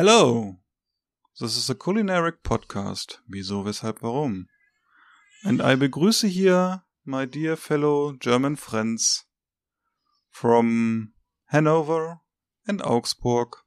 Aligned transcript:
Hello! 0.00 0.58
This 1.40 1.56
is 1.56 1.68
a 1.68 1.74
culinary 1.74 2.30
podcast. 2.30 3.18
Wieso, 3.26 3.64
weshalb, 3.64 4.00
warum? 4.00 4.46
And 5.42 5.60
I 5.60 5.74
begrüße 5.74 6.28
hier 6.28 6.84
my 7.04 7.26
dear 7.26 7.56
fellow 7.56 8.12
German 8.12 8.54
friends 8.54 9.26
from 10.30 11.14
Hanover 11.48 12.20
and 12.64 12.80
Augsburg 12.80 13.64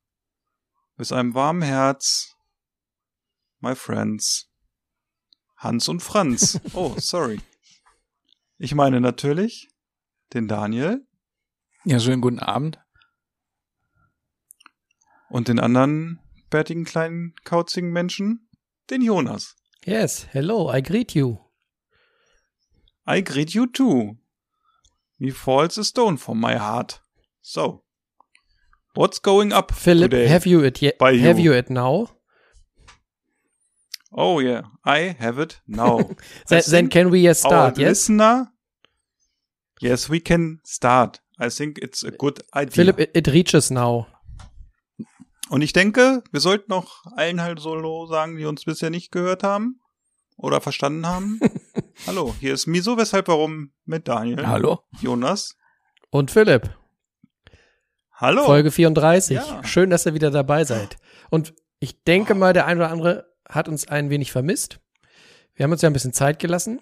mit 0.95 1.11
einem 1.11 1.33
warmen 1.33 1.63
Herz, 1.63 2.33
my 3.59 3.75
friends, 3.75 4.47
Hans 5.57 5.89
und 5.89 5.99
Franz. 6.01 6.61
Oh, 6.73 6.95
sorry. 6.97 7.41
Ich 8.57 8.73
meine 8.73 9.01
natürlich 9.01 9.67
den 10.33 10.47
Daniel. 10.47 11.05
Ja, 11.83 11.99
schönen 11.99 12.21
guten 12.21 12.39
Abend. 12.39 12.79
Und 15.27 15.47
den 15.47 15.61
anderen 15.61 16.19
bärtigen 16.51 16.85
kleinen 16.85 17.33
kauzigen 17.43 17.91
Menschen, 17.91 18.47
den 18.91 19.01
Jonas. 19.01 19.55
Yes, 19.85 20.27
hello, 20.31 20.71
I 20.71 20.81
greet 20.83 21.15
you. 21.15 21.39
I 23.07 23.23
greet 23.23 23.55
you 23.55 23.65
too. 23.65 24.17
Me 25.17 25.31
falls 25.31 25.77
a 25.79 25.83
stone 25.83 26.17
from 26.17 26.39
my 26.39 26.55
heart. 26.57 27.01
So, 27.41 27.83
what's 28.95 29.19
going 29.21 29.51
up 29.51 29.71
Philip, 29.73 30.11
today? 30.11 30.27
have 30.27 30.47
you 30.47 30.63
it 30.63 30.79
yet? 30.81 31.01
Have 31.01 31.39
you? 31.39 31.51
you 31.51 31.53
it 31.57 31.69
now? 31.71 32.07
Oh 34.13 34.39
yeah, 34.39 34.63
I 34.85 35.15
have 35.19 35.39
it 35.39 35.61
now. 35.67 36.09
Then, 36.49 36.63
then 36.67 36.89
can 36.89 37.09
we 37.09 37.27
uh, 37.29 37.33
start? 37.33 37.53
our 37.77 37.81
Yes. 37.81 37.89
listener. 38.09 38.51
Yes, 39.81 40.09
we 40.09 40.19
can 40.19 40.59
start. 40.63 41.21
I 41.39 41.49
think 41.49 41.79
it's 41.81 42.03
a 42.03 42.11
good 42.11 42.41
idea. 42.55 42.71
Philip, 42.75 42.99
it, 42.99 43.11
it 43.15 43.27
reaches 43.27 43.71
now. 43.71 44.07
Und 45.51 45.61
ich 45.63 45.73
denke, 45.73 46.23
wir 46.31 46.39
sollten 46.39 46.71
noch 46.71 47.05
allen 47.17 47.41
halt 47.41 47.59
solo 47.59 48.05
sagen, 48.05 48.37
die 48.37 48.45
uns 48.45 48.63
bisher 48.63 48.89
nicht 48.89 49.11
gehört 49.11 49.43
haben 49.43 49.81
oder 50.37 50.61
verstanden 50.61 51.05
haben. 51.05 51.41
Hallo, 52.07 52.33
hier 52.39 52.53
ist 52.53 52.67
Miso, 52.67 52.95
weshalb, 52.95 53.27
warum 53.27 53.73
mit 53.83 54.07
Daniel. 54.07 54.47
Hallo. 54.47 54.79
Jonas. 55.01 55.57
Und 56.09 56.31
Philipp, 56.31 56.73
Hallo. 58.13 58.45
Folge 58.45 58.71
34. 58.71 59.35
Ja. 59.35 59.61
Schön, 59.65 59.89
dass 59.89 60.05
ihr 60.05 60.13
wieder 60.13 60.31
dabei 60.31 60.63
seid. 60.63 60.95
Und 61.29 61.53
ich 61.81 62.01
denke 62.05 62.33
mal, 62.33 62.53
der 62.53 62.65
ein 62.65 62.77
oder 62.77 62.89
andere 62.89 63.25
hat 63.45 63.67
uns 63.67 63.89
ein 63.89 64.09
wenig 64.09 64.31
vermisst. 64.31 64.79
Wir 65.55 65.65
haben 65.65 65.73
uns 65.73 65.81
ja 65.81 65.89
ein 65.89 65.93
bisschen 65.93 66.13
Zeit 66.13 66.39
gelassen. 66.39 66.79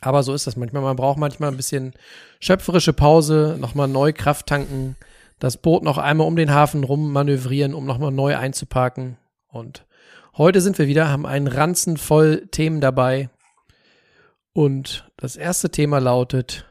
Aber 0.00 0.22
so 0.22 0.32
ist 0.32 0.46
das 0.46 0.54
manchmal. 0.54 0.82
Man 0.82 0.94
braucht 0.94 1.18
manchmal 1.18 1.50
ein 1.50 1.56
bisschen 1.56 1.92
schöpferische 2.38 2.92
Pause, 2.92 3.56
nochmal 3.58 3.88
neu 3.88 4.12
Kraft 4.12 4.46
tanken, 4.46 4.96
das 5.38 5.56
Boot 5.58 5.82
noch 5.82 5.98
einmal 5.98 6.26
um 6.26 6.36
den 6.36 6.52
Hafen 6.52 6.84
rum 6.84 7.12
manövrieren, 7.12 7.74
um 7.74 7.84
nochmal 7.84 8.12
neu 8.12 8.36
einzuparken. 8.36 9.18
Und 9.48 9.86
heute 10.36 10.60
sind 10.60 10.78
wir 10.78 10.86
wieder, 10.86 11.08
haben 11.08 11.26
einen 11.26 11.46
Ranzen 11.46 11.96
voll 11.96 12.46
Themen 12.48 12.80
dabei. 12.80 13.30
Und 14.52 15.10
das 15.16 15.36
erste 15.36 15.70
Thema 15.70 15.98
lautet, 15.98 16.66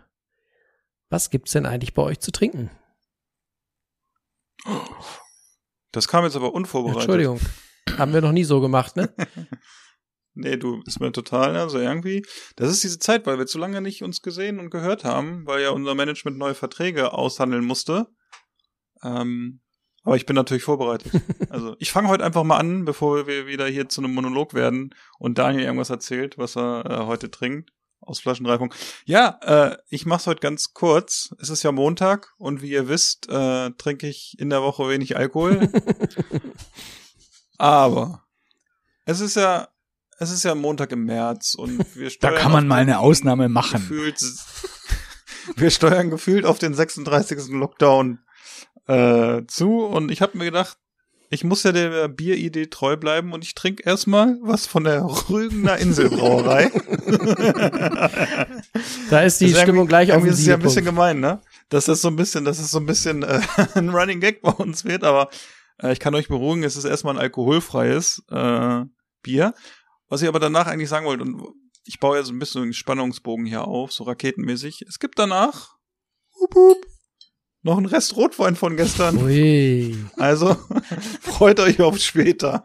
was 1.09 1.29
gibt's 1.29 1.51
denn 1.51 1.65
eigentlich 1.65 1.93
bei 1.93 2.01
euch 2.01 2.19
zu 2.19 2.31
trinken? 2.31 2.71
Das 5.91 6.07
kam 6.07 6.23
jetzt 6.23 6.35
aber 6.35 6.53
unvorbereitet. 6.53 7.03
Entschuldigung. 7.03 7.39
Haben 7.97 8.13
wir 8.13 8.21
noch 8.21 8.31
nie 8.31 8.43
so 8.43 8.61
gemacht, 8.61 8.95
ne? 8.95 9.13
Nee, 10.37 10.57
du 10.57 10.81
ist 10.85 10.99
mir 10.99 11.13
total, 11.13 11.55
also 11.55 11.79
irgendwie, 11.79 12.25
das 12.57 12.69
ist 12.69 12.83
diese 12.83 12.99
Zeit, 12.99 13.25
weil 13.25 13.37
wir 13.37 13.45
zu 13.45 13.57
lange 13.57 13.79
nicht 13.79 14.03
uns 14.03 14.21
gesehen 14.21 14.59
und 14.59 14.69
gehört 14.69 15.05
haben, 15.05 15.47
weil 15.47 15.61
ja 15.61 15.69
unser 15.69 15.95
Management 15.95 16.37
neue 16.37 16.55
Verträge 16.55 17.13
aushandeln 17.13 17.63
musste. 17.63 18.07
Ähm, 19.03 19.61
aber 20.05 20.15
ich 20.15 20.25
bin 20.25 20.35
natürlich 20.35 20.63
vorbereitet. 20.63 21.11
also 21.49 21.75
ich 21.79 21.91
fange 21.91 22.07
heute 22.07 22.23
einfach 22.23 22.43
mal 22.43 22.57
an, 22.57 22.85
bevor 22.85 23.27
wir 23.27 23.47
wieder 23.47 23.67
hier 23.67 23.89
zu 23.89 24.01
einem 24.01 24.13
Monolog 24.13 24.53
werden 24.53 24.93
und 25.17 25.37
Daniel 25.37 25.63
irgendwas 25.63 25.89
erzählt, 25.89 26.37
was 26.37 26.55
er 26.55 26.85
äh, 26.85 27.05
heute 27.05 27.31
trinkt. 27.31 27.71
Aus 28.01 28.19
Flaschenreifung. 28.19 28.71
Ja, 29.05 29.39
äh, 29.41 29.77
ich 29.89 30.05
mach's 30.05 30.27
heute 30.27 30.39
ganz 30.39 30.73
kurz. 30.73 31.33
Es 31.39 31.49
ist 31.49 31.63
ja 31.63 31.71
Montag 31.71 32.35
und 32.37 32.61
wie 32.61 32.69
ihr 32.69 32.87
wisst, 32.87 33.27
äh, 33.29 33.71
trinke 33.71 34.07
ich 34.07 34.35
in 34.37 34.51
der 34.51 34.61
Woche 34.61 34.87
wenig 34.87 35.17
Alkohol. 35.17 35.71
Aber 37.57 38.25
es 39.05 39.21
ist 39.21 39.35
ja, 39.37 39.69
es 40.19 40.29
ist 40.29 40.43
ja 40.43 40.53
Montag 40.53 40.91
im 40.91 41.05
März 41.05 41.55
und 41.55 41.79
wir 41.95 42.05
Da 42.05 42.11
steuern 42.11 42.35
kann 42.35 42.51
man 42.51 42.67
mal 42.67 42.81
eine 42.81 42.99
Ausnahme 42.99 43.49
machen. 43.49 43.81
Gefühlt, 43.81 44.21
wir 45.55 45.71
steuern 45.71 46.11
gefühlt 46.11 46.45
auf 46.45 46.59
den 46.59 46.75
36. 46.75 47.47
Lockdown 47.47 48.19
äh, 48.87 49.41
zu 49.47 49.85
und 49.85 50.11
ich 50.11 50.21
habe 50.21 50.37
mir 50.37 50.45
gedacht, 50.45 50.77
ich 51.29 51.43
muss 51.43 51.63
ja 51.63 51.71
der 51.71 52.07
Bieridee 52.07 52.67
treu 52.67 52.97
bleiben 52.97 53.33
und 53.33 53.43
ich 53.43 53.55
trinke 53.55 53.83
erstmal 53.83 54.37
was 54.41 54.67
von 54.67 54.83
der 54.83 55.03
Rügener 55.03 55.77
Inselbrauerei. 55.79 56.71
Da 59.09 59.21
ist 59.21 59.39
die 59.39 59.45
Das 59.45 59.57
ist 59.57 59.61
Stimmung 59.61 59.87
gleich 59.87 60.11
auf 60.11 60.17
irgendwie 60.17 60.29
dem 60.29 60.33
ist 60.33 60.39
es 60.39 60.45
ja 60.47 60.55
ein 60.55 60.61
bisschen 60.61 60.85
gemein, 60.85 61.19
ne? 61.19 61.41
Dass 61.69 61.85
das 61.85 62.01
so 62.01 62.07
ein 62.09 62.15
bisschen, 62.15 62.45
dass 62.45 62.59
es 62.59 62.71
so 62.71 62.79
ein 62.79 62.85
bisschen 62.85 63.23
äh, 63.23 63.41
ein 63.75 63.89
Running 63.89 64.19
Gag 64.19 64.41
bei 64.41 64.51
uns 64.51 64.85
wird, 64.85 65.03
aber 65.03 65.29
äh, 65.81 65.93
ich 65.93 65.99
kann 65.99 66.15
euch 66.15 66.27
beruhigen, 66.27 66.63
es 66.63 66.75
ist 66.75 66.85
erstmal 66.85 67.15
ein 67.15 67.21
alkoholfreies 67.21 68.23
äh, 68.29 68.81
Bier. 69.21 69.53
Was 70.07 70.21
ich 70.21 70.27
aber 70.27 70.39
danach 70.39 70.67
eigentlich 70.67 70.89
sagen 70.89 71.05
wollte, 71.05 71.23
und 71.23 71.41
ich 71.85 71.99
baue 71.99 72.17
ja 72.17 72.23
so 72.23 72.33
ein 72.33 72.39
bisschen 72.39 72.63
einen 72.63 72.73
Spannungsbogen 72.73 73.45
hier 73.45 73.65
auf, 73.65 73.91
so 73.91 74.03
raketenmäßig. 74.03 74.83
Es 74.87 74.99
gibt 74.99 75.19
danach 75.19 75.75
hup, 76.39 76.55
hup, 76.55 76.85
noch 77.65 77.77
einen 77.77 77.87
Rest 77.87 78.15
Rotwein 78.15 78.55
von 78.55 78.77
gestern. 78.77 79.17
Ui. 79.17 79.97
Also 80.17 80.55
freut 81.21 81.59
euch 81.59 81.81
auf 81.81 81.97
später. 81.97 82.63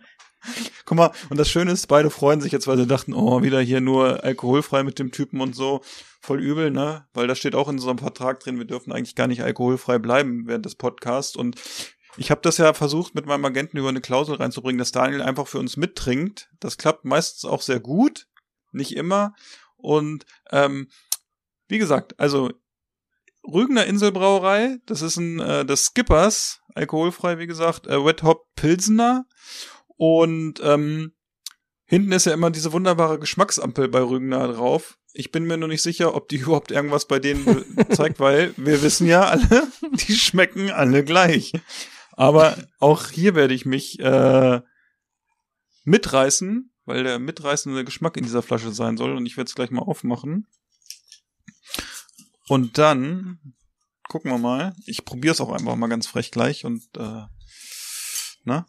Guck 0.85 0.97
mal, 0.97 1.11
und 1.31 1.39
das 1.39 1.49
Schöne 1.49 1.73
ist, 1.73 1.87
beide 1.87 2.11
freuen 2.11 2.43
sich 2.43 2.53
jetzt, 2.53 2.67
weil 2.67 2.77
sie 2.77 2.87
dachten, 2.87 3.15
oh, 3.15 3.43
wieder 3.43 3.61
hier 3.61 3.81
nur 3.81 4.23
alkoholfrei 4.25 4.83
mit 4.83 4.99
dem 4.99 5.11
Typen 5.11 5.41
und 5.41 5.57
so. 5.57 5.81
Voll 6.21 6.43
übel, 6.43 6.71
ne? 6.71 7.07
Weil 7.15 7.27
da 7.27 7.35
steht 7.35 7.55
auch 7.55 7.69
in 7.69 7.77
unserem 7.77 7.97
Vertrag 7.97 8.41
drin, 8.41 8.59
wir 8.59 8.67
dürfen 8.67 8.93
eigentlich 8.93 9.15
gar 9.15 9.27
nicht 9.27 9.43
alkoholfrei 9.43 9.99
bleiben 9.99 10.47
während 10.47 10.67
des 10.67 10.75
Podcasts. 10.75 11.35
Und 11.35 11.59
ich 12.19 12.31
habe 12.31 12.43
das 12.43 12.59
ja 12.59 12.75
versucht, 12.75 13.15
mit 13.15 13.25
meinem 13.25 13.45
Agenten 13.47 13.79
über 13.79 13.89
eine 13.89 14.03
Klausel 14.03 14.35
reinzubringen, 14.35 14.79
dass 14.79 14.93
Daniel 14.93 15.23
einfach 15.23 15.47
für 15.47 15.59
uns 15.59 15.79
mittrinkt. 15.79 16.51
Das 16.61 16.77
klappt 16.77 17.07
meistens 17.07 17.47
auch 17.47 17.63
sehr 17.63 17.81
gut, 17.81 18.27
nicht 18.73 18.95
immer. 18.95 19.33
Und 19.79 20.27
ähm, 20.51 20.89
wie 21.69 21.79
gesagt, 21.79 22.21
also 22.21 22.51
Rügener 23.53 23.87
Inselbrauerei, 23.87 24.79
das 24.87 25.03
ist 25.03 25.17
ein 25.17 25.41
äh, 25.41 25.65
des 25.65 25.87
Skippers, 25.87 26.61
alkoholfrei, 26.75 27.39
wie 27.39 27.47
gesagt, 27.47 27.87
äh, 27.87 28.05
Wet 28.05 28.23
Hop 28.23 28.47
Pilsener. 28.55 29.27
Und 29.97 30.61
ähm, 30.63 31.13
hinten 31.85 32.13
ist 32.13 32.27
ja 32.27 32.33
immer 32.33 32.51
diese 32.51 32.73
wunderbare 32.73 33.19
Geschmacksampel 33.19 33.89
bei 33.89 34.01
Rügener 34.01 34.49
drauf. 34.49 34.97
Ich 35.13 35.33
bin 35.33 35.45
mir 35.45 35.57
nur 35.57 35.69
nicht 35.69 35.83
sicher, 35.83 36.15
ob 36.15 36.29
die 36.29 36.37
überhaupt 36.39 36.71
irgendwas 36.71 37.07
bei 37.07 37.19
denen 37.19 37.65
zeigt, 37.91 38.21
weil 38.21 38.55
wir 38.57 38.83
wissen 38.83 39.07
ja 39.07 39.23
alle, 39.23 39.67
die 39.93 40.15
schmecken 40.15 40.71
alle 40.71 41.05
gleich. 41.05 41.53
Aber 42.13 42.57
auch 42.79 43.09
hier 43.09 43.35
werde 43.35 43.55
ich 43.55 43.67
mich 43.67 43.99
äh, 44.01 44.61
mitreißen, 45.85 46.73
weil 46.85 47.05
der 47.05 47.19
mitreißende 47.19 47.85
Geschmack 47.85 48.17
in 48.17 48.25
dieser 48.25 48.43
Flasche 48.43 48.73
sein 48.73 48.97
soll. 48.97 49.13
Und 49.17 49.27
ich 49.27 49.37
werde 49.37 49.49
es 49.49 49.55
gleich 49.55 49.71
mal 49.71 49.83
aufmachen. 49.83 50.47
Und 52.51 52.79
dann 52.79 53.39
gucken 54.09 54.33
wir 54.33 54.39
mal. 54.39 54.75
Ich 54.85 55.05
probiere 55.05 55.35
es 55.35 55.41
auch 55.41 55.53
einfach 55.53 55.77
mal 55.77 55.87
ganz 55.87 56.09
frech 56.09 56.33
gleich 56.33 56.65
und 56.65 56.83
äh, 56.97 57.23
na? 58.43 58.67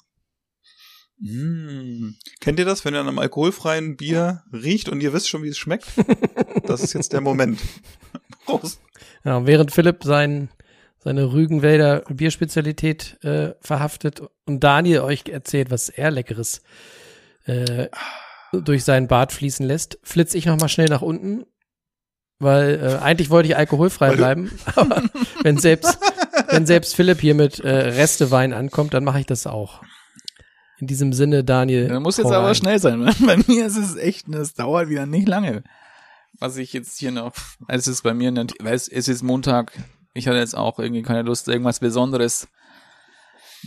Mm. 1.18 2.14
Kennt 2.40 2.60
ihr 2.60 2.66
das, 2.66 2.86
wenn 2.86 2.94
ihr 2.94 3.00
an 3.00 3.08
einem 3.08 3.18
alkoholfreien 3.18 3.98
Bier 3.98 4.44
riecht 4.54 4.88
und 4.88 5.02
ihr 5.02 5.14
wisst 5.14 5.30
schon, 5.30 5.42
wie 5.42 5.48
es 5.50 5.58
schmeckt? 5.58 5.88
Das 6.68 6.84
ist 6.84 6.94
jetzt 6.94 7.12
der 7.12 7.22
Moment. 7.22 7.60
Prost. 8.46 8.80
Ja, 9.26 9.48
während 9.48 9.72
Philipp 9.72 10.04
sein, 10.04 10.50
seine 11.00 11.34
Rügenwälder 11.34 12.02
Bierspezialität 12.02 13.18
äh, 13.24 13.56
verhaftet 13.62 14.22
und 14.46 14.64
Daniel 14.64 15.00
euch 15.00 15.24
erzählt, 15.28 15.72
was 15.72 15.90
er 15.90 16.12
Leckeres 16.12 16.62
äh, 17.46 17.90
durch 18.54 18.84
seinen 18.84 19.08
Bart 19.08 19.32
fließen 19.32 19.66
lässt, 19.66 19.98
flitze 20.04 20.38
ich 20.38 20.46
noch 20.46 20.60
mal 20.60 20.70
schnell 20.70 20.88
nach 20.88 21.02
unten, 21.02 21.46
weil 22.42 22.80
äh, 22.82 23.04
eigentlich 23.04 23.30
wollte 23.30 23.50
ich 23.50 23.58
alkoholfrei 23.58 24.16
bleiben, 24.16 24.52
aber 24.76 25.04
wenn 25.44 25.58
selbst 25.58 25.98
wenn 26.50 26.66
selbst 26.66 26.96
Philipp 26.96 27.22
hier 27.22 27.36
mit 27.36 27.60
äh, 27.60 27.70
Restewein 27.70 28.54
ankommt, 28.54 28.94
dann 28.94 29.04
mache 29.04 29.20
ich 29.20 29.26
das 29.26 29.48
auch. 29.48 29.82
In 30.80 30.88
diesem 30.88 31.14
Sinne, 31.14 31.44
Daniel. 31.44 31.88
Da 31.88 32.00
muss 32.00 32.18
jetzt 32.18 32.32
aber 32.32 32.56
schnell 32.56 32.80
sein. 32.80 33.06
Bei 33.26 33.38
mir 33.38 33.66
ist 33.66 33.78
es 33.78 33.96
echt, 33.96 34.28
es 34.30 34.54
dauert 34.54 34.90
wieder 34.90 35.06
nicht 35.06 35.28
lange. 35.28 35.64
Was 36.40 36.58
ich 36.58 36.74
jetzt 36.74 36.98
hier 36.98 37.12
noch, 37.12 37.34
es 37.68 37.88
ist 37.88 38.02
bei 38.02 38.16
mir, 38.16 38.34
weil 38.34 38.74
es, 38.74 38.88
es 38.88 39.08
ist 39.08 39.22
Montag. 39.22 39.74
Ich 40.14 40.28
hatte 40.28 40.40
jetzt 40.40 40.58
auch 40.58 40.80
irgendwie 40.80 41.04
keine 41.04 41.22
Lust, 41.22 41.48
irgendwas 41.48 41.80
Besonderes 41.80 42.48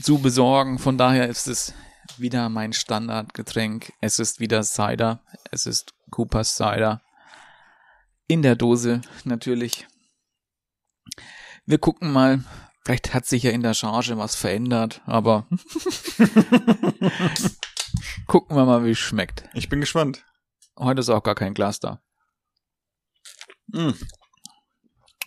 zu 0.02 0.18
besorgen. 0.18 0.80
Von 0.80 0.98
daher 0.98 1.28
ist 1.28 1.46
es 1.46 1.72
wieder 2.18 2.48
mein 2.48 2.72
Standardgetränk. 2.72 3.92
Es 4.00 4.18
ist 4.18 4.40
wieder 4.40 4.64
Cider. 4.64 5.20
Es 5.52 5.66
ist 5.66 5.94
Coopers 6.10 6.56
Cider. 6.56 7.00
In 8.26 8.40
der 8.40 8.56
Dose, 8.56 9.02
natürlich. 9.24 9.86
Wir 11.66 11.78
gucken 11.78 12.10
mal. 12.10 12.42
Vielleicht 12.84 13.12
hat 13.14 13.26
sich 13.26 13.42
ja 13.42 13.50
in 13.50 13.62
der 13.62 13.74
Charge 13.74 14.16
was 14.18 14.34
verändert, 14.34 15.02
aber 15.06 15.46
gucken 18.26 18.56
wir 18.56 18.64
mal, 18.66 18.84
wie 18.84 18.90
es 18.90 18.98
schmeckt. 18.98 19.48
Ich 19.54 19.68
bin 19.68 19.80
gespannt. 19.80 20.24
Heute 20.78 21.00
ist 21.00 21.08
auch 21.08 21.22
gar 21.22 21.34
kein 21.34 21.54
Glas 21.54 21.80
da. 21.80 22.02
Mm. 23.68 23.92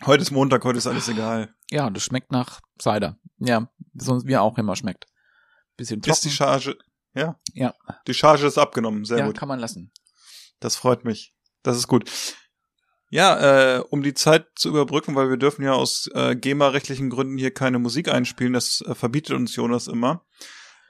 Heute 0.04 0.22
ist 0.22 0.30
Montag, 0.30 0.64
heute 0.64 0.78
ist 0.78 0.86
alles 0.86 1.08
egal. 1.08 1.52
Ja, 1.70 1.90
das 1.90 2.04
schmeckt 2.04 2.30
nach 2.30 2.60
Cider. 2.80 3.18
Ja, 3.38 3.68
sonst 3.94 4.26
wie 4.26 4.36
auch 4.36 4.56
immer 4.58 4.76
schmeckt. 4.76 5.06
Bisschen 5.76 6.00
Ist 6.00 6.24
die 6.24 6.28
trocken. 6.28 6.36
Charge, 6.36 6.78
ja? 7.14 7.40
Ja. 7.54 7.74
Die 8.06 8.14
Charge 8.14 8.46
ist 8.46 8.58
abgenommen, 8.58 9.04
sehr 9.04 9.18
ja, 9.18 9.26
gut. 9.26 9.36
kann 9.36 9.48
man 9.48 9.58
lassen. 9.58 9.92
Das 10.60 10.76
freut 10.76 11.04
mich. 11.04 11.34
Das 11.62 11.76
ist 11.76 11.88
gut. 11.88 12.08
Ja, 13.10 13.76
äh, 13.76 13.80
um 13.80 14.02
die 14.02 14.12
Zeit 14.14 14.46
zu 14.54 14.68
überbrücken, 14.68 15.14
weil 15.14 15.30
wir 15.30 15.38
dürfen 15.38 15.62
ja 15.64 15.72
aus 15.72 16.10
äh, 16.14 16.36
GEMA-rechtlichen 16.36 17.08
Gründen 17.08 17.38
hier 17.38 17.52
keine 17.52 17.78
Musik 17.78 18.08
einspielen, 18.08 18.52
das 18.52 18.82
äh, 18.86 18.94
verbietet 18.94 19.34
uns 19.34 19.56
Jonas 19.56 19.86
immer. 19.86 20.24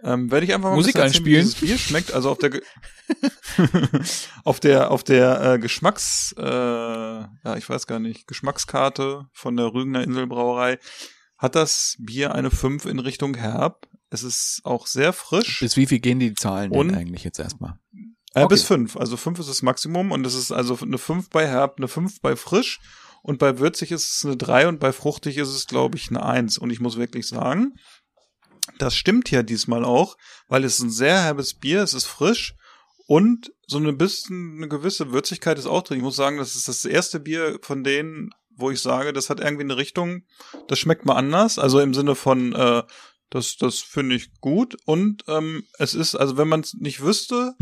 Ähm, 0.03 0.31
werde 0.31 0.47
ich 0.47 0.55
einfach 0.55 0.71
mal 0.71 0.77
Musik 0.77 0.97
ein 0.97 1.11
bisschen 1.11 1.25
erzählen, 1.27 1.37
einspielen? 1.37 1.41
wie 1.41 1.45
dieses 1.45 1.61
Bier 1.61 1.79
schmeckt. 1.79 2.13
Also 2.13 2.31
auf 2.31 2.39
der 2.39 2.51
Ge 2.51 2.63
auf 4.45 4.61
der 4.61 4.91
auf 4.91 5.03
der 5.05 5.55
äh, 5.55 5.59
Geschmacks 5.59 6.35
äh, 6.39 6.43
ja 6.45 7.57
ich 7.57 7.69
weiß 7.69 7.87
gar 7.87 7.99
nicht 7.99 8.27
Geschmackskarte 8.27 9.27
von 9.33 9.57
der 9.57 9.73
Rügener 9.73 10.03
Inselbrauerei 10.03 10.79
hat 11.37 11.55
das 11.55 11.97
Bier 11.99 12.35
eine 12.35 12.51
5 12.51 12.85
in 12.87 12.99
Richtung 12.99 13.37
herb. 13.37 13.87
Es 14.11 14.23
ist 14.25 14.61
auch 14.65 14.87
sehr 14.89 15.13
frisch. 15.13 15.61
Bis 15.61 15.77
wie 15.77 15.87
viel 15.87 16.01
gehen 16.01 16.19
die 16.19 16.35
Zahlen 16.35 16.73
Und- 16.73 16.89
denn 16.89 16.97
eigentlich 16.97 17.23
jetzt 17.25 17.39
erstmal? 17.39 17.79
Äh, 18.35 18.41
Okay. 18.41 18.49
Bis 18.49 18.65
fünf. 18.65 18.97
Also 18.97 19.17
fünf 19.17 19.39
ist 19.39 19.49
das 19.49 19.63
Maximum 19.63 20.13
und 20.13 20.27
es 20.27 20.35
ist 20.35 20.53
also 20.53 20.79
eine 20.81 20.99
fünf 20.99 21.31
bei 21.31 21.47
herb, 21.47 21.79
eine 21.79 21.89
fünf 21.89 22.21
bei 22.21 22.37
frisch 22.37 22.81
und 23.23 23.39
bei 23.39 23.59
würzig 23.59 23.91
ist 23.91 24.11
es 24.11 24.25
eine 24.25 24.37
drei 24.37 24.69
und 24.69 24.81
bei 24.81 24.93
fruchtig 24.93 25.39
ist 25.39 25.49
es, 25.49 25.67
glaube 25.67 25.97
ich, 25.97 26.11
eine 26.11 26.25
eins. 26.25 26.59
Und 26.59 26.71
ich 26.71 26.81
muss 26.81 26.99
wirklich 26.99 27.27
sagen, 27.27 27.75
das 28.79 28.95
stimmt 28.95 29.29
hier 29.29 29.43
diesmal 29.43 29.85
auch, 29.85 30.17
weil 30.47 30.65
es 30.65 30.75
ist 30.75 30.85
ein 30.85 30.91
sehr 30.91 31.23
herbes 31.23 31.55
Bier, 31.55 31.83
es 31.83 31.95
ist 31.95 32.07
frisch 32.07 32.55
und 33.07 33.53
so 33.67 33.79
eine 33.79 33.93
bisschen, 33.93 34.57
eine 34.59 34.69
gewisse 34.69 35.13
Würzigkeit 35.13 35.59
ist 35.59 35.67
auch 35.67 35.83
drin. 35.83 35.99
Ich 35.99 36.03
muss 36.03 36.17
sagen, 36.17 36.39
das 36.39 36.55
ist 36.55 36.69
das 36.69 36.85
erste 36.85 37.21
Bier 37.21 37.59
von 37.63 37.83
denen, 37.83 38.31
wo 38.51 38.71
ich 38.71 38.81
sage, 38.81 39.13
das 39.13 39.31
hat 39.31 39.41
irgendwie 39.41 39.65
eine 39.65 39.77
Richtung, 39.77 40.23
das 40.69 40.79
schmeckt 40.79 41.07
mal 41.07 41.17
anders. 41.17 41.59
Also 41.59 41.81
im 41.81 41.95
Sinne 41.95 42.15
von, 42.15 42.53
äh, 42.53 42.83
das, 43.31 43.57
das 43.57 43.79
finde 43.79 44.15
ich 44.15 44.41
gut 44.41 44.77
und 44.85 45.25
ähm, 45.29 45.65
es 45.79 45.95
ist, 45.95 46.15
also 46.15 46.37
wenn 46.37 46.49
man 46.49 46.61
es 46.61 46.75
nicht 46.75 47.03
wüsste, 47.03 47.55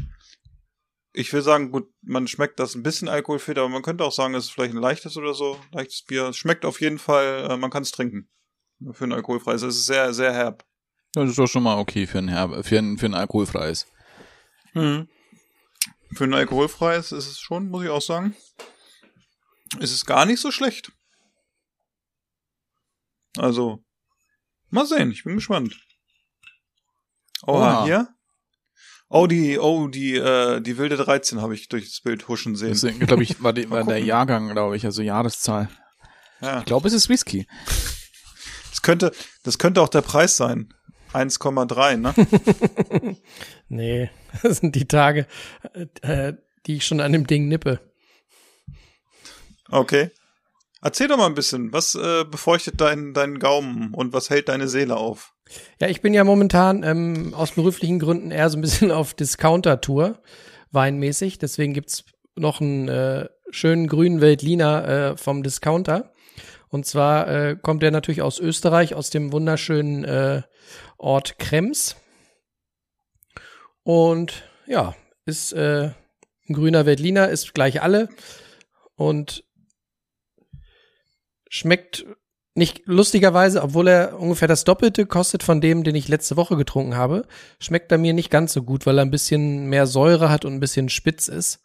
ich 1.17 1.33
will 1.33 1.41
sagen, 1.41 1.73
gut, 1.73 1.89
man 2.03 2.29
schmeckt 2.29 2.61
das 2.61 2.75
ein 2.75 2.83
bisschen 2.83 3.09
alkoholfit, 3.09 3.57
aber 3.57 3.71
man 3.71 3.81
könnte 3.81 4.05
auch 4.05 4.13
sagen, 4.13 4.35
es 4.35 4.45
ist 4.45 4.51
vielleicht 4.51 4.75
ein 4.75 4.81
leichtes 4.81 5.17
oder 5.17 5.33
so, 5.33 5.59
leichtes 5.73 6.03
Bier. 6.03 6.25
Es 6.29 6.37
schmeckt 6.37 6.67
auf 6.67 6.81
jeden 6.83 6.99
Fall, 6.99 7.49
äh, 7.51 7.57
man 7.57 7.71
kann 7.71 7.83
es 7.83 7.91
trinken. 7.91 8.29
Für 8.93 9.05
ein 9.05 9.13
alkoholfreies. 9.15 9.63
Es 9.63 9.77
ist 9.77 9.87
sehr, 9.87 10.13
sehr 10.13 10.35
herb. 10.35 10.67
Das 11.13 11.31
ist 11.31 11.39
doch 11.39 11.47
schon 11.47 11.63
mal 11.63 11.79
okay 11.79 12.07
für 12.07 12.19
ein, 12.19 12.29
Herb, 12.29 12.67
für 12.67 12.79
ein, 12.79 12.99
für 12.99 13.07
ein 13.07 13.15
alkoholfreies. 13.15 13.87
Für 14.75 16.25
ein 16.25 16.35
alkoholfreies 16.35 17.13
ist 17.13 17.27
es 17.27 17.41
schon, 17.41 17.71
muss 17.71 17.85
ich 17.85 17.89
auch 17.89 18.03
sagen. 18.03 18.37
Es 19.81 19.93
ist 19.93 20.05
gar 20.05 20.27
nicht 20.27 20.41
so 20.41 20.51
schlecht. 20.51 20.93
Also, 23.39 23.83
mal 24.69 24.85
sehen, 24.85 25.11
ich 25.11 25.25
bin 25.25 25.37
gespannt. 25.37 25.81
Oha, 27.47 27.79
Oha. 27.79 27.85
hier? 27.87 28.16
Oh, 29.09 29.27
die, 29.27 29.59
oh, 29.59 29.87
die, 29.89 30.17
äh, 30.17 30.61
die 30.61 30.79
wilde 30.79 30.97
13 30.97 31.41
habe 31.41 31.55
ich 31.55 31.69
durchs 31.69 32.01
Bild 32.01 32.27
huschen 32.29 32.57
sehen. 32.57 32.71
Deswegen, 32.71 32.99
glaube 33.01 33.23
ich, 33.23 33.41
war, 33.43 33.53
die, 33.53 33.71
war 33.71 33.85
der. 33.85 33.99
Jahrgang, 33.99 34.51
glaube 34.51 34.77
ich, 34.77 34.85
also 34.85 35.03
Jahreszahl. 35.03 35.69
Ja. 36.41 36.59
Ich 36.59 36.65
glaube, 36.65 36.89
es 36.89 36.95
ist 36.95 37.09
Whisky. 37.09 37.47
Das 38.71 38.83
könnte, 38.83 39.13
das 39.43 39.59
könnte 39.59 39.81
auch 39.81 39.89
der 39.89 40.03
Preis 40.03 40.37
sein. 40.37 40.75
1,3, 41.13 41.97
ne? 41.97 43.17
Nee, 43.69 44.11
das 44.43 44.59
sind 44.59 44.75
die 44.75 44.87
Tage, 44.87 45.27
äh, 46.03 46.35
die 46.67 46.77
ich 46.77 46.87
schon 46.87 47.01
an 47.01 47.13
dem 47.13 47.27
Ding 47.27 47.49
nippe. 47.49 47.81
Okay. 49.69 50.11
Erzähl 50.83 51.09
doch 51.09 51.17
mal 51.17 51.27
ein 51.27 51.35
bisschen, 51.35 51.73
was 51.73 51.95
äh, 51.95 52.25
befeuchtet 52.25 52.81
deinen 52.81 53.13
deinen 53.15 53.39
Gaumen 53.39 53.93
und 53.93 54.13
was 54.13 54.31
hält 54.31 54.49
deine 54.49 54.69
Seele 54.69 54.97
auf? 54.97 55.33
Ja, 55.81 55.89
ich 55.89 56.01
bin 56.01 56.15
ja 56.15 56.25
momentan 56.25 56.83
ähm, 56.83 57.35
aus 57.35 57.53
beruflichen 57.53 57.99
Gründen 57.99 58.31
eher 58.31 58.51
so 58.51 58.59
ein 58.59 58.63
bisschen 58.63 58.91
auf 58.93 59.15
Discounter-Tour, 59.15 60.21
weinmäßig. 60.73 61.39
Deswegen 61.39 61.75
gibt's 61.75 62.05
noch 62.35 62.61
einen 62.61 62.89
äh, 62.89 63.29
schönen 63.51 63.87
grünen 63.87 64.21
Veltliner 64.21 64.89
äh, 64.89 65.17
vom 65.17 65.43
Discounter. 65.43 66.13
Und 66.69 66.85
zwar 66.85 67.29
äh, 67.29 67.57
kommt 67.61 67.83
der 67.83 67.91
natürlich 67.91 68.23
aus 68.23 68.39
Österreich, 68.39 68.95
aus 68.95 69.11
dem 69.11 69.33
wunderschönen 69.33 70.05
äh, 70.05 70.43
Ort 70.99 71.39
Krems. 71.39 71.97
Und 73.83 74.49
ja, 74.67 74.95
ist 75.25 75.53
äh, 75.53 75.91
ein 76.49 76.55
grüner 76.55 76.87
Veltliner, 76.87 77.29
ist 77.29 77.55
gleich 77.55 77.83
alle. 77.83 78.09
Und 78.97 79.45
schmeckt 81.49 82.05
nicht 82.57 82.83
lustigerweise, 82.87 83.63
obwohl 83.63 83.89
er 83.89 84.19
ungefähr 84.19 84.49
das 84.49 84.65
Doppelte 84.65 85.05
kostet 85.07 85.43
von 85.43 85.61
dem, 85.61 85.85
den 85.85 85.95
ich 85.95 86.09
letzte 86.09 86.37
Woche 86.37 86.57
getrunken 86.57 86.97
habe, 86.97 87.27
schmeckt 87.61 87.93
er 87.93 87.99
mir 87.99 88.15
nicht 88.15 88.31
ganz 88.31 88.53
so 88.53 88.63
gut, 88.63 88.87
weil 88.87 88.99
er 88.99 89.05
ein 89.05 89.11
bisschen 89.11 89.67
mehr 89.67 89.87
Säure 89.87 90.31
hat 90.31 90.45
und 90.45 90.55
ein 90.55 90.61
bisschen 90.61 90.89
spitz 90.89 91.29
ist. 91.29 91.61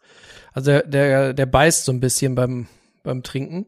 Also 0.52 0.70
der, 0.70 0.82
der, 0.82 1.32
der 1.32 1.46
beißt 1.46 1.86
so 1.86 1.92
ein 1.92 2.00
bisschen 2.00 2.34
beim, 2.34 2.66
beim 3.02 3.22
Trinken. 3.22 3.66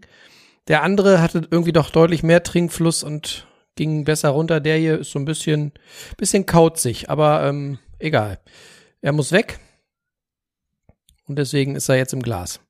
Der 0.68 0.82
andere 0.82 1.22
hatte 1.22 1.48
irgendwie 1.50 1.72
doch 1.72 1.90
deutlich 1.90 2.22
mehr 2.22 2.42
Trinkfluss 2.42 3.02
und 3.02 3.46
ging 3.74 4.04
besser 4.04 4.30
runter. 4.30 4.60
Der 4.60 4.76
hier 4.76 4.98
ist 4.98 5.10
so 5.10 5.18
ein 5.18 5.24
bisschen, 5.24 5.72
bisschen 6.18 6.44
kauzig, 6.44 7.08
aber 7.08 7.44
ähm, 7.44 7.78
egal. 7.98 8.38
Er 9.00 9.12
muss 9.12 9.32
weg. 9.32 9.60
Und 11.26 11.36
deswegen 11.36 11.74
ist 11.74 11.88
er 11.88 11.96
jetzt 11.96 12.12
im 12.12 12.22
Glas. 12.22 12.60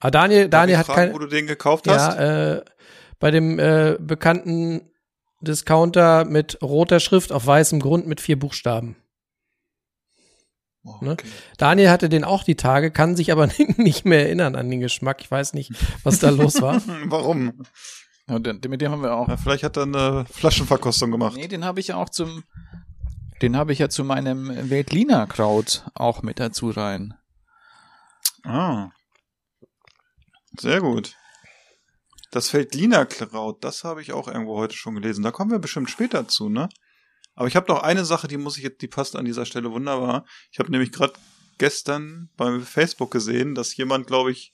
Ah, 0.00 0.10
Daniel, 0.10 0.48
Daniel 0.48 0.78
hat 0.78 0.86
fragen, 0.86 1.00
kein, 1.00 1.14
wo 1.14 1.18
du 1.18 1.26
den 1.26 1.46
gekauft 1.46 1.88
hast? 1.88 2.16
ja, 2.18 2.54
äh, 2.54 2.64
bei 3.18 3.30
dem 3.30 3.58
äh, 3.58 3.96
bekannten 4.00 4.82
Discounter 5.40 6.24
mit 6.24 6.58
roter 6.62 7.00
Schrift 7.00 7.32
auf 7.32 7.46
weißem 7.46 7.80
Grund 7.80 8.06
mit 8.06 8.20
vier 8.20 8.38
Buchstaben. 8.38 8.96
Ne? 11.00 11.12
okay. 11.12 11.28
Daniel 11.58 11.90
hatte 11.90 12.08
den 12.08 12.24
auch 12.24 12.44
die 12.44 12.54
Tage, 12.54 12.90
kann 12.90 13.16
sich 13.16 13.32
aber 13.32 13.48
nicht 13.76 14.04
mehr 14.04 14.26
erinnern 14.26 14.56
an 14.56 14.70
den 14.70 14.80
Geschmack. 14.80 15.20
Ich 15.20 15.30
weiß 15.30 15.54
nicht, 15.54 15.72
was 16.02 16.18
da 16.18 16.30
los 16.30 16.60
war. 16.62 16.80
Warum? 17.06 17.64
Ja, 18.28 18.38
den, 18.38 18.60
mit 18.68 18.80
dem 18.80 18.92
haben 18.92 19.02
wir 19.02 19.14
auch. 19.14 19.28
Ja, 19.28 19.36
vielleicht 19.36 19.64
hat 19.64 19.76
er 19.76 19.84
eine 19.84 20.26
Flaschenverkostung 20.30 21.10
gemacht. 21.10 21.36
Nee, 21.36 21.48
den 21.48 21.64
habe 21.64 21.80
ich 21.80 21.88
ja 21.88 21.96
auch 21.96 22.08
zum, 22.08 22.44
den 23.42 23.56
habe 23.56 23.72
ich 23.72 23.78
ja 23.78 23.88
zu 23.88 24.04
meinem 24.04 24.70
Veltliner 24.70 25.26
Kraut 25.26 25.84
auch 25.94 26.22
mit 26.22 26.40
dazu 26.40 26.70
rein. 26.70 27.14
Ah. 28.44 28.90
Sehr 30.58 30.80
gut. 30.80 31.17
Das 32.30 32.50
Feldliner 32.50 33.06
Kraut, 33.06 33.64
das 33.64 33.84
habe 33.84 34.02
ich 34.02 34.12
auch 34.12 34.28
irgendwo 34.28 34.58
heute 34.58 34.76
schon 34.76 34.94
gelesen. 34.94 35.22
Da 35.22 35.30
kommen 35.30 35.50
wir 35.50 35.58
bestimmt 35.58 35.90
später 35.90 36.28
zu, 36.28 36.48
ne? 36.48 36.68
Aber 37.34 37.46
ich 37.48 37.56
habe 37.56 37.72
noch 37.72 37.82
eine 37.82 38.04
Sache, 38.04 38.28
die 38.28 38.36
muss 38.36 38.56
ich 38.58 38.64
jetzt, 38.64 38.82
die 38.82 38.88
passt 38.88 39.16
an 39.16 39.24
dieser 39.24 39.46
Stelle 39.46 39.70
wunderbar. 39.70 40.26
Ich 40.50 40.58
habe 40.58 40.70
nämlich 40.70 40.92
gerade 40.92 41.14
gestern 41.56 42.30
bei 42.36 42.60
Facebook 42.60 43.10
gesehen, 43.10 43.54
dass 43.54 43.76
jemand, 43.76 44.06
glaube 44.06 44.30
ich, 44.32 44.52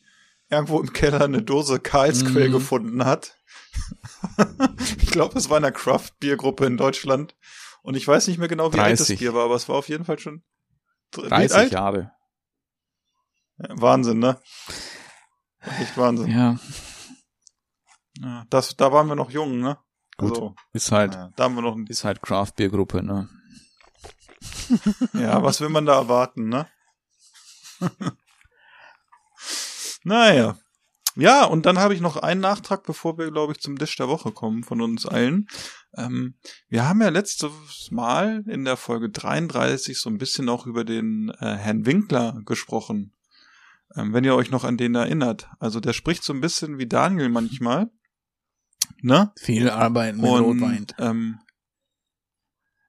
irgendwo 0.51 0.79
im 0.81 0.93
Keller 0.93 1.23
eine 1.23 1.43
Dose 1.43 1.81
Karlsquell 1.81 2.49
Mhm. 2.49 2.53
gefunden 2.53 3.05
hat. 3.05 3.37
ich 5.01 5.11
glaube, 5.11 5.39
es 5.39 5.49
war 5.51 5.59
in 5.59 5.65
einer 5.65 5.73
Craft-Bier-Gruppe 5.73 6.67
in 6.67 6.77
Deutschland. 6.77 7.35
Und 7.83 7.97
ich 7.97 8.07
weiß 8.07 8.29
nicht 8.29 8.39
mehr 8.39 8.49
genau, 8.49 8.73
wie 8.73 8.79
alt 8.79 8.93
das 9.01 9.09
30. 9.09 9.19
Bier 9.19 9.35
war, 9.35 9.45
aber 9.47 9.57
es 9.57 9.69
war 9.69 9.77
auf 9.77 9.89
jeden 9.89 10.05
Fall 10.05 10.19
schon 10.19 10.43
wie 11.17 11.23
30 11.29 11.57
alt? 11.57 11.73
Jahre. 11.73 12.13
Ja, 13.59 13.69
Wahnsinn, 13.81 14.19
ne? 14.19 14.41
Echt 15.81 15.97
Wahnsinn. 15.97 16.31
Ja, 16.31 16.59
Ja, 18.25 18.45
das, 18.49 18.75
da 18.77 18.91
waren 18.93 19.07
wir 19.09 19.17
noch 19.17 19.31
jung, 19.31 19.61
ne? 19.61 19.77
Gut. 20.17 20.31
Also, 20.31 20.55
ist 20.73 20.91
halt, 20.93 21.15
ja, 21.15 21.31
da 21.37 21.45
haben 21.45 21.55
wir 21.57 21.63
noch, 21.63 21.77
ein- 21.77 21.87
ist 21.89 22.05
halt 22.05 22.23
Craft 22.23 22.53
Beer 22.57 22.71
Gruppe, 22.71 23.03
ne? 23.03 23.29
ja, 25.13 25.43
was 25.43 25.61
will 25.61 25.69
man 25.69 25.85
da 25.87 25.95
erwarten, 25.97 26.49
ne? 26.49 26.67
naja. 30.05 30.57
Ja, 31.17 31.45
und 31.45 31.65
dann 31.65 31.79
habe 31.79 31.95
ich 31.95 32.01
noch 32.01 32.17
einen 32.17 32.41
Nachtrag, 32.41 32.83
bevor 32.83 33.19
wir, 33.19 33.31
glaube 33.31 33.53
ich, 33.53 33.61
zum 33.61 33.77
Dish 33.79 33.95
der 33.97 34.09
Woche 34.09 34.33
kommen 34.33 34.65
von 34.65 34.81
uns 34.81 35.07
allen. 35.07 35.47
Ähm, 35.97 36.35
wir 36.69 36.89
haben 36.89 37.01
ja 37.03 37.09
letztes 37.09 37.53
Mal 37.93 38.43
in 38.49 38.65
der 38.65 38.77
Folge 38.77 39.11
33 39.11 40.01
so 40.01 40.11
ein 40.11 40.19
bisschen 40.19 40.49
auch 40.49 40.67
über 40.67 40.83
den 40.85 41.29
äh, 41.39 41.55
Herrn 41.55 41.87
Winkler 41.87 42.41
gesprochen. 42.45 43.13
Ähm, 43.95 44.13
wenn 44.13 44.25
ihr 44.25 44.35
euch 44.35 44.51
noch 44.51 44.65
an 44.65 44.77
den 44.77 44.97
erinnert. 44.97 45.49
Also 45.61 45.79
der 45.79 45.93
spricht 45.93 46.25
so 46.25 46.33
ein 46.33 46.41
bisschen 46.41 46.79
wie 46.79 46.89
Daniel 46.89 47.29
manchmal. 47.29 47.91
Ne? 49.03 49.33
Viel 49.39 49.71
Arbeit 49.71 50.17
mit 50.17 50.25
Und 50.25 50.43
Rotwein. 50.63 50.87
ähm, 50.99 51.39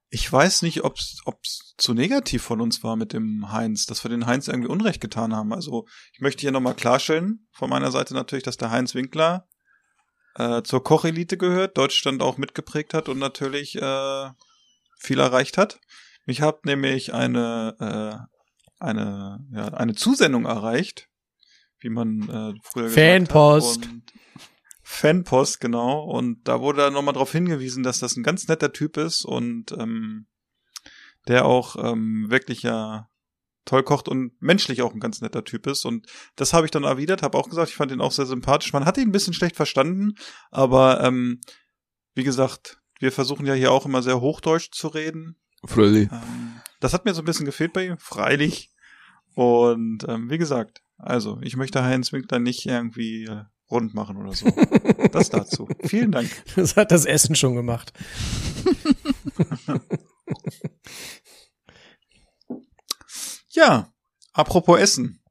ich 0.09 0.31
weiß 0.31 0.61
nicht, 0.61 0.83
ob 0.83 0.97
es 0.97 1.73
zu 1.77 1.93
negativ 1.93 2.41
von 2.41 2.61
uns 2.61 2.83
war 2.83 2.95
mit 2.95 3.11
dem 3.11 3.51
Heinz, 3.51 3.85
dass 3.85 4.03
wir 4.05 4.09
den 4.09 4.25
Heinz 4.25 4.47
irgendwie 4.47 4.69
Unrecht 4.69 5.01
getan 5.01 5.35
haben. 5.35 5.51
Also 5.53 5.85
ich 6.13 6.21
möchte 6.21 6.41
hier 6.41 6.51
nochmal 6.51 6.75
klarstellen, 6.75 7.47
von 7.51 7.69
meiner 7.69 7.91
Seite 7.91 8.13
natürlich, 8.13 8.43
dass 8.43 8.55
der 8.57 8.71
Heinz 8.71 8.95
Winkler 8.95 9.47
äh, 10.35 10.61
zur 10.63 10.83
Kochelite 10.83 11.37
gehört, 11.37 11.77
Deutschland 11.77 12.21
auch 12.21 12.37
mitgeprägt 12.37 12.93
hat 12.93 13.09
und 13.09 13.19
natürlich 13.19 13.75
äh, 13.75 14.29
viel 14.99 15.19
erreicht 15.19 15.57
hat. 15.57 15.79
Mich 16.25 16.41
hat 16.41 16.65
nämlich 16.65 17.13
eine 17.13 17.75
äh, 17.79 18.35
eine 18.79 19.39
ja, 19.51 19.67
eine 19.69 19.95
Zusendung 19.95 20.45
erreicht, 20.45 21.09
wie 21.79 21.89
man 21.89 22.21
äh, 22.29 22.53
früher 22.63 22.85
gesagt 22.85 22.95
Fanpost. 22.95 23.85
hat. 23.85 23.91
Und 23.91 24.03
Fanpost, 24.87 25.59
genau. 25.59 26.03
Und 26.03 26.47
da 26.47 26.61
wurde 26.61 26.83
dann 26.83 26.93
nochmal 26.93 27.15
darauf 27.15 27.31
hingewiesen, 27.31 27.81
dass 27.81 27.97
das 27.97 28.15
ein 28.15 28.23
ganz 28.23 28.47
netter 28.47 28.71
Typ 28.71 28.97
ist 28.97 29.25
und 29.25 29.71
ähm, 29.71 30.27
der 31.27 31.45
auch 31.45 31.75
ähm, 31.83 32.27
wirklich 32.29 32.61
ja 32.61 33.09
toll 33.65 33.81
kocht 33.81 34.07
und 34.07 34.39
menschlich 34.39 34.83
auch 34.83 34.93
ein 34.93 34.99
ganz 34.99 35.21
netter 35.21 35.43
Typ 35.43 35.65
ist. 35.65 35.85
Und 35.85 36.05
das 36.35 36.53
habe 36.53 36.67
ich 36.67 36.71
dann 36.71 36.83
erwidert, 36.83 37.23
habe 37.23 37.35
auch 37.35 37.49
gesagt, 37.49 37.69
ich 37.69 37.75
fand 37.75 37.91
ihn 37.91 37.99
auch 37.99 38.11
sehr 38.11 38.27
sympathisch. 38.27 38.73
Man 38.73 38.85
hat 38.85 38.99
ihn 38.99 39.09
ein 39.09 39.11
bisschen 39.11 39.33
schlecht 39.33 39.55
verstanden, 39.55 40.13
aber 40.51 41.03
ähm, 41.03 41.41
wie 42.13 42.23
gesagt, 42.23 42.77
wir 42.99 43.11
versuchen 43.11 43.47
ja 43.47 43.55
hier 43.55 43.71
auch 43.71 43.87
immer 43.87 44.03
sehr 44.03 44.21
Hochdeutsch 44.21 44.69
zu 44.71 44.87
reden. 44.87 45.35
Fröhlich. 45.65 46.11
Ähm, 46.11 46.61
das 46.79 46.93
hat 46.93 47.05
mir 47.05 47.15
so 47.15 47.23
ein 47.23 47.25
bisschen 47.25 47.47
gefehlt 47.47 47.73
bei 47.73 47.87
ihm, 47.87 47.97
freilich. 47.97 48.69
Und 49.33 50.07
ähm, 50.07 50.29
wie 50.29 50.37
gesagt, 50.37 50.83
also 50.99 51.39
ich 51.41 51.57
möchte 51.57 51.83
Heinz 51.83 52.13
Winkler 52.13 52.37
nicht 52.37 52.67
irgendwie 52.67 53.27
rund 53.69 53.93
machen 53.93 54.17
oder 54.17 54.33
so. 54.33 54.47
das 55.11 55.29
dazu. 55.29 55.67
Vielen 55.83 56.11
Dank. 56.11 56.29
Das 56.55 56.75
hat 56.75 56.91
das 56.91 57.05
Essen 57.05 57.35
schon 57.35 57.55
gemacht. 57.55 57.93
Ja, 63.55 63.93
apropos 64.33 64.79
Essen. 64.79 65.23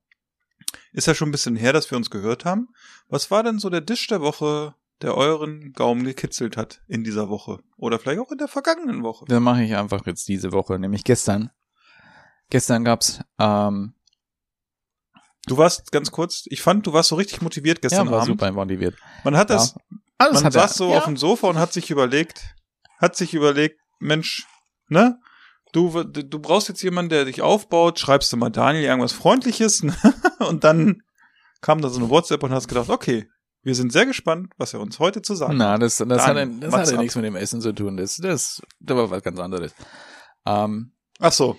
Ist 0.93 1.07
ja 1.07 1.14
schon 1.14 1.29
ein 1.29 1.33
bisschen 1.33 1.57
her, 1.57 1.75
dass 1.75 1.91
wir 1.91 1.99
uns 1.99 2.09
gehört 2.09 2.47
haben. 2.47 2.69
Was 3.09 3.31
war 3.31 3.43
denn 3.43 3.59
so 3.59 3.69
der 3.69 3.83
Dish 3.83 4.07
der 4.07 4.23
Woche, 4.23 4.75
der 5.03 5.14
euren 5.14 5.73
Gaumen 5.73 6.05
gekitzelt 6.05 6.57
hat 6.57 6.81
in 6.88 7.05
dieser 7.05 7.29
Woche? 7.29 7.62
Oder 7.76 7.99
vielleicht 7.99 8.21
auch 8.21 8.33
in 8.33 8.38
der 8.38 8.49
vergangenen 8.49 9.03
Woche? 9.03 9.26
Dann 9.29 9.43
mache 9.43 9.62
ich 9.62 9.76
einfach 9.76 10.07
jetzt 10.07 10.26
diese 10.26 10.53
Woche, 10.53 10.79
nämlich 10.79 11.05
gestern. 11.05 11.50
Gestern 12.49 12.85
gab's 12.85 13.21
ähm, 13.38 13.95
Du 15.47 15.57
warst 15.59 15.93
ganz 15.93 16.11
kurz, 16.11 16.45
ich 16.47 16.63
fand, 16.63 16.87
du 16.87 16.93
warst 16.93 17.11
so 17.11 17.17
richtig 17.17 17.43
motiviert 17.43 17.83
gestern 17.83 18.07
ja, 18.07 18.13
war 18.13 18.23
Abend. 18.23 18.41
super 18.41 18.51
motiviert. 18.53 18.97
Man 19.25 19.37
hat 19.37 19.51
das, 19.51 19.75
Alles 20.19 20.35
man 20.37 20.45
hat 20.45 20.55
er- 20.55 20.61
saß 20.63 20.75
so 20.75 20.91
ja. 20.91 20.99
auf 20.99 21.05
dem 21.05 21.17
Sofa 21.17 21.49
und 21.49 21.59
hat 21.59 21.73
sich 21.73 21.91
überlegt, 21.91 22.55
hat 22.99 23.15
sich 23.17 23.35
überlegt, 23.35 23.79
Mensch, 23.99 24.47
ne? 24.89 25.19
Du, 25.73 26.05
du 26.05 26.39
brauchst 26.39 26.69
jetzt 26.69 26.83
jemanden, 26.83 27.09
der 27.11 27.25
dich 27.25 27.43
aufbaut, 27.43 27.99
schreibst 27.99 28.33
du 28.33 28.37
mal 28.37 28.49
Daniel 28.51 28.85
irgendwas 28.85 29.13
Freundliches, 29.13 29.83
ne? 29.83 29.95
Und 30.39 30.65
dann 30.65 31.03
kam 31.61 31.81
da 31.83 31.89
so 31.89 31.99
eine 31.99 32.11
WhatsApp 32.11 32.43
und 32.43 32.53
hast 32.53 32.69
gedacht, 32.69 32.89
okay, 32.91 33.29
wir 33.63 33.75
sind 33.75 33.93
sehr 33.93 34.07
gespannt, 34.07 34.53
was 34.59 34.73
er 34.75 34.81
uns 34.81 34.99
heute 34.99 35.21
zu 35.23 35.35
sagen 35.35 35.57
Na, 35.57 35.73
hat. 35.73 35.83
das, 35.83 35.97
das, 35.97 36.07
Dann, 36.07 36.21
hatte, 36.21 36.49
das 36.61 36.73
hatte 36.75 36.95
ab. 36.95 37.01
nichts 37.01 37.17
mit 37.17 37.25
dem 37.25 37.35
Essen 37.37 37.61
zu 37.61 37.73
tun. 37.75 37.97
Das, 37.97 38.17
das, 38.19 38.63
das 38.79 38.97
war 38.97 39.11
was 39.11 39.23
ganz 39.23 39.41
anderes. 39.41 39.75
Ähm, 40.47 40.93
Ach 41.19 41.33
so, 41.33 41.57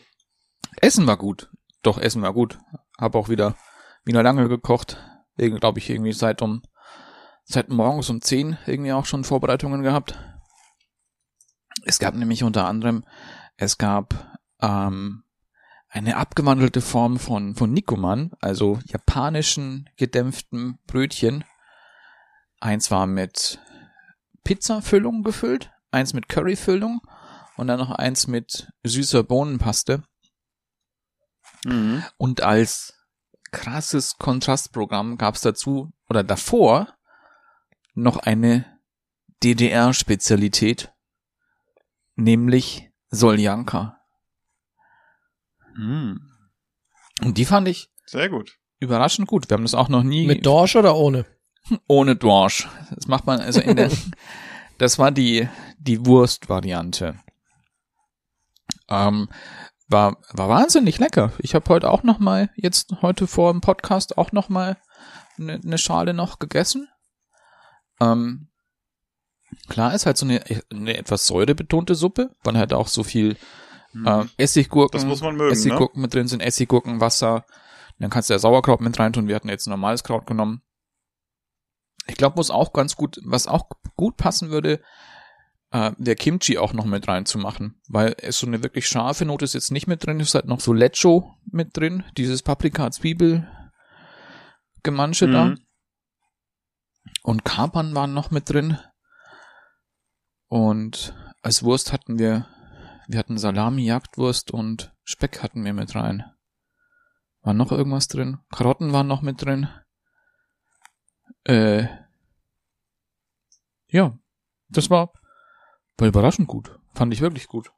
Essen 0.82 1.06
war 1.08 1.18
gut. 1.18 1.50
Doch, 1.82 1.98
Essen 1.98 2.22
war 2.22 2.34
gut. 2.34 2.58
Hab 3.00 3.16
auch 3.16 3.28
wieder 3.30 3.56
Wiener 4.06 4.24
Lange 4.24 4.48
gekocht. 4.48 4.98
Glaube 5.38 5.80
ich, 5.80 5.90
irgendwie 5.90 6.14
seit 6.14 6.42
um, 6.42 6.62
seit 7.44 7.70
morgens 7.70 8.10
um 8.10 8.22
10 8.22 8.58
irgendwie 8.66 8.94
auch 8.94 9.06
schon 9.06 9.24
Vorbereitungen 9.24 9.84
gehabt. 9.84 10.18
Es 11.84 12.00
gab 12.00 12.16
nämlich 12.16 12.44
unter 12.44 12.66
anderem, 12.68 13.04
es 13.58 13.78
gab 13.78 14.40
ähm, 14.62 15.24
eine 15.90 16.18
abgewandelte 16.18 16.82
Form 16.82 17.20
von, 17.20 17.56
von 17.56 17.72
Nikoman, 17.72 18.32
also 18.40 18.80
japanischen 18.86 19.90
gedämpften 19.98 20.80
Brötchen. 20.88 21.44
Eins 22.60 22.92
war 22.92 23.08
mit 23.08 23.60
Pizzafüllung 24.44 25.24
gefüllt, 25.24 25.72
eins 25.92 26.14
mit 26.14 26.30
Curryfüllung 26.30 27.02
und 27.58 27.68
dann 27.68 27.80
noch 27.80 27.92
eins 27.92 28.28
mit 28.28 28.72
süßer 28.84 29.24
Bohnenpaste. 29.24 30.04
mhm. 31.66 32.04
Und 32.18 32.42
als 32.42 32.95
krasses 33.56 34.18
Kontrastprogramm 34.18 35.18
gab 35.18 35.36
es 35.36 35.42
dazu 35.42 35.92
oder 36.10 36.24
davor 36.24 36.94
noch 37.94 38.18
eine 38.18 38.66
DDR-Spezialität, 39.44 40.94
nämlich 42.16 42.92
Soljanka. 43.10 43.98
Mhm. 45.76 46.32
Und 47.22 47.38
die 47.38 47.46
fand 47.46 47.68
ich 47.68 47.90
sehr 48.06 48.30
gut. 48.30 48.58
überraschend 48.80 49.28
gut. 49.28 49.50
Wir 49.50 49.56
haben 49.56 49.64
das 49.64 49.74
auch 49.74 49.90
noch 49.90 50.04
nie 50.04 50.28
Mit 50.28 50.46
Dorsch 50.46 50.76
oder 50.76 50.96
ohne? 50.96 51.26
ohne 51.88 52.16
Dorsch. 52.16 52.68
Das 52.94 53.08
macht 53.08 53.26
man 53.26 53.40
also 53.40 53.62
in 53.62 53.78
der, 53.78 53.90
das 54.78 55.00
war 55.00 55.12
die, 55.12 55.48
die 55.78 56.06
Wurstvariante. 56.06 57.20
Ähm, 58.90 59.30
war, 59.88 60.18
war 60.32 60.50
wahnsinnig 60.50 61.00
lecker. 61.00 61.32
Ich 61.40 61.56
habe 61.56 61.70
heute 61.70 61.92
auch 61.92 62.04
noch 62.04 62.20
mal, 62.20 62.50
jetzt 62.56 62.94
heute 63.02 63.28
vor 63.28 63.52
dem 63.52 63.62
Podcast 63.62 64.18
auch 64.18 64.32
noch 64.32 64.50
mal 64.50 64.78
eine 65.38 65.60
ne 65.60 65.78
Schale 65.78 66.14
noch 66.14 66.40
gegessen. 66.40 66.88
Ähm, 68.02 68.50
klar 69.70 69.94
ist 69.94 70.06
halt 70.06 70.18
so 70.18 70.26
eine, 70.26 70.44
eine 70.72 70.98
etwas 70.98 71.28
säurebetonte 71.28 71.96
Suppe, 71.96 72.36
weil 72.44 72.58
halt 72.58 72.74
auch 72.74 72.88
so 72.88 73.04
viel 73.04 73.38
äh, 74.06 74.26
Essiggurken, 74.38 74.98
Das 74.98 75.08
muss 75.08 75.22
man 75.22 75.36
mögen, 75.36 75.50
ne? 75.50 75.54
Essiggurken 75.54 76.02
mit 76.02 76.14
drin 76.14 76.28
sind, 76.28 76.42
Essiggurken, 76.42 77.00
Wasser. 77.00 77.46
Dann 78.00 78.10
kannst 78.10 78.30
du 78.30 78.34
ja 78.34 78.40
Sauerkraut 78.40 78.82
mit 78.82 79.00
reintun. 79.00 79.28
Wir 79.28 79.36
hatten 79.36 79.48
jetzt 79.48 79.68
normales 79.68 80.04
Kraut 80.04 80.26
genommen. 80.26 80.62
Ich 82.08 82.16
glaube, 82.16 82.38
was 82.38 82.52
auch 82.52 82.74
ganz 82.74 82.96
gut, 82.96 83.20
was 83.24 83.48
auch 83.48 83.70
gut 83.96 84.18
passen 84.18 84.50
würde, 84.50 84.82
äh, 85.76 85.92
der 85.98 86.16
Kimchi 86.16 86.58
auch 86.58 86.72
noch 86.72 86.86
mit 86.86 87.06
reinzumachen, 87.06 87.82
weil 87.90 88.16
es 88.20 88.40
so 88.40 88.48
eine 88.48 88.64
wirklich 88.64 88.88
scharfe 88.88 89.26
Note 89.26 89.44
ist 89.44 89.54
jetzt 89.54 89.72
nicht 89.72 89.88
mit 89.88 90.06
drin, 90.06 90.22
ist 90.22 90.34
halt 90.34 90.46
noch 90.46 90.62
so 90.62 90.72
Lecho 90.72 91.36
mit 91.52 91.76
drin, 91.76 92.06
dieses 92.16 92.42
Paprika 92.42 92.90
Zwiebel 92.92 93.46
Gemansche 94.84 95.30
da. 95.30 95.46
Mhm. 95.46 95.66
Und 97.24 97.44
Kapern 97.44 97.94
waren 97.94 98.14
noch 98.14 98.32
mit 98.32 98.50
drin. 98.50 98.78
Und 100.48 101.14
als 101.42 101.64
Wurst 101.64 101.92
hatten 101.92 102.20
wir, 102.20 102.48
wir 103.08 103.20
hatten 103.20 103.38
Salami, 103.38 103.84
Jagdwurst 103.84 104.52
und 104.52 104.94
Speck 105.04 105.44
hatten 105.44 105.66
wir 105.66 105.74
mit 105.74 105.94
rein. 105.94 106.24
War 107.42 107.54
noch 107.54 107.72
irgendwas 107.72 108.08
drin? 108.08 108.38
Karotten 108.50 108.94
waren 108.94 109.08
noch 109.08 109.22
mit 109.22 109.42
drin. 109.42 109.68
Äh, 111.44 111.88
ja, 113.88 114.18
das 114.70 114.90
war, 114.90 115.12
war 115.98 116.08
überraschend 116.08 116.48
gut. 116.48 116.80
Fand 116.94 117.14
ich 117.14 117.22
wirklich 117.22 117.48
gut. 117.48 117.72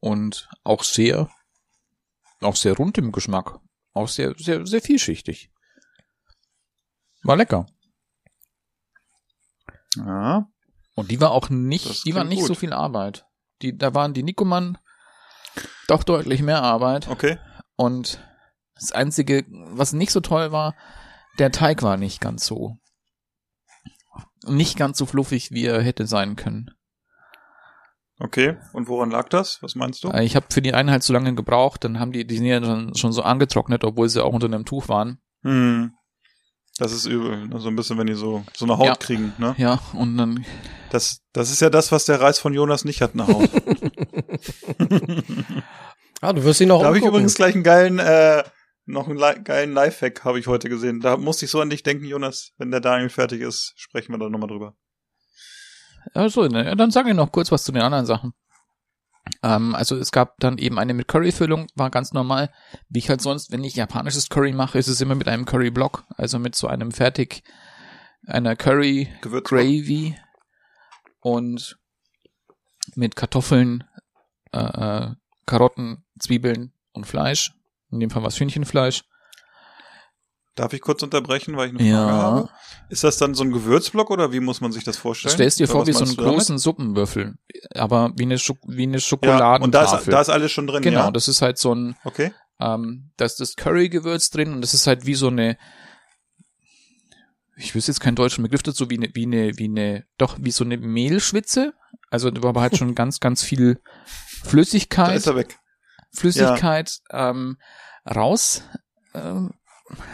Und 0.00 0.48
auch 0.64 0.82
sehr, 0.82 1.30
auch 2.40 2.56
sehr 2.56 2.74
rund 2.76 2.98
im 2.98 3.12
Geschmack. 3.12 3.58
Auch 3.92 4.08
sehr, 4.08 4.34
sehr, 4.36 4.66
sehr 4.66 4.82
vielschichtig. 4.82 5.50
War 7.22 7.36
lecker. 7.36 7.66
Ja. 9.96 10.48
Und 10.94 11.10
die 11.10 11.20
war 11.20 11.30
auch 11.30 11.48
nicht, 11.48 12.04
die 12.04 12.14
war 12.14 12.24
nicht 12.24 12.40
gut. 12.40 12.48
so 12.48 12.54
viel 12.54 12.72
Arbeit. 12.72 13.26
Die, 13.62 13.76
da 13.76 13.94
waren 13.94 14.14
die 14.14 14.22
Nikoman 14.22 14.78
doch 15.88 16.02
deutlich 16.04 16.42
mehr 16.42 16.62
Arbeit. 16.62 17.08
Okay. 17.08 17.38
Und 17.76 18.20
das 18.74 18.92
einzige, 18.92 19.44
was 19.48 19.92
nicht 19.92 20.12
so 20.12 20.20
toll 20.20 20.52
war, 20.52 20.74
der 21.38 21.50
Teig 21.50 21.82
war 21.82 21.96
nicht 21.96 22.20
ganz 22.20 22.46
so, 22.46 22.78
nicht 24.46 24.76
ganz 24.76 24.98
so 24.98 25.06
fluffig, 25.06 25.50
wie 25.50 25.66
er 25.66 25.82
hätte 25.82 26.06
sein 26.06 26.36
können. 26.36 26.70
Okay. 28.20 28.56
Und 28.72 28.86
woran 28.88 29.10
lag 29.10 29.28
das? 29.28 29.58
Was 29.62 29.74
meinst 29.74 30.04
du? 30.04 30.08
Äh, 30.10 30.24
Ich 30.24 30.36
habe 30.36 30.46
für 30.50 30.62
die 30.62 30.72
Einheit 30.74 31.02
zu 31.02 31.12
lange 31.12 31.34
gebraucht, 31.34 31.82
dann 31.84 31.98
haben 31.98 32.12
die, 32.12 32.26
die 32.26 32.36
sind 32.36 32.46
ja 32.46 32.62
schon, 32.64 32.94
schon 32.94 33.12
so 33.12 33.22
angetrocknet, 33.22 33.82
obwohl 33.84 34.08
sie 34.08 34.22
auch 34.24 34.32
unter 34.32 34.46
einem 34.46 34.64
Tuch 34.64 34.88
waren. 34.88 35.18
Hm. 35.42 35.92
Das 36.78 36.92
ist 36.92 37.06
übel. 37.06 37.46
ne? 37.48 37.60
So 37.60 37.68
ein 37.68 37.76
bisschen, 37.76 37.98
wenn 37.98 38.06
die 38.06 38.14
so, 38.14 38.44
so 38.56 38.64
eine 38.64 38.78
Haut 38.78 38.86
Ja. 38.86 38.94
kriegen, 38.96 39.32
ne? 39.38 39.54
Ja, 39.58 39.80
und 39.92 40.16
dann, 40.16 40.44
Das, 40.90 41.20
das 41.32 41.50
ist 41.50 41.60
ja 41.60 41.70
das, 41.70 41.92
was 41.92 42.04
der 42.04 42.20
Reis 42.20 42.38
von 42.38 42.52
Jonas 42.54 42.84
nicht 42.84 43.00
hat, 43.02 43.12
eine 43.14 43.26
Haut. 43.26 43.48
Ah, 46.20 46.32
du 46.32 46.42
wirst 46.42 46.60
ihn 46.62 46.68
noch 46.68 46.80
da 46.80 46.86
habe 46.86 46.98
ich 46.98 47.04
übrigens 47.04 47.34
gleich 47.34 47.54
einen 47.54 47.64
geilen, 47.64 47.98
äh, 47.98 48.42
noch 48.86 49.08
einen 49.08 49.18
li 49.18 49.42
geilen 49.42 49.72
Lifehack 49.72 50.24
habe 50.24 50.38
ich 50.38 50.46
heute 50.46 50.68
gesehen. 50.68 51.00
Da 51.00 51.16
musste 51.16 51.44
ich 51.46 51.50
so 51.50 51.60
an 51.60 51.70
dich 51.70 51.82
denken, 51.82 52.04
Jonas. 52.04 52.52
Wenn 52.58 52.70
der 52.70 52.80
Daniel 52.80 53.08
fertig 53.08 53.40
ist, 53.40 53.72
sprechen 53.76 54.12
wir 54.12 54.18
da 54.18 54.28
nochmal 54.28 54.48
drüber. 54.48 54.76
Also, 56.12 56.46
ne, 56.46 56.76
dann 56.76 56.90
sage 56.90 57.10
ich 57.10 57.16
noch 57.16 57.32
kurz 57.32 57.50
was 57.50 57.64
zu 57.64 57.72
den 57.72 57.82
anderen 57.82 58.06
Sachen. 58.06 58.34
Ähm, 59.42 59.74
also 59.74 59.96
es 59.96 60.12
gab 60.12 60.38
dann 60.38 60.58
eben 60.58 60.78
eine 60.78 60.94
mit 60.94 61.08
Curry-Füllung, 61.08 61.66
war 61.74 61.90
ganz 61.90 62.12
normal. 62.12 62.52
Wie 62.88 62.98
ich 62.98 63.08
halt 63.08 63.22
sonst, 63.22 63.52
wenn 63.52 63.64
ich 63.64 63.74
japanisches 63.74 64.28
Curry 64.28 64.52
mache, 64.52 64.78
ist 64.78 64.88
es 64.88 65.00
immer 65.00 65.14
mit 65.14 65.28
einem 65.28 65.46
Curry-Block, 65.46 66.04
also 66.16 66.38
mit 66.38 66.54
so 66.54 66.66
einem 66.66 66.92
fertig, 66.92 67.42
einer 68.26 68.56
Curry 68.56 69.08
Gewürzblock. 69.22 69.60
Gravy 69.60 70.16
und 71.20 71.78
mit 72.94 73.16
Kartoffeln, 73.16 73.84
äh, 74.52 74.58
äh, 74.58 75.14
Karotten, 75.46 76.04
Zwiebeln 76.18 76.72
und 76.92 77.06
Fleisch. 77.06 77.54
In 77.94 78.00
dem 78.00 78.10
Fall 78.10 78.22
was 78.22 78.38
Hühnchenfleisch. 78.38 79.04
Darf 80.56 80.72
ich 80.72 80.80
kurz 80.80 81.02
unterbrechen, 81.02 81.56
weil 81.56 81.68
ich 81.68 81.74
eine 81.80 81.88
Ja. 81.88 82.06
Frage 82.06 82.22
habe? 82.22 82.48
Ist 82.88 83.02
das 83.02 83.16
dann 83.18 83.34
so 83.34 83.42
ein 83.42 83.50
Gewürzblock 83.50 84.10
oder 84.10 84.32
wie 84.32 84.38
muss 84.40 84.60
man 84.60 84.70
sich 84.70 84.84
das 84.84 84.96
vorstellen? 84.96 85.32
Stellst 85.34 85.58
dir 85.58 85.64
Oder 85.64 85.72
vor 85.72 85.86
wie 85.88 85.92
so 85.92 86.04
einen 86.04 86.14
du 86.14 86.22
damit? 86.22 86.36
großen 86.36 86.58
Suppenwürfel, 86.58 87.34
aber 87.74 88.12
wie 88.16 88.22
eine, 88.22 88.38
Schok 88.38 88.58
wie 88.68 88.84
eine 88.84 88.94
Ja, 88.94 89.00
Schokoladentafel. 89.00 89.64
und 89.64 89.74
da 89.74 89.96
ist, 89.98 90.06
da 90.08 90.20
ist 90.20 90.28
alles 90.28 90.52
schon 90.52 90.68
drin, 90.68 90.82
genau, 90.82 91.06
ja? 91.06 91.10
das 91.10 91.26
ist 91.26 91.42
halt 91.42 91.58
so 91.58 91.74
ein, 91.74 91.96
Okay. 92.04 92.32
ähm, 92.60 93.10
da 93.16 93.24
ist 93.24 93.40
das 93.40 93.56
Curry-Gewürz 93.56 94.30
drin 94.30 94.52
und 94.52 94.60
das 94.60 94.74
ist 94.74 94.86
halt 94.86 95.06
wie 95.06 95.14
so 95.14 95.26
eine, 95.26 95.56
ich 97.56 97.74
wüsste 97.74 97.90
jetzt 97.92 98.00
keinen 98.00 98.16
deutschen 98.16 98.42
Begriff 98.42 98.62
dazu, 98.62 98.90
wie 98.90 98.96
eine, 98.96 99.10
wie 99.14 99.26
eine, 99.26 99.56
wie 99.58 99.64
eine, 99.64 100.04
doch, 100.18 100.36
wie 100.40 100.50
so 100.50 100.64
eine 100.64 100.76
Mehlschwitze. 100.76 101.72
Also 102.10 102.30
da 102.30 102.42
war 102.42 102.50
aber 102.50 102.60
halt 102.62 102.76
schon 102.76 102.94
ganz, 102.96 103.20
ganz 103.20 103.42
viel 103.42 103.80
Da 104.44 104.48
Flüssigkeit, 104.50 105.16
ist 105.16 105.26
er 105.26 105.36
weg. 105.36 105.58
Flüssigkeit 106.14 107.00
ähm, 107.10 107.58
raus, 108.14 108.62
ähm, 109.14 109.52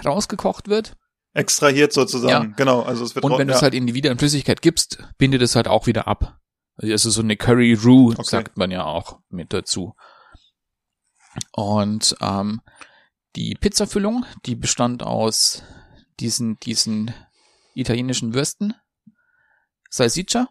rausgekocht 0.05 0.69
wird. 0.69 0.97
Extrahiert 1.33 1.93
sozusagen. 1.93 2.51
Ja. 2.51 2.57
Genau, 2.57 2.83
also 2.83 3.05
es 3.05 3.15
wird 3.15 3.25
Und 3.25 3.39
wenn 3.39 3.47
du 3.47 3.53
ja. 3.53 3.57
es 3.57 3.63
halt 3.63 3.75
in 3.75 3.87
die 3.87 3.95
wieder 3.95 4.11
in 4.11 4.19
Flüssigkeit 4.19 4.63
gibst, 4.63 5.05
bindet 5.19 5.43
es 5.43 5.55
halt 5.55 5.69
auch 5.69 5.87
wieder 5.87 6.09
ab. 6.09 6.39
Also 6.77 7.11
so 7.11 7.21
eine 7.21 7.37
Curry 7.37 7.75
Roux, 7.75 8.13
Okay. 8.13 8.23
sagt 8.25 8.57
man 8.57 8.71
ja 8.71 8.85
auch 8.85 9.21
mit 9.29 9.53
dazu. 9.53 9.95
Und 11.53 12.17
ähm, 12.21 12.63
die 13.37 13.55
Pizzafüllung, 13.55 14.25
die 14.47 14.57
bestand 14.57 15.03
aus 15.03 15.63
diesen, 16.19 16.59
diesen 16.61 17.15
italienischen 17.75 18.35
Würsten, 18.35 18.75
Salsiccia, 19.89 20.49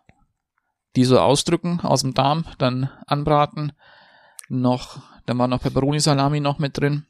die 0.96 1.04
so 1.04 1.20
ausdrücken 1.20 1.82
aus 1.82 2.02
dem 2.02 2.14
Darm, 2.14 2.46
dann 2.58 2.90
anbraten, 3.06 3.74
noch, 4.48 5.02
dann 5.30 5.38
war 5.38 5.48
noch 5.48 5.62
Pepperoni-Salami 5.62 6.40
noch 6.40 6.58
mit 6.58 6.76
drin, 6.76 7.06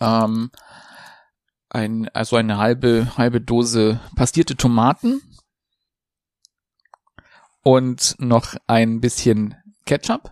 ähm, 0.00 0.50
ein, 1.68 2.08
also 2.14 2.36
eine 2.36 2.56
halbe, 2.56 3.12
halbe 3.18 3.42
Dose 3.42 4.00
pastierte 4.16 4.56
Tomaten 4.56 5.20
und 7.62 8.16
noch 8.18 8.54
ein 8.66 9.02
bisschen 9.02 9.54
Ketchup. 9.84 10.30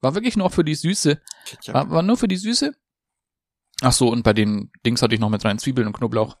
War 0.00 0.14
wirklich 0.14 0.36
nur 0.36 0.50
für 0.50 0.62
die 0.62 0.76
Süße. 0.76 1.20
Ketchup. 1.46 1.74
War, 1.74 1.90
war 1.90 2.02
nur 2.02 2.16
für 2.16 2.28
die 2.28 2.36
Süße. 2.36 2.72
Ach 3.80 3.92
so, 3.92 4.08
und 4.10 4.22
bei 4.22 4.32
den 4.32 4.70
Dings 4.86 5.02
hatte 5.02 5.16
ich 5.16 5.20
noch 5.20 5.30
mit 5.30 5.44
rein 5.44 5.58
Zwiebeln 5.58 5.88
und 5.88 5.94
Knoblauch. 5.94 6.36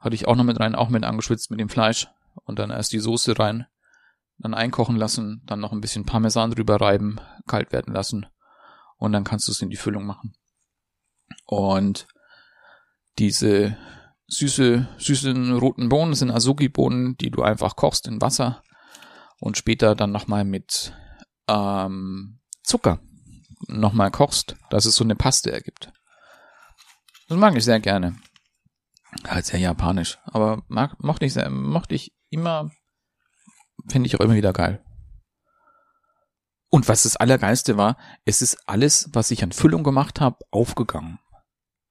Hatte 0.00 0.14
ich 0.14 0.26
auch 0.26 0.36
noch 0.36 0.44
mit 0.44 0.58
rein, 0.58 0.74
auch 0.74 0.88
mit 0.88 1.04
angeschwitzt 1.04 1.50
mit 1.50 1.60
dem 1.60 1.68
Fleisch. 1.68 2.08
Und 2.44 2.58
dann 2.58 2.70
erst 2.70 2.94
die 2.94 2.98
Soße 2.98 3.38
rein, 3.38 3.66
dann 4.38 4.54
einkochen 4.54 4.96
lassen, 4.96 5.42
dann 5.46 5.60
noch 5.60 5.72
ein 5.72 5.80
bisschen 5.80 6.04
Parmesan 6.04 6.50
drüber 6.50 6.80
reiben, 6.80 7.20
kalt 7.46 7.72
werden 7.72 7.94
lassen. 7.94 8.26
Und 8.98 9.12
dann 9.12 9.24
kannst 9.24 9.48
du 9.48 9.52
es 9.52 9.62
in 9.62 9.70
die 9.70 9.76
Füllung 9.76 10.04
machen. 10.04 10.34
Und 11.44 12.06
diese 13.18 13.76
süße, 14.28 14.88
süßen 14.98 15.52
roten 15.58 15.88
Bohnen 15.88 16.14
sind 16.14 16.30
Azuki-Bohnen, 16.30 17.16
die 17.16 17.30
du 17.30 17.42
einfach 17.42 17.76
kochst 17.76 18.06
in 18.06 18.20
Wasser 18.20 18.62
und 19.40 19.56
später 19.56 19.94
dann 19.94 20.12
nochmal 20.12 20.44
mit 20.44 20.92
ähm, 21.48 22.40
Zucker 22.62 23.00
nochmal 23.68 24.10
kochst, 24.10 24.56
dass 24.70 24.84
es 24.84 24.96
so 24.96 25.04
eine 25.04 25.16
Paste 25.16 25.52
ergibt. 25.52 25.92
Das 27.28 27.38
mag 27.38 27.56
ich 27.56 27.64
sehr 27.64 27.80
gerne. 27.80 28.16
Halt 29.26 29.46
sehr 29.46 29.60
japanisch, 29.60 30.18
aber 30.24 30.62
mag, 30.68 31.02
mochte 31.02 31.24
ich 31.24 31.32
sehr, 31.32 31.48
mochte 31.48 31.94
ich 31.94 32.12
immer, 32.28 32.70
finde 33.88 34.06
ich 34.06 34.16
auch 34.16 34.20
immer 34.20 34.34
wieder 34.34 34.52
geil. 34.52 34.82
Und 36.68 36.88
was 36.88 37.04
das 37.04 37.16
Allergeilste 37.16 37.76
war, 37.76 37.96
es 38.24 38.42
ist 38.42 38.58
alles, 38.66 39.08
was 39.12 39.30
ich 39.30 39.42
an 39.42 39.52
Füllung 39.52 39.84
gemacht 39.84 40.20
habe, 40.20 40.38
aufgegangen. 40.50 41.18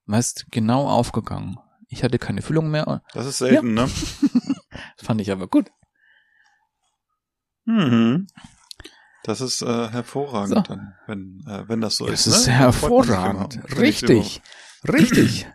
Weißt, 0.06 0.46
genau 0.50 0.86
aufgegangen. 0.88 1.56
Ich 1.88 2.04
hatte 2.04 2.18
keine 2.18 2.42
Füllung 2.42 2.70
mehr. 2.70 3.02
Das 3.12 3.26
ist 3.26 3.38
selten, 3.38 3.74
ne? 3.74 3.88
Das 4.96 5.06
fand 5.06 5.20
ich 5.20 5.32
aber 5.32 5.48
gut. 5.48 5.70
Mhm. 7.64 8.26
Das 9.24 9.40
ist 9.40 9.62
äh, 9.62 9.88
hervorragend, 9.88 10.54
So. 10.54 10.60
dann, 10.60 10.94
wenn, 11.06 11.42
äh, 11.48 11.68
wenn 11.68 11.80
das 11.80 11.96
so 11.96 12.06
Das 12.06 12.26
ist. 12.26 12.36
ist 12.36 12.46
ne? 12.46 12.52
Man 12.52 12.72
sich 12.72 12.82
hervorragend. 12.82 13.78
Richtig. 13.78 14.42
Richtig. 14.86 15.48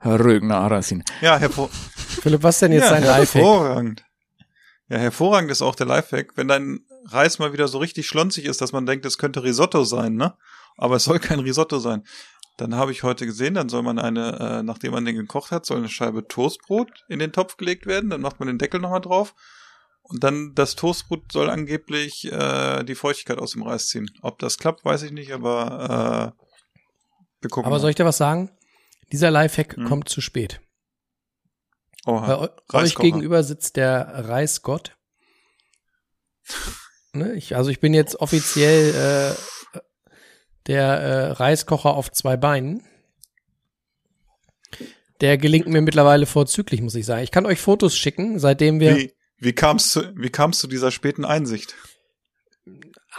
Herr 0.00 0.20
Rögner 0.20 0.58
Arasin. 0.58 1.02
Ja, 1.20 1.36
hervor 1.38 1.68
Philipp, 1.68 2.42
was 2.42 2.60
denn 2.60 2.72
jetzt 2.72 2.84
ja, 2.84 2.90
dein 2.92 3.02
Lifehack? 3.04 3.34
hervorragend. 3.42 4.04
Ja, 4.88 4.96
hervorragend 4.98 5.50
ist 5.50 5.62
auch 5.62 5.74
der 5.74 5.86
Lifehack, 5.86 6.36
wenn 6.36 6.48
dein 6.48 6.80
Reis 7.06 7.38
mal 7.38 7.52
wieder 7.52 7.68
so 7.68 7.78
richtig 7.78 8.06
schlonzig 8.06 8.44
ist, 8.46 8.60
dass 8.60 8.72
man 8.72 8.86
denkt, 8.86 9.04
es 9.04 9.18
könnte 9.18 9.42
Risotto 9.42 9.84
sein, 9.84 10.14
ne? 10.14 10.34
Aber 10.76 10.96
es 10.96 11.04
soll 11.04 11.18
kein 11.18 11.40
Risotto 11.40 11.78
sein. 11.78 12.04
Dann 12.56 12.74
habe 12.74 12.90
ich 12.92 13.02
heute 13.02 13.26
gesehen, 13.26 13.54
dann 13.54 13.68
soll 13.68 13.82
man 13.82 13.98
eine, 13.98 14.38
äh, 14.58 14.62
nachdem 14.62 14.92
man 14.92 15.04
den 15.04 15.14
gekocht 15.16 15.50
hat, 15.52 15.66
soll 15.66 15.78
eine 15.78 15.88
Scheibe 15.88 16.26
Toastbrot 16.26 16.90
in 17.08 17.18
den 17.18 17.32
Topf 17.32 17.56
gelegt 17.56 17.86
werden, 17.86 18.10
dann 18.10 18.20
macht 18.20 18.40
man 18.40 18.48
den 18.48 18.58
Deckel 18.58 18.80
nochmal 18.80 19.00
drauf 19.00 19.34
und 20.02 20.24
dann 20.24 20.54
das 20.54 20.74
Toastbrot 20.74 21.30
soll 21.30 21.50
angeblich 21.50 22.24
äh, 22.32 22.82
die 22.84 22.94
Feuchtigkeit 22.96 23.38
aus 23.38 23.52
dem 23.52 23.62
Reis 23.62 23.88
ziehen. 23.88 24.10
Ob 24.22 24.38
das 24.38 24.58
klappt, 24.58 24.84
weiß 24.84 25.02
ich 25.02 25.12
nicht, 25.12 25.32
aber 25.32 26.34
äh, 26.36 26.42
wir 27.42 27.50
gucken 27.50 27.66
Aber 27.66 27.76
mal. 27.76 27.80
soll 27.80 27.90
ich 27.90 27.96
dir 27.96 28.04
was 28.06 28.16
sagen? 28.18 28.50
Dieser 29.12 29.30
Lifehack 29.30 29.76
Hm. 29.76 29.84
kommt 29.84 30.08
zu 30.08 30.20
spät. 30.20 30.60
Oha. 32.08 32.48
Bei 32.68 32.78
eu 32.78 32.82
euch 32.82 32.94
gegenüber 32.94 33.42
sitzt 33.42 33.76
der 33.76 34.28
Reisgott. 34.28 34.96
Ne, 37.12 37.34
ich, 37.34 37.54
also 37.54 37.68
ich 37.68 37.80
bin 37.80 37.92
jetzt 37.92 38.16
offiziell 38.16 39.36
äh, 39.74 39.80
der 40.66 40.84
äh, 40.84 41.30
Reiskocher 41.32 41.94
auf 41.94 42.10
zwei 42.10 42.38
Beinen. 42.38 42.82
Der 45.20 45.36
gelingt 45.36 45.66
mir 45.66 45.82
mittlerweile 45.82 46.24
vorzüglich, 46.24 46.80
muss 46.80 46.94
ich 46.94 47.04
sagen. 47.04 47.24
Ich 47.24 47.30
kann 47.30 47.44
euch 47.44 47.60
Fotos 47.60 47.94
schicken, 47.94 48.38
seitdem 48.38 48.80
wir 48.80 48.96
Wie, 48.96 49.12
wie 49.36 49.52
kam's 49.52 49.90
zu, 49.90 50.16
wie 50.16 50.30
kam's 50.30 50.60
zu 50.60 50.66
dieser 50.66 50.90
späten 50.90 51.26
Einsicht? 51.26 51.74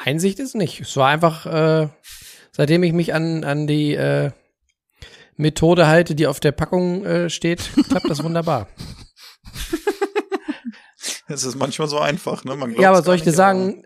Einsicht 0.04 0.39
ist 0.39 0.56
nicht. 0.56 0.80
Es 0.80 0.95
war 0.97 1.10
einfach, 1.10 1.45
äh, 1.45 1.89
seitdem 2.52 2.82
ich 2.82 2.93
mich 2.93 3.13
an, 3.13 3.43
an 3.43 3.67
die 3.67 3.93
äh, 3.93 4.32
Methode 5.39 5.88
halte, 5.88 6.15
die 6.15 6.28
auf 6.28 6.39
der 6.39 6.52
Packung 6.52 7.06
äh, 7.06 7.30
steht, 7.30 7.69
klappt 7.88 8.10
das 8.10 8.23
wunderbar. 8.23 8.67
Es 11.32 11.43
ist 11.43 11.56
manchmal 11.56 11.88
so 11.88 11.99
einfach, 11.99 12.43
ne? 12.43 12.56
Man 12.56 12.75
Ja, 12.75 12.89
aber 12.89 13.04
soll 13.04 13.15
ich 13.15 13.21
dir 13.21 13.30
nicht, 13.30 13.39
aber- 13.39 13.54
sagen, 13.60 13.84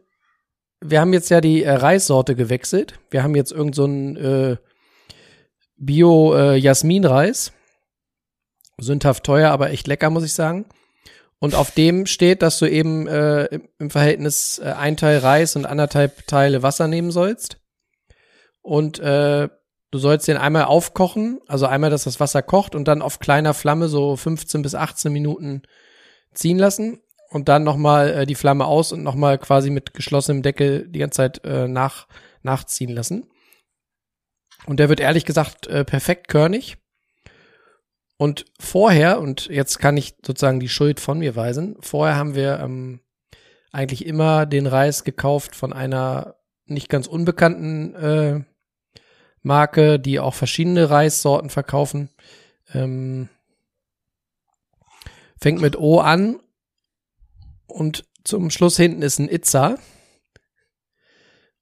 wir 0.79 1.01
haben 1.01 1.11
jetzt 1.13 1.29
ja 1.29 1.41
die 1.41 1.63
äh, 1.63 1.71
Reissorte 1.71 2.35
gewechselt. 2.35 2.99
Wir 3.09 3.21
haben 3.21 3.35
jetzt 3.35 3.51
irgend 3.51 3.75
so 3.75 3.83
einen 3.83 4.15
äh, 4.15 4.57
Bio-Jasmin-Reis. 5.77 7.51
Sündhaft 8.79 9.23
teuer, 9.25 9.51
aber 9.51 9.69
echt 9.71 9.87
lecker, 9.87 10.09
muss 10.09 10.23
ich 10.23 10.33
sagen. 10.33 10.65
Und 11.39 11.53
auf 11.55 11.71
dem 11.71 12.05
steht, 12.05 12.41
dass 12.41 12.59
du 12.59 12.65
eben 12.65 13.07
äh, 13.07 13.45
im- 13.45 13.67
im 13.77 13.89
Verhältnis 13.89 14.59
äh, 14.59 14.71
ein 14.77 14.95
Teil 14.97 15.17
Reis 15.19 15.55
und 15.55 15.65
anderthalb 15.65 16.25
Teile 16.27 16.63
Wasser 16.63 16.87
nehmen 16.87 17.11
sollst. 17.11 17.57
Und 18.61 18.99
äh, 18.99 19.49
du 19.93 19.99
sollst 19.99 20.27
den 20.27 20.37
einmal 20.37 20.63
aufkochen, 20.63 21.39
also 21.47 21.67
einmal, 21.67 21.91
dass 21.91 22.05
das 22.05 22.19
Wasser 22.19 22.41
kocht 22.41 22.73
und 22.73 22.87
dann 22.87 23.03
auf 23.03 23.19
kleiner 23.19 23.53
Flamme 23.53 23.87
so 23.87 24.15
15 24.15 24.63
bis 24.63 24.73
18 24.73 25.13
Minuten 25.13 25.61
ziehen 26.33 26.57
lassen 26.57 26.99
und 27.29 27.47
dann 27.47 27.63
nochmal 27.63 28.09
äh, 28.09 28.25
die 28.25 28.33
Flamme 28.33 28.65
aus 28.65 28.91
und 28.91 29.03
nochmal 29.03 29.37
quasi 29.37 29.69
mit 29.69 29.93
geschlossenem 29.93 30.41
Deckel 30.41 30.87
die 30.89 30.97
ganze 30.97 31.17
Zeit 31.17 31.45
äh, 31.45 31.67
nach, 31.67 32.07
nachziehen 32.41 32.89
lassen. 32.89 33.29
Und 34.65 34.79
der 34.79 34.89
wird 34.89 34.99
ehrlich 34.99 35.25
gesagt 35.25 35.67
äh, 35.67 35.85
perfekt 35.85 36.27
körnig. 36.27 36.77
Und 38.17 38.45
vorher, 38.59 39.19
und 39.19 39.45
jetzt 39.47 39.77
kann 39.77 39.95
ich 39.95 40.15
sozusagen 40.25 40.59
die 40.59 40.69
Schuld 40.69 40.99
von 40.99 41.19
mir 41.19 41.35
weisen, 41.35 41.77
vorher 41.81 42.15
haben 42.15 42.33
wir 42.33 42.59
ähm, 42.61 43.01
eigentlich 43.71 44.07
immer 44.07 44.47
den 44.47 44.65
Reis 44.65 45.03
gekauft 45.03 45.55
von 45.55 45.71
einer 45.71 46.37
nicht 46.65 46.89
ganz 46.89 47.05
unbekannten 47.05 47.95
äh, 47.95 48.43
Marke, 49.43 49.99
die 49.99 50.19
auch 50.19 50.33
verschiedene 50.33 50.89
Reissorten 50.89 51.49
verkaufen. 51.49 52.09
Ähm, 52.73 53.29
fängt 55.39 55.61
mit 55.61 55.77
O 55.77 55.99
an 55.99 56.39
und 57.67 58.05
zum 58.23 58.49
Schluss 58.49 58.77
hinten 58.77 59.01
ist 59.01 59.19
ein 59.19 59.29
Itza. 59.29 59.77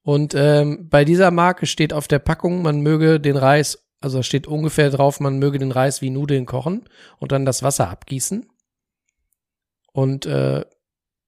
Und 0.04 0.34
ähm, 0.36 0.90
bei 0.90 1.06
dieser 1.06 1.32
Marke 1.32 1.66
steht 1.66 1.92
auf 1.92 2.08
der 2.08 2.20
Packung, 2.20 2.62
man 2.62 2.82
möge 2.82 3.20
den 3.20 3.38
Reis 3.38 3.84
Also 4.00 4.24
steht 4.24 4.48
ungefähr 4.48 4.90
drauf, 4.90 5.20
man 5.20 5.38
möge 5.38 5.60
den 5.60 5.72
Reis 5.72 6.02
wie 6.02 6.10
Nudeln 6.10 6.46
kochen 6.48 6.90
und 7.20 7.32
dann 7.32 7.46
das 7.46 7.62
Wasser 7.62 7.90
abgießen. 7.90 8.50
Und 9.94 10.26
äh, 10.26 10.66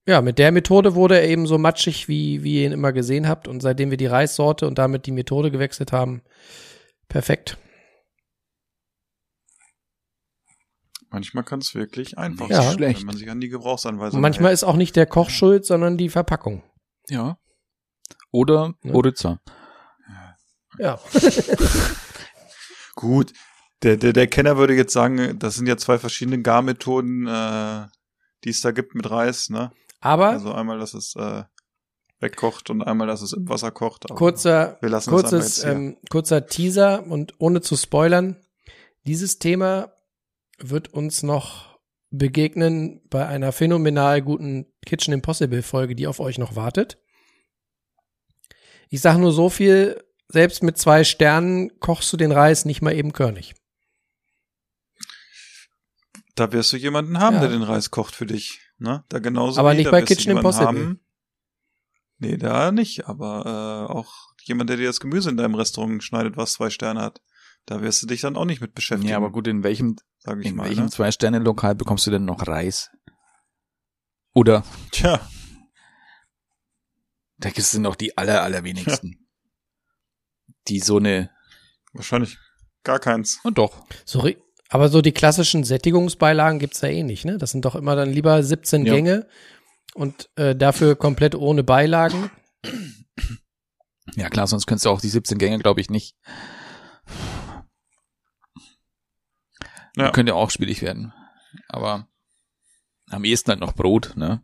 ja, 0.06 0.20
mit 0.20 0.38
der 0.38 0.52
Methode 0.52 0.94
wurde 0.94 1.18
er 1.20 1.28
eben 1.28 1.46
so 1.46 1.56
matschig, 1.58 2.08
wie, 2.08 2.42
wie 2.42 2.60
ihr 2.60 2.66
ihn 2.66 2.72
immer 2.72 2.92
gesehen 2.92 3.28
habt. 3.28 3.48
Und 3.48 3.60
seitdem 3.60 3.90
wir 3.90 3.96
die 3.96 4.06
Reissorte 4.06 4.66
und 4.66 4.78
damit 4.78 5.06
die 5.06 5.12
Methode 5.12 5.50
gewechselt 5.50 5.92
haben, 5.92 6.22
perfekt. 7.08 7.56
Manchmal 11.10 11.44
kann 11.44 11.60
es 11.60 11.74
wirklich 11.74 12.18
einfach 12.18 12.48
Ja. 12.50 12.62
sein, 12.62 12.72
Schlecht. 12.74 13.00
wenn 13.00 13.06
man 13.06 13.16
sich 13.16 13.30
an 13.30 13.40
die 13.40 13.48
Gebrauchsanweisung 13.48 14.18
Und 14.18 14.22
manchmal 14.22 14.48
hält. 14.48 14.54
ist 14.54 14.64
auch 14.64 14.76
nicht 14.76 14.96
der 14.96 15.06
Koch 15.06 15.30
schuld, 15.30 15.64
sondern 15.64 15.96
die 15.96 16.08
Verpackung. 16.08 16.62
Ja. 17.08 17.38
Oder 18.32 18.74
Ne? 18.82 18.92
Oritza. 18.94 19.40
Ja. 20.78 20.98
Gut. 22.96 23.32
Der, 23.84 23.96
der, 23.96 24.12
der 24.12 24.26
Kenner 24.26 24.56
würde 24.56 24.74
jetzt 24.74 24.92
sagen, 24.92 25.38
das 25.38 25.54
sind 25.54 25.66
ja 25.68 25.76
zwei 25.76 25.98
verschiedene 25.98 26.40
Garmethoden, 26.42 27.28
äh, 27.28 27.86
die 28.42 28.48
es 28.50 28.60
da 28.60 28.72
gibt 28.72 28.94
mit 28.94 29.08
Reis, 29.08 29.50
ne? 29.50 29.70
Aber 30.04 30.28
Also 30.30 30.52
einmal, 30.52 30.78
dass 30.78 30.92
es 30.94 31.16
äh, 31.16 31.44
wegkocht 32.20 32.68
und 32.68 32.82
einmal, 32.82 33.06
dass 33.06 33.22
es 33.22 33.32
im 33.32 33.48
Wasser 33.48 33.70
kocht. 33.70 34.04
aber 34.04 34.14
kurzer, 34.18 34.76
wir 34.82 34.90
lassen 34.90 35.10
das 35.10 35.20
kurzes, 35.22 35.62
hier. 35.62 35.72
ähm, 35.72 35.96
kurzer 36.10 36.46
Teaser 36.46 37.06
und 37.06 37.34
ohne 37.38 37.62
zu 37.62 37.74
spoilern, 37.76 38.36
dieses 39.06 39.38
Thema 39.38 39.92
wird 40.58 40.88
uns 40.92 41.22
noch 41.22 41.78
begegnen 42.10 43.00
bei 43.08 43.26
einer 43.26 43.50
phänomenal 43.52 44.20
guten 44.22 44.66
Kitchen 44.86 45.14
Impossible 45.14 45.62
Folge, 45.62 45.94
die 45.96 46.06
auf 46.06 46.20
euch 46.20 46.36
noch 46.38 46.54
wartet. 46.54 46.98
Ich 48.90 49.00
sage 49.00 49.18
nur 49.18 49.32
so 49.32 49.48
viel, 49.48 50.04
selbst 50.28 50.62
mit 50.62 50.76
zwei 50.78 51.02
Sternen 51.02 51.80
kochst 51.80 52.12
du 52.12 52.16
den 52.18 52.30
Reis 52.30 52.66
nicht 52.66 52.82
mal 52.82 52.94
eben 52.94 53.12
körnig. 53.12 53.54
Da 56.34 56.52
wirst 56.52 56.72
du 56.72 56.76
jemanden 56.76 57.18
haben, 57.20 57.36
Ja. 57.36 57.40
der 57.42 57.50
den 57.50 57.62
Reis 57.62 57.90
kocht 57.90 58.14
für 58.14 58.26
dich. 58.26 58.60
Ne? 58.84 59.02
Da 59.08 59.18
genauso 59.18 59.58
Aber 59.58 59.74
nicht 59.74 59.90
bei 59.90 60.02
Kitchen 60.02 60.30
Impossible. 60.36 60.66
Haben. 60.68 61.00
Nee, 62.18 62.36
da 62.36 62.70
nicht, 62.70 63.06
aber 63.08 63.88
äh, 63.88 63.92
auch 63.92 64.12
jemand, 64.44 64.70
der 64.70 64.76
dir 64.76 64.86
das 64.86 65.00
Gemüse 65.00 65.30
in 65.30 65.36
deinem 65.36 65.56
Restaurant 65.56 66.02
schneidet, 66.04 66.36
was 66.36 66.52
zwei 66.52 66.70
Sterne 66.70 67.00
hat. 67.02 67.20
Da 67.66 67.80
wirst 67.82 68.02
du 68.02 68.06
dich 68.06 68.20
dann 68.20 68.36
auch 68.36 68.44
nicht 68.44 68.60
mit 68.60 68.74
beschäftigen. 68.74 69.10
Ja, 69.10 69.16
aber 69.16 69.32
gut, 69.32 69.48
in 69.48 69.62
welchem, 69.64 69.96
sage 70.18 70.42
ich 70.42 70.46
in 70.46 70.56
mal. 70.56 70.68
welchem 70.68 70.84
Ne? 70.84 70.90
Zwei-Sterne-Lokal 70.90 71.74
bekommst 71.74 72.06
du 72.06 72.10
denn 72.12 72.24
noch 72.26 72.46
Reis? 72.46 72.90
Oder 74.34 74.64
Tja, 74.92 75.18
da 77.38 77.48
gibt 77.48 77.58
es 77.60 77.74
noch 77.74 77.96
die 77.96 78.16
aller, 78.18 78.42
allerwenigsten. 78.42 79.26
Die 80.68 80.80
so 80.80 80.98
eine, 80.98 81.30
wahrscheinlich 81.92 82.38
gar 82.84 82.98
keins. 82.98 83.40
und 83.44 83.58
doch. 83.58 83.86
So, 84.04 84.20
ri- 84.20 84.40
aber 84.68 84.88
so 84.88 85.02
die 85.02 85.12
klassischen 85.12 85.64
Sättigungsbeilagen 85.64 86.58
gibt's 86.58 86.80
ja 86.80 86.88
eh 86.88 87.02
nicht, 87.02 87.24
ne? 87.24 87.38
Das 87.38 87.50
sind 87.52 87.64
doch 87.64 87.74
immer 87.74 87.96
dann 87.96 88.10
lieber 88.12 88.42
17 88.42 88.86
Ja. 88.86 88.94
Gänge 88.94 89.26
und 89.94 90.30
äh, 90.36 90.56
dafür 90.56 90.96
komplett 90.96 91.34
ohne 91.34 91.62
Beilagen. 91.62 92.30
Ja 94.16 94.28
klar, 94.30 94.46
sonst 94.46 94.66
könntest 94.66 94.86
du 94.86 94.90
auch 94.90 95.00
die 95.00 95.08
17 95.08 95.38
Gänge, 95.38 95.58
glaube 95.58 95.80
ich, 95.80 95.90
nicht. 95.90 96.16
Ja. 99.96 100.10
Könnte 100.10 100.30
ja 100.32 100.36
auch 100.36 100.50
schwierig 100.50 100.82
werden. 100.82 101.12
Aber 101.68 102.08
am 103.10 103.24
ehesten 103.24 103.50
halt 103.50 103.60
noch 103.60 103.74
Brot, 103.74 104.12
ne? 104.16 104.42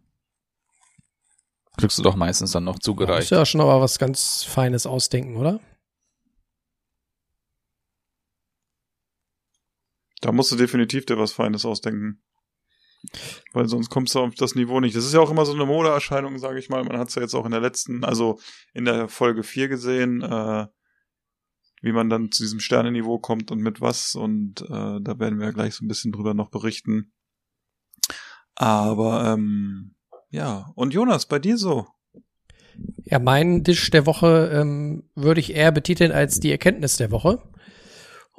Kriegst 1.77 1.99
du 1.99 2.03
doch 2.03 2.15
meistens 2.17 2.53
dann 2.53 2.65
noch 2.65 2.77
Ist 2.77 2.83
zugereicht. 2.85 3.31
ja 3.31 3.45
schon 3.47 3.61
aber 3.61 3.81
was 3.81 3.99
ganz 3.99 4.45
Feines 4.45 4.87
ausdenken, 4.87 5.37
oder? 5.37 5.61
Da 10.21 10.33
musst 10.33 10.53
du 10.53 10.57
definitiv 10.57 11.07
dir 11.07 11.19
was 11.19 11.33
Feines 11.33 11.65
ausdenken. 11.65 12.23
Weil 13.53 13.67
sonst 13.67 13.89
kommst 13.89 14.15
du 14.15 14.21
auf 14.21 14.35
das 14.35 14.55
Niveau 14.55 14.81
nicht. 14.81 14.95
Das 14.95 15.07
ist 15.07 15.15
ja 15.15 15.21
auch 15.21 15.31
immer 15.31 15.47
so 15.47 15.55
eine 15.55 15.65
Modeerscheinung, 15.65 16.39
sage 16.39 16.59
ich 16.59 16.69
mal. 16.69 16.85
Man 16.85 16.99
hat 16.99 17.09
es 17.09 17.15
ja 17.15 17.23
jetzt 17.23 17.35
auch 17.35 17.47
in 17.47 17.53
der 17.53 17.61
letzten, 17.61 18.05
also 18.05 18.39
in 18.75 18.85
der 18.85 19.09
Folge 19.09 19.43
4 19.43 19.69
gesehen, 19.69 20.23
äh, 20.23 20.67
wie 21.81 21.93
man 21.93 22.11
dann 22.11 22.31
zu 22.31 22.43
diesem 22.43 22.61
Sternenniveau 22.61 23.19
kommt 23.19 23.51
und 23.51 23.61
mit 23.61 23.81
was. 23.81 24.15
Und 24.15 24.61
äh, 24.63 25.01
da 25.01 25.19
werden 25.19 25.39
wir 25.39 25.47
ja 25.47 25.53
gleich 25.53 25.75
so 25.75 25.85
ein 25.85 25.89
bisschen 25.89 26.13
drüber 26.13 26.35
noch 26.35 26.51
berichten. 26.51 27.13
Aber 28.55 29.33
ähm, 29.33 29.95
ja, 30.29 30.71
und 30.75 30.93
Jonas, 30.93 31.25
bei 31.25 31.39
dir 31.39 31.57
so? 31.57 31.87
Ja, 33.05 33.19
mein 33.19 33.65
Dish 33.65 33.91
der 33.91 34.05
Woche 34.05 34.51
ähm, 34.53 35.11
würde 35.15 35.41
ich 35.41 35.55
eher 35.55 35.73
betiteln 35.73 36.13
als 36.13 36.39
die 36.39 36.51
Erkenntnis 36.51 36.97
der 36.97 37.11
Woche. 37.11 37.43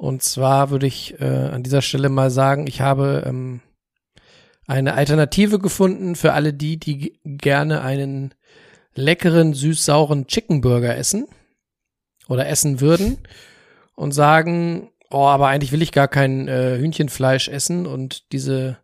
Und 0.02 0.24
zwar 0.24 0.70
würde 0.70 0.88
ich 0.88 1.20
äh, 1.20 1.24
an 1.24 1.62
dieser 1.62 1.80
Stelle 1.80 2.08
mal 2.08 2.28
sagen, 2.28 2.66
ich 2.66 2.80
habe 2.80 3.22
ähm, 3.24 3.60
eine 4.66 4.94
Alternative 4.94 5.60
gefunden 5.60 6.16
für 6.16 6.32
alle 6.32 6.52
die, 6.52 6.76
die 6.76 7.20
gerne 7.22 7.82
einen 7.82 8.34
leckeren, 8.96 9.54
süß-sauren 9.54 10.26
Chicken 10.26 10.60
Burger 10.60 10.96
essen 10.96 11.28
oder 12.26 12.48
essen 12.48 12.80
würden 12.80 13.18
und 13.94 14.10
sagen, 14.10 14.90
oh, 15.08 15.26
aber 15.26 15.46
eigentlich 15.46 15.70
will 15.70 15.82
ich 15.82 15.92
gar 15.92 16.08
kein 16.08 16.48
äh, 16.48 16.78
Hühnchenfleisch 16.78 17.46
essen 17.46 17.86
und 17.86 18.32
diese 18.32 18.78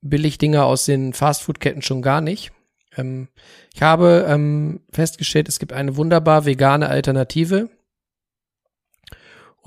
Billigdinger 0.00 0.64
aus 0.64 0.84
den 0.84 1.12
Fastfood-Ketten 1.12 1.82
schon 1.82 2.02
gar 2.02 2.20
nicht. 2.20 2.52
Ähm, 2.96 3.26
ich 3.74 3.82
habe 3.82 4.24
ähm, 4.28 4.82
festgestellt, 4.92 5.48
es 5.48 5.58
gibt 5.58 5.72
eine 5.72 5.96
wunderbar 5.96 6.46
vegane 6.46 6.88
Alternative 6.88 7.68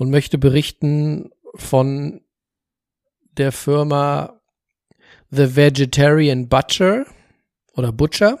und 0.00 0.08
möchte 0.08 0.38
berichten 0.38 1.30
von 1.56 2.22
der 3.36 3.52
Firma 3.52 4.40
The 5.28 5.56
Vegetarian 5.56 6.48
Butcher 6.48 7.04
oder 7.74 7.92
Butcher. 7.92 8.40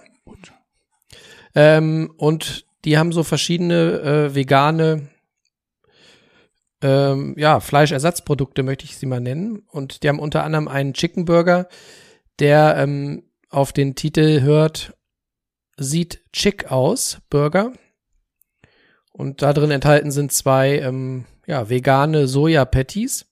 Ähm, 1.54 2.14
und 2.16 2.64
die 2.86 2.96
haben 2.96 3.12
so 3.12 3.24
verschiedene 3.24 4.00
äh, 4.00 4.34
vegane 4.34 5.10
ähm, 6.80 7.34
ja, 7.36 7.60
Fleischersatzprodukte, 7.60 8.62
möchte 8.62 8.86
ich 8.86 8.96
sie 8.96 9.04
mal 9.04 9.20
nennen. 9.20 9.58
Und 9.68 10.02
die 10.02 10.08
haben 10.08 10.18
unter 10.18 10.44
anderem 10.44 10.66
einen 10.66 10.94
Chicken 10.94 11.26
Burger, 11.26 11.68
der 12.38 12.76
ähm, 12.78 13.24
auf 13.50 13.74
den 13.74 13.94
Titel 13.96 14.40
hört, 14.40 14.96
sieht 15.76 16.22
chick 16.32 16.72
aus, 16.72 17.18
Burger. 17.28 17.74
Und 19.12 19.42
da 19.42 19.52
drin 19.52 19.70
enthalten 19.70 20.10
sind 20.10 20.32
zwei 20.32 20.78
ähm, 20.78 21.26
ja, 21.50 21.68
vegane 21.68 22.28
Soja-Patties. 22.28 23.26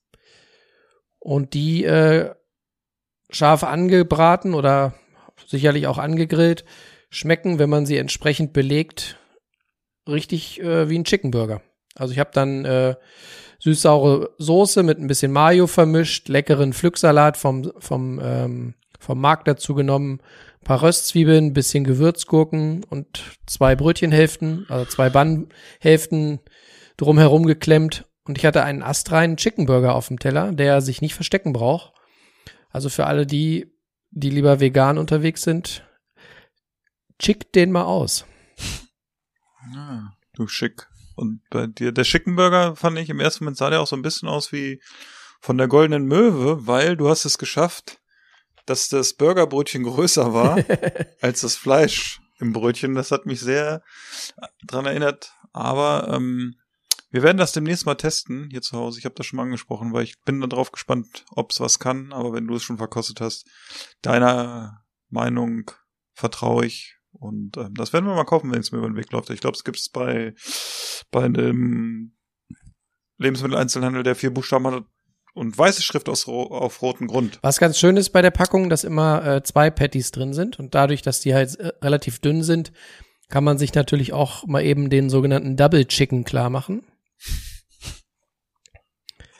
Und 1.19 1.53
die 1.53 1.85
äh, 1.85 2.31
scharf 3.29 3.63
angebraten 3.63 4.53
oder 4.53 4.93
sicherlich 5.47 5.87
auch 5.87 5.97
angegrillt 5.97 6.65
schmecken, 7.09 7.59
wenn 7.59 7.69
man 7.69 7.85
sie 7.85 7.97
entsprechend 7.97 8.53
belegt, 8.53 9.17
richtig 10.07 10.61
äh, 10.61 10.89
wie 10.89 10.99
ein 10.99 11.05
Chicken 11.05 11.31
Burger. 11.31 11.61
Also 11.95 12.13
ich 12.13 12.19
habe 12.19 12.31
dann 12.33 12.65
äh, 12.65 12.95
süß-saure 13.59 14.31
Soße 14.37 14.83
mit 14.83 14.99
ein 14.99 15.07
bisschen 15.07 15.31
Mayo 15.31 15.65
vermischt, 15.67 16.27
leckeren 16.27 16.73
Pflücksalat 16.73 17.37
vom, 17.37 17.71
vom, 17.79 18.19
ähm, 18.21 18.73
vom 18.99 19.19
Markt 19.19 19.47
dazu 19.47 19.75
genommen, 19.75 20.19
ein 20.61 20.65
paar 20.65 20.83
Röstzwiebeln, 20.83 21.47
ein 21.47 21.53
bisschen 21.53 21.83
Gewürzgurken 21.83 22.83
und 22.83 23.23
zwei 23.45 23.75
Brötchenhälften, 23.75 24.65
also 24.69 24.85
zwei 24.85 25.09
Bannhälften 25.09 26.39
drumherum 26.97 27.45
geklemmt. 27.45 28.05
Und 28.29 28.37
ich 28.37 28.45
hatte 28.45 28.63
einen 28.63 28.83
astreinen 28.83 29.37
Chicken 29.37 29.65
Burger 29.65 29.95
auf 29.95 30.09
dem 30.09 30.19
Teller, 30.19 30.51
der 30.51 30.81
sich 30.81 31.01
nicht 31.01 31.15
verstecken 31.15 31.51
braucht. 31.51 31.93
Also 32.69 32.87
für 32.87 33.07
alle 33.07 33.25
die, 33.25 33.73
die 34.11 34.29
lieber 34.29 34.59
vegan 34.59 34.99
unterwegs 34.99 35.41
sind, 35.41 35.83
chickt 37.17 37.55
den 37.55 37.71
mal 37.71 37.85
aus. 37.85 38.27
Ah, 39.75 40.11
du 40.35 40.47
schick. 40.47 40.87
Und 41.15 41.41
bei 41.49 41.65
dir, 41.65 41.91
der 41.91 42.03
Schickenburger 42.03 42.75
fand 42.75 42.99
ich 42.99 43.09
im 43.09 43.19
ersten 43.19 43.45
Moment 43.45 43.57
sah 43.57 43.71
der 43.71 43.81
auch 43.81 43.87
so 43.87 43.95
ein 43.95 44.03
bisschen 44.03 44.29
aus 44.29 44.51
wie 44.51 44.79
von 45.41 45.57
der 45.57 45.67
goldenen 45.67 46.05
Möwe, 46.05 46.67
weil 46.67 46.95
du 46.97 47.09
hast 47.09 47.25
es 47.25 47.39
geschafft, 47.39 47.99
dass 48.67 48.89
das 48.89 49.15
Burgerbrötchen 49.15 49.81
größer 49.81 50.35
war 50.35 50.63
als 51.21 51.41
das 51.41 51.55
Fleisch 51.55 52.21
im 52.37 52.53
Brötchen. 52.53 52.93
Das 52.93 53.09
hat 53.09 53.25
mich 53.25 53.39
sehr 53.39 53.81
dran 54.67 54.85
erinnert. 54.85 55.33
Aber 55.51 56.09
ähm, 56.13 56.59
wir 57.11 57.23
werden 57.23 57.37
das 57.37 57.53
demnächst 57.53 57.85
mal 57.85 57.95
testen 57.95 58.49
hier 58.51 58.61
zu 58.61 58.77
Hause. 58.77 58.99
Ich 58.99 59.05
habe 59.05 59.15
das 59.15 59.25
schon 59.25 59.37
mal 59.37 59.43
angesprochen, 59.43 59.93
weil 59.93 60.03
ich 60.03 60.19
bin 60.25 60.41
darauf 60.41 60.71
gespannt, 60.71 61.25
ob 61.31 61.51
es 61.51 61.59
was 61.59 61.79
kann. 61.79 62.13
Aber 62.13 62.33
wenn 62.33 62.47
du 62.47 62.55
es 62.55 62.63
schon 62.63 62.77
verkostet 62.77 63.19
hast, 63.19 63.47
deiner 64.01 64.83
Meinung 65.09 65.71
vertraue 66.13 66.65
ich. 66.65 66.97
Und 67.11 67.57
ähm, 67.57 67.73
das 67.73 67.93
werden 67.93 68.05
wir 68.05 68.13
mal 68.13 68.25
kaufen, 68.25 68.51
wenn 68.51 68.59
es 68.59 68.71
mir 68.71 68.77
über 68.77 68.89
den 68.89 68.95
Weg 68.95 69.11
läuft. 69.11 69.31
Ich 69.31 69.41
glaube, 69.41 69.55
es 69.55 69.63
gibt 69.63 69.77
es 69.77 69.89
bei, 69.89 70.35
bei 71.09 71.23
einem 71.23 72.15
Lebensmitteleinzelhandel, 73.17 74.03
der 74.03 74.15
vier 74.15 74.31
Buchstaben 74.31 74.67
hat 74.67 74.85
und 75.33 75.57
weiße 75.57 75.81
Schrift 75.81 76.09
aus, 76.09 76.27
auf 76.27 76.81
rotem 76.81 77.07
Grund. 77.07 77.39
Was 77.41 77.59
ganz 77.59 77.79
schön 77.79 77.97
ist 77.97 78.09
bei 78.09 78.21
der 78.21 78.31
Packung, 78.31 78.69
dass 78.69 78.83
immer 78.83 79.25
äh, 79.25 79.43
zwei 79.43 79.69
Patties 79.69 80.11
drin 80.11 80.33
sind 80.33 80.59
und 80.59 80.75
dadurch, 80.75 81.01
dass 81.01 81.19
die 81.21 81.33
halt 81.33 81.55
äh, 81.59 81.71
relativ 81.81 82.19
dünn 82.19 82.43
sind, 82.43 82.71
kann 83.29 83.43
man 83.43 83.57
sich 83.57 83.73
natürlich 83.73 84.13
auch 84.13 84.45
mal 84.47 84.63
eben 84.63 84.89
den 84.89 85.09
sogenannten 85.09 85.55
Double 85.55 85.85
Chicken 85.85 86.23
klar 86.23 86.49
machen. 86.49 86.83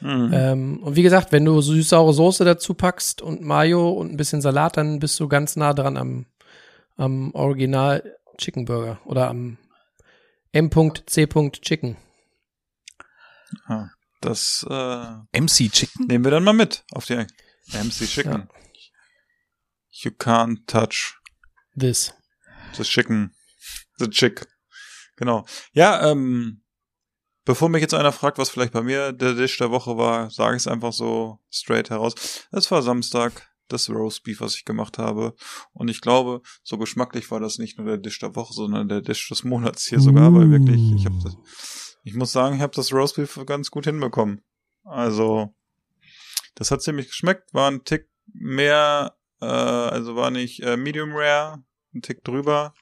Mhm. 0.02 0.32
Ähm, 0.34 0.84
und 0.84 0.96
wie 0.96 1.04
gesagt, 1.04 1.32
wenn 1.32 1.46
du 1.46 1.60
süß-saure 1.60 2.14
Soße 2.14 2.46
dazu 2.46 2.74
packst 2.74 3.22
und 3.22 3.42
Mayo 3.42 3.90
und 3.92 4.12
ein 4.12 4.18
bisschen 4.18 4.42
Salat, 4.42 4.78
dann 4.78 5.00
bist 5.00 5.20
du 5.20 5.28
ganz 5.28 5.56
nah 5.56 5.74
dran 5.74 5.98
am, 5.98 6.26
am 6.96 7.34
Original 7.34 8.18
Chicken 8.38 8.66
Burger 8.66 9.00
oder 9.06 9.28
am 9.28 9.58
M.C. 10.52 11.28
Chicken. 11.62 11.98
Das 14.22 14.66
äh, 14.70 15.40
MC 15.40 15.72
Chicken? 15.72 16.08
nehmen 16.08 16.24
wir 16.24 16.32
dann 16.32 16.44
mal 16.44 16.54
mit 16.54 16.84
auf 16.92 17.06
die 17.06 17.16
MC 17.74 18.08
Chicken. 18.08 18.50
You 19.92 20.12
can't 20.12 20.66
touch 20.66 21.20
This. 21.78 22.14
the 22.78 22.84
chicken. 22.84 23.36
The 23.98 24.10
chick. 24.10 24.48
Genau. 25.18 25.46
Ja, 25.74 26.10
ähm, 26.10 26.62
bevor 27.46 27.70
mich 27.70 27.82
jetzt 27.82 27.94
einer 27.94 28.12
fragt, 28.12 28.38
was 28.38 28.50
vielleicht 28.50 28.74
bei 28.74 28.82
mir 28.82 29.12
der 29.12 29.34
Dish 29.34 29.58
der 29.58 29.72
Woche 29.72 29.98
war, 29.98 30.30
sage 30.30 30.56
ich 30.56 30.64
es 30.64 30.68
einfach 30.68 30.94
so 30.94 31.40
straight 31.52 31.90
heraus. 31.90 32.16
Es 32.52 32.70
war 32.72 32.82
Samstag, 32.82 33.50
das 33.70 33.90
Roast 33.90 34.24
Beef, 34.24 34.42
was 34.42 34.56
ich 34.56 34.66
gemacht 34.66 34.98
habe. 34.98 35.34
Und 35.74 35.88
ich 35.90 36.02
glaube, 36.02 36.42
so 36.64 36.78
geschmacklich 36.78 37.32
war 37.32 37.40
das 37.40 37.58
nicht 37.58 37.78
nur 37.78 37.88
der 37.88 37.98
Dish 37.98 38.20
der 38.20 38.36
Woche, 38.36 38.54
sondern 38.54 38.90
der 38.90 39.02
Dish 39.02 39.30
des 39.30 39.44
Monats 39.44 39.86
hier 39.88 40.00
sogar, 40.00 40.34
weil 40.34 40.52
wirklich, 40.52 40.82
ich 40.96 41.06
habe 41.06 41.20
das, 41.24 41.38
ich 42.04 42.16
muss 42.16 42.32
sagen, 42.32 42.56
ich 42.56 42.62
habe 42.62 42.76
das 42.76 42.92
Roast 42.92 43.16
Beef 43.16 43.40
ganz 43.46 43.72
gut 43.72 43.86
hinbekommen. 43.86 44.42
Also, 44.84 45.54
das 46.56 46.72
hat 46.72 46.82
ziemlich 46.82 47.08
geschmeckt, 47.08 47.54
war 47.54 47.70
ein 47.70 47.84
Tick 47.84 48.10
mehr, 48.34 49.16
äh, 49.42 49.46
also 49.46 50.16
war 50.16 50.32
nicht 50.32 50.62
äh, 50.62 50.78
Medium 50.78 51.12
Rare, 51.14 51.64
ein 51.94 52.02
Tick 52.02 52.24
drüber, 52.24 52.74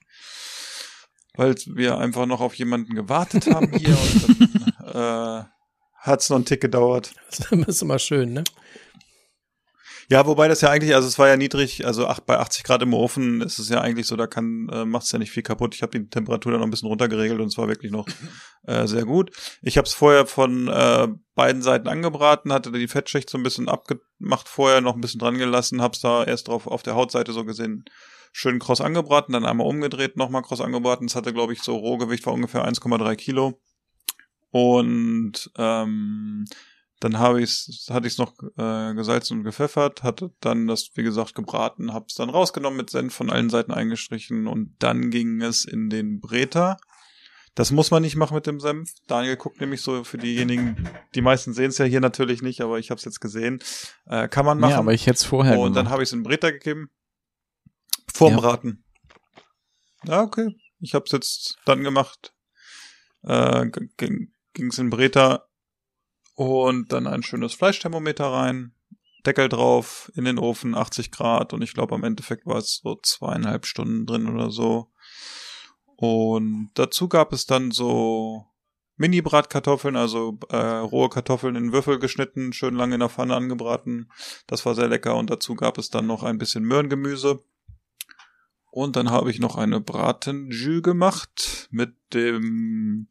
weil 1.37 1.55
wir 1.67 1.97
einfach 1.97 2.25
noch 2.25 2.41
auf 2.41 2.55
jemanden 2.55 2.95
gewartet 2.95 3.47
haben 3.47 3.71
hier 3.71 3.97
und 3.97 4.39
dann 4.93 5.43
äh, 5.43 5.45
hat 5.99 6.21
es 6.21 6.29
noch 6.29 6.37
einen 6.37 6.45
Tick 6.45 6.61
gedauert. 6.61 7.13
Das 7.29 7.51
ist 7.51 7.81
immer 7.81 7.99
schön, 7.99 8.33
ne? 8.33 8.43
Ja, 10.09 10.25
wobei 10.25 10.47
das 10.47 10.61
ja 10.61 10.69
eigentlich, 10.69 10.95
also 10.95 11.05
es 11.05 11.19
war 11.19 11.27
ja 11.27 11.35
niedrig, 11.35 11.85
also 11.85 12.07
ach, 12.07 12.21
bei 12.21 12.37
80 12.37 12.63
Grad 12.63 12.81
im 12.81 12.93
Ofen 12.93 13.41
ist 13.41 13.59
es 13.59 13.67
ja 13.67 13.81
eigentlich 13.81 14.07
so, 14.07 14.15
da 14.15 14.25
kann 14.25 14.69
äh, 14.71 14.85
macht 14.85 15.03
es 15.03 15.11
ja 15.11 15.19
nicht 15.19 15.31
viel 15.31 15.43
kaputt. 15.43 15.75
Ich 15.75 15.81
habe 15.81 15.99
die 15.99 16.07
Temperatur 16.07 16.53
dann 16.53 16.61
noch 16.61 16.67
ein 16.67 16.71
bisschen 16.71 16.87
runtergeregelt 16.87 17.41
und 17.41 17.47
es 17.47 17.57
war 17.57 17.67
wirklich 17.67 17.91
noch 17.91 18.07
äh, 18.67 18.87
sehr 18.87 19.03
gut. 19.03 19.31
Ich 19.61 19.77
habe 19.77 19.85
es 19.85 19.93
vorher 19.93 20.25
von 20.25 20.69
äh, 20.69 21.09
beiden 21.35 21.61
Seiten 21.61 21.89
angebraten, 21.89 22.53
hatte 22.53 22.71
die 22.71 22.87
Fettschicht 22.87 23.29
so 23.29 23.37
ein 23.37 23.43
bisschen 23.43 23.67
abgemacht 23.67 24.47
vorher, 24.47 24.79
noch 24.79 24.95
ein 24.95 25.01
bisschen 25.01 25.19
dran 25.19 25.37
gelassen, 25.37 25.81
hab's 25.81 25.99
da 25.99 26.23
erst 26.23 26.47
drauf 26.47 26.67
auf 26.67 26.83
der 26.83 26.95
Hautseite 26.95 27.33
so 27.33 27.43
gesehen 27.43 27.83
schön 28.31 28.59
kross 28.59 28.81
angebraten, 28.81 29.33
dann 29.33 29.45
einmal 29.45 29.67
umgedreht, 29.67 30.17
nochmal 30.17 30.41
kross 30.41 30.61
angebraten. 30.61 31.07
Es 31.07 31.15
hatte, 31.15 31.33
glaube 31.33 31.53
ich, 31.53 31.61
so 31.61 31.75
Rohgewicht 31.75 32.25
war 32.25 32.33
ungefähr 32.33 32.67
1,3 32.67 33.15
Kilo. 33.15 33.59
Und 34.51 35.51
ähm, 35.57 36.45
dann 36.99 37.19
habe 37.19 37.41
ich's, 37.41 37.87
hatte 37.91 38.07
ich 38.07 38.13
es 38.13 38.19
noch 38.19 38.33
äh, 38.57 38.93
gesalzen 38.95 39.37
und 39.37 39.43
gepfeffert, 39.43 40.03
hatte 40.03 40.31
dann 40.39 40.67
das, 40.67 40.89
wie 40.95 41.03
gesagt, 41.03 41.35
gebraten, 41.35 41.93
habe 41.93 42.05
es 42.07 42.15
dann 42.15 42.29
rausgenommen 42.29 42.77
mit 42.77 42.89
Senf 42.89 43.13
von 43.13 43.29
allen 43.29 43.49
Seiten 43.49 43.71
eingestrichen 43.71 44.47
und 44.47 44.75
dann 44.79 45.11
ging 45.11 45.41
es 45.41 45.65
in 45.65 45.89
den 45.89 46.19
Breter. 46.19 46.77
Das 47.53 47.71
muss 47.71 47.89
man 47.89 48.03
nicht 48.03 48.15
machen 48.15 48.35
mit 48.35 48.45
dem 48.45 48.59
Senf. 48.59 48.91
Daniel 49.07 49.35
guckt 49.35 49.61
nämlich 49.61 49.81
so 49.81 50.03
für 50.03 50.17
diejenigen, 50.17 50.89
die 51.15 51.21
meisten 51.21 51.53
sehen 51.53 51.69
es 51.69 51.79
ja 51.79 51.85
hier 51.85 52.01
natürlich 52.01 52.43
nicht, 52.43 52.61
aber 52.61 52.77
ich 52.77 52.91
habe 52.91 52.99
es 52.99 53.05
jetzt 53.05 53.19
gesehen. 53.19 53.59
Äh, 54.05 54.27
kann 54.27 54.45
man 54.45 54.59
machen. 54.59 54.71
Ja, 54.71 54.77
aber 54.77 54.93
ich 54.93 55.07
hätte 55.07 55.17
es 55.17 55.23
vorher 55.23 55.57
und 55.57 55.73
dann 55.73 55.85
gemacht. 55.85 55.91
habe 55.91 56.03
ich 56.03 56.09
es 56.09 56.13
in 56.13 56.23
Breter 56.23 56.51
gegeben. 56.51 56.89
Vorm 58.17 58.33
Ja. 58.33 58.39
Braten. 58.39 58.83
Ja, 60.03 60.21
okay. 60.21 60.55
Ich 60.79 60.95
habe 60.95 61.05
es 61.05 61.11
jetzt 61.11 61.57
dann 61.65 61.83
gemacht. 61.83 62.33
Äh, 63.23 63.67
ging 63.97 64.31
es 64.69 64.79
in 64.79 64.89
Breter 64.89 65.47
und 66.33 66.91
dann 66.91 67.05
ein 67.05 67.21
schönes 67.21 67.53
Fleischthermometer 67.53 68.25
rein, 68.25 68.73
Deckel 69.25 69.49
drauf, 69.49 70.11
in 70.15 70.25
den 70.25 70.39
Ofen, 70.39 70.73
80 70.73 71.11
Grad 71.11 71.53
und 71.53 71.61
ich 71.61 71.73
glaube 71.73 71.93
am 71.93 72.03
Endeffekt 72.03 72.45
war 72.47 72.57
es 72.57 72.81
so 72.83 72.97
zweieinhalb 73.01 73.65
Stunden 73.65 74.05
drin 74.07 74.27
oder 74.27 74.49
so. 74.49 74.91
Und 75.95 76.71
dazu 76.73 77.07
gab 77.09 77.33
es 77.33 77.45
dann 77.45 77.69
so 77.71 78.45
Mini-Bratkartoffeln, 78.95 79.95
also 79.95 80.39
äh, 80.49 80.57
rohe 80.57 81.09
Kartoffeln 81.09 81.55
in 81.55 81.71
Würfel 81.71 81.99
geschnitten, 81.99 82.51
schön 82.53 82.75
lange 82.75 82.95
in 82.95 82.99
der 82.99 83.09
Pfanne 83.09 83.35
angebraten. 83.35 84.11
Das 84.47 84.65
war 84.65 84.73
sehr 84.73 84.87
lecker 84.87 85.15
und 85.15 85.29
dazu 85.29 85.53
gab 85.53 85.77
es 85.77 85.89
dann 85.89 86.07
noch 86.07 86.23
ein 86.23 86.39
bisschen 86.39 86.63
Möhrengemüse. 86.63 87.43
Und 88.77 88.95
dann 88.95 89.09
habe 89.09 89.31
ich 89.31 89.39
noch 89.39 89.55
eine 89.55 89.81
Bratenjus 89.81 90.83
gemacht 90.83 91.67
mit 91.71 91.95
dem 92.13 93.07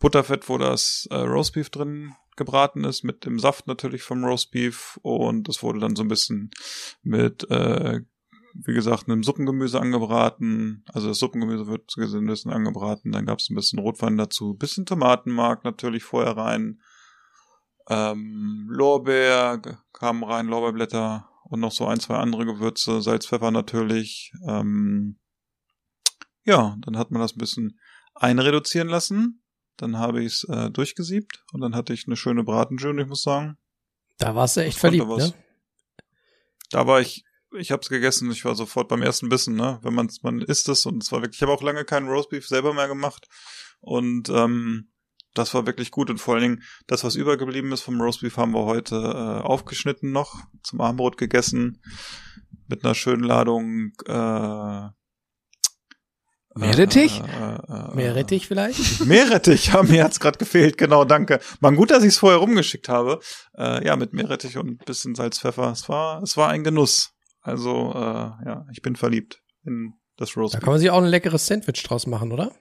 Butterfett, 0.00 0.48
wo 0.48 0.58
das 0.58 1.06
äh, 1.12 1.18
Roastbeef 1.18 1.70
drin 1.70 2.16
gebraten 2.34 2.82
ist, 2.82 3.04
mit 3.04 3.24
dem 3.24 3.38
Saft 3.38 3.68
natürlich 3.68 4.02
vom 4.02 4.24
Roastbeef 4.24 4.98
und 5.02 5.46
das 5.46 5.62
wurde 5.62 5.78
dann 5.78 5.94
so 5.94 6.02
ein 6.02 6.08
bisschen 6.08 6.50
mit, 7.04 7.48
äh, 7.48 8.00
wie 8.54 8.74
gesagt, 8.74 9.08
einem 9.08 9.22
Suppengemüse 9.22 9.80
angebraten. 9.80 10.84
Also 10.92 11.06
das 11.06 11.20
Suppengemüse 11.20 11.68
wird 11.68 11.94
ein 11.96 12.26
bisschen 12.26 12.50
angebraten, 12.50 13.12
dann 13.12 13.26
gab 13.26 13.38
es 13.38 13.50
ein 13.50 13.54
bisschen 13.54 13.78
Rotwein 13.78 14.16
dazu, 14.16 14.54
bisschen 14.54 14.84
Tomatenmark 14.84 15.62
natürlich 15.62 16.02
vorher 16.02 16.36
rein, 16.36 16.82
ähm, 17.88 18.66
Lorbeer 18.68 19.62
kamen 19.92 20.24
rein, 20.24 20.48
Lorbeerblätter 20.48 21.28
und 21.52 21.60
noch 21.60 21.72
so 21.72 21.86
ein, 21.86 22.00
zwei 22.00 22.16
andere 22.16 22.46
Gewürze, 22.46 23.02
Salz, 23.02 23.26
Pfeffer 23.26 23.50
natürlich. 23.50 24.32
Ähm, 24.48 25.18
ja, 26.44 26.76
dann 26.80 26.96
hat 26.96 27.10
man 27.10 27.20
das 27.20 27.36
ein 27.36 27.38
bisschen 27.38 27.78
einreduzieren 28.14 28.88
lassen. 28.88 29.44
Dann 29.76 29.98
habe 29.98 30.22
ich 30.22 30.32
es 30.32 30.44
äh, 30.48 30.70
durchgesiebt 30.70 31.44
und 31.52 31.60
dann 31.60 31.74
hatte 31.74 31.92
ich 31.92 32.06
eine 32.06 32.16
schöne 32.16 32.42
Bratenjus 32.42 32.92
und 32.92 32.98
ich 33.00 33.06
muss 33.06 33.22
sagen, 33.22 33.58
Da 34.16 34.34
warst 34.34 34.56
du 34.56 34.62
echt 34.62 34.78
verliebt, 34.78 35.06
ne? 35.06 35.34
da 36.70 36.86
war 36.86 37.02
ich, 37.02 37.22
ich 37.58 37.70
habe 37.70 37.82
es 37.82 37.90
gegessen, 37.90 38.30
ich 38.30 38.46
war 38.46 38.54
sofort 38.54 38.88
beim 38.88 39.02
ersten 39.02 39.28
Bissen, 39.28 39.54
ne? 39.54 39.78
Wenn 39.82 39.92
man 39.92 40.08
man 40.22 40.40
isst 40.40 40.70
es 40.70 40.86
und 40.86 41.02
es 41.02 41.12
war 41.12 41.20
wirklich, 41.20 41.36
ich 41.36 41.42
habe 41.42 41.52
auch 41.52 41.62
lange 41.62 41.84
keinen 41.84 42.08
Roastbeef 42.08 42.46
selber 42.46 42.72
mehr 42.72 42.88
gemacht 42.88 43.28
und 43.80 44.30
ähm, 44.30 44.90
das 45.34 45.54
war 45.54 45.66
wirklich 45.66 45.90
gut 45.90 46.10
und 46.10 46.18
vor 46.18 46.34
allen 46.34 46.42
Dingen 46.42 46.62
das, 46.86 47.04
was 47.04 47.14
übergeblieben 47.14 47.72
ist 47.72 47.82
vom 47.82 48.00
Roastbeef, 48.00 48.36
haben 48.36 48.52
wir 48.52 48.64
heute 48.64 48.96
äh, 48.96 49.42
aufgeschnitten 49.42 50.12
noch, 50.12 50.40
zum 50.62 50.80
Abendbrot 50.80 51.16
gegessen 51.16 51.82
mit 52.68 52.84
einer 52.84 52.94
schönen 52.94 53.24
Ladung 53.24 53.92
äh, 54.06 54.88
Meerrettich? 56.54 57.20
Äh, 57.20 57.24
äh, 57.24 57.90
äh, 57.90 57.94
Meerrettich 57.94 58.46
vielleicht? 58.46 59.00
Meerrettich, 59.06 59.68
ja, 59.68 59.82
mir 59.82 60.04
hat's 60.04 60.20
gerade 60.20 60.38
gefehlt, 60.38 60.76
genau, 60.76 61.04
danke. 61.04 61.40
War 61.60 61.72
gut, 61.72 61.90
dass 61.90 62.02
ich 62.02 62.10
es 62.10 62.18
vorher 62.18 62.38
rumgeschickt 62.40 62.88
habe. 62.88 63.20
Äh, 63.56 63.86
ja, 63.86 63.96
mit 63.96 64.12
Meerrettich 64.12 64.58
und 64.58 64.68
ein 64.68 64.76
bisschen 64.78 65.14
Salz, 65.14 65.38
Pfeffer. 65.38 65.70
Es 65.70 65.88
war, 65.88 66.22
es 66.22 66.36
war 66.36 66.50
ein 66.50 66.62
Genuss. 66.62 67.12
Also, 67.40 67.92
äh, 67.94 67.98
ja, 67.98 68.66
ich 68.70 68.82
bin 68.82 68.96
verliebt 68.96 69.42
in 69.64 69.94
das 70.16 70.34
Da 70.34 70.40
Roast. 70.40 70.60
kann 70.60 70.70
man 70.70 70.78
sich 70.78 70.90
auch 70.90 70.98
ein 70.98 71.06
leckeres 71.06 71.46
Sandwich 71.46 71.82
draus 71.82 72.06
machen, 72.06 72.32
oder? 72.32 72.52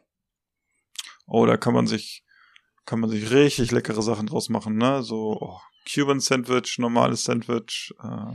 Oh, 1.28 1.46
da 1.46 1.58
kann 1.58 1.74
man 1.74 1.86
sich, 1.86 2.24
kann 2.86 3.00
man 3.00 3.10
sich 3.10 3.32
richtig 3.32 3.72
leckere 3.72 4.02
Sachen 4.02 4.28
draus 4.28 4.50
machen, 4.50 4.78
ne? 4.78 5.04
So 5.04 5.38
oh, 5.40 5.60
Cuban 5.92 6.20
Sandwich, 6.20 6.78
normales 6.80 7.24
Sandwich, 7.24 7.94
äh, 8.04 8.34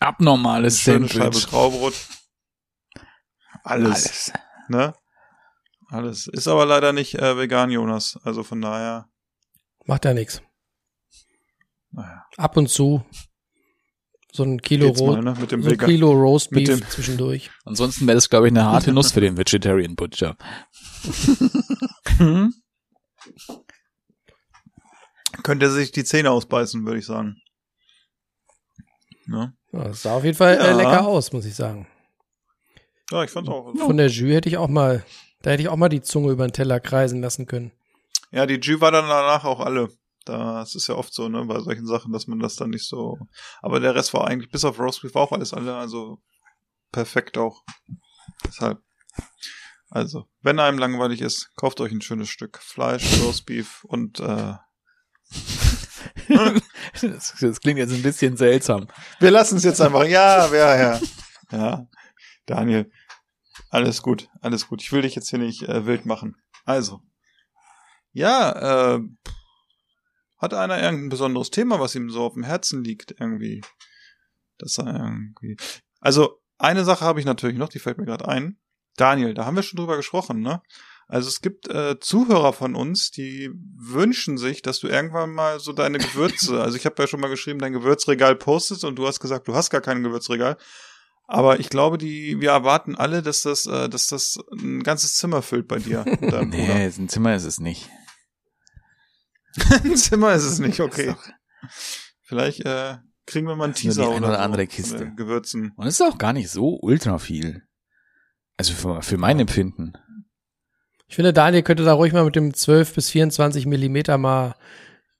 Abnormales 0.00 0.80
schöne 0.80 1.08
Scheibe 1.08 1.24
Sandwich. 1.36 1.46
Traubrot. 1.46 1.94
Alles, 3.62 4.32
ne? 4.68 4.94
Alles. 5.88 6.26
Ist 6.26 6.48
aber 6.48 6.66
leider 6.66 6.92
nicht 6.92 7.14
äh, 7.14 7.36
vegan, 7.38 7.70
Jonas. 7.70 8.18
Also 8.24 8.42
von 8.42 8.60
daher, 8.60 9.08
Macht 9.86 10.04
ja 10.04 10.14
nichts. 10.14 10.42
naja. 11.90 12.24
Ab 12.36 12.56
und 12.56 12.68
zu 12.68 13.04
so 14.32 14.42
ein 14.42 14.60
Kilo, 14.60 14.88
Ro 14.88 15.12
mal, 15.12 15.22
ne? 15.22 15.36
Mit 15.38 15.52
dem 15.52 15.62
so 15.62 15.70
ein. 15.70 15.78
Kilo 15.78 16.10
Roast 16.10 16.50
mit 16.50 16.66
Beef 16.66 16.80
dem- 16.80 16.88
zwischendurch. 16.90 17.50
Ansonsten 17.64 18.06
wäre 18.08 18.16
das, 18.16 18.28
glaube 18.28 18.48
ich, 18.48 18.52
eine 18.52 18.64
harte 18.64 18.92
Nuss 18.92 19.12
für 19.12 19.20
den 19.20 19.36
Vegetarian 19.36 19.94
Butcher. 19.94 20.36
Könnte 25.42 25.70
sich 25.70 25.92
die 25.92 26.04
Zähne 26.04 26.30
ausbeißen, 26.30 26.84
würde 26.86 26.98
ich 26.98 27.06
sagen. 27.06 27.36
Ne? 29.26 29.56
Ja, 29.72 29.84
das 29.84 30.02
sah 30.02 30.14
auf 30.16 30.24
jeden 30.24 30.36
Fall 30.36 30.54
äh, 30.60 30.66
Ja. 30.66 30.76
lecker 30.76 31.06
aus, 31.06 31.32
muss 31.32 31.44
ich 31.44 31.54
sagen. 31.54 31.88
Ja, 33.10 33.24
ich 33.24 33.30
fand's 33.30 33.50
auch. 33.50 33.74
Von 33.76 33.96
der 33.96 34.08
Jus 34.08 34.30
hätte 34.32 34.48
ich 34.48 34.56
auch 34.56 34.68
mal, 34.68 35.04
da 35.42 35.50
hätte 35.50 35.62
ich 35.62 35.68
auch 35.68 35.76
mal 35.76 35.88
die 35.88 36.02
Zunge 36.02 36.30
über 36.32 36.46
den 36.46 36.52
Teller 36.52 36.80
kreisen 36.80 37.20
lassen 37.20 37.46
können. 37.46 37.72
Ja, 38.30 38.46
die 38.46 38.54
Jus 38.60 38.80
war 38.80 38.92
dann 38.92 39.08
danach 39.08 39.44
auch 39.44 39.60
alle. 39.60 39.88
Das 40.24 40.74
ist 40.74 40.86
ja 40.86 40.94
oft 40.94 41.12
so, 41.12 41.28
ne, 41.28 41.44
bei 41.44 41.60
solchen 41.60 41.86
Sachen, 41.86 42.12
dass 42.12 42.26
man 42.26 42.38
das 42.38 42.56
dann 42.56 42.70
nicht 42.70 42.88
so. 42.88 43.18
Aber 43.60 43.78
der 43.80 43.94
Rest 43.94 44.14
war 44.14 44.26
eigentlich, 44.26 44.50
bis 44.50 44.64
auf 44.64 44.78
Roastbeef, 44.78 45.14
war 45.14 45.22
auch 45.22 45.32
alles 45.32 45.52
alle, 45.52 45.74
also 45.76 46.18
perfekt 46.92 47.36
auch. 47.36 47.62
Deshalb. 48.46 48.78
Also, 49.90 50.26
wenn 50.42 50.58
einem 50.58 50.78
langweilig 50.78 51.20
ist, 51.20 51.50
kauft 51.56 51.80
euch 51.80 51.92
ein 51.92 52.00
schönes 52.00 52.28
Stück 52.28 52.58
Fleisch, 52.58 53.20
Roastbeef 53.22 53.84
und 53.84 54.20
äh, 54.20 54.54
das, 57.02 57.34
das 57.40 57.60
klingt 57.60 57.78
jetzt 57.78 57.92
ein 57.92 58.02
bisschen 58.02 58.36
seltsam. 58.36 58.88
wir 59.20 59.30
lassen 59.30 59.56
es 59.56 59.64
jetzt 59.64 59.80
einfach. 59.80 60.04
Ja, 60.04 60.52
ja, 60.52 60.76
ja. 60.76 61.00
Ja, 61.50 61.86
Daniel, 62.46 62.90
alles 63.70 64.02
gut, 64.02 64.28
alles 64.40 64.66
gut. 64.68 64.82
Ich 64.82 64.92
will 64.92 65.02
dich 65.02 65.14
jetzt 65.14 65.30
hier 65.30 65.38
nicht 65.38 65.62
äh, 65.62 65.86
wild 65.86 66.06
machen. 66.06 66.36
Also, 66.64 67.02
ja, 68.12 68.94
äh, 68.94 69.00
Hat 70.38 70.54
einer 70.54 70.80
irgendein 70.82 71.08
besonderes 71.08 71.50
Thema, 71.50 71.80
was 71.80 71.94
ihm 71.94 72.10
so 72.10 72.24
auf 72.24 72.34
dem 72.34 72.44
Herzen 72.44 72.82
liegt, 72.84 73.12
irgendwie? 73.18 73.62
Das 74.58 74.78
irgendwie. 74.78 75.56
Also, 76.00 76.40
eine 76.58 76.84
Sache 76.84 77.04
habe 77.04 77.18
ich 77.20 77.26
natürlich 77.26 77.58
noch, 77.58 77.68
die 77.68 77.80
fällt 77.80 77.98
mir 77.98 78.06
gerade 78.06 78.28
ein. 78.28 78.58
Daniel, 78.96 79.34
da 79.34 79.44
haben 79.44 79.56
wir 79.56 79.62
schon 79.62 79.78
drüber 79.78 79.96
gesprochen, 79.96 80.40
ne? 80.40 80.62
Also 81.06 81.28
es 81.28 81.42
gibt 81.42 81.68
äh, 81.68 81.98
Zuhörer 82.00 82.52
von 82.52 82.74
uns, 82.74 83.10
die 83.10 83.50
wünschen 83.76 84.38
sich, 84.38 84.62
dass 84.62 84.78
du 84.80 84.88
irgendwann 84.88 85.32
mal 85.32 85.60
so 85.60 85.72
deine 85.72 85.98
Gewürze, 85.98 86.60
also 86.62 86.76
ich 86.76 86.86
habe 86.86 87.00
ja 87.02 87.06
schon 87.06 87.20
mal 87.20 87.28
geschrieben, 87.28 87.58
dein 87.58 87.72
Gewürzregal 87.72 88.36
postest 88.36 88.84
und 88.84 88.96
du 88.96 89.06
hast 89.06 89.20
gesagt, 89.20 89.46
du 89.48 89.54
hast 89.54 89.70
gar 89.70 89.80
kein 89.80 90.02
Gewürzregal. 90.02 90.56
Aber 91.26 91.58
ich 91.58 91.70
glaube, 91.70 91.96
die, 91.96 92.40
wir 92.40 92.50
erwarten 92.50 92.96
alle, 92.96 93.22
dass 93.22 93.42
das, 93.42 93.66
äh, 93.66 93.88
dass 93.88 94.08
das 94.08 94.36
ein 94.52 94.82
ganzes 94.82 95.14
Zimmer 95.14 95.42
füllt 95.42 95.68
bei 95.68 95.78
dir. 95.78 96.04
Nee, 96.46 96.70
ein 96.70 97.08
Zimmer 97.08 97.34
ist 97.34 97.44
es 97.44 97.60
nicht. 97.60 97.88
ein 99.84 99.96
Zimmer 99.96 100.34
ist 100.34 100.44
es 100.44 100.58
nicht, 100.58 100.80
okay. 100.80 101.14
Vielleicht 102.22 102.60
äh, 102.60 102.96
kriegen 103.26 103.46
wir 103.46 103.56
mal 103.56 103.64
einen 103.64 103.74
Teaser 103.74 104.02
nur 104.02 104.10
die 104.10 104.16
ein 104.16 104.22
oder, 104.24 104.32
oder 104.32 104.38
so 104.38 104.44
andere 104.44 104.62
von 104.62 104.68
Kiste. 104.68 105.12
Gewürzen. 105.14 105.72
Und 105.76 105.86
es 105.86 105.94
ist 105.94 106.02
auch 106.02 106.18
gar 106.18 106.32
nicht 106.32 106.50
so 106.50 106.78
ultra 106.80 107.18
viel. 107.18 107.62
Also 108.56 108.72
für, 108.74 109.02
für 109.02 109.16
mein 109.16 109.40
Empfinden. 109.40 109.94
Ich 111.08 111.16
finde, 111.16 111.32
Daniel 111.32 111.62
könnte 111.62 111.84
da 111.84 111.92
ruhig 111.92 112.12
mal 112.12 112.24
mit 112.24 112.36
dem 112.36 112.54
12 112.54 112.94
bis 112.94 113.10
24 113.10 113.66
Millimeter 113.66 114.16
mal 114.18 114.54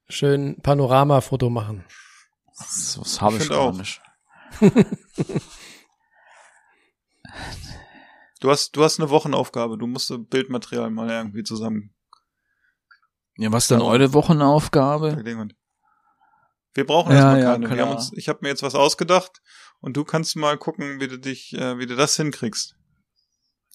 schön 0.09 0.61
Panoramafoto 0.61 1.49
machen. 1.49 1.85
Das, 2.57 2.97
das 3.01 3.21
habe 3.21 3.37
Ich 3.37 3.43
ich 3.43 3.51
auch. 3.51 3.77
nicht. 3.77 4.01
Du 8.41 8.51
hast, 8.51 8.75
du 8.75 8.83
hast 8.83 8.99
eine 8.99 9.09
Wochenaufgabe. 9.09 9.77
Du 9.77 9.87
musst 9.87 10.13
Bildmaterial 10.29 10.91
mal 10.91 11.09
irgendwie 11.09 11.43
zusammen. 11.43 11.95
Ja, 13.37 13.51
was 13.51 13.67
dann 13.67 13.81
eure 13.81 14.13
Wochenaufgabe? 14.13 15.23
Wir 16.73 16.85
brauchen 16.85 17.11
Ja, 17.11 17.17
erstmal 17.37 17.39
ja, 17.41 17.51
keine. 17.53 17.69
Wir 17.69 17.75
klar. 17.75 17.87
haben 17.87 17.95
uns, 17.95 18.11
ich 18.13 18.29
habe 18.29 18.39
mir 18.43 18.49
jetzt 18.49 18.61
was 18.63 18.75
ausgedacht 18.75 19.41
und 19.79 19.97
du 19.97 20.03
kannst 20.03 20.35
mal 20.35 20.57
gucken, 20.57 20.99
wie 20.99 21.07
du 21.07 21.17
dich, 21.17 21.53
äh, 21.53 21.79
wie 21.79 21.85
du 21.85 21.95
das 21.95 22.17
hinkriegst. 22.17 22.75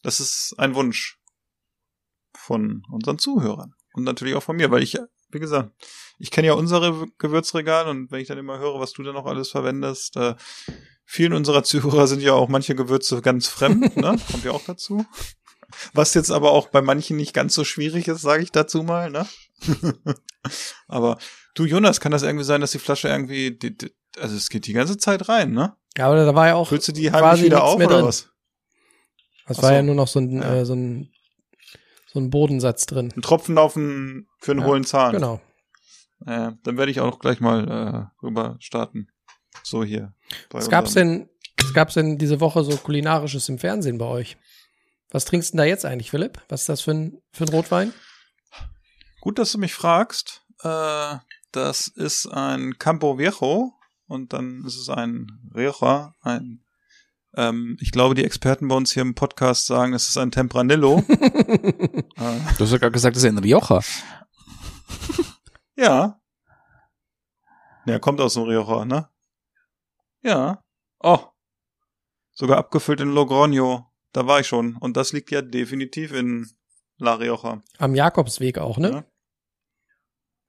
Das 0.03 0.21
ist 0.21 0.55
ein 0.59 0.75
Wunsch 0.75 1.19
von 2.35 2.83
unseren 2.91 3.19
Zuhörern 3.19 3.75
und 3.93 4.05
natürlich 4.05 4.35
auch 4.35 4.43
von 4.43 4.57
mir, 4.57 4.71
weil 4.71 4.83
ich, 4.83 4.99
wie 5.31 5.41
gesagt, 5.41 5.73
ich 6.19 6.31
kenne 6.31 6.49
ja 6.49 6.55
unsere 6.55 7.07
Gewürzregal 7.19 7.89
und 7.89 8.11
wenn 8.11 8.21
ich 8.21 8.29
dann 8.29 8.39
immer 8.39 8.59
höre, 8.59 8.81
was 8.81 8.93
du 8.93 9.03
da 9.03 9.13
noch 9.13 9.27
alles 9.27 9.51
verwendest, 9.51 10.17
äh, 10.17 10.35
vielen 11.05 11.33
unserer 11.33 11.65
Zuhörer 11.65 12.07
sind 12.07 12.23
ja 12.23 12.35
auch 12.35 12.49
manche 12.49 12.75
Gewürze 12.75 13.21
ganz 13.21 13.49
fremd, 13.49 13.97
ne? 13.97 14.17
Kommt 14.31 14.45
ja 14.45 14.53
auch 14.53 14.65
dazu. 14.65 15.05
Was 15.93 16.15
jetzt 16.15 16.31
aber 16.31 16.51
auch 16.51 16.69
bei 16.69 16.83
manchen 16.83 17.17
nicht 17.17 17.33
ganz 17.33 17.55
so 17.55 17.65
schwierig 17.65 18.09
ist, 18.09 18.23
sage 18.23 18.43
ich 18.43 18.53
dazu 18.53 18.83
mal, 18.83 19.11
ne? 19.11 19.27
aber 20.89 21.19
du, 21.55 21.65
Jonas, 21.65 22.01
kann 22.01 22.13
das 22.13 22.23
irgendwie 22.23 22.45
sein, 22.45 22.61
dass 22.61 22.73
die 22.73 22.79
Flasche 22.79 23.09
irgendwie, 23.09 23.57
die, 23.57 23.77
die, 23.77 23.95
also 24.19 24.37
es 24.37 24.49
geht 24.51 24.67
die 24.67 24.73
ganze 24.73 24.99
Zeit 24.99 25.29
rein, 25.29 25.53
ne? 25.53 25.77
Ja, 25.97 26.07
aber 26.07 26.25
da 26.25 26.35
war 26.35 26.47
ja 26.47 26.55
auch 26.55 26.69
Füllst 26.69 26.89
du 26.89 26.93
die 26.93 27.11
heimlich 27.11 27.45
wieder 27.45 27.65
auf 27.65 27.77
oder 27.77 28.05
was? 28.05 28.30
Das 29.51 29.59
Ach 29.59 29.63
war 29.65 29.71
so. 29.71 29.75
ja 29.75 29.83
nur 29.83 29.97
noch 29.97 30.07
so 30.07 30.21
ein, 30.21 30.41
Ja. 30.41 30.55
äh, 30.55 30.65
so 30.65 30.75
ein, 30.75 31.11
so 32.13 32.21
ein 32.21 32.31
Bodensatz 32.31 32.87
drin. 32.87 33.13
Ein 33.17 33.23
Tropfen 33.23 33.59
auf 33.59 33.75
den, 33.75 34.29
für 34.39 34.53
einen 34.53 34.61
Ja, 34.61 34.67
hohlen 34.67 34.85
Zahn. 34.85 35.13
Genau. 35.13 35.41
Äh, 36.25 36.53
dann 36.63 36.77
werde 36.77 36.93
ich 36.93 37.01
auch 37.01 37.19
gleich 37.19 37.41
mal 37.41 37.69
äh, 37.69 38.25
rüber 38.25 38.57
starten. 38.61 39.09
So 39.65 39.83
hier. 39.83 40.15
Was 40.51 40.69
gab's 40.71 40.95
denn, 40.95 41.29
was 41.61 41.75
gab's 41.75 41.95
denn 41.95 42.17
diese 42.17 42.39
Woche 42.41 42.63
so 42.63 42.77
kulinarisches 42.77 43.49
im 43.49 43.59
Fernsehen 43.59 43.99
bei 43.99 44.05
euch? 44.07 44.37
Was 45.11 45.25
trinkst 45.25 45.49
du 45.49 45.57
denn 45.57 45.59
da 45.59 45.65
jetzt 45.65 45.85
eigentlich, 45.85 46.11
Philipp? 46.13 46.41
Was 46.49 46.61
ist 46.61 46.69
das 46.69 46.81
für 46.83 46.93
ein, 46.93 47.21
für 47.33 47.45
ein 47.45 47.49
Rotwein? 47.49 47.93
Gut, 49.21 49.41
dass 49.41 49.51
du 49.51 49.59
mich 49.59 49.75
fragst. 49.75 50.43
Äh, 50.63 51.17
das 51.51 51.89
ist 51.89 52.27
ein 52.27 52.79
Campo 52.79 53.19
Viejo 53.19 53.73
und 54.07 54.33
dann 54.33 54.65
ist 54.65 54.77
es 54.77 54.89
ein 54.89 55.27
Rioja, 55.53 56.15
ein 56.21 56.63
ähm, 57.37 57.77
ich 57.81 57.93
glaube, 57.93 58.15
die 58.15 58.25
Experten 58.25 58.69
bei 58.69 58.75
uns 58.75 58.93
hier 58.93 59.03
im 59.03 59.15
Podcast 59.15 59.67
sagen, 59.67 59.93
es 59.95 60.09
ist 60.09 60.17
ein 60.17 60.31
Tempranillo. 60.31 60.99
äh, 61.09 62.05
Du 62.59 62.65
hast 62.65 62.73
ja 62.73 62.79
gerade 62.79 62.93
gesagt, 62.93 63.17
das 63.17 63.23
ist 63.23 63.29
ein 63.29 63.39
Rioja. 63.39 63.81
ja. 65.77 66.21
Ja, 67.87 67.99
kommt 67.99 68.21
aus 68.21 68.35
dem 68.35 68.45
Rioja, 68.45 68.85
ne? 68.85 69.09
Ja. 70.23 70.63
Oh. 71.01 71.19
Sogar 72.33 72.59
abgefüllt 72.59 73.01
in 73.01 73.13
Logroño. 73.13 73.85
Da 74.13 74.27
war 74.27 74.41
ich 74.41 74.47
schon. 74.47 74.77
Und 74.77 74.97
das 74.97 75.13
liegt 75.13 75.31
ja 75.31 75.41
definitiv 75.43 76.13
in 76.13 76.51
La 76.99 77.15
Rioja. 77.15 77.63
Am 77.79 77.95
Jakobsweg 77.95 78.59
auch, 78.59 78.79
ne? 78.79 79.05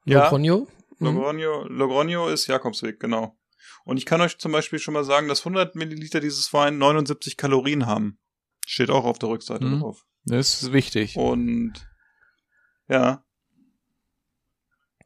Ja. 0.05 0.25
Logroño? 0.29 0.67
Mhm. 0.99 1.07
Logroño, 1.07 1.67
Logroño 1.67 2.29
ist 2.31 2.47
Jakobsweg, 2.47 2.99
genau. 2.99 3.37
Und 3.83 3.97
ich 3.97 4.05
kann 4.05 4.21
euch 4.21 4.37
zum 4.37 4.51
Beispiel 4.51 4.79
schon 4.79 4.93
mal 4.93 5.03
sagen, 5.03 5.27
dass 5.27 5.41
100 5.41 5.75
Milliliter 5.75 6.19
dieses 6.19 6.51
Wein 6.53 6.77
79 6.77 7.37
Kalorien 7.37 7.85
haben. 7.85 8.19
Steht 8.65 8.89
auch 8.89 9.05
auf 9.05 9.19
der 9.19 9.29
Rückseite 9.29 9.65
Mhm. 9.65 9.79
drauf. 9.79 10.05
Das 10.25 10.61
ist 10.61 10.71
wichtig. 10.73 11.15
Und 11.17 11.87
ja. 12.87 13.23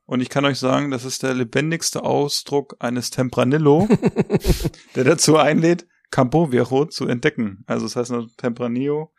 Und 0.05 0.21
ich 0.21 0.29
kann 0.29 0.45
euch 0.45 0.59
sagen, 0.59 0.91
das 0.91 1.03
ist 1.05 1.23
der 1.23 1.33
lebendigste 1.33 2.03
Ausdruck 2.03 2.75
eines 2.79 3.09
Tempranillo, 3.09 3.87
der 4.95 5.03
dazu 5.03 5.37
einlädt, 5.37 5.87
Campo 6.11 6.51
Viejo 6.51 6.85
zu 6.85 7.07
entdecken. 7.07 7.63
Also 7.65 7.85
das 7.87 7.95
heißt 7.95 8.11
nur 8.11 8.29
Tempranillo. 8.37 9.13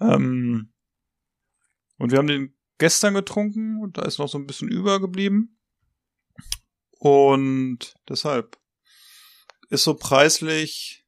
Ähm, 0.00 0.72
und 1.96 2.10
wir 2.12 2.18
haben 2.18 2.26
den 2.26 2.54
gestern 2.78 3.14
getrunken 3.14 3.80
und 3.80 3.96
da 3.96 4.02
ist 4.02 4.18
noch 4.18 4.28
so 4.28 4.38
ein 4.38 4.46
bisschen 4.46 4.68
übergeblieben. 4.68 5.58
Und 6.98 7.94
deshalb 8.08 8.58
ist 9.70 9.84
so 9.84 9.94
preislich, 9.94 11.04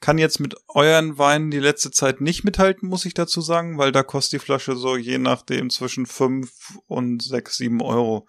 kann 0.00 0.18
jetzt 0.18 0.40
mit 0.40 0.54
euren 0.68 1.16
Weinen 1.18 1.50
die 1.50 1.58
letzte 1.60 1.90
Zeit 1.90 2.20
nicht 2.20 2.44
mithalten, 2.44 2.88
muss 2.88 3.06
ich 3.06 3.14
dazu 3.14 3.40
sagen, 3.40 3.78
weil 3.78 3.92
da 3.92 4.02
kostet 4.02 4.40
die 4.40 4.44
Flasche 4.44 4.76
so 4.76 4.96
je 4.96 5.18
nachdem 5.18 5.70
zwischen 5.70 6.06
fünf 6.06 6.50
und 6.86 7.22
sechs, 7.22 7.56
sieben 7.56 7.80
Euro. 7.80 8.26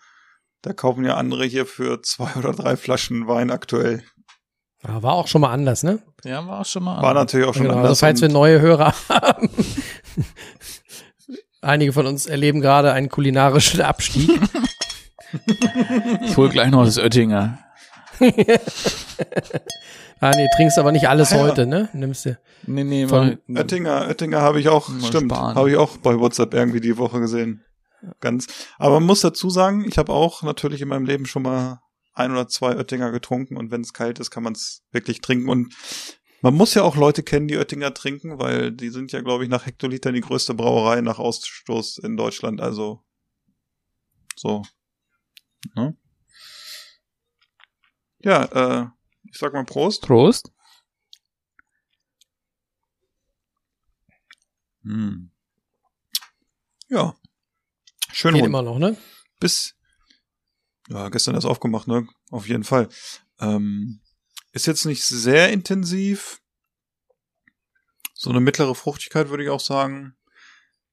Da 0.62 0.73
kaufen 0.73 1.04
ja 1.06 1.15
andere 1.15 1.45
hier 1.45 1.65
für 1.65 2.01
zwei 2.01 2.34
oder 2.36 2.54
drei 2.54 2.78
Flaschen 2.78 3.28
Wein 3.28 3.51
aktuell. 3.51 4.04
Ja, 4.84 5.01
war 5.04 5.13
auch 5.13 5.28
schon 5.28 5.41
mal 5.41 5.51
anders, 5.51 5.84
ne? 5.84 6.01
Ja, 6.23 6.45
war 6.47 6.62
auch 6.62 6.65
schon 6.65 6.84
mal. 6.84 7.01
War 7.01 7.13
natürlich 7.13 7.47
auch 7.47 7.54
schon 7.54 7.63
Genau, 7.63 7.75
anders. 7.78 7.89
also 7.89 7.99
falls 7.99 8.21
wir 8.21 8.30
neue 8.30 8.62
Hörer 8.62 8.93
haben. 9.10 9.49
Einige 11.62 11.93
von 11.93 12.06
uns 12.06 12.28
erleben 12.28 12.62
gerade 12.62 12.93
einen 12.93 13.10
kulinarischen 13.10 13.82
Abstieg. 13.82 14.30
Ich 16.21 16.38
hol 16.38 16.47
gleich 16.47 16.71
noch 16.71 16.86
das 16.86 16.97
Oettinger. 16.97 17.60
ah, 20.19 20.32
nee, 20.36 20.47
trinkst 20.56 20.78
aber 20.80 20.91
nicht 20.91 21.08
alles 21.08 21.32
Ah, 21.32 21.38
ja. 21.38 21.41
heute, 21.43 21.65
ne? 21.65 21.89
Nimmst 21.93 22.25
du. 22.25 22.38
Nee, 22.67 22.84
nee, 22.84 23.08
Von 23.08 23.38
mal- 23.47 23.62
Oettinger, 23.62 24.08
Oettinger 24.08 24.41
habe 24.41 24.60
ich 24.60 24.69
auch, 24.69 24.89
stimmt, 25.06 25.32
habe 25.34 25.69
ich 25.71 25.78
auch 25.78 25.97
bei 25.97 26.19
WhatsApp 26.19 26.54
irgendwie 26.54 26.82
die 26.82 26.97
Woche 26.97 27.19
gesehen. 27.19 27.63
Ganz. 28.21 28.47
Aber 28.78 28.99
man 28.99 29.08
muss 29.08 29.21
dazu 29.21 29.49
sagen, 29.49 29.86
ich 29.88 29.97
habe 29.97 30.13
auch 30.13 30.43
natürlich 30.43 30.82
in 30.82 30.88
meinem 30.89 31.06
Leben 31.06 31.25
schon 31.25 31.43
mal 31.43 31.82
ein 32.13 32.32
oder 32.32 32.47
zwei 32.47 32.75
Oettinger 32.75 33.12
getrunken 33.12 33.58
und 33.58 33.71
wenn 33.71 33.82
es 33.82 33.93
kalt 33.93 34.19
ist, 34.19 34.32
kann 34.32 34.43
man 34.43 34.54
es 34.54 34.84
wirklich 34.91 35.21
trinken 35.21 35.49
und 35.49 35.73
man 36.41 36.54
muss 36.54 36.75
ja 36.75 36.84
auch 36.84 36.95
Leute 36.95 37.23
kennen, 37.23 37.47
die 37.47 37.58
Oettinger 37.58 37.93
trinken, 37.93 38.39
weil 38.39 38.71
die 38.71 38.89
sind 38.89 39.12
ja, 39.12 39.21
glaube 39.21 39.43
ich, 39.43 39.49
nach 39.49 39.65
Hektoliter 39.65 40.12
die 40.12 40.21
größte 40.21 40.54
Brauerei 40.54 41.01
nach 41.01 41.17
Ausstoß 41.17 41.97
in 41.99 42.17
Deutschland. 42.17 42.62
Also 42.62 43.01
so. 44.36 44.62
Ne? 45.75 45.95
Ja, 48.25 48.45
äh, 48.45 48.88
ich 49.29 49.38
sag 49.38 49.53
mal 49.53 49.65
Prost. 49.65 50.01
Prost. 50.01 50.51
Hm. 54.81 55.29
Ja. 56.89 57.15
Schön 58.11 58.33
Geht 58.33 58.41
rund. 58.41 58.49
immer 58.49 58.63
noch, 58.63 58.79
ne? 58.79 58.97
bis 59.39 59.75
ja, 60.88 61.09
gestern 61.09 61.35
erst 61.35 61.45
aufgemacht, 61.45 61.88
ne? 61.88 62.07
Auf 62.31 62.47
jeden 62.47 62.63
Fall. 62.63 62.89
Ähm, 63.39 64.02
ist 64.54 64.65
jetzt 64.65 64.85
nicht 64.85 65.04
sehr 65.04 65.54
intensiv. 65.54 66.41
So 68.15 68.31
eine 68.31 68.39
mittlere 68.39 68.73
Fruchtigkeit 68.73 69.29
würde 69.29 69.43
ich 69.43 69.50
auch 69.52 69.60
sagen. 69.60 70.17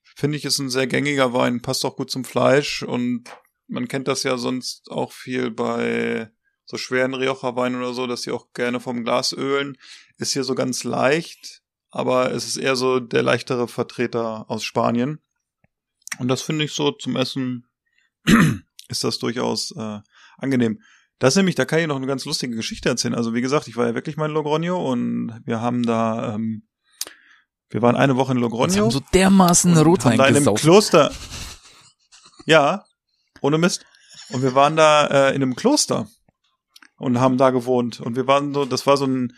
Finde 0.03 0.37
ich 0.37 0.45
ist 0.45 0.59
ein 0.59 0.69
sehr 0.69 0.87
gängiger 0.87 1.33
Wein, 1.33 1.63
passt 1.63 1.87
auch 1.87 1.97
gut 1.97 2.11
zum 2.11 2.27
Fleisch 2.27 2.83
und 2.83 3.25
man 3.69 3.89
kennt 3.89 4.07
das 4.07 4.23
ja 4.23 4.37
sonst 4.37 4.91
auch 4.91 5.13
viel 5.13 5.51
bei 5.51 6.31
so 6.65 6.77
schweren 6.77 7.15
Rioja-Weinen 7.15 7.77
oder 7.77 7.95
so, 7.95 8.07
dass 8.07 8.23
die 8.23 8.31
auch 8.31 8.53
gerne 8.55 8.81
vom 8.81 9.05
Glas 9.05 9.33
ölen. 9.33 9.77
Ist 10.19 10.33
hier 10.33 10.45
so 10.45 10.55
ganz 10.55 10.85
leicht, 10.85 11.63
aber 11.91 12.33
es 12.33 12.47
ist 12.47 12.57
eher 12.57 12.77
so 12.77 13.01
der 13.01 13.23
leichtere 13.23 13.69
Vertreter 13.69 14.51
aus 14.51 14.65
Spanien. 14.65 15.21
Und 16.19 16.29
das 16.29 16.43
finde 16.43 16.65
ich 16.65 16.73
so 16.73 16.93
zum 16.93 17.17
Essen 17.17 17.67
ist 18.89 19.05
das 19.05 19.19
durchaus 19.19 19.73
äh, 19.77 20.01
angenehm. 20.39 20.81
Das 21.19 21.37
nämlich, 21.37 21.55
da 21.55 21.65
kann 21.65 21.79
ich 21.79 21.87
noch 21.87 21.97
eine 21.97 22.07
ganz 22.07 22.25
lustige 22.25 22.57
Geschichte 22.57 22.89
erzählen. 22.89 23.15
Also 23.15 23.33
wie 23.35 23.41
gesagt, 23.41 23.69
ich 23.69 23.77
war 23.77 23.87
ja 23.87 23.95
wirklich 23.95 24.17
mal 24.17 24.29
in 24.29 24.37
Logroño 24.37 24.75
und 24.75 25.41
wir 25.45 25.61
haben 25.61 25.85
da, 25.85 26.35
ähm, 26.35 26.67
wir 27.71 27.81
waren 27.81 27.97
eine 27.97 28.17
Woche 28.17 28.33
in 28.33 28.39
Logroño. 28.39 28.81
haben 28.81 28.91
so 28.91 29.03
dermaßen 29.15 29.77
Rotwein 29.79 30.13
haben 30.13 30.19
da 30.19 30.27
in 30.27 30.37
einem. 30.37 30.55
Kloster. 30.55 31.13
Ja, 32.45 32.85
ohne 33.41 33.57
Mist. 33.57 33.87
Und 34.31 34.43
wir 34.43 34.57
waren 34.57 34.75
da 34.75 35.07
äh, 35.07 35.29
in 35.29 35.45
einem 35.45 35.55
Kloster 35.55 36.09
und 36.97 37.21
haben 37.21 37.39
da 37.39 37.51
gewohnt. 37.51 38.01
Und 38.01 38.17
wir 38.17 38.27
waren 38.27 38.55
so, 38.55 38.65
das 38.65 38.87
war 38.87 38.97
so 38.97 39.07
ein, 39.07 39.35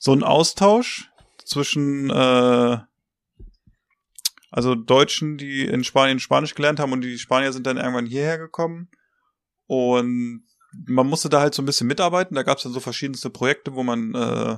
so 0.00 0.12
ein 0.12 0.22
Austausch 0.22 1.10
zwischen 1.44 2.10
äh, 2.10 2.78
also 4.50 4.74
Deutschen, 4.74 5.36
die 5.36 5.66
in 5.66 5.84
Spanien 5.84 6.20
Spanisch 6.20 6.54
gelernt 6.54 6.80
haben 6.80 6.92
und 6.92 7.02
die 7.02 7.18
Spanier 7.18 7.52
sind 7.52 7.66
dann 7.66 7.76
irgendwann 7.76 8.06
hierher 8.06 8.38
gekommen. 8.38 8.88
Und 9.66 10.44
man 10.86 11.06
musste 11.06 11.28
da 11.28 11.40
halt 11.40 11.54
so 11.54 11.62
ein 11.62 11.66
bisschen 11.66 11.86
mitarbeiten. 11.86 12.34
Da 12.34 12.42
gab 12.42 12.58
es 12.58 12.64
dann 12.64 12.72
so 12.72 12.80
verschiedenste 12.80 13.30
Projekte, 13.30 13.74
wo 13.74 13.82
man, 13.82 14.14
äh, 14.14 14.56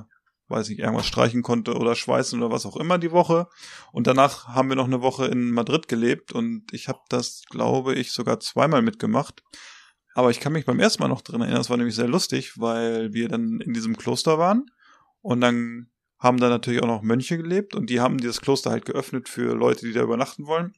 weiß 0.49 0.69
nicht, 0.69 0.81
irgendwas 0.81 1.07
streichen 1.07 1.43
konnte 1.43 1.75
oder 1.75 1.95
schweißen 1.95 2.41
oder 2.41 2.53
was 2.53 2.67
auch 2.67 2.77
immer 2.77 2.99
die 2.99 3.13
Woche. 3.13 3.49
Und 3.93 4.07
danach 4.07 4.49
haben 4.49 4.69
wir 4.69 4.77
noch 4.77 4.87
eine 4.87 5.03
Woche 5.03 5.27
in 5.27 5.51
Madrid 5.51 5.89
gelebt 5.89 6.33
und 6.33 6.73
ich 6.73 6.89
habe 6.89 7.01
das, 7.09 7.43
glaube 7.49 7.95
ich, 7.95 8.13
sogar 8.13 8.41
zweimal 8.41 8.83
mitgemacht. 8.83 9.43
Aber 10.15 10.31
ich 10.31 10.41
kann 10.41 10.53
mich 10.53 10.67
beim 10.67 10.81
ersten 10.81 11.03
Mal 11.03 11.09
noch 11.09 11.23
drin 11.23 11.41
erinnern, 11.41 11.59
das 11.59 11.71
war 11.71 11.77
nämlich 11.77 11.95
sehr 11.95 12.09
lustig, 12.09 12.59
weil 12.59 13.13
wir 13.13 13.29
dann 13.29 13.61
in 13.61 13.73
diesem 13.73 13.97
Kloster 13.97 14.39
waren 14.39 14.67
und 15.23 15.41
dann 15.41 15.91
haben 16.19 16.39
da 16.39 16.49
natürlich 16.49 16.83
auch 16.83 16.87
noch 16.87 17.03
Mönche 17.03 17.39
gelebt 17.39 17.75
und 17.75 17.89
die 17.89 18.01
haben 18.01 18.19
dieses 18.19 18.41
Kloster 18.41 18.71
halt 18.71 18.85
geöffnet 18.85 19.29
für 19.29 19.55
Leute, 19.55 19.87
die 19.87 19.93
da 19.93 20.03
übernachten 20.03 20.47
wollen. 20.47 20.75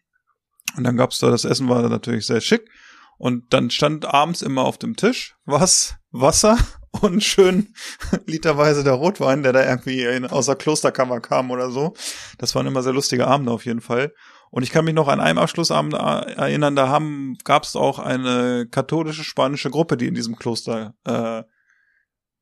Und 0.77 0.85
dann 0.85 0.97
gab's 0.97 1.19
da, 1.19 1.31
das 1.31 1.45
Essen 1.45 1.69
war 1.69 1.83
da 1.83 1.89
natürlich 1.89 2.27
sehr 2.27 2.41
schick. 2.41 2.71
Und 3.19 3.53
dann 3.53 3.71
stand 3.71 4.05
abends 4.07 4.43
immer 4.43 4.63
auf 4.63 4.79
dem 4.79 4.97
Tisch 4.97 5.37
was, 5.45 5.97
Wasser 6.11 6.59
und 7.01 7.23
schön 7.23 7.75
literweise 8.27 8.85
der 8.85 8.95
Rotwein, 8.95 9.43
der 9.43 9.53
da 9.53 9.65
irgendwie 9.65 10.03
in, 10.03 10.27
aus 10.27 10.47
der 10.47 10.57
Klosterkammer 10.57 11.21
kam 11.21 11.51
oder 11.51 11.71
so. 11.71 11.95
Das 12.39 12.55
waren 12.55 12.67
immer 12.67 12.83
sehr 12.83 12.93
lustige 12.93 13.27
Abende 13.27 13.53
auf 13.53 13.65
jeden 13.65 13.81
Fall. 13.81 14.13
Und 14.53 14.63
ich 14.65 14.71
kann 14.71 14.85
mich 14.85 14.93
noch 14.95 15.09
an 15.09 15.19
einem 15.19 15.39
Abschlussabend 15.39 15.95
erinnern, 15.95 16.77
da 16.77 16.89
haben, 16.89 17.39
gab 17.43 17.63
es 17.65 17.75
auch 17.75 17.99
eine 17.99 18.69
katholische 18.71 19.25
spanische 19.25 19.71
Gruppe, 19.71 19.97
die 19.97 20.07
in 20.07 20.15
diesem 20.15 20.37
Kloster 20.37 20.95
äh, 21.05 21.43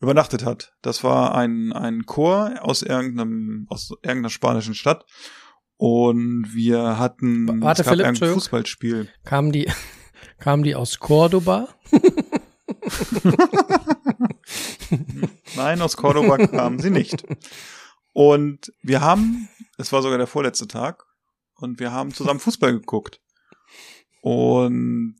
übernachtet 0.01 0.45
hat. 0.45 0.73
Das 0.83 1.05
war 1.05 1.37
ein, 1.37 1.73
ein 1.73 2.07
Chor 2.07 2.55
aus 2.63 2.83
irgendeinem, 2.83 3.69
aus 3.71 3.93
irgendeiner 4.03 4.31
spanischen 4.31 4.75
Stadt. 4.75 5.05
Und 5.77 6.53
wir 6.53 6.99
hatten 6.99 7.63
Warte, 7.63 7.83
es 7.83 7.87
gab 7.87 7.95
Philipp, 7.95 8.07
ein. 8.09 8.17
Fußballspiel. 8.17 9.09
Kamen 9.25 9.53
die, 9.53 9.71
kamen 10.41 10.65
die 10.65 10.75
aus 10.75 10.99
Cordoba? 10.99 11.69
Nein, 15.55 15.81
aus 15.81 15.97
Cordoba 15.97 16.39
kamen 16.39 16.81
sie 16.81 16.91
nicht. 16.91 17.25
Und 18.13 18.73
wir 18.83 19.01
haben, 19.01 19.49
es 19.79 19.93
war 19.93 20.03
sogar 20.03 20.19
der 20.19 20.27
vorletzte 20.27 20.67
Tag, 20.67 21.07
und 21.61 21.81
wir 21.81 21.93
haben 21.93 22.13
zusammen 22.13 22.41
Fußball 22.41 22.73
geguckt. 22.73 23.21
Und 24.23 25.17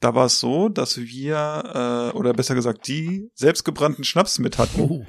da 0.00 0.14
war 0.14 0.26
es 0.26 0.38
so, 0.38 0.68
dass 0.68 0.98
wir, 0.98 2.12
äh, 2.14 2.16
oder 2.16 2.32
besser 2.32 2.54
gesagt, 2.54 2.86
die 2.86 3.30
selbstgebrannten 3.34 4.04
Schnaps 4.04 4.38
mit 4.38 4.58
hatten. 4.58 4.80
Oh. 4.80 5.06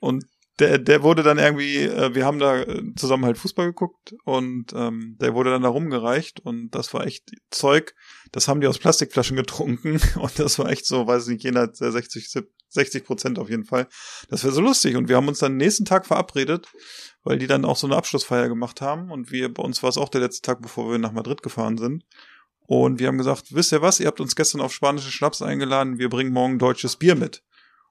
Und 0.00 0.24
der, 0.58 0.78
der 0.78 1.02
wurde 1.02 1.22
dann 1.22 1.38
irgendwie, 1.38 1.82
äh, 1.82 2.14
wir 2.14 2.24
haben 2.24 2.38
da 2.38 2.62
äh, 2.62 2.82
zusammen 2.96 3.24
halt 3.24 3.38
Fußball 3.38 3.66
geguckt 3.66 4.14
und 4.24 4.72
ähm, 4.74 5.16
der 5.20 5.34
wurde 5.34 5.50
dann 5.50 5.62
da 5.62 5.68
rumgereicht 5.68 6.40
und 6.40 6.70
das 6.70 6.92
war 6.94 7.06
echt 7.06 7.30
Zeug, 7.50 7.94
das 8.32 8.48
haben 8.48 8.60
die 8.60 8.66
aus 8.66 8.78
Plastikflaschen 8.78 9.36
getrunken 9.36 10.00
und 10.16 10.38
das 10.38 10.58
war 10.58 10.68
echt 10.70 10.86
so, 10.86 11.06
weiß 11.06 11.28
nicht, 11.28 11.44
jener 11.44 11.68
60, 11.72 12.28
60 12.70 13.04
Prozent 13.04 13.38
auf 13.38 13.50
jeden 13.50 13.64
Fall. 13.64 13.86
Das 14.28 14.42
wäre 14.42 14.52
so 14.52 14.60
lustig 14.60 14.96
und 14.96 15.08
wir 15.08 15.16
haben 15.16 15.28
uns 15.28 15.38
dann 15.38 15.56
nächsten 15.56 15.84
Tag 15.84 16.06
verabredet, 16.06 16.66
weil 17.28 17.38
die 17.38 17.46
dann 17.46 17.66
auch 17.66 17.76
so 17.76 17.86
eine 17.86 17.94
Abschlussfeier 17.94 18.48
gemacht 18.48 18.80
haben 18.80 19.10
und 19.10 19.30
wir, 19.30 19.52
bei 19.52 19.62
uns 19.62 19.82
war 19.82 19.90
es 19.90 19.98
auch 19.98 20.08
der 20.08 20.22
letzte 20.22 20.40
Tag, 20.40 20.62
bevor 20.62 20.90
wir 20.90 20.98
nach 20.98 21.12
Madrid 21.12 21.42
gefahren 21.42 21.76
sind. 21.76 22.06
Und 22.60 23.00
wir 23.00 23.06
haben 23.06 23.18
gesagt, 23.18 23.54
wisst 23.54 23.70
ihr 23.70 23.82
was, 23.82 24.00
ihr 24.00 24.06
habt 24.06 24.22
uns 24.22 24.34
gestern 24.34 24.62
auf 24.62 24.72
spanische 24.72 25.10
Schnaps 25.10 25.42
eingeladen, 25.42 25.98
wir 25.98 26.08
bringen 26.08 26.32
morgen 26.32 26.58
deutsches 26.58 26.96
Bier 26.96 27.16
mit. 27.16 27.44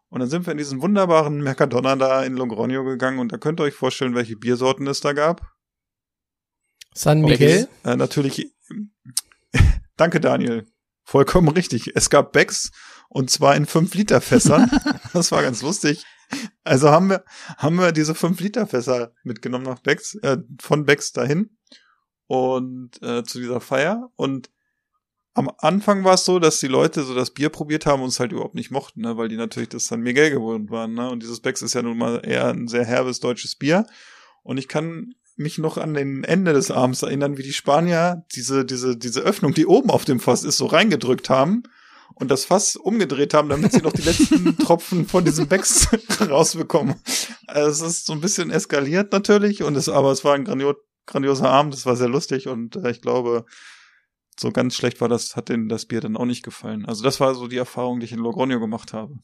Und 0.10 0.22
dann 0.22 0.30
sind 0.30 0.48
wir 0.48 0.54
in 0.54 0.58
diesen 0.58 0.82
wunderbaren 0.82 1.44
Mercadona 1.44 1.96
da 1.96 2.24
in 2.24 2.36
Logroño 2.36 2.84
gegangen 2.84 3.20
und 3.20 3.32
da 3.32 3.38
könnt 3.38 3.60
ihr 3.60 3.66
euch 3.66 3.76
vorstellen, 3.76 4.16
welche 4.16 4.38
Biersorten 4.38 4.88
es 4.88 5.02
da 5.02 5.14
gab. 5.14 5.54
San 6.96 7.22
Miguel? 7.22 7.68
Äh, 7.84 7.96
natürlich, 7.96 8.56
danke 9.98 10.20
Daniel, 10.20 10.66
vollkommen 11.04 11.50
richtig. 11.50 11.96
Es 11.96 12.10
gab 12.10 12.32
Becks 12.32 12.72
und 13.08 13.30
zwar 13.30 13.56
in 13.56 13.68
5 13.68 13.94
Liter 13.94 14.20
Fässern. 14.20 14.72
das 15.14 15.32
war 15.32 15.44
ganz 15.44 15.62
lustig. 15.62 16.04
Also 16.64 16.90
haben 16.90 17.10
wir, 17.10 17.24
haben 17.58 17.78
wir 17.78 17.92
diese 17.92 18.14
5 18.14 18.40
Liter 18.42 18.68
Fässer 18.68 19.14
mitgenommen 19.24 19.66
nach 19.66 19.80
Becks, 19.80 20.16
äh, 20.16 20.38
von 20.60 20.86
Becks 20.86 21.14
dahin 21.14 21.58
und 22.28 23.02
äh, 23.02 23.24
zu 23.24 23.40
dieser 23.40 23.62
Feier 23.62 24.12
und 24.16 24.50
am 25.38 25.52
Anfang 25.60 26.04
war 26.04 26.16
es 26.16 26.26
so, 26.26 26.40
dass 26.40 26.60
die 26.60 26.68
Leute 26.68 27.04
so 27.04 27.14
das 27.14 27.30
Bier 27.30 27.50
probiert 27.50 27.86
haben 27.86 28.02
und 28.02 28.10
es 28.10 28.20
halt 28.20 28.32
überhaupt 28.32 28.56
nicht 28.56 28.72
mochten, 28.72 29.02
ne, 29.02 29.18
weil 29.18 29.28
die 29.28 29.38
natürlich 29.38 29.70
das 29.70 29.86
San 29.86 30.02
Miguel 30.02 30.32
gewohnt 30.32 30.72
waren, 30.72 30.96
ne? 30.96 31.12
Und 31.12 31.22
dieses 31.22 31.42
Becks 31.42 31.62
ist 31.62 31.76
ja 31.76 31.84
nun 31.84 31.96
mal 31.96 32.22
eher 32.26 32.48
ein 32.48 32.68
sehr 32.68 32.84
herbes 32.84 33.20
deutsches 33.20 33.56
Bier. 33.56 33.86
Und 34.42 34.58
ich 34.58 34.68
kann 34.68 35.14
mich 35.36 35.60
noch 35.60 35.78
an 35.78 35.94
den 35.94 36.24
Ende 36.24 36.54
des 36.54 36.72
Abends 36.72 37.04
erinnern, 37.04 37.38
wie 37.38 37.44
die 37.44 37.54
Spanier 37.54 38.26
diese, 38.34 38.66
diese, 38.66 38.98
diese 38.98 39.22
Öffnung, 39.22 39.54
die 39.54 39.68
oben 39.68 39.92
auf 39.92 40.06
dem 40.06 40.20
Fass 40.20 40.44
ist, 40.44 40.58
so 40.58 40.66
reingedrückt 40.66 41.30
haben 41.30 41.62
und 42.16 42.32
das 42.32 42.46
Fass 42.46 42.76
umgedreht 42.76 43.34
haben, 43.34 43.50
damit 43.50 43.72
sie 43.72 43.82
noch 43.82 43.94
die 43.94 44.02
letzten 44.02 44.58
Tropfen 44.60 45.08
von 45.08 45.24
diesem 45.24 45.48
Becks 45.48 45.88
rausbekommen. 46.22 46.96
Also 47.48 47.86
es 47.86 47.92
ist 47.92 48.06
so 48.06 48.14
ein 48.14 48.22
bisschen 48.22 48.50
eskaliert 48.50 49.12
natürlich 49.12 49.64
und 49.64 49.76
es, 49.76 49.90
aber 49.90 50.12
es 50.12 50.24
war 50.24 50.34
ein 50.34 50.46
grandio 50.46 50.76
grandioser 51.06 51.50
Abend, 51.50 51.74
es 51.74 51.86
war 51.86 51.96
sehr 51.96 52.10
lustig 52.10 52.48
und 52.48 52.76
äh, 52.76 52.92
ich 52.92 53.02
glaube, 53.02 53.46
so 54.40 54.52
ganz 54.52 54.76
schlecht 54.76 55.02
war 55.02 55.08
das, 55.08 55.36
hat 55.36 55.50
denen 55.50 55.70
das 55.70 55.86
Bier 55.86 56.02
dann 56.02 56.18
auch 56.18 56.26
nicht 56.26 56.44
gefallen. 56.44 56.86
Also 56.86 57.04
das 57.04 57.20
war 57.20 57.34
so 57.34 57.48
die 57.48 57.58
Erfahrung, 57.58 58.00
die 58.00 58.06
ich 58.06 58.12
in 58.12 58.20
Logroño 58.20 58.60
gemacht 58.60 58.94
habe. 58.94 59.16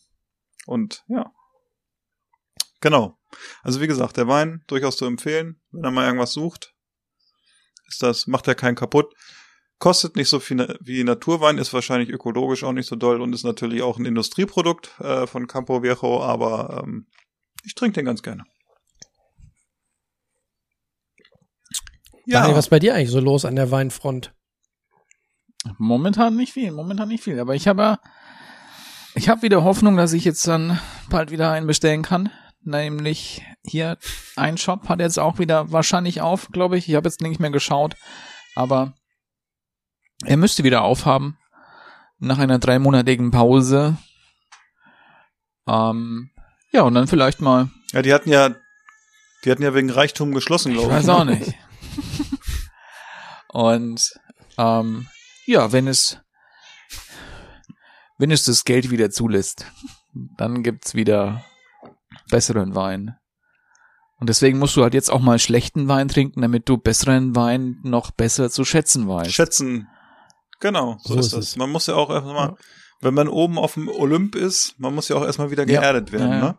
Und 0.65 1.03
ja. 1.07 1.31
Genau. 2.81 3.17
Also 3.61 3.79
wie 3.79 3.87
gesagt, 3.87 4.17
der 4.17 4.27
Wein 4.27 4.63
durchaus 4.67 4.97
zu 4.97 5.05
empfehlen, 5.05 5.61
wenn 5.71 5.83
er 5.83 5.91
mal 5.91 6.05
irgendwas 6.05 6.33
sucht. 6.33 6.73
Ist 7.87 8.01
das, 8.01 8.27
macht 8.27 8.47
er 8.47 8.55
keinen 8.55 8.75
kaputt. 8.75 9.13
Kostet 9.83 10.15
nicht 10.15 10.29
so 10.29 10.39
viel 10.39 10.77
wie 10.79 11.03
Naturwein, 11.03 11.57
ist 11.57 11.73
wahrscheinlich 11.73 12.07
ökologisch 12.07 12.63
auch 12.63 12.71
nicht 12.71 12.87
so 12.87 12.95
doll 12.95 13.19
und 13.19 13.33
ist 13.33 13.43
natürlich 13.43 13.81
auch 13.81 13.97
ein 13.97 14.05
Industrieprodukt 14.05 14.97
äh, 15.01 15.27
von 15.27 15.45
Campo 15.45 15.83
Viejo, 15.83 16.23
aber 16.23 16.81
ähm, 16.81 17.05
ich 17.65 17.75
trinke 17.75 17.95
den 17.95 18.05
ganz 18.05 18.23
gerne. 18.23 18.45
Daniel, 22.25 22.55
was 22.55 22.67
ist 22.67 22.69
bei 22.69 22.79
dir 22.79 22.95
eigentlich 22.95 23.11
so 23.11 23.19
los 23.19 23.43
an 23.43 23.57
der 23.57 23.71
Weinfront? 23.71 24.33
Momentan 25.77 26.37
nicht 26.37 26.53
viel, 26.53 26.71
momentan 26.71 27.09
nicht 27.09 27.25
viel. 27.25 27.37
Aber 27.41 27.53
ich 27.53 27.67
habe, 27.67 27.99
ich 29.15 29.27
habe 29.27 29.41
wieder 29.41 29.65
Hoffnung, 29.65 29.97
dass 29.97 30.13
ich 30.13 30.23
jetzt 30.23 30.47
dann 30.47 30.79
bald 31.09 31.29
wieder 31.29 31.51
einen 31.51 31.67
bestellen 31.67 32.03
kann. 32.03 32.31
Nämlich 32.61 33.41
hier 33.65 33.97
ein 34.37 34.57
Shop 34.57 34.87
hat 34.87 35.01
jetzt 35.01 35.19
auch 35.19 35.39
wieder 35.39 35.73
wahrscheinlich 35.73 36.21
auf, 36.21 36.47
glaube 36.53 36.77
ich. 36.77 36.87
Ich 36.87 36.95
habe 36.95 37.09
jetzt 37.09 37.19
nicht 37.19 37.41
mehr 37.41 37.51
geschaut, 37.51 37.97
aber 38.55 38.93
er 40.25 40.37
müsste 40.37 40.63
wieder 40.63 40.83
aufhaben 40.83 41.37
nach 42.19 42.37
einer 42.37 42.59
dreimonatigen 42.59 43.31
Pause. 43.31 43.97
Ähm, 45.67 46.29
ja 46.71 46.81
und 46.81 46.93
dann 46.95 47.07
vielleicht 47.07 47.41
mal. 47.41 47.69
Ja, 47.91 48.01
die 48.01 48.13
hatten 48.13 48.29
ja, 48.29 48.55
die 49.43 49.51
hatten 49.51 49.63
ja 49.63 49.73
wegen 49.73 49.89
Reichtum 49.89 50.33
geschlossen, 50.33 50.71
Ich 50.71 50.77
glaube 50.77 50.91
ich. 50.93 50.99
weiß 50.99 51.09
auch 51.09 51.25
nicht. 51.25 51.53
Und 53.49 54.13
ähm, 54.57 55.07
ja, 55.45 55.71
wenn 55.71 55.87
es 55.87 56.19
wenn 58.17 58.31
es 58.31 58.45
das 58.45 58.65
Geld 58.65 58.89
wieder 58.89 59.11
zulässt, 59.11 59.67
dann 60.13 60.63
gibt's 60.63 60.95
wieder 60.95 61.43
besseren 62.29 62.73
Wein. 62.73 63.15
Und 64.19 64.27
deswegen 64.29 64.57
musst 64.57 64.75
du 64.75 64.83
halt 64.83 64.93
jetzt 64.93 65.11
auch 65.11 65.19
mal 65.19 65.37
schlechten 65.37 65.87
Wein 65.87 66.07
trinken, 66.07 66.41
damit 66.41 66.69
du 66.69 66.77
besseren 66.77 67.35
Wein 67.35 67.79
noch 67.83 68.11
besser 68.11 68.49
zu 68.49 68.63
schätzen 68.63 69.07
weißt. 69.07 69.33
Schätzen. 69.33 69.87
Genau, 70.63 70.97
so, 71.03 71.13
So 71.15 71.19
ist 71.19 71.33
das. 71.33 71.39
es. 71.49 71.55
Man 71.57 71.69
muss 71.69 71.87
ja 71.87 71.95
auch 71.95 72.09
erstmal, 72.09 72.49
Ja. 72.49 72.55
wenn 73.01 73.13
man 73.13 73.27
oben 73.27 73.57
auf 73.59 73.73
dem 73.73 73.89
Olymp 73.89 74.33
ist, 74.35 74.75
man 74.79 74.95
muss 74.95 75.09
ja 75.09 75.17
auch 75.17 75.25
erstmal 75.25 75.51
wieder 75.51 75.67
Ja. 75.67 75.81
geerdet 75.81 76.11
werden, 76.13 76.29
Ja, 76.31 76.35
ja. 76.37 76.41
ne? 76.43 76.57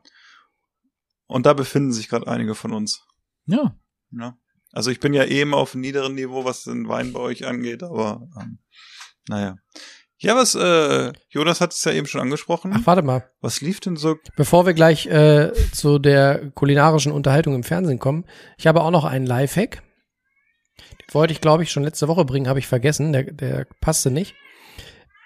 Und 1.27 1.47
da 1.47 1.55
befinden 1.55 1.93
sich 1.93 2.09
gerade 2.11 2.29
einige 2.29 2.55
von 2.55 2.73
uns. 2.75 3.03
Ja. 3.47 3.75
Ne? 4.11 4.37
Also 4.73 4.91
ich 4.91 5.01
bin 5.01 5.15
ja 5.15 5.25
eben 5.25 5.55
auf 5.55 5.73
einem 5.73 5.81
niederen 5.81 6.15
Niveau, 6.15 6.45
was 6.45 6.65
den 6.65 6.87
Wein 6.89 7.13
bei 7.15 7.21
euch 7.21 7.47
angeht, 7.47 7.83
aber 7.83 8.29
ähm, 8.41 8.59
naja. 9.29 9.57
Ja, 10.19 10.37
was, 10.37 10.55
äh, 10.55 11.13
Jonas 11.31 11.61
hat 11.61 11.73
es 11.73 11.83
ja 11.85 11.93
eben 11.93 12.07
schon 12.07 12.21
angesprochen. 12.21 12.73
Ach, 12.75 12.81
warte 12.85 13.03
mal. 13.03 13.31
Was 13.41 13.61
lief 13.61 13.81
denn 13.81 13.97
so? 13.97 14.17
Bevor 14.37 14.67
wir 14.67 14.75
gleich 14.75 15.07
äh, 15.07 15.53
zu 15.73 15.99
der 15.99 16.51
kulinarischen 16.53 17.11
Unterhaltung 17.13 17.55
im 17.55 17.63
Fernsehen 17.65 17.99
kommen, 17.99 18.25
ich 18.59 18.67
habe 18.67 18.83
auch 18.83 18.91
noch 18.91 19.05
einen 19.05 19.27
Lifehack. 19.27 19.83
Den 20.79 21.15
wollte 21.15 21.33
ich, 21.33 21.41
glaube 21.41 21.63
ich, 21.63 21.71
schon 21.71 21.85
letzte 21.85 22.09
Woche 22.09 22.25
bringen, 22.25 22.49
habe 22.49 22.59
ich 22.59 22.67
vergessen. 22.67 23.13
Der, 23.13 23.25
der 23.25 23.67
passte 23.81 24.11
nicht. 24.11 24.35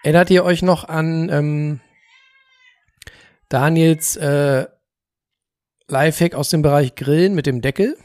Erinnert 0.02 0.30
ihr 0.30 0.44
euch 0.44 0.62
noch 0.62 0.84
an 0.84 1.28
ähm, 1.30 1.80
Daniels 3.48 4.16
äh, 4.16 4.66
Lifehack 5.88 6.34
aus 6.34 6.50
dem 6.50 6.62
Bereich 6.62 6.94
Grillen 6.94 7.34
mit 7.34 7.46
dem 7.46 7.60
Deckel? 7.62 7.96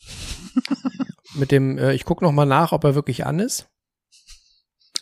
mit 1.34 1.50
dem, 1.50 1.78
äh, 1.78 1.94
ich 1.94 2.04
gucke 2.04 2.24
noch 2.24 2.32
mal 2.32 2.46
nach, 2.46 2.72
ob 2.72 2.84
er 2.84 2.94
wirklich 2.94 3.26
an 3.26 3.38
ist. 3.40 3.68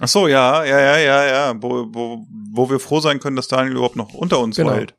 Ach 0.00 0.08
so, 0.08 0.28
ja, 0.28 0.64
ja, 0.64 0.78
ja, 0.78 0.96
ja, 0.98 1.26
ja, 1.26 1.62
wo, 1.62 1.86
wo, 1.92 2.24
wo 2.52 2.70
wir 2.70 2.78
froh 2.78 3.00
sein 3.00 3.18
können, 3.18 3.34
dass 3.34 3.48
Daniel 3.48 3.76
überhaupt 3.76 3.96
noch 3.96 4.14
unter 4.14 4.38
uns 4.38 4.56
Genau. 4.56 4.70
weilt. 4.70 4.94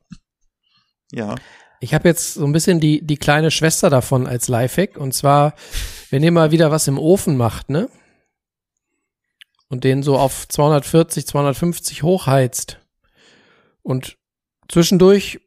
Ja. 1.12 1.36
Ich 1.82 1.94
habe 1.94 2.10
jetzt 2.10 2.34
so 2.34 2.46
ein 2.46 2.52
bisschen 2.52 2.80
die, 2.80 3.06
die 3.06 3.18
kleine 3.18 3.52
Schwester 3.52 3.90
davon 3.90 4.28
als 4.28 4.48
Lifehack. 4.48 4.98
Und 4.98 5.14
zwar, 5.14 5.54
wenn 6.10 6.24
ihr 6.24 6.32
mal 6.32 6.52
wieder 6.52 6.72
was 6.72 6.88
im 6.88 7.00
Ofen 7.00 7.38
macht, 7.38 7.70
ne? 7.70 7.90
Und 9.70 9.84
den 9.84 10.04
so 10.04 10.18
auf 10.18 10.48
240, 10.48 11.28
250 11.28 12.04
hochheizt. 12.04 12.80
Und 13.82 14.18
zwischendurch 14.68 15.40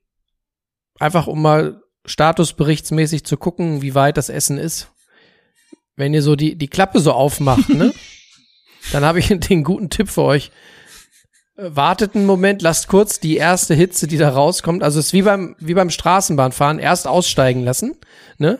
einfach 0.98 1.26
um 1.26 1.42
mal 1.42 1.82
statusberichtsmäßig 2.06 3.24
zu 3.24 3.36
gucken, 3.36 3.82
wie 3.82 3.94
weit 3.94 4.16
das 4.16 4.28
Essen 4.28 4.58
ist. 4.58 4.88
Wenn 5.96 6.14
ihr 6.14 6.22
so 6.22 6.36
die, 6.36 6.56
die 6.56 6.68
Klappe 6.68 7.00
so 7.00 7.12
aufmacht, 7.12 7.68
ne? 7.68 7.92
Dann 8.92 9.04
habe 9.04 9.20
ich 9.20 9.28
den 9.28 9.62
guten 9.62 9.90
Tipp 9.90 10.08
für 10.08 10.22
euch. 10.22 10.50
Äh, 11.56 11.70
Wartet 11.76 12.14
einen 12.14 12.26
Moment, 12.26 12.62
lasst 12.62 12.88
kurz 12.88 13.20
die 13.20 13.36
erste 13.36 13.74
Hitze, 13.74 14.06
die 14.06 14.16
da 14.16 14.30
rauskommt. 14.30 14.82
Also 14.82 14.98
es 15.00 15.06
ist 15.06 15.12
wie 15.12 15.22
beim, 15.22 15.54
wie 15.58 15.74
beim 15.74 15.90
Straßenbahnfahren, 15.90 16.78
erst 16.78 17.06
aussteigen 17.06 17.62
lassen, 17.64 17.96
ne? 18.38 18.58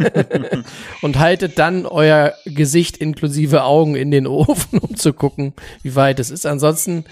Und 1.02 1.18
haltet 1.18 1.58
dann 1.58 1.86
euer 1.86 2.34
Gesicht 2.46 2.96
inklusive 2.96 3.64
Augen 3.64 3.96
in 3.96 4.10
den 4.10 4.26
Ofen, 4.26 4.78
um 4.78 4.96
zu 4.96 5.12
gucken, 5.12 5.54
wie 5.82 5.94
weit 5.94 6.20
es 6.20 6.30
ist. 6.30 6.46
Ansonsten 6.46 7.04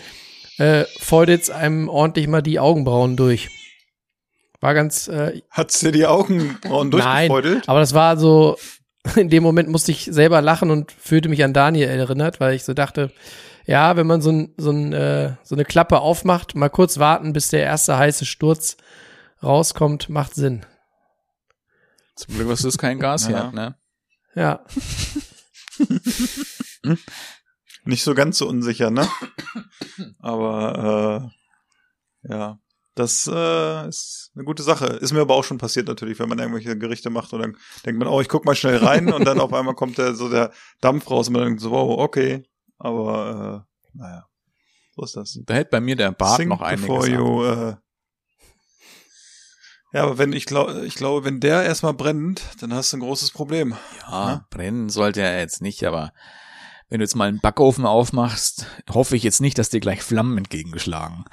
äh, 0.59 0.85
feudet 0.99 1.51
einem 1.51 1.89
ordentlich 1.89 2.27
mal 2.27 2.43
die 2.43 2.59
Augenbrauen 2.59 3.17
durch. 3.17 3.49
War 4.61 4.75
ganz, 4.75 5.07
äh, 5.07 5.41
Hat's 5.51 5.79
dir 5.81 5.93
die 5.93 6.07
Augenbrauen 6.07 6.89
Nein, 6.89 7.29
durchgefeudelt? 7.29 7.69
aber 7.69 7.81
das 7.81 7.95
war 7.95 8.17
so, 8.17 8.57
in 9.17 9.29
dem 9.29 9.43
Moment 9.43 9.69
musste 9.69 9.93
ich 9.93 10.09
selber 10.11 10.43
lachen 10.43 10.71
und 10.71 10.91
fühlte 10.93 11.29
mich 11.29 11.45
an 11.45 11.53
Daniel 11.53 11.89
erinnert, 11.89 12.41
weil 12.41 12.55
ich 12.55 12.65
so 12.65 12.75
dachte, 12.75 13.13
ja, 13.69 13.97
wenn 13.97 14.07
man 14.07 14.23
so, 14.23 14.31
ein, 14.31 14.55
so, 14.57 14.71
ein, 14.71 14.95
äh, 14.95 15.37
so 15.45 15.55
eine 15.55 15.67
Klappe 15.67 16.01
aufmacht, 16.01 16.55
mal 16.55 16.71
kurz 16.71 16.99
warten, 16.99 17.35
bis 17.35 17.51
der 17.51 17.65
erste 17.65 17.99
heiße 17.99 18.25
Sturz 18.25 18.79
rauskommt, 19.43 20.09
macht 20.09 20.35
Sinn. 20.35 20.65
Zum 22.17 22.35
Glück 22.35 22.49
ist 22.51 22.65
das 22.65 22.79
kein 22.79 22.99
Gasherd, 22.99 23.53
ne? 23.53 23.77
Ja, 24.35 24.65
Nicht 27.85 28.03
so 28.05 28.15
ganz 28.15 28.39
so 28.39 28.49
unsicher, 28.49 28.91
ne? 28.91 29.07
Aber 30.19 31.31
äh, 32.25 32.31
ja, 32.31 32.59
das 32.95 33.31
äh, 33.31 33.89
ist 33.89 34.31
eine 34.35 34.45
gute 34.45 34.63
Sache. 34.63 34.87
Ist 34.87 35.13
mir 35.13 35.21
aber 35.21 35.35
auch 35.35 35.45
schon 35.45 35.59
passiert 35.59 35.89
natürlich, 35.89 36.19
wenn 36.19 36.31
man 36.31 36.39
irgendwelche 36.39 36.79
Gerichte 36.79 37.11
macht 37.11 37.35
und 37.35 37.41
dann 37.41 37.57
denkt 37.85 37.99
man, 37.99 38.09
oh, 38.09 38.23
ich 38.23 38.29
guck 38.29 38.47
mal 38.47 38.55
schnell 38.55 38.79
rein 38.79 39.13
und 39.13 39.27
dann 39.27 39.41
auf 39.41 39.53
einmal 39.53 39.75
kommt 39.75 39.99
der, 39.99 40.15
so 40.15 40.31
der 40.31 40.53
Dampf 40.81 41.11
raus 41.11 41.29
und 41.29 41.35
man 41.35 41.45
denkt 41.45 41.61
so, 41.61 41.71
wow, 41.71 41.99
okay. 41.99 42.49
Aber 42.79 43.67
äh, 43.67 43.99
naja, 43.99 44.27
so 44.95 45.05
ist 45.05 45.17
das. 45.17 45.39
Da 45.45 45.55
hält 45.55 45.71
bei 45.71 45.81
mir 45.81 45.97
der 45.97 46.13
Bart 46.13 46.39
Think 46.39 46.51
noch 46.51 46.61
einiges 46.61 47.09
you, 47.09 47.45
äh, 47.45 47.77
ja, 49.93 50.03
aber 50.03 50.19
wenn 50.19 50.35
ich 50.35 50.45
glaube, 50.45 50.85
ich 50.85 50.95
glaube, 50.97 51.25
wenn 51.25 51.41
der 51.41 51.63
erstmal 51.63 51.95
brennt, 51.95 52.43
dann 52.61 52.75
hast 52.75 52.93
du 52.93 52.99
ein 52.99 53.01
großes 53.01 53.31
Problem. 53.31 53.75
Ja, 54.03 54.47
brennen 54.51 54.91
sollte 54.91 55.23
er 55.23 55.39
jetzt 55.39 55.63
nicht, 55.63 55.85
aber 55.85 56.13
wenn 56.89 57.01
du 57.01 57.05
jetzt 57.05 57.17
mal 57.17 57.29
einen 57.29 57.41
Backofen 57.41 57.87
aufmachst, 57.87 58.67
hoffe 58.91 59.17
ich 59.17 59.23
jetzt 59.23 59.41
nicht, 59.41 59.57
dass 59.57 59.71
dir 59.71 59.81
gleich 59.81 60.03
Flammen 60.03 60.37
entgegengeschlagen. 60.37 61.25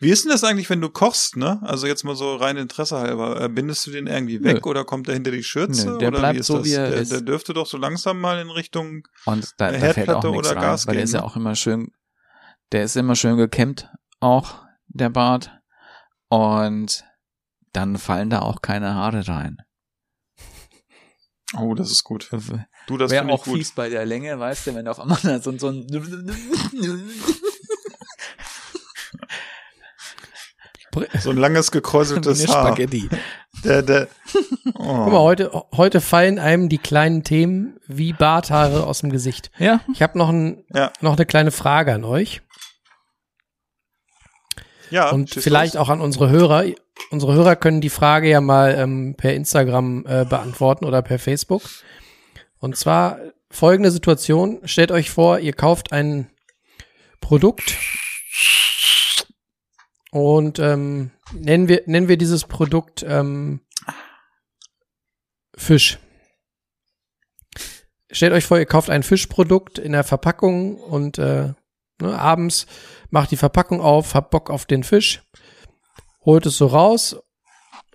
Wie 0.00 0.10
ist 0.10 0.24
denn 0.24 0.30
das 0.30 0.44
eigentlich, 0.44 0.70
wenn 0.70 0.80
du 0.80 0.90
kochst, 0.90 1.36
ne? 1.36 1.60
Also 1.62 1.88
jetzt 1.88 2.04
mal 2.04 2.14
so 2.14 2.36
rein 2.36 2.56
Interesse 2.56 2.98
halber. 2.98 3.40
Äh, 3.40 3.48
Bindest 3.48 3.84
du 3.86 3.90
den 3.90 4.06
irgendwie 4.06 4.42
weg 4.44 4.64
oder 4.66 4.84
kommt 4.84 5.08
der 5.08 5.14
hinter 5.14 5.32
die 5.32 5.42
Schürze? 5.42 5.90
Nö, 5.90 5.98
der 5.98 6.08
oder 6.08 6.18
bleibt 6.20 6.36
wie 6.36 6.40
ist 6.40 6.46
so, 6.46 6.58
das? 6.58 6.66
wie 6.66 6.74
er 6.74 6.90
der, 6.90 7.00
ist. 7.00 7.10
der 7.10 7.20
dürfte 7.20 7.52
doch 7.52 7.66
so 7.66 7.78
langsam 7.78 8.20
mal 8.20 8.40
in 8.40 8.50
Richtung. 8.50 9.02
Und 9.24 9.54
da, 9.56 9.72
da 9.72 9.92
fällt 9.92 10.08
auch 10.10 10.24
oder 10.24 10.50
rein, 10.50 10.60
Gas 10.60 10.86
weil 10.86 10.94
der 10.94 11.00
gehen, 11.00 11.04
ist 11.04 11.14
ja 11.14 11.24
auch 11.24 11.34
immer 11.34 11.56
schön, 11.56 11.90
der 12.70 12.84
ist 12.84 12.96
immer 12.96 13.16
schön 13.16 13.36
gekämmt, 13.36 13.90
auch 14.20 14.62
der 14.86 15.10
Bart. 15.10 15.50
Und 16.28 17.04
dann 17.72 17.96
fallen 17.98 18.30
da 18.30 18.40
auch 18.40 18.62
keine 18.62 18.94
Haare 18.94 19.26
rein. 19.26 19.58
Oh, 21.56 21.74
das 21.74 21.90
ist 21.90 22.04
gut. 22.04 22.30
Du, 22.86 22.96
das 22.98 23.10
Wäre 23.10 23.28
auch 23.30 23.42
gut. 23.44 23.56
fies 23.56 23.72
bei 23.72 23.88
der 23.88 24.04
Länge, 24.04 24.38
weißt 24.38 24.66
du, 24.66 24.74
wenn 24.74 24.84
du 24.84 24.90
auf 24.90 25.00
einmal 25.00 25.18
so, 25.40 25.56
so 25.56 25.68
ein 25.68 25.86
So 31.20 31.30
ein 31.30 31.36
langes 31.36 31.70
gekräuseltes 31.70 32.46
Haar. 32.48 32.66
Spaghetti. 32.68 33.08
Der, 33.64 33.82
der, 33.82 34.08
guck 34.74 34.76
mal, 34.84 35.08
oh. 35.14 35.18
heute, 35.20 35.64
heute 35.76 36.00
fallen 36.00 36.38
einem 36.38 36.68
die 36.68 36.78
kleinen 36.78 37.24
Themen 37.24 37.78
wie 37.86 38.12
Barthaare 38.12 38.86
aus 38.86 39.00
dem 39.00 39.10
Gesicht. 39.10 39.50
Ja, 39.58 39.80
Ich 39.92 40.02
habe 40.02 40.16
noch, 40.18 40.28
ein, 40.28 40.64
Ja. 40.74 40.92
noch 41.00 41.16
eine 41.16 41.26
kleine 41.26 41.50
Frage 41.50 41.92
an 41.94 42.04
euch. 42.04 42.40
ja, 44.90 45.10
Und 45.10 45.30
vielleicht 45.30 45.74
los. 45.74 45.82
auch 45.82 45.88
an 45.88 46.00
unsere 46.00 46.30
Hörer. 46.30 46.64
Unsere 47.10 47.34
Hörer 47.34 47.56
können 47.56 47.80
die 47.80 47.90
Frage 47.90 48.28
ja 48.28 48.40
mal 48.40 48.74
ähm, 48.76 49.14
per 49.16 49.34
Instagram 49.34 50.04
äh, 50.06 50.24
beantworten 50.24 50.84
oder 50.84 51.02
per 51.02 51.18
Facebook. 51.18 51.62
Und 52.58 52.76
zwar 52.76 53.18
folgende 53.50 53.90
Situation. 53.90 54.60
Stellt 54.64 54.90
euch 54.90 55.10
vor, 55.10 55.38
ihr 55.38 55.52
kauft 55.52 55.92
ein 55.92 56.28
Produkt 57.20 57.76
und 60.10 60.58
ähm, 60.58 61.10
nennen, 61.32 61.68
wir, 61.68 61.82
nennen 61.86 62.08
wir 62.08 62.16
dieses 62.16 62.44
Produkt 62.44 63.04
ähm, 63.06 63.60
Fisch. 65.56 65.98
Stellt 68.10 68.32
euch 68.32 68.46
vor, 68.46 68.58
ihr 68.58 68.66
kauft 68.66 68.90
ein 68.90 69.02
Fischprodukt 69.02 69.78
in 69.78 69.92
der 69.92 70.04
Verpackung 70.04 70.76
und 70.76 71.18
äh, 71.18 71.52
ne, 72.00 72.18
abends 72.18 72.66
macht 73.10 73.30
die 73.30 73.36
Verpackung 73.36 73.80
auf, 73.80 74.14
habt 74.14 74.30
Bock 74.30 74.50
auf 74.50 74.64
den 74.64 74.82
Fisch, 74.82 75.22
holt 76.24 76.46
es 76.46 76.56
so 76.56 76.66
raus 76.66 77.16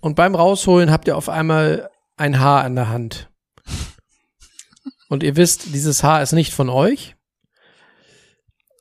und 0.01 0.15
beim 0.15 0.35
Rausholen 0.35 0.91
habt 0.91 1.07
ihr 1.07 1.17
auf 1.17 1.29
einmal 1.29 1.89
ein 2.17 2.39
Haar 2.39 2.63
an 2.63 2.75
der 2.75 2.89
Hand. 2.89 3.29
Und 5.09 5.23
ihr 5.23 5.35
wisst, 5.35 5.73
dieses 5.73 6.03
Haar 6.03 6.21
ist 6.21 6.31
nicht 6.31 6.53
von 6.53 6.69
euch. 6.69 7.15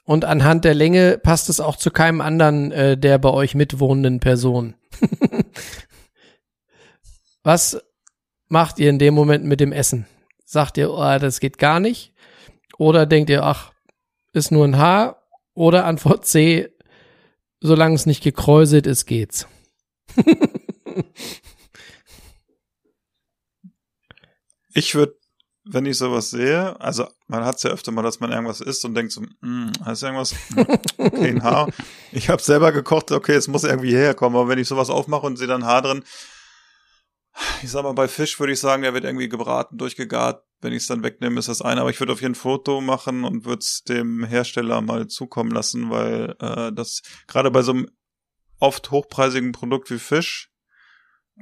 Und 0.04 0.24
anhand 0.24 0.64
der 0.64 0.74
Länge 0.74 1.18
passt 1.18 1.48
es 1.48 1.60
auch 1.60 1.76
zu 1.76 1.90
keinem 1.90 2.20
anderen 2.20 2.72
äh, 2.72 2.98
der 2.98 3.18
bei 3.18 3.30
euch 3.30 3.54
mitwohnenden 3.54 4.20
Person. 4.20 4.74
Was 7.44 7.80
macht 8.48 8.78
ihr 8.78 8.90
in 8.90 8.98
dem 8.98 9.14
Moment 9.14 9.44
mit 9.44 9.60
dem 9.60 9.72
Essen? 9.72 10.06
Sagt 10.44 10.76
ihr, 10.76 10.90
oh, 10.90 11.18
das 11.18 11.40
geht 11.40 11.58
gar 11.58 11.80
nicht? 11.80 12.12
Oder 12.78 13.06
denkt 13.06 13.30
ihr, 13.30 13.44
ach, 13.44 13.72
ist 14.32 14.50
nur 14.50 14.64
ein 14.64 14.76
Haar? 14.76 15.22
Oder 15.54 15.84
Antwort 15.84 16.26
C, 16.26 16.68
solange 17.60 17.94
es 17.94 18.06
nicht 18.06 18.22
gekräuselt 18.22 18.86
ist, 18.86 19.06
geht's. 19.06 19.46
Ich 24.74 24.94
würde, 24.94 25.14
wenn 25.64 25.86
ich 25.86 25.96
sowas 25.96 26.30
sehe, 26.30 26.78
also 26.80 27.06
man 27.28 27.44
hat 27.44 27.56
es 27.56 27.62
ja 27.62 27.70
öfter 27.70 27.92
mal, 27.92 28.02
dass 28.02 28.20
man 28.20 28.32
irgendwas 28.32 28.60
isst 28.60 28.84
und 28.84 28.94
denkt 28.94 29.12
so, 29.12 29.22
hm, 29.22 29.72
du 29.72 30.06
irgendwas? 30.06 30.34
Hm, 30.54 30.66
Okay, 30.98 31.28
ein 31.28 31.42
Haar. 31.42 31.68
Ich 32.12 32.28
habe 32.28 32.42
selber 32.42 32.72
gekocht, 32.72 33.10
okay, 33.10 33.34
es 33.34 33.48
muss 33.48 33.64
irgendwie 33.64 33.94
herkommen, 33.94 34.38
aber 34.38 34.48
wenn 34.48 34.58
ich 34.58 34.68
sowas 34.68 34.90
aufmache 34.90 35.26
und 35.26 35.36
sehe 35.36 35.46
dann 35.46 35.64
Haar 35.64 35.82
drin, 35.82 36.04
ich 37.62 37.70
sag 37.70 37.82
mal, 37.84 37.92
bei 37.94 38.08
Fisch 38.08 38.38
würde 38.38 38.52
ich 38.52 38.60
sagen, 38.60 38.82
der 38.82 38.92
wird 38.92 39.04
irgendwie 39.04 39.28
gebraten, 39.28 39.78
durchgegart. 39.78 40.44
Wenn 40.60 40.72
ich 40.72 40.82
es 40.82 40.86
dann 40.86 41.02
wegnehme, 41.02 41.38
ist 41.38 41.48
das 41.48 41.62
eine. 41.62 41.80
Aber 41.80 41.90
ich 41.90 41.98
würde 41.98 42.12
auf 42.12 42.20
jeden 42.20 42.34
Fall 42.34 42.52
ein 42.52 42.56
Foto 42.56 42.80
machen 42.80 43.24
und 43.24 43.46
würde 43.46 43.60
es 43.60 43.82
dem 43.82 44.22
Hersteller 44.22 44.80
mal 44.80 45.08
zukommen 45.08 45.50
lassen, 45.50 45.90
weil 45.90 46.36
äh, 46.40 46.72
das 46.72 47.02
gerade 47.26 47.50
bei 47.50 47.62
so 47.62 47.72
einem 47.72 47.88
oft 48.60 48.90
hochpreisigen 48.90 49.52
Produkt 49.52 49.90
wie 49.90 49.98
Fisch 49.98 50.50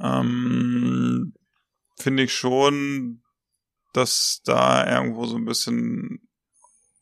ähm, 0.00 1.34
finde 1.96 2.22
ich 2.22 2.32
schon, 2.32 3.22
dass 3.93 4.41
da 4.45 4.86
irgendwo 4.91 5.26
so 5.26 5.36
ein 5.36 5.45
bisschen, 5.45 6.28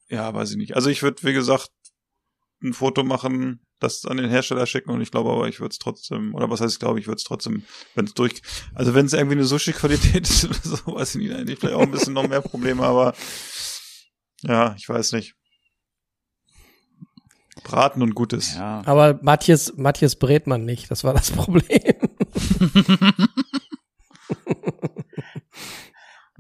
ja, 0.09 0.33
weiß 0.33 0.53
ich 0.53 0.57
nicht. 0.57 0.77
Also 0.77 0.91
ich 0.91 1.03
würde, 1.03 1.23
wie 1.23 1.33
gesagt, 1.33 1.71
ein 2.63 2.73
Foto 2.73 3.05
machen, 3.05 3.61
das 3.79 4.05
an 4.05 4.17
den 4.17 4.29
Hersteller 4.31 4.67
schicken 4.67 4.91
und 4.91 5.01
ich 5.01 5.11
glaube 5.11 5.31
aber, 5.31 5.49
ich 5.49 5.61
würde 5.61 5.73
es 5.73 5.79
trotzdem, 5.79 6.35
oder 6.35 6.51
was 6.51 6.61
heißt 6.61 6.75
ich 6.75 6.81
glaube, 6.81 6.99
ich 6.99 7.07
würde 7.07 7.19
es 7.19 7.25
trotzdem, 7.25 7.65
wenn 7.95 8.07
es 8.07 8.15
durch, 8.15 8.43
also 8.75 8.95
wenn 8.95 9.07
es 9.07 9.13
irgendwie 9.13 9.37
eine 9.37 9.45
Sushi-Qualität 9.45 10.23
ist 10.29 10.45
oder 10.45 10.59
so, 10.63 10.95
weiß 10.95 11.15
ich 11.15 11.23
nicht, 11.23 11.35
eigentlich 11.35 11.59
vielleicht 11.59 11.77
auch 11.77 11.83
ein 11.83 11.91
bisschen 11.91 12.15
noch 12.15 12.27
mehr 12.27 12.41
Probleme, 12.41 12.83
aber 12.83 13.15
ja, 14.43 14.75
ich 14.77 14.89
weiß 14.89 15.13
nicht. 15.13 15.35
Braten 17.65 18.03
und 18.03 18.15
Gutes. 18.15 18.55
ja. 18.55 18.83
Aber 18.87 19.19
Matthias, 19.23 19.75
Matthias 19.77 20.17
brät 20.17 20.47
man 20.47 20.65
nicht, 20.65 20.91
das 20.91 21.05
war 21.05 21.13
das 21.13 21.31
Problem. 21.31 21.95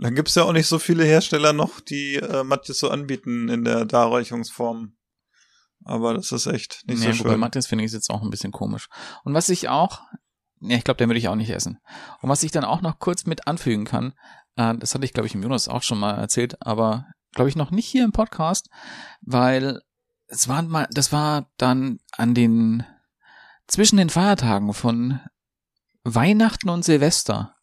Dann 0.01 0.15
gibt's 0.15 0.35
ja 0.37 0.45
auch 0.45 0.53
nicht 0.53 0.69
so 0.69 0.79
viele 0.79 1.05
Hersteller 1.05 1.53
noch, 1.53 1.81
die 1.81 2.17
äh, 2.17 2.45
Matjes 2.45 2.79
so 2.79 2.89
anbieten 2.89 3.49
in 3.49 3.65
der 3.65 3.85
Darreichungsform. 3.85 4.97
Aber 5.85 6.15
das 6.15 6.33
ist 6.33 6.47
echt 6.47 6.85
nicht 6.87 7.01
nee, 7.01 7.13
so 7.13 7.21
wobei 7.21 7.31
schön. 7.31 7.41
Matthias 7.41 7.67
finde 7.67 7.85
ich 7.85 7.89
es 7.89 7.95
jetzt 7.95 8.11
auch 8.11 8.23
ein 8.23 8.31
bisschen 8.31 8.53
komisch. 8.53 8.89
Und 9.25 9.35
was 9.35 9.49
ich 9.49 9.69
auch, 9.69 10.03
ja, 10.61 10.77
ich 10.77 10.85
glaube, 10.85 10.99
den 10.99 11.09
würde 11.09 11.19
ich 11.19 11.29
auch 11.29 11.35
nicht 11.35 11.51
essen. 11.51 11.79
Und 12.21 12.29
was 12.29 12.43
ich 12.43 12.53
dann 12.53 12.65
auch 12.65 12.81
noch 12.81 12.99
kurz 12.99 13.27
mit 13.27 13.47
anfügen 13.47 13.85
kann, 13.85 14.15
äh, 14.57 14.77
das 14.77 14.95
hatte 14.95 15.05
ich, 15.05 15.13
glaube 15.13 15.27
ich, 15.27 15.35
im 15.35 15.43
Jonas 15.43 15.69
auch 15.69 15.83
schon 15.83 15.99
mal 15.99 16.15
erzählt, 16.15 16.61
aber 16.61 17.07
glaube 17.33 17.49
ich, 17.49 17.57
noch 17.57 17.71
nicht 17.71 17.87
hier 17.87 18.05
im 18.05 18.13
Podcast, 18.13 18.69
weil 19.21 19.81
es 20.27 20.49
war 20.49 20.63
mal, 20.63 20.89
das 20.91 21.13
war 21.13 21.51
dann 21.57 21.99
an 22.13 22.35
den, 22.35 22.85
zwischen 23.67 23.97
den 23.97 24.11
Feiertagen 24.11 24.75
von 24.75 25.21
Weihnachten 26.05 26.69
und 26.69 26.85
Silvester. 26.85 27.55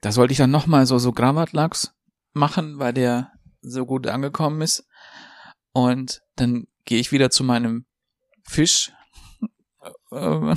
Da 0.00 0.12
sollte 0.12 0.32
ich 0.32 0.38
dann 0.38 0.50
nochmal 0.50 0.86
so, 0.86 0.98
so 0.98 1.12
Gravatlachs 1.12 1.94
machen, 2.32 2.78
weil 2.78 2.92
der 2.92 3.32
so 3.60 3.86
gut 3.86 4.06
angekommen 4.06 4.60
ist. 4.60 4.86
Und 5.72 6.22
dann 6.36 6.66
gehe 6.84 7.00
ich 7.00 7.12
wieder 7.12 7.30
zu 7.30 7.44
meinem 7.44 7.86
Fisch, 8.44 8.92
äh, 10.10 10.54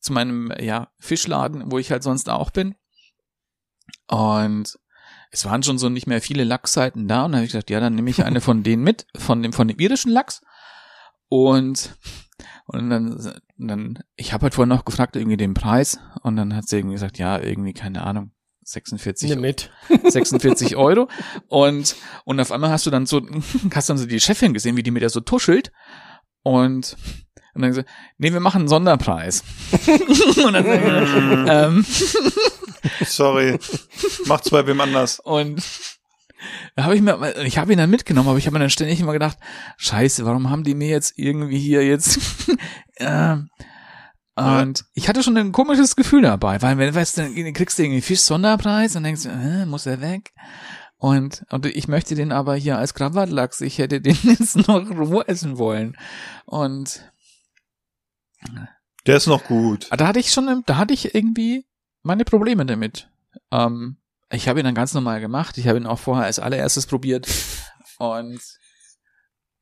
zu 0.00 0.12
meinem, 0.12 0.52
ja, 0.58 0.88
Fischladen, 0.98 1.70
wo 1.70 1.78
ich 1.78 1.90
halt 1.90 2.02
sonst 2.02 2.28
auch 2.28 2.50
bin. 2.50 2.74
Und 4.06 4.78
es 5.30 5.44
waren 5.44 5.62
schon 5.62 5.78
so 5.78 5.88
nicht 5.88 6.06
mehr 6.06 6.20
viele 6.20 6.44
Lachsseiten 6.44 7.06
da 7.06 7.24
und 7.24 7.32
dann 7.32 7.38
habe 7.38 7.46
ich 7.46 7.52
gesagt, 7.52 7.70
ja, 7.70 7.80
dann 7.80 7.94
nehme 7.94 8.10
ich 8.10 8.24
eine 8.24 8.40
von 8.40 8.62
denen 8.62 8.82
mit, 8.82 9.06
von 9.16 9.42
dem, 9.42 9.52
von 9.52 9.68
dem 9.68 9.78
irischen 9.78 10.10
Lachs. 10.10 10.42
Und, 11.28 11.96
und 12.66 12.90
dann, 12.90 13.40
dann, 13.56 13.98
ich 14.16 14.32
habe 14.32 14.44
halt 14.44 14.54
vorhin 14.54 14.70
noch 14.70 14.84
gefragt, 14.84 15.14
irgendwie 15.14 15.36
den 15.36 15.54
Preis, 15.54 16.00
und 16.22 16.34
dann 16.36 16.56
hat 16.56 16.66
sie 16.66 16.78
irgendwie 16.78 16.94
gesagt, 16.94 17.18
ja, 17.18 17.38
irgendwie, 17.38 17.72
keine 17.72 18.02
Ahnung, 18.02 18.32
46, 18.70 19.30
Nimm 19.30 19.40
mit. 19.40 19.70
46 20.04 20.76
Euro. 20.76 21.08
Und, 21.48 21.96
und 22.24 22.40
auf 22.40 22.52
einmal 22.52 22.70
hast 22.70 22.86
du 22.86 22.90
dann 22.90 23.06
so, 23.06 23.22
hast 23.74 23.90
dann 23.90 23.98
so 23.98 24.06
die 24.06 24.20
Chefin 24.20 24.54
gesehen, 24.54 24.76
wie 24.76 24.82
die 24.82 24.90
mit 24.90 25.02
der 25.02 25.10
so 25.10 25.20
tuschelt. 25.20 25.72
Und, 26.42 26.96
und 27.54 27.62
dann 27.62 27.70
gesagt, 27.70 27.88
nee, 28.18 28.32
wir 28.32 28.40
machen 28.40 28.60
einen 28.60 28.68
Sonderpreis. 28.68 29.42
und 30.44 30.52
dann, 30.52 31.46
ähm, 31.48 31.86
Sorry. 33.04 33.58
Macht's 34.26 34.50
bei 34.50 34.66
wem 34.66 34.80
anders. 34.80 35.20
Und 35.20 35.62
da 36.76 36.84
habe 36.84 36.94
ich 36.94 37.02
mir, 37.02 37.36
ich 37.44 37.58
habe 37.58 37.72
ihn 37.72 37.78
dann 37.78 37.90
mitgenommen, 37.90 38.28
aber 38.28 38.38
ich 38.38 38.46
habe 38.46 38.54
mir 38.54 38.60
dann 38.60 38.70
ständig 38.70 39.00
immer 39.00 39.12
gedacht, 39.12 39.36
scheiße, 39.76 40.24
warum 40.24 40.48
haben 40.48 40.64
die 40.64 40.74
mir 40.74 40.88
jetzt 40.88 41.14
irgendwie 41.16 41.58
hier 41.58 41.84
jetzt 41.84 42.18
äh, 42.96 43.36
und 44.40 44.84
ich 44.94 45.08
hatte 45.08 45.22
schon 45.22 45.36
ein 45.36 45.52
komisches 45.52 45.96
Gefühl 45.96 46.22
dabei, 46.22 46.60
weil 46.62 46.78
wenn 46.78 46.94
weißt 46.94 47.18
du, 47.18 47.52
kriegst 47.52 47.78
du 47.78 47.82
irgendwie 47.82 48.00
Fisch-Sonderpreis 48.00 48.96
und 48.96 49.02
denkst 49.02 49.24
du, 49.24 49.28
äh, 49.28 49.66
muss 49.66 49.86
er 49.86 50.00
weg? 50.00 50.32
Und, 50.96 51.46
und 51.50 51.64
ich 51.64 51.88
möchte 51.88 52.14
den 52.14 52.30
aber 52.30 52.54
hier 52.56 52.76
als 52.76 52.92
Krawattlachs, 52.94 53.62
ich 53.62 53.78
hätte 53.78 54.00
den 54.00 54.16
jetzt 54.22 54.56
noch 54.68 54.90
roh 54.90 55.22
essen 55.22 55.58
wollen. 55.58 55.96
Und 56.44 57.10
Der 59.06 59.16
ist 59.16 59.26
noch 59.26 59.44
gut. 59.44 59.88
da 59.90 60.06
hatte 60.06 60.20
ich 60.20 60.30
schon, 60.30 60.62
da 60.66 60.76
hatte 60.76 60.92
ich 60.92 61.14
irgendwie 61.14 61.66
meine 62.02 62.24
Probleme 62.24 62.66
damit. 62.66 63.08
Ähm, 63.50 63.96
ich 64.30 64.48
habe 64.48 64.60
ihn 64.60 64.64
dann 64.64 64.74
ganz 64.74 64.94
normal 64.94 65.20
gemacht. 65.20 65.58
Ich 65.58 65.66
habe 65.66 65.78
ihn 65.78 65.86
auch 65.86 65.98
vorher 65.98 66.26
als 66.26 66.38
allererstes 66.38 66.86
probiert. 66.86 67.26
Und 67.98 68.40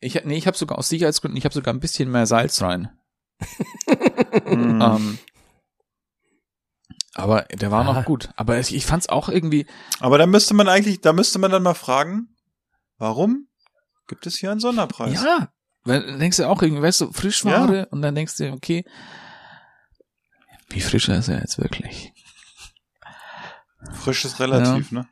ich, 0.00 0.24
nee, 0.24 0.36
ich 0.36 0.46
habe 0.46 0.56
sogar 0.56 0.78
aus 0.78 0.88
Sicherheitsgründen, 0.88 1.36
ich 1.38 1.44
habe 1.44 1.54
sogar 1.54 1.72
ein 1.74 1.80
bisschen 1.80 2.10
mehr 2.10 2.26
Salz 2.26 2.60
rein. 2.62 2.90
Hm. 4.44 4.80
Ähm, 4.82 5.18
aber 7.14 7.42
der 7.42 7.70
war 7.70 7.86
Ah. 7.86 7.92
noch 7.92 8.04
gut. 8.04 8.30
Aber 8.36 8.58
ich, 8.58 8.74
ich 8.74 8.86
fand's 8.86 9.08
auch 9.08 9.28
irgendwie, 9.28 9.66
Aber 10.00 10.18
da 10.18 10.26
müsste 10.26 10.54
man 10.54 10.68
eigentlich, 10.68 11.00
da 11.00 11.12
müsste 11.12 11.38
man 11.38 11.50
dann 11.50 11.62
mal 11.62 11.74
fragen, 11.74 12.36
warum 12.98 13.48
gibt 14.06 14.26
es 14.26 14.36
hier 14.38 14.50
einen 14.50 14.60
Sonderpreis? 14.60 15.12
ja, 15.22 15.48
weil 15.84 16.04
dann 16.04 16.18
denkst 16.20 16.36
du 16.38 16.48
auch 16.48 16.62
irgendwie, 16.62 16.82
weißt 16.82 17.00
du, 17.02 17.12
Frischware 17.12 17.86
und 17.90 18.02
dann 18.02 18.14
denkst 18.14 18.36
du, 18.36 18.52
okay, 18.52 18.84
wie 20.70 20.80
frisch 20.80 21.08
ist 21.08 21.28
er 21.28 21.40
jetzt 21.40 21.58
wirklich? 21.58 22.12
Frisch 23.92 24.24
ist 24.24 24.38
relativ, 24.40 24.92
ne? 24.92 25.08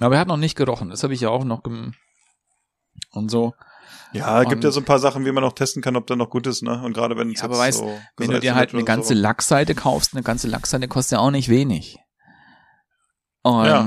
Aber 0.00 0.16
er 0.16 0.20
hat 0.20 0.28
noch 0.28 0.36
nicht 0.36 0.56
gerochen, 0.56 0.90
das 0.90 1.02
habe 1.02 1.14
ich 1.14 1.20
ja 1.20 1.28
auch 1.30 1.44
noch 1.44 1.62
gem 1.62 1.94
und 3.12 3.30
so. 3.30 3.54
Ja, 4.12 4.42
gibt 4.44 4.56
Und- 4.56 4.64
ja 4.64 4.70
so 4.70 4.80
ein 4.80 4.84
paar 4.84 4.98
Sachen, 4.98 5.24
wie 5.24 5.32
man 5.32 5.44
auch 5.44 5.52
testen 5.52 5.82
kann, 5.82 5.96
ob 5.96 6.06
der 6.06 6.16
noch 6.16 6.30
gut 6.30 6.46
ist, 6.46 6.62
ne? 6.62 6.82
Und 6.82 6.92
gerade 6.94 7.16
wenn 7.16 7.30
es 7.32 7.38
Ja, 7.40 7.44
aber 7.46 7.58
weißt, 7.58 7.78
so 7.78 7.98
Wenn 8.16 8.30
du 8.30 8.40
dir 8.40 8.54
halt 8.54 8.72
eine 8.72 8.84
ganze 8.84 9.14
so. 9.14 9.20
Lachsseite 9.20 9.74
kaufst, 9.74 10.14
eine 10.14 10.22
ganze 10.22 10.48
Lachsseite 10.48 10.88
kostet 10.88 11.12
ja 11.12 11.18
auch 11.18 11.30
nicht 11.30 11.48
wenig. 11.48 11.98
Und 13.42 13.66
Ja. 13.66 13.86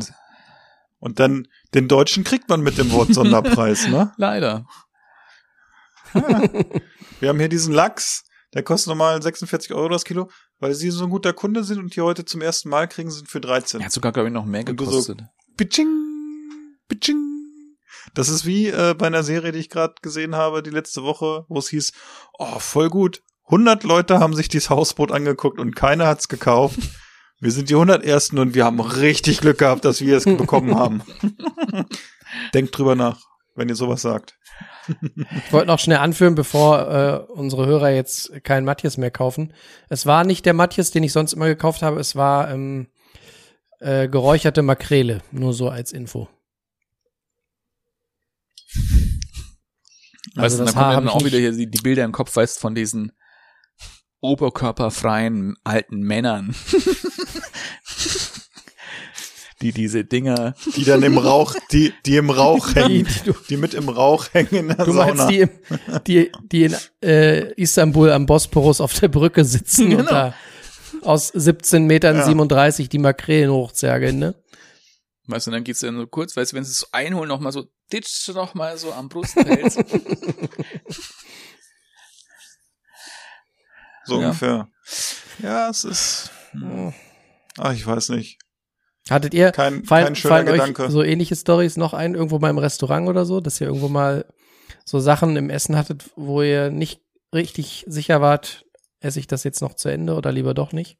Und 0.99 1.19
dann 1.19 1.47
den 1.73 1.87
Deutschen 1.87 2.23
kriegt 2.25 2.49
man 2.49 2.61
mit 2.61 2.77
dem 2.77 2.91
Wort 2.91 3.13
Sonderpreis, 3.13 3.87
ne? 3.87 4.11
leider. 4.17 4.65
Wir 7.19 7.29
haben 7.29 7.39
hier 7.39 7.49
diesen 7.49 7.73
Lachs, 7.73 8.23
der 8.53 8.63
kostet 8.63 8.87
normal 8.89 9.21
46 9.21 9.73
Euro 9.73 9.89
das 9.89 10.03
Kilo, 10.05 10.29
weil 10.59 10.73
sie 10.73 10.89
so 10.91 11.03
ein 11.05 11.09
guter 11.09 11.33
Kunde 11.33 11.63
sind 11.63 11.79
und 11.79 11.95
die 11.95 12.01
heute 12.01 12.25
zum 12.25 12.41
ersten 12.41 12.69
Mal 12.69 12.87
kriegen 12.87 13.09
ihn 13.09 13.25
für 13.25 13.39
13. 13.41 13.79
Er 13.81 13.85
hat 13.85 13.91
sogar, 13.93 14.11
glaube 14.11 14.29
ich, 14.29 14.33
noch 14.33 14.45
mehr 14.45 14.67
Und 14.67 14.75
du 14.79 14.85
so- 14.85 14.91
gekostet. 14.91 15.23
Bitching, 15.55 15.87
bitching. 16.87 17.28
Das 18.13 18.29
ist 18.29 18.45
wie 18.45 18.67
äh, 18.67 18.95
bei 18.97 19.07
einer 19.07 19.23
Serie, 19.23 19.51
die 19.51 19.59
ich 19.59 19.69
gerade 19.69 19.95
gesehen 20.01 20.35
habe, 20.35 20.63
die 20.63 20.69
letzte 20.69 21.03
Woche, 21.03 21.45
wo 21.47 21.59
es 21.59 21.69
hieß, 21.69 21.93
oh, 22.37 22.59
voll 22.59 22.89
gut. 22.89 23.21
100 23.45 23.83
Leute 23.83 24.19
haben 24.19 24.35
sich 24.35 24.47
dieses 24.47 24.69
Hausboot 24.69 25.11
angeguckt 25.11 25.59
und 25.59 25.75
keiner 25.75 26.07
hat's 26.07 26.27
gekauft. 26.27 26.79
Wir 27.41 27.51
sind 27.51 27.69
die 27.69 27.75
100 27.75 28.03
Ersten 28.03 28.37
und 28.37 28.53
wir 28.53 28.65
haben 28.65 28.81
richtig 28.81 29.39
Glück 29.39 29.59
gehabt, 29.59 29.85
dass 29.85 30.01
wir 30.01 30.17
es 30.17 30.25
bekommen 30.25 30.75
haben. 30.75 31.01
Denkt 32.53 32.77
drüber 32.77 32.95
nach, 32.95 33.21
wenn 33.55 33.69
ihr 33.69 33.75
sowas 33.75 34.01
sagt. 34.01 34.37
Ich 35.45 35.53
wollte 35.53 35.67
noch 35.67 35.79
schnell 35.79 35.99
anführen, 35.99 36.35
bevor 36.35 36.91
äh, 36.91 37.31
unsere 37.31 37.65
Hörer 37.65 37.91
jetzt 37.91 38.43
keinen 38.43 38.65
Matthias 38.65 38.97
mehr 38.97 39.09
kaufen. 39.09 39.53
Es 39.87 40.05
war 40.05 40.25
nicht 40.25 40.45
der 40.45 40.53
Matthias, 40.53 40.91
den 40.91 41.03
ich 41.03 41.13
sonst 41.13 41.31
immer 41.31 41.47
gekauft 41.47 41.81
habe, 41.81 42.01
es 42.01 42.17
war 42.17 42.51
ähm, 42.51 42.87
äh, 43.79 44.09
geräucherte 44.09 44.61
Makrele, 44.61 45.19
nur 45.31 45.53
so 45.53 45.69
als 45.69 45.93
Info. 45.93 46.27
Weißt 48.73 50.35
du, 50.35 50.41
Also 50.41 50.57
dann 50.65 50.73
kommen 50.73 50.91
dann 51.05 51.07
auch 51.09 51.23
wieder 51.25 51.37
hier 51.39 51.51
die, 51.51 51.69
die 51.69 51.81
Bilder 51.81 52.03
im 52.05 52.11
Kopf, 52.11 52.35
weißt 52.35 52.59
von 52.59 52.75
diesen 52.75 53.11
oberkörperfreien 54.21 55.55
alten 55.63 55.99
Männern. 56.01 56.53
die 59.61 59.73
diese 59.73 60.05
Dinger, 60.05 60.55
Die 60.77 60.85
dann 60.85 61.03
im 61.03 61.17
Rauch, 61.17 61.53
die, 61.71 61.93
die 62.05 62.15
im 62.15 62.29
Rauch 62.29 62.69
Die, 62.69 62.75
hängen, 62.79 63.05
die, 63.07 63.31
du, 63.31 63.35
die 63.49 63.57
mit 63.57 63.73
im 63.73 63.89
Rauch 63.89 64.27
hängen 64.31 64.53
in 64.55 64.67
der 64.69 64.85
du 64.85 64.93
Sauna. 64.93 65.25
meinst 65.25 65.29
die, 65.29 65.39
im, 65.41 65.49
die, 66.07 66.31
die 66.49 66.63
in 66.63 66.75
äh, 67.03 67.51
Istanbul 67.55 68.11
am 68.11 68.25
Bosporus 68.25 68.79
auf 68.79 68.93
der 68.93 69.09
Brücke 69.09 69.43
sitzen 69.43 69.85
und 69.91 69.97
Genau. 69.97 70.09
da 70.11 70.33
aus 71.01 71.27
17 71.27 71.85
Metern 71.87 72.17
Ja. 72.17 72.25
37 72.25 72.87
die 72.89 72.99
Makrelen 72.99 73.51
hochzergeln, 73.51 74.19
ne? 74.19 74.35
Weißt 75.29 75.47
du, 75.47 75.51
dann 75.51 75.63
geht's 75.63 75.81
ja 75.81 75.91
nur 75.91 76.09
kurz, 76.09 76.35
weißt 76.35 76.51
du, 76.51 76.55
wenn 76.57 76.63
sie 76.63 76.71
es 76.71 76.79
so 76.79 76.87
einholen, 76.91 77.27
noch 77.29 77.39
mal 77.39 77.51
so, 77.51 77.67
ditcht 77.91 78.27
noch 78.33 78.53
mal 78.53 78.77
so 78.77 78.91
am 78.93 79.09
Brustpelz. 79.09 79.77
So 84.05 84.19
Ja. 84.19 84.27
ungefähr. 84.27 84.67
Ja, 85.43 85.69
es 85.69 85.83
ist, 85.83 86.31
ach, 87.57 87.73
ich 87.73 87.85
weiß 87.85 88.09
nicht. 88.09 88.39
Hattet 89.09 89.33
ihr, 89.33 89.51
Kein, 89.51 89.83
fallen, 89.85 90.05
kein 90.05 90.15
schöner 90.15 90.33
fallen 90.35 90.45
Gedanke. 90.47 90.83
euch 90.85 90.91
so 90.91 91.03
ähnliche 91.03 91.35
Stories 91.35 91.77
noch 91.77 91.93
ein, 91.93 92.15
irgendwo 92.15 92.39
mal 92.39 92.49
im 92.49 92.57
Restaurant 92.57 93.07
oder 93.07 93.25
so, 93.25 93.39
dass 93.39 93.59
ihr 93.61 93.67
irgendwo 93.67 93.87
mal 93.87 94.25
so 94.85 94.99
Sachen 94.99 95.35
im 95.35 95.49
Essen 95.49 95.75
hattet, 95.75 96.09
wo 96.15 96.41
ihr 96.41 96.69
nicht 96.71 97.01
richtig 97.33 97.85
sicher 97.87 98.21
wart, 98.21 98.65
esse 98.99 99.19
ich 99.19 99.27
das 99.27 99.43
jetzt 99.43 99.61
noch 99.61 99.75
zu 99.75 99.89
Ende 99.89 100.15
oder 100.15 100.31
lieber 100.31 100.53
doch 100.53 100.71
nicht? 100.73 100.97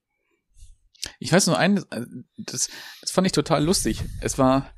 Ich 1.19 1.31
weiß 1.31 1.47
nur 1.47 1.57
ein, 1.57 1.77
äh, 1.91 2.05
das, 2.37 2.69
das 3.01 3.11
fand 3.11 3.27
ich 3.27 3.33
total 3.33 3.63
lustig. 3.63 4.03
Es 4.21 4.37
war, 4.37 4.73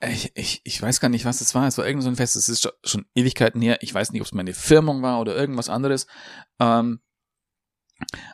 ich, 0.00 0.32
ich, 0.34 0.60
ich 0.64 0.80
weiß 0.80 1.00
gar 1.00 1.08
nicht, 1.08 1.24
was 1.24 1.40
es 1.40 1.54
war. 1.54 1.66
Es 1.66 1.78
war 1.78 1.86
irgend 1.86 2.02
so 2.02 2.08
ein 2.08 2.16
Fest. 2.16 2.36
Es 2.36 2.48
ist 2.48 2.68
schon- 2.84 3.06
Ewigkeiten 3.14 3.62
her. 3.62 3.78
Ich 3.80 3.92
weiß 3.92 4.12
nicht, 4.12 4.20
ob 4.20 4.26
es 4.26 4.34
meine 4.34 4.54
Firmung 4.54 5.02
war 5.02 5.20
oder 5.20 5.34
irgendwas 5.34 5.68
anderes. 5.68 6.06
Ähm, 6.60 7.00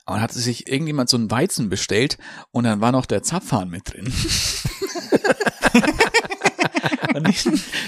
aber 0.05 0.17
dann 0.17 0.23
hatte 0.23 0.41
sich 0.41 0.67
irgendjemand 0.67 1.09
so 1.09 1.17
einen 1.17 1.31
Weizen 1.31 1.69
bestellt 1.69 2.19
und 2.51 2.65
dann 2.65 2.81
war 2.81 2.91
noch 2.91 3.07
der 3.07 3.23
Zapfhahn 3.23 3.71
mit 3.71 3.93
drin. 3.93 4.07
ich, 7.29 7.47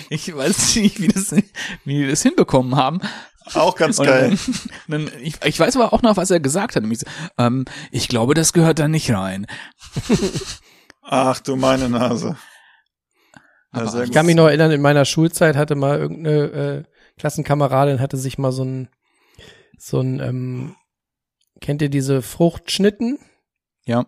ich 0.08 0.36
weiß 0.36 0.76
nicht, 0.76 1.00
wie, 1.00 1.08
das, 1.08 1.32
wie 1.32 2.02
die 2.02 2.06
das 2.06 2.22
hinbekommen 2.22 2.76
haben. 2.76 3.00
Auch 3.52 3.76
ganz 3.76 3.98
Und 3.98 4.06
geil. 4.06 4.38
Dann, 4.88 5.06
dann, 5.06 5.10
ich, 5.20 5.34
ich 5.44 5.60
weiß 5.60 5.76
aber 5.76 5.92
auch 5.92 6.00
noch, 6.02 6.16
was 6.16 6.30
er 6.30 6.40
gesagt 6.40 6.76
hat. 6.76 6.82
Nämlich 6.82 7.00
so, 7.00 7.06
ähm, 7.38 7.66
ich 7.90 8.08
glaube, 8.08 8.32
das 8.34 8.52
gehört 8.54 8.78
da 8.78 8.88
nicht 8.88 9.10
rein. 9.12 9.46
Ach 11.02 11.40
du 11.40 11.56
meine 11.56 11.88
Nase. 11.90 12.36
Ja, 13.74 14.02
ich 14.02 14.12
kann 14.12 14.26
mich 14.26 14.36
noch 14.36 14.46
erinnern, 14.46 14.70
in 14.70 14.80
meiner 14.80 15.04
Schulzeit 15.04 15.56
hatte 15.56 15.74
mal 15.74 15.98
irgendeine 15.98 16.36
äh, 16.38 16.82
Klassenkameradin 17.18 18.00
hatte 18.00 18.16
sich 18.16 18.38
mal 18.38 18.52
so 18.52 18.64
ein 18.64 18.88
so 19.78 20.00
ein 20.00 20.20
ähm, 20.20 20.76
kennt 21.60 21.82
ihr 21.82 21.88
diese 21.90 22.22
Fruchtschnitten? 22.22 23.18
Ja. 23.84 24.06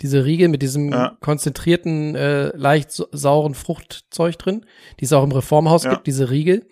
Diese 0.00 0.24
Riegel 0.24 0.48
mit 0.48 0.62
diesem 0.62 0.92
Ja. 0.92 1.16
konzentrierten, 1.20 2.14
äh, 2.14 2.48
leicht 2.56 2.90
sa- 2.92 3.06
sauren 3.12 3.54
Fruchtzeug 3.54 4.38
drin, 4.38 4.66
die 5.00 5.04
es 5.04 5.12
auch 5.12 5.22
im 5.24 5.32
Reformhaus 5.32 5.84
Ja. 5.84 5.90
gibt, 5.94 6.06
diese 6.06 6.30
Riegel. 6.30 6.66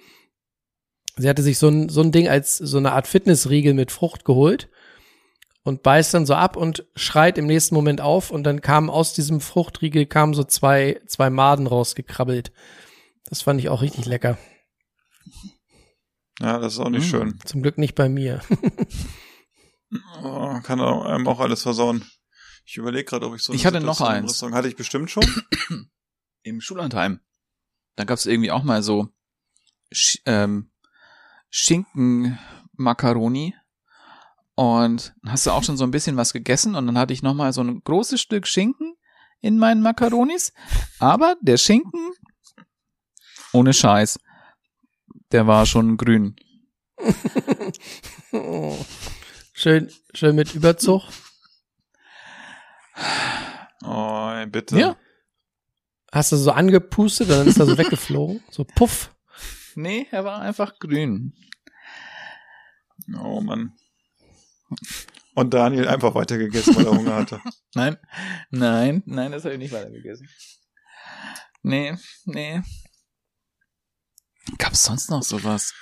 Sie 1.16 1.28
hatte 1.28 1.42
sich 1.42 1.58
so 1.58 1.68
ein, 1.68 1.88
so 1.88 2.00
ein 2.00 2.10
Ding 2.12 2.28
als 2.28 2.56
so 2.56 2.76
eine 2.78 2.92
Art 2.92 3.06
Fitnessriegel 3.06 3.72
mit 3.74 3.92
Frucht 3.92 4.24
geholt 4.24 4.68
und 5.62 5.82
beißt 5.82 6.12
dann 6.14 6.26
so 6.26 6.34
ab 6.34 6.56
und 6.56 6.86
schreit 6.96 7.38
im 7.38 7.46
nächsten 7.46 7.74
Moment 7.74 8.00
auf 8.00 8.30
und 8.30 8.44
dann 8.44 8.60
kamen 8.60 8.90
aus 8.90 9.12
diesem 9.14 9.40
Fruchtriegel 9.40 10.06
kamen 10.06 10.34
so 10.34 10.44
zwei, 10.44 11.00
zwei 11.06 11.30
Maden 11.30 11.66
rausgekrabbelt. 11.66 12.52
Das 13.26 13.42
fand 13.42 13.60
ich 13.60 13.68
auch 13.68 13.80
richtig 13.82 14.06
lecker. 14.06 14.36
Ja, 16.40 16.58
das 16.58 16.74
ist 16.74 16.78
auch 16.80 16.90
nicht 16.90 17.06
Mm. 17.06 17.10
schön. 17.10 17.38
Zum 17.44 17.62
Glück 17.62 17.78
nicht 17.78 17.94
bei 17.94 18.08
mir. 18.08 18.40
Oh, 20.24 20.58
kann 20.64 20.80
einem 20.80 21.28
auch 21.28 21.38
alles 21.38 21.62
versauen. 21.62 22.04
Ich 22.66 22.76
überlege 22.78 23.04
gerade, 23.04 23.26
ob 23.26 23.36
ich 23.36 23.42
so 23.42 23.52
eine 23.52 23.56
Ich 23.60 23.64
hatte 23.66 23.80
noch 23.80 23.94
Situation 23.94 24.16
im 24.16 24.22
eins. 24.24 24.30
Restaurant- 24.32 24.56
Hatte 24.56 24.68
ich 24.68 24.74
bestimmt 24.76 25.08
schon. 25.10 25.24
Im 26.42 26.60
Schullandheim. 26.60 27.20
Da 27.94 28.02
gab's 28.04 28.26
irgendwie 28.26 28.50
auch 28.50 28.64
mal 28.64 28.82
so 28.82 29.08
ähm, 30.26 30.72
Schinken-Macaroni. 31.56 33.54
Und 34.56 35.14
dann 35.22 35.32
hast 35.32 35.46
du 35.46 35.52
auch 35.52 35.62
schon 35.62 35.76
so 35.76 35.84
ein 35.84 35.92
bisschen 35.92 36.16
was 36.16 36.32
gegessen 36.32 36.74
und 36.74 36.86
dann 36.86 36.98
hatte 36.98 37.12
ich 37.12 37.22
noch 37.22 37.34
mal 37.34 37.52
so 37.52 37.62
ein 37.62 37.80
großes 37.82 38.20
Stück 38.20 38.48
Schinken 38.48 38.96
in 39.40 39.58
meinen 39.58 39.80
Macaronis. 39.80 40.52
Aber 40.98 41.36
der 41.40 41.56
Schinken, 41.56 42.10
ohne 43.52 43.72
Scheiß, 43.72 44.18
der 45.30 45.46
war 45.46 45.64
schon 45.66 45.96
grün. 45.96 46.34
Schön, 49.56 49.88
schön 50.12 50.34
mit 50.34 50.52
Überzug. 50.54 51.02
Oh, 53.84 54.32
bitte. 54.46 54.76
Ja. 54.76 54.96
Hast 56.10 56.32
du 56.32 56.36
so 56.36 56.50
angepustet 56.50 57.28
und 57.30 57.36
dann 57.38 57.46
ist 57.46 57.60
er 57.60 57.66
so 57.66 57.78
weggeflogen. 57.78 58.42
So 58.50 58.64
puff. 58.64 59.13
Nee, 59.76 60.06
er 60.10 60.24
war 60.24 60.40
einfach 60.40 60.78
grün. 60.78 61.34
Oh 63.18 63.40
Mann. 63.40 63.72
Und 65.34 65.52
Daniel 65.52 65.88
einfach 65.88 66.14
weitergegessen, 66.14 66.76
weil 66.76 66.86
er 66.86 66.96
Hunger 66.96 67.14
hatte. 67.16 67.40
Nein, 67.74 67.96
nein, 68.50 69.02
nein, 69.06 69.32
das 69.32 69.44
habe 69.44 69.54
ich 69.54 69.58
nicht 69.60 69.72
weiter 69.72 69.90
gegessen. 69.90 70.28
Nee, 71.62 71.96
nee. 72.24 72.62
Gab's 74.58 74.84
sonst 74.84 75.10
noch 75.10 75.22
sowas? 75.22 75.72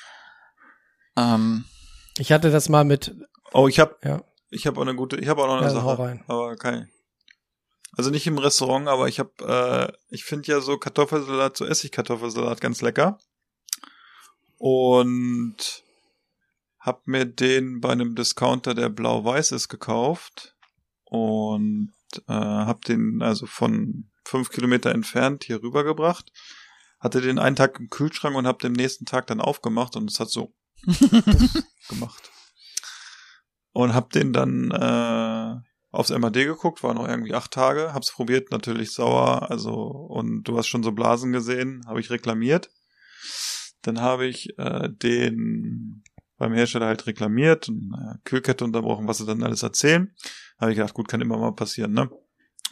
Ähm, 1.16 1.64
Ich 2.18 2.32
hatte 2.32 2.50
das 2.50 2.68
mal 2.68 2.84
mit, 2.84 3.14
Oh, 3.52 3.68
ich 3.68 3.78
habe 3.80 3.96
ja, 4.04 4.22
ich 4.50 4.66
habe 4.66 4.78
auch 4.78 4.82
eine 4.82 4.94
gute, 4.94 5.16
ich 5.16 5.28
habe 5.28 5.42
auch 5.42 5.46
noch 5.48 5.58
eine 5.60 5.66
Ja, 5.74 5.82
hau 5.82 5.90
Sache, 5.90 6.02
rein. 6.02 6.24
aber 6.26 6.56
kein. 6.56 6.88
Also 7.94 8.08
nicht 8.10 8.26
im 8.26 8.38
Restaurant, 8.38 8.88
aber 8.88 9.08
ich 9.08 9.18
habe, 9.18 9.92
äh, 9.92 9.92
ich 10.08 10.24
finde 10.24 10.50
ja 10.50 10.60
so 10.62 10.78
Kartoffelsalat, 10.78 11.56
so 11.58 11.66
Essigkartoffelsalat 11.66 12.60
ganz 12.62 12.80
lecker. 12.80 13.18
Und 14.64 15.82
hab 16.78 17.08
mir 17.08 17.24
den 17.24 17.80
bei 17.80 17.90
einem 17.90 18.14
Discounter, 18.14 18.74
der 18.74 18.90
blau-weiß 18.90 19.50
ist, 19.50 19.68
gekauft 19.68 20.54
und 21.02 21.92
äh, 22.28 22.32
hab 22.32 22.84
den 22.84 23.22
also 23.22 23.46
von 23.46 24.08
fünf 24.24 24.50
Kilometer 24.50 24.92
entfernt 24.92 25.42
hier 25.42 25.60
rübergebracht. 25.64 26.30
Hatte 27.00 27.20
den 27.20 27.40
einen 27.40 27.56
Tag 27.56 27.80
im 27.80 27.90
Kühlschrank 27.90 28.36
und 28.36 28.46
hab 28.46 28.60
den 28.60 28.70
nächsten 28.70 29.04
Tag 29.04 29.26
dann 29.26 29.40
aufgemacht 29.40 29.96
und 29.96 30.08
es 30.08 30.20
hat 30.20 30.30
so 30.30 30.54
gemacht. 31.88 32.30
Und 33.72 33.94
hab 33.94 34.10
den 34.10 34.32
dann 34.32 34.70
äh, 34.70 35.60
aufs 35.90 36.10
MAD 36.10 36.34
geguckt, 36.34 36.84
war 36.84 36.94
noch 36.94 37.08
irgendwie 37.08 37.34
acht 37.34 37.50
Tage, 37.50 37.94
hab's 37.94 38.12
probiert, 38.12 38.52
natürlich 38.52 38.92
sauer, 38.92 39.50
also 39.50 39.72
und 39.72 40.44
du 40.44 40.56
hast 40.56 40.68
schon 40.68 40.84
so 40.84 40.92
Blasen 40.92 41.32
gesehen, 41.32 41.84
habe 41.88 41.98
ich 41.98 42.10
reklamiert. 42.10 42.70
Dann 43.82 44.00
habe 44.00 44.26
ich 44.26 44.58
äh, 44.58 44.88
den 44.90 46.04
beim 46.38 46.54
Hersteller 46.54 46.86
halt 46.86 47.06
reklamiert 47.06 47.68
und 47.68 47.94
äh, 47.94 48.18
Kühlkette 48.24 48.64
unterbrochen, 48.64 49.06
was 49.06 49.18
sie 49.18 49.26
dann 49.26 49.42
alles 49.42 49.62
erzählen. 49.62 50.12
Habe 50.58 50.72
ich 50.72 50.76
gedacht, 50.76 50.94
gut, 50.94 51.08
kann 51.08 51.20
immer 51.20 51.38
mal 51.38 51.52
passieren, 51.52 51.92
ne? 51.92 52.10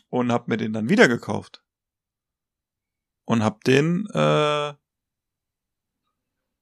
Und 0.08 0.32
hab 0.32 0.48
mir 0.48 0.56
den 0.56 0.72
dann 0.72 0.88
wieder 0.88 1.06
gekauft. 1.06 1.62
Und 3.24 3.44
hab 3.44 3.62
den 3.62 4.06
äh, 4.12 4.74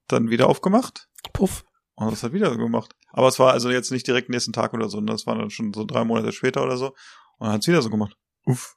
dann 0.09 0.31
wieder 0.31 0.49
aufgemacht. 0.49 1.09
puff. 1.33 1.65
Und 1.95 2.11
das 2.11 2.23
hat 2.23 2.33
wieder 2.33 2.51
so 2.51 2.59
gemacht. 2.59 2.95
Aber 3.11 3.29
es 3.29 3.39
war 3.39 3.53
also 3.53 3.71
jetzt 3.71 3.91
nicht 3.91 4.07
direkt 4.07 4.29
nächsten 4.29 4.53
Tag 4.53 4.75
oder 4.75 4.89
so, 4.89 5.01
ne? 5.01 5.13
das 5.13 5.27
war 5.27 5.35
dann 5.35 5.51
schon 5.51 5.73
so 5.73 5.85
drei 5.85 6.05
Monate 6.05 6.33
später 6.33 6.63
oder 6.63 6.77
so. 6.77 6.95
Und 7.39 7.49
hat 7.49 7.63
es 7.63 7.69
wieder 7.69 7.83
so 7.83 7.91
gemacht. 7.91 8.17
Uff. 8.45 8.77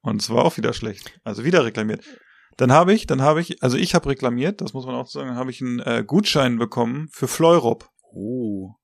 Und 0.00 0.20
es 0.22 0.30
war 0.30 0.44
auch 0.44 0.56
wieder 0.56 0.72
schlecht. 0.72 1.18
Also 1.24 1.44
wieder 1.44 1.64
reklamiert. 1.64 2.04
Dann 2.56 2.72
habe 2.72 2.92
ich, 2.92 3.06
dann 3.06 3.22
habe 3.22 3.40
ich, 3.40 3.62
also 3.62 3.76
ich 3.76 3.94
habe 3.94 4.08
reklamiert, 4.08 4.60
das 4.60 4.72
muss 4.72 4.86
man 4.86 4.94
auch 4.94 5.06
sagen, 5.08 5.28
dann 5.28 5.36
habe 5.36 5.50
ich 5.50 5.60
einen 5.60 5.80
äh, 5.80 6.04
Gutschein 6.06 6.58
bekommen 6.58 7.08
für 7.12 7.28
Fleurop. 7.28 7.88
oh. 8.12 8.74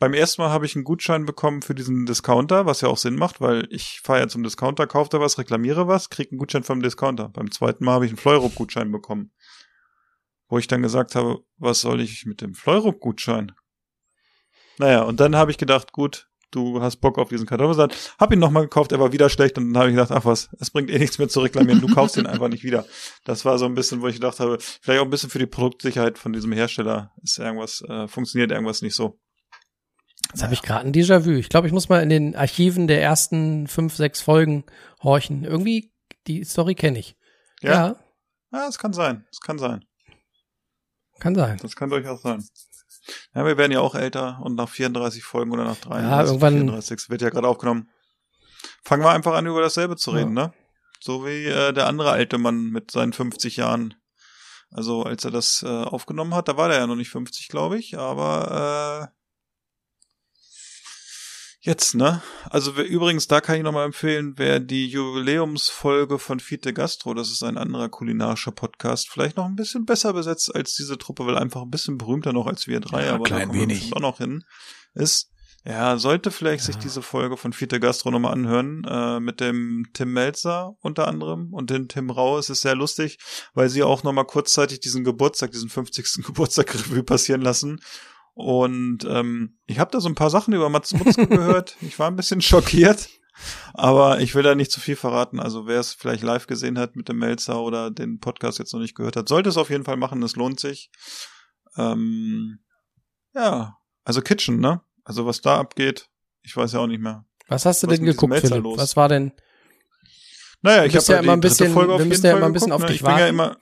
Beim 0.00 0.14
ersten 0.14 0.42
Mal 0.42 0.50
habe 0.50 0.64
ich 0.64 0.76
einen 0.76 0.84
Gutschein 0.84 1.26
bekommen 1.26 1.60
für 1.60 1.74
diesen 1.74 2.06
Discounter, 2.06 2.66
was 2.66 2.82
ja 2.82 2.88
auch 2.88 2.96
Sinn 2.96 3.16
macht, 3.16 3.40
weil 3.40 3.66
ich 3.70 4.00
fahre 4.04 4.20
ja 4.20 4.28
zum 4.28 4.44
Discounter, 4.44 4.86
kaufe 4.86 5.10
da 5.10 5.20
was, 5.20 5.38
reklamiere 5.38 5.88
was, 5.88 6.08
kriege 6.08 6.30
einen 6.30 6.38
Gutschein 6.38 6.62
vom 6.62 6.82
Discounter. 6.82 7.28
Beim 7.30 7.50
zweiten 7.50 7.84
Mal 7.84 7.94
habe 7.94 8.06
ich 8.06 8.12
einen 8.12 8.18
Fleurop-Gutschein 8.18 8.92
bekommen. 8.92 9.32
Wo 10.48 10.56
ich 10.56 10.68
dann 10.68 10.82
gesagt 10.82 11.16
habe, 11.16 11.40
was 11.56 11.80
soll 11.80 12.00
ich 12.00 12.26
mit 12.26 12.40
dem 12.40 12.54
Fleurop-Gutschein? 12.54 13.52
Naja, 14.78 15.02
und 15.02 15.18
dann 15.18 15.34
habe 15.34 15.50
ich 15.50 15.58
gedacht, 15.58 15.90
gut, 15.92 16.27
du 16.50 16.80
hast 16.80 16.96
Bock 16.96 17.18
auf 17.18 17.28
diesen 17.28 17.46
Kartoffelsalat. 17.46 18.14
Hab 18.18 18.32
ihn 18.32 18.38
nochmal 18.38 18.64
gekauft, 18.64 18.92
er 18.92 19.00
war 19.00 19.12
wieder 19.12 19.28
schlecht 19.28 19.58
und 19.58 19.72
dann 19.72 19.78
habe 19.78 19.90
ich 19.90 19.96
gedacht, 19.96 20.12
ach 20.12 20.24
was, 20.24 20.48
es 20.58 20.70
bringt 20.70 20.90
eh 20.90 20.98
nichts 20.98 21.18
mehr 21.18 21.28
zu 21.28 21.40
reklamieren, 21.40 21.80
du 21.80 21.88
kaufst 21.88 22.16
ihn 22.16 22.26
einfach 22.26 22.48
nicht 22.48 22.64
wieder. 22.64 22.86
Das 23.24 23.44
war 23.44 23.58
so 23.58 23.66
ein 23.66 23.74
bisschen, 23.74 24.00
wo 24.00 24.08
ich 24.08 24.16
gedacht 24.16 24.40
habe, 24.40 24.58
vielleicht 24.60 25.00
auch 25.00 25.04
ein 25.04 25.10
bisschen 25.10 25.30
für 25.30 25.38
die 25.38 25.46
Produktsicherheit 25.46 26.18
von 26.18 26.32
diesem 26.32 26.52
Hersteller 26.52 27.12
ist 27.22 27.38
irgendwas, 27.38 27.82
äh, 27.88 28.08
funktioniert 28.08 28.50
irgendwas 28.50 28.82
nicht 28.82 28.94
so. 28.94 29.18
Jetzt 30.30 30.42
habe 30.42 30.52
ich 30.52 30.62
gerade 30.62 30.86
ein 30.86 30.92
Déjà-vu. 30.92 31.30
Ich 31.30 31.48
glaube, 31.48 31.66
ich 31.66 31.72
muss 31.72 31.88
mal 31.88 32.02
in 32.02 32.10
den 32.10 32.36
Archiven 32.36 32.86
der 32.86 33.02
ersten 33.02 33.66
fünf, 33.66 33.94
sechs 33.94 34.20
Folgen 34.20 34.64
horchen. 35.02 35.44
Irgendwie, 35.44 35.92
die 36.26 36.44
Story 36.44 36.74
kenne 36.74 36.98
ich. 36.98 37.16
Ja? 37.62 37.70
ja, 37.70 37.96
Ja, 38.52 38.68
es 38.68 38.78
kann 38.78 38.92
sein. 38.92 39.26
Es 39.30 39.40
kann 39.40 39.58
sein. 39.58 39.84
kann 41.18 41.34
sein. 41.34 41.58
Das 41.62 41.74
kann 41.76 41.88
durchaus 41.88 42.22
sein. 42.22 42.44
Ja, 43.34 43.44
wir 43.46 43.56
werden 43.56 43.72
ja 43.72 43.80
auch 43.80 43.94
älter 43.94 44.38
und 44.42 44.54
nach 44.54 44.68
34 44.68 45.22
Folgen 45.24 45.52
oder 45.52 45.64
nach 45.64 45.76
33, 45.76 46.10
Ja, 46.10 46.22
irgendwann- 46.24 46.54
34 46.54 47.10
wird 47.10 47.22
ja 47.22 47.30
gerade 47.30 47.48
aufgenommen. 47.48 47.88
Fangen 48.84 49.02
wir 49.04 49.10
einfach 49.10 49.34
an, 49.34 49.46
über 49.46 49.60
dasselbe 49.60 49.96
zu 49.96 50.10
reden, 50.10 50.32
ne? 50.34 50.52
So 51.00 51.24
wie 51.24 51.46
äh, 51.46 51.72
der 51.72 51.86
andere 51.86 52.10
alte 52.10 52.38
Mann 52.38 52.70
mit 52.70 52.90
seinen 52.90 53.12
50 53.12 53.56
Jahren. 53.56 53.94
Also 54.70 55.02
als 55.04 55.24
er 55.24 55.30
das 55.30 55.62
äh, 55.62 55.68
aufgenommen 55.68 56.34
hat, 56.34 56.48
da 56.48 56.56
war 56.56 56.68
der 56.68 56.78
ja 56.78 56.86
noch 56.86 56.96
nicht 56.96 57.10
50, 57.10 57.48
glaube 57.48 57.78
ich, 57.78 57.96
aber 57.96 59.10
äh, 59.10 59.17
jetzt, 61.68 61.94
ne? 61.94 62.22
Also 62.50 62.76
wer, 62.76 62.86
übrigens, 62.86 63.28
da 63.28 63.40
kann 63.40 63.56
ich 63.56 63.62
nochmal 63.62 63.84
empfehlen, 63.84 64.34
wer 64.36 64.58
die 64.58 64.88
Jubiläumsfolge 64.88 66.18
von 66.18 66.40
Fiete 66.40 66.72
Gastro, 66.72 67.14
das 67.14 67.30
ist 67.30 67.42
ein 67.42 67.58
anderer 67.58 67.88
kulinarischer 67.88 68.52
Podcast, 68.52 69.08
vielleicht 69.10 69.36
noch 69.36 69.44
ein 69.44 69.54
bisschen 69.54 69.84
besser 69.84 70.12
besetzt 70.14 70.54
als 70.54 70.74
diese 70.74 70.98
Truppe, 70.98 71.26
weil 71.26 71.36
einfach 71.38 71.62
ein 71.62 71.70
bisschen 71.70 71.98
berühmter 71.98 72.32
noch 72.32 72.46
als 72.46 72.66
wir 72.66 72.80
drei, 72.80 73.06
Ja, 73.06 73.14
aber 73.14 73.24
da 73.24 73.36
klein 73.36 73.48
kommen 73.48 73.54
wir 73.54 73.62
wenig. 73.62 73.78
bestimmt 73.78 73.96
auch 73.96 74.00
noch 74.00 74.18
hin, 74.18 74.44
ist, 74.94 75.30
ja, 75.64 75.98
sollte 75.98 76.30
vielleicht 76.30 76.64
sich 76.64 76.76
diese 76.76 77.02
Folge 77.02 77.36
von 77.36 77.52
Fiete 77.52 77.78
Gastro 77.80 78.10
nochmal 78.10 78.32
anhören, 78.32 78.84
äh, 78.88 79.20
mit 79.20 79.40
dem 79.40 79.86
Tim 79.92 80.12
Melzer 80.12 80.74
unter 80.80 81.06
anderem 81.06 81.52
und 81.52 81.68
den 81.68 81.88
Tim 81.88 82.08
Rau. 82.10 82.38
Es 82.38 82.48
ist 82.48 82.62
sehr 82.62 82.74
lustig, 82.76 83.18
weil 83.52 83.68
sie 83.68 83.82
auch 83.82 84.02
nochmal 84.02 84.24
kurzzeitig 84.24 84.80
diesen 84.80 85.04
Geburtstag, 85.04 85.50
diesen 85.50 85.68
50. 85.68 86.24
Geburtstag 86.26 86.74
Revue 86.74 87.02
passieren 87.02 87.42
lassen. 87.42 87.80
Und 88.40 89.04
ähm, 89.04 89.58
ich 89.66 89.80
habe 89.80 89.90
da 89.90 90.00
so 90.00 90.08
ein 90.08 90.14
paar 90.14 90.30
Sachen 90.30 90.54
über 90.54 90.68
Mats 90.68 90.94
Mutzke 90.94 91.26
gehört. 91.26 91.76
Ich 91.80 91.98
war 91.98 92.06
ein 92.08 92.14
bisschen 92.14 92.40
schockiert. 92.40 93.08
Aber 93.74 94.20
ich 94.20 94.36
will 94.36 94.44
da 94.44 94.54
nicht 94.54 94.70
zu 94.70 94.78
viel 94.80 94.94
verraten. 94.94 95.40
Also 95.40 95.66
wer 95.66 95.80
es 95.80 95.92
vielleicht 95.92 96.22
live 96.22 96.46
gesehen 96.46 96.78
hat 96.78 96.94
mit 96.94 97.08
dem 97.08 97.18
Melzer 97.18 97.60
oder 97.60 97.90
den 97.90 98.20
Podcast 98.20 98.60
jetzt 98.60 98.72
noch 98.72 98.80
nicht 98.80 98.94
gehört 98.94 99.16
hat, 99.16 99.28
sollte 99.28 99.48
es 99.48 99.56
auf 99.56 99.70
jeden 99.70 99.82
Fall 99.84 99.96
machen. 99.96 100.22
Es 100.22 100.36
lohnt 100.36 100.60
sich. 100.60 100.90
Ähm, 101.76 102.60
ja, 103.34 103.76
also 104.04 104.22
Kitchen, 104.22 104.60
ne? 104.60 104.82
Also 105.04 105.26
was 105.26 105.40
da 105.40 105.58
abgeht, 105.58 106.08
ich 106.42 106.56
weiß 106.56 106.72
ja 106.74 106.78
auch 106.80 106.86
nicht 106.86 107.00
mehr. 107.02 107.24
Was 107.48 107.66
hast 107.66 107.82
du 107.82 107.88
Was 107.88 107.96
denn 107.96 108.04
geguckt, 108.06 108.30
Melzer 108.30 108.48
Philipp? 108.48 108.62
los? 108.64 108.78
Was 108.78 108.96
war 108.96 109.08
denn? 109.08 109.32
Naja, 110.62 110.84
ich 110.84 110.94
habe 110.94 111.04
ja 111.12 111.18
immer 111.20 111.32
ein 111.32 111.40
bisschen- 111.40 111.74
wir 111.74 111.82
jeden 111.96 112.08
müssen 112.08 112.26
ja 112.26 112.36
immer 112.36 112.46
ein 112.46 112.52
bisschen 112.52 112.72
auf 112.72 112.82
ne? 112.82 112.86
dich 112.86 112.96
Ich 112.96 113.02
bin 113.02 113.10
ja 113.10 113.16
warten. 113.18 113.28
immer, 113.34 113.56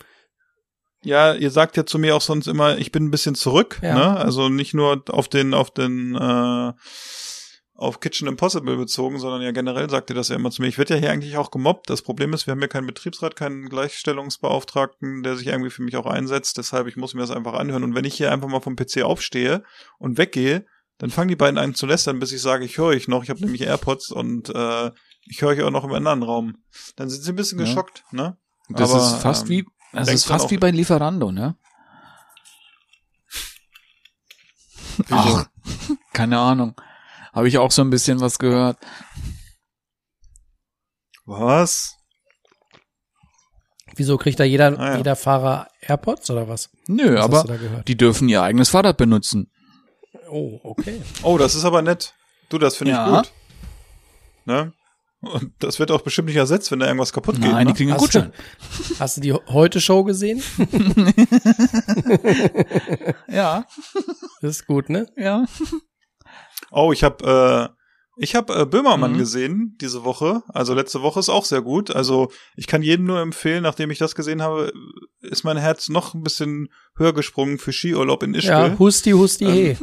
ja, 1.04 1.34
ihr 1.34 1.50
sagt 1.50 1.76
ja 1.76 1.86
zu 1.86 1.98
mir 1.98 2.16
auch 2.16 2.20
sonst 2.20 2.46
immer, 2.48 2.78
ich 2.78 2.90
bin 2.92 3.04
ein 3.04 3.10
bisschen 3.10 3.34
zurück, 3.34 3.78
Ja. 3.82 3.94
ne? 3.94 4.16
Also 4.16 4.48
nicht 4.48 4.74
nur 4.74 5.02
auf 5.08 5.28
den, 5.28 5.54
auf 5.54 5.70
den, 5.70 6.14
äh, 6.16 6.72
auf 7.78 8.00
Kitchen 8.00 8.26
Impossible 8.26 8.76
bezogen, 8.78 9.18
sondern 9.18 9.42
ja 9.42 9.50
generell 9.50 9.90
sagt 9.90 10.08
ihr 10.10 10.16
das 10.16 10.28
ja 10.28 10.36
immer 10.36 10.50
zu 10.50 10.62
mir. 10.62 10.68
Ich 10.68 10.78
werde 10.78 10.94
ja 10.94 11.00
hier 11.00 11.10
eigentlich 11.10 11.36
auch 11.36 11.50
gemobbt. 11.50 11.90
Das 11.90 12.00
Problem 12.00 12.32
ist, 12.32 12.46
wir 12.46 12.52
haben 12.52 12.62
ja 12.62 12.68
keinen 12.68 12.86
Betriebsrat, 12.86 13.36
keinen 13.36 13.68
Gleichstellungsbeauftragten, 13.68 15.22
der 15.22 15.36
sich 15.36 15.46
irgendwie 15.48 15.70
für 15.70 15.82
mich 15.82 15.96
auch 15.96 16.06
einsetzt. 16.06 16.56
Deshalb, 16.58 16.86
ich 16.86 16.96
muss 16.96 17.14
mir 17.14 17.20
das 17.20 17.30
einfach 17.30 17.54
anhören. 17.54 17.84
Und 17.84 17.94
wenn 17.94 18.04
ich 18.04 18.14
hier 18.14 18.32
einfach 18.32 18.48
mal 18.48 18.60
vom 18.60 18.76
PC 18.76 19.02
aufstehe 19.02 19.62
und 19.98 20.18
weggehe, 20.18 20.64
dann 20.98 21.10
fangen 21.10 21.28
die 21.28 21.36
beiden 21.36 21.58
an 21.58 21.74
zu 21.74 21.86
lästern, 21.86 22.18
bis 22.18 22.32
ich 22.32 22.40
sage, 22.40 22.64
ich 22.64 22.78
höre 22.78 22.86
euch 22.86 23.08
noch. 23.08 23.22
Ich 23.22 23.30
habe 23.30 23.40
nämlich 23.40 23.62
AirPods 23.62 24.10
und 24.10 24.48
äh, 24.54 24.90
ich 25.26 25.42
höre 25.42 25.50
euch 25.50 25.62
auch 25.62 25.70
noch 25.70 25.84
im 25.84 25.92
anderen 25.92 26.22
Raum. 26.22 26.56
Dann 26.96 27.10
sind 27.10 27.22
sie 27.22 27.32
ein 27.32 27.36
bisschen 27.36 27.58
Ja. 27.58 27.66
geschockt, 27.66 28.04
ne? 28.10 28.38
Das 28.70 28.90
Aber, 28.90 29.00
ist 29.00 29.22
fast 29.22 29.42
ähm, 29.44 29.48
wie, 29.50 29.66
das 29.92 30.06
denkst 30.06 30.22
ist 30.22 30.26
fast 30.26 30.50
wie 30.50 30.58
bei 30.58 30.70
Lieferando, 30.70 31.32
ne? 31.32 31.56
Wieso? 34.98 35.14
Ach, 35.14 35.46
keine 36.12 36.38
Ahnung. 36.38 36.74
Habe 37.32 37.48
ich 37.48 37.58
auch 37.58 37.70
so 37.70 37.82
ein 37.82 37.90
bisschen 37.90 38.20
was 38.20 38.38
gehört. 38.38 38.78
Was? 41.26 41.96
Wieso 43.94 44.16
kriegt 44.16 44.38
da 44.40 44.44
jeder, 44.44 44.78
Ah, 44.78 44.90
ja. 44.92 44.96
jeder 44.98 45.16
Fahrer 45.16 45.68
AirPods 45.80 46.30
oder 46.30 46.48
was? 46.48 46.70
Nö, 46.86 47.16
Was 47.16 47.24
aber 47.24 47.82
die 47.86 47.96
dürfen 47.96 48.28
ihr 48.28 48.42
eigenes 48.42 48.68
Fahrrad 48.70 48.96
benutzen. 48.96 49.50
Oh, 50.28 50.60
okay. 50.62 51.02
Oh, 51.22 51.38
das 51.38 51.54
ist 51.54 51.64
aber 51.64 51.82
nett. 51.82 52.14
Du, 52.48 52.58
das 52.58 52.76
finde 52.76 52.92
ich 52.92 52.96
Ja. 52.98 53.16
gut. 53.20 53.32
Ne? 54.44 54.72
Und 55.32 55.52
das 55.58 55.78
wird 55.78 55.90
auch 55.90 56.02
bestimmt 56.02 56.26
nicht 56.28 56.36
ersetzt, 56.36 56.70
wenn 56.70 56.78
da 56.80 56.86
irgendwas 56.86 57.12
kaputt 57.12 57.36
geht. 57.36 57.50
Nein, 57.50 57.66
die 57.66 57.72
Ne? 57.72 57.76
kriegen 57.76 57.90
einen 57.92 58.00
Hast 58.00 58.14
du- 58.14 58.22
Gutschein. 58.22 58.98
Hast 59.00 59.16
du 59.16 59.20
die 59.20 59.32
Heute-Show 59.32 60.04
gesehen? 60.04 60.42
Ja, 63.28 63.64
Das 64.40 64.50
ist 64.58 64.66
gut, 64.66 64.88
ne? 64.88 65.06
ja. 65.16 65.44
Oh, 66.70 66.92
ich 66.92 67.04
habe 67.04 67.70
äh, 67.70 67.76
ich 68.18 68.34
habe 68.34 68.54
äh, 68.60 68.64
Böhmermann 68.64 69.12
Mhm. 69.12 69.18
gesehen 69.18 69.76
diese 69.80 70.04
Woche. 70.04 70.42
Also 70.48 70.72
letzte 70.74 71.02
Woche 71.02 71.20
ist 71.20 71.28
auch 71.28 71.44
sehr 71.44 71.60
gut. 71.62 71.90
Also 71.90 72.30
ich 72.56 72.66
kann 72.66 72.82
jedem 72.82 73.04
nur 73.06 73.20
empfehlen, 73.20 73.62
nachdem 73.62 73.90
ich 73.90 73.98
das 73.98 74.14
gesehen 74.14 74.40
habe, 74.42 74.72
ist 75.20 75.44
mein 75.44 75.56
Herz 75.58 75.88
noch 75.90 76.14
ein 76.14 76.22
bisschen 76.22 76.68
höher 76.96 77.12
gesprungen 77.12 77.58
für 77.58 77.72
Skiurlaub 77.72 78.22
in 78.22 78.34
Ischgl. 78.34 78.50
Ja, 78.50 78.78
Husti, 78.78 79.10
Husti, 79.10 79.44
Ähm, 79.44 79.52
he. 79.52 79.76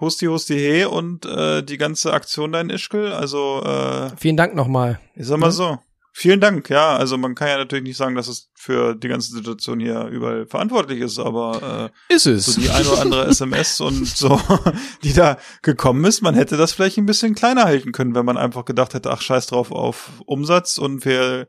Husti 0.00 0.26
Husti 0.26 0.54
He 0.58 0.84
und 0.84 1.24
äh, 1.26 1.62
die 1.62 1.78
ganze 1.78 2.12
Aktion 2.12 2.52
da 2.52 2.60
in 2.60 2.70
Ischgl. 2.70 3.12
Also 3.12 3.62
äh, 3.64 4.10
Vielen 4.16 4.36
Dank 4.36 4.54
nochmal. 4.54 4.98
ich 5.14 5.26
sag 5.26 5.38
mal 5.38 5.50
so. 5.52 5.78
Vielen 6.14 6.40
Dank, 6.40 6.68
ja. 6.68 6.94
Also 6.96 7.16
man 7.16 7.34
kann 7.34 7.48
ja 7.48 7.56
natürlich 7.56 7.84
nicht 7.84 7.96
sagen, 7.96 8.16
dass 8.16 8.28
es 8.28 8.50
für 8.54 8.94
die 8.94 9.08
ganze 9.08 9.32
Situation 9.32 9.80
hier 9.80 10.04
überall 10.08 10.46
verantwortlich 10.46 11.00
ist, 11.00 11.18
aber 11.18 11.90
äh, 12.10 12.14
Ist 12.14 12.26
es. 12.26 12.44
so 12.46 12.60
die 12.60 12.68
ein 12.68 12.86
oder 12.86 13.00
andere 13.00 13.26
SMS 13.28 13.80
und 13.80 14.06
so, 14.06 14.38
die 15.04 15.14
da 15.14 15.38
gekommen 15.62 16.04
ist. 16.04 16.20
Man 16.20 16.34
hätte 16.34 16.58
das 16.58 16.72
vielleicht 16.72 16.98
ein 16.98 17.06
bisschen 17.06 17.34
kleiner 17.34 17.64
halten 17.64 17.92
können, 17.92 18.14
wenn 18.14 18.26
man 18.26 18.36
einfach 18.36 18.66
gedacht 18.66 18.92
hätte, 18.92 19.10
ach 19.10 19.22
scheiß 19.22 19.46
drauf 19.46 19.72
auf 19.72 20.10
Umsatz 20.26 20.76
und 20.76 21.06
wir 21.06 21.46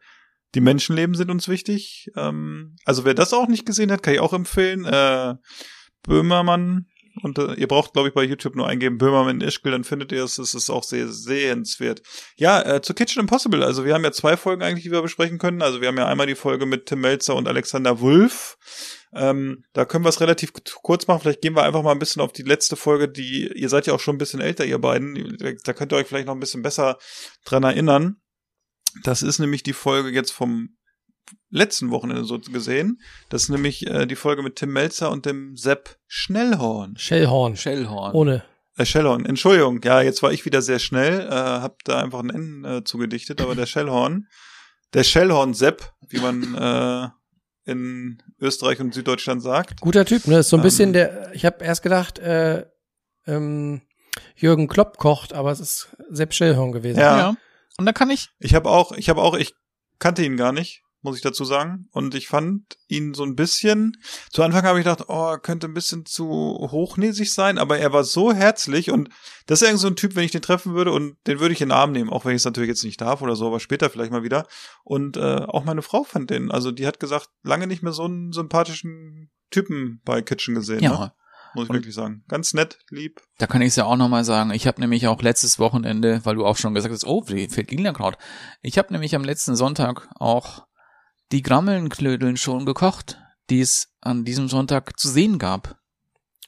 die 0.56 0.62
Menschenleben 0.62 1.16
sind 1.16 1.30
uns 1.30 1.50
wichtig. 1.50 2.10
Ähm, 2.16 2.78
also 2.86 3.04
wer 3.04 3.16
das 3.16 3.34
auch 3.34 3.50
nicht 3.50 3.66
gesehen 3.66 3.92
hat, 3.92 4.02
kann 4.02 4.14
ich 4.14 4.22
auch 4.22 4.34
empfehlen. 4.34 4.86
Äh, 4.86 5.36
Böhmermann 6.04 6.86
und 7.22 7.38
äh, 7.38 7.54
ihr 7.54 7.68
braucht, 7.68 7.94
glaube 7.94 8.08
ich, 8.08 8.14
bei 8.14 8.24
YouTube 8.24 8.56
nur 8.56 8.68
eingeben 8.68 8.98
Böhmermann 8.98 9.42
Ischgl, 9.42 9.72
dann 9.72 9.84
findet 9.84 10.12
ihr 10.12 10.24
es. 10.24 10.40
Es 10.40 10.56
ist 10.56 10.70
auch 10.70 10.84
sehr 10.84 11.08
sehenswert. 11.10 12.02
Ja, 12.36 12.62
äh, 12.62 12.82
zu 12.82 12.94
Kitchen 12.94 13.20
Impossible. 13.20 13.64
Also 13.64 13.86
wir 13.86 13.94
haben 13.94 14.04
ja 14.04 14.12
zwei 14.12 14.36
Folgen 14.36 14.64
eigentlich, 14.64 14.84
die 14.84 14.92
wir 14.92 15.02
besprechen 15.02 15.38
können. 15.38 15.62
Also 15.62 15.80
wir 15.80 15.90
haben 15.90 15.98
ja 15.98 16.08
einmal 16.08 16.26
die 16.26 16.36
Folge 16.36 16.66
mit 16.66 16.88
Tim 16.88 17.02
Melzer 17.02 17.36
und 17.36 17.48
Alexander 17.48 18.00
Wulff. 18.00 18.58
Ähm, 19.14 19.64
da 19.74 19.86
können 19.86 20.04
wir 20.04 20.10
es 20.10 20.22
relativ 20.22 20.54
kurz 20.82 21.06
machen. 21.06 21.22
Vielleicht 21.22 21.42
gehen 21.42 21.56
wir 21.56 21.64
einfach 21.64 21.84
mal 21.84 21.92
ein 21.92 22.00
bisschen 22.00 22.22
auf 22.22 22.34
die 22.34 22.42
letzte 22.42 22.76
Folge, 22.76 23.08
die, 23.08 23.52
ihr 23.54 23.70
seid 23.70 23.86
ja 23.86 23.94
auch 23.94 24.00
schon 24.00 24.16
ein 24.16 24.20
bisschen 24.20 24.42
älter, 24.42 24.66
ihr 24.66 24.80
beiden. 24.80 25.38
Da 25.64 25.74
könnt 25.74 25.94
ihr 25.94 25.98
euch 25.98 26.08
vielleicht 26.08 26.26
noch 26.26 26.34
ein 26.34 26.40
bisschen 26.40 26.64
besser 26.64 26.98
dran 27.46 27.64
erinnern. 27.64 28.18
Das 29.04 29.22
ist 29.22 29.38
nämlich 29.38 29.62
die 29.62 29.74
Folge 29.74 30.10
jetzt 30.10 30.32
vom 30.32 30.78
letzten 31.50 31.92
Wochenende 31.92 32.26
so 32.26 32.40
gesehen. 32.40 33.02
Das 33.30 33.44
ist 33.44 33.50
nämlich 33.50 33.88
äh, 33.88 34.06
die 34.06 34.16
Folge 34.16 34.44
mit 34.44 34.56
Tim 34.56 34.72
Melzer 34.74 35.12
und 35.12 35.26
dem 35.26 35.56
Sepp 35.56 35.98
Schnellhorn. 36.08 36.96
Shellhorn. 36.98 37.56
Shellhorn. 37.56 38.14
Ohne. 38.14 38.44
Äh, 38.78 38.86
Schellhorn, 38.86 39.26
Entschuldigung. 39.26 39.82
Ja, 39.84 40.02
jetzt 40.02 40.24
war 40.24 40.32
ich 40.32 40.46
wieder 40.46 40.62
sehr 40.62 40.80
schnell, 40.80 41.22
äh, 41.22 41.32
hab 41.32 41.84
da 41.84 42.00
einfach 42.02 42.20
ein 42.20 42.30
N 42.30 42.66
äh, 42.66 42.84
zugedichtet, 42.84 43.40
aber 43.42 43.56
der 43.56 43.66
Schellhorn, 43.68 44.28
der 44.94 45.04
Schellhorn-Sepp, 45.04 45.94
wie 46.10 46.20
man 46.20 46.56
äh, 46.56 47.10
in 47.72 48.22
Österreich 48.40 48.80
und 48.80 48.94
Süddeutschland 48.94 49.42
sagt. 49.42 49.82
Guter 49.82 50.06
Typ, 50.06 50.28
ne? 50.28 50.40
Ist 50.40 50.50
so 50.50 50.58
ein 50.58 50.60
Ähm. 50.60 50.64
bisschen 50.64 50.94
der, 50.94 51.32
ich 51.34 51.46
habe 51.46 51.64
erst 51.64 51.84
gedacht, 51.84 52.20
äh, 52.20 52.66
ähm, 53.26 53.82
Jürgen 54.36 54.68
Klopp 54.68 54.98
kocht, 54.98 55.34
aber 55.34 55.52
es 55.52 55.60
ist 55.60 55.96
Sepp 56.10 56.34
Schellhorn 56.34 56.72
gewesen. 56.72 57.00
Ja. 57.00 57.18
Ja. 57.18 57.36
Und 57.78 57.86
da 57.86 57.94
kann 57.94 58.10
ich, 58.10 58.30
Ich 58.40 58.54
habe 58.54 58.70
auch, 58.70 58.92
ich 58.92 59.10
habe 59.10 59.22
auch, 59.22 59.36
ich 59.36 59.54
kannte 60.00 60.24
ihn 60.24 60.38
gar 60.38 60.52
nicht, 60.52 60.83
muss 61.04 61.16
ich 61.18 61.22
dazu 61.22 61.46
sagen. 61.46 61.88
Und 61.92 62.16
ich 62.16 62.28
fand 62.28 62.78
ihn 62.88 63.14
so 63.14 63.24
ein 63.24 63.36
bisschen, 63.36 63.98
zu 64.32 64.42
Anfang 64.42 64.64
habe 64.64 64.80
ich 64.80 64.86
gedacht, 64.86 65.08
oh, 65.10 65.32
er 65.32 65.40
könnte 65.40 65.68
ein 65.68 65.74
bisschen 65.74 66.06
zu 66.06 66.26
hochnäsig 66.28 67.34
sein, 67.34 67.58
aber 67.58 67.78
er 67.78 67.94
war 67.94 68.04
so 68.04 68.34
herzlich 68.34 68.90
und 68.90 69.10
das 69.46 69.62
ist 69.62 69.68
irgendwie 69.68 69.82
so 69.82 69.88
ein 69.88 69.96
Typ, 69.96 70.16
wenn 70.16 70.24
ich 70.24 70.32
den 70.32 70.42
treffen 70.42 70.74
würde 70.74 70.92
und 70.92 71.18
den 71.28 71.40
würde 71.40 71.54
ich 71.54 71.62
in 71.62 71.70
den 71.70 71.78
Arm 71.78 71.92
nehmen, 71.92 72.10
auch 72.10 72.26
wenn 72.26 72.32
ich 72.32 72.42
es 72.42 72.46
natürlich 72.46 72.70
jetzt 72.70 72.84
nicht 72.84 73.02
darf 73.02 73.22
oder 73.22 73.36
so, 73.36 73.46
aber 73.48 73.60
später 73.60 73.90
vielleicht 73.90 74.12
mal 74.12 74.24
wieder. 74.24 74.48
Und 74.84 75.18
äh, 75.18 75.22
auch 75.48 75.64
meine 75.66 75.82
Frau 75.82 76.04
fand 76.04 76.30
den, 76.30 76.50
also 76.50 76.72
die 76.72 76.88
hat 76.88 77.00
gesagt, 77.00 77.30
lange 77.44 77.68
nicht 77.68 77.84
mehr 77.84 77.94
so 77.94 78.06
einen 78.06 78.32
sympathischen 78.32 79.30
Typen 79.52 80.02
bei 80.06 80.22
Kitchen 80.22 80.56
gesehen, 80.56 80.80
ja, 80.82 80.92
ne? 80.98 81.14
muss 81.54 81.66
ich 81.66 81.70
Und- 81.70 81.76
wirklich 81.76 81.94
sagen. 81.94 82.24
Ganz 82.28 82.54
nett, 82.54 82.80
lieb. 82.90 83.22
da 83.38 83.46
kann 83.46 83.62
ich 83.62 83.68
es 83.70 83.76
ja 83.76 83.86
auch 83.86 83.98
nochmal 83.98 84.24
sagen. 84.24 84.52
Ich 84.52 84.66
habe 84.66 84.82
nämlich 84.82 85.06
auch 85.08 85.22
letztes 85.22 85.60
Wochenende, 85.60 86.22
weil 86.24 86.36
du 86.36 86.46
auch 86.46 86.58
schon 86.58 86.74
gesagt 86.74 86.94
hast, 86.94 87.06
oh, 87.06 87.24
wie 87.28 87.48
fehlt 87.48 87.70
Lilienkraut. 87.72 88.18
Ich 88.62 88.78
habe 88.78 88.92
nämlich 88.94 89.14
am 89.16 89.24
letzten 89.24 89.56
Sonntag 89.56 90.10
auch 90.16 90.66
die 91.34 91.42
Grammelnklödeln 91.42 92.38
schon 92.38 92.66
gekocht, 92.66 93.20
die 93.50 93.60
es 93.60 93.90
an 94.02 94.24
diesem 94.24 94.48
Sonntag 94.48 95.00
zu 95.00 95.10
sehen 95.10 95.40
gab. 95.40 95.78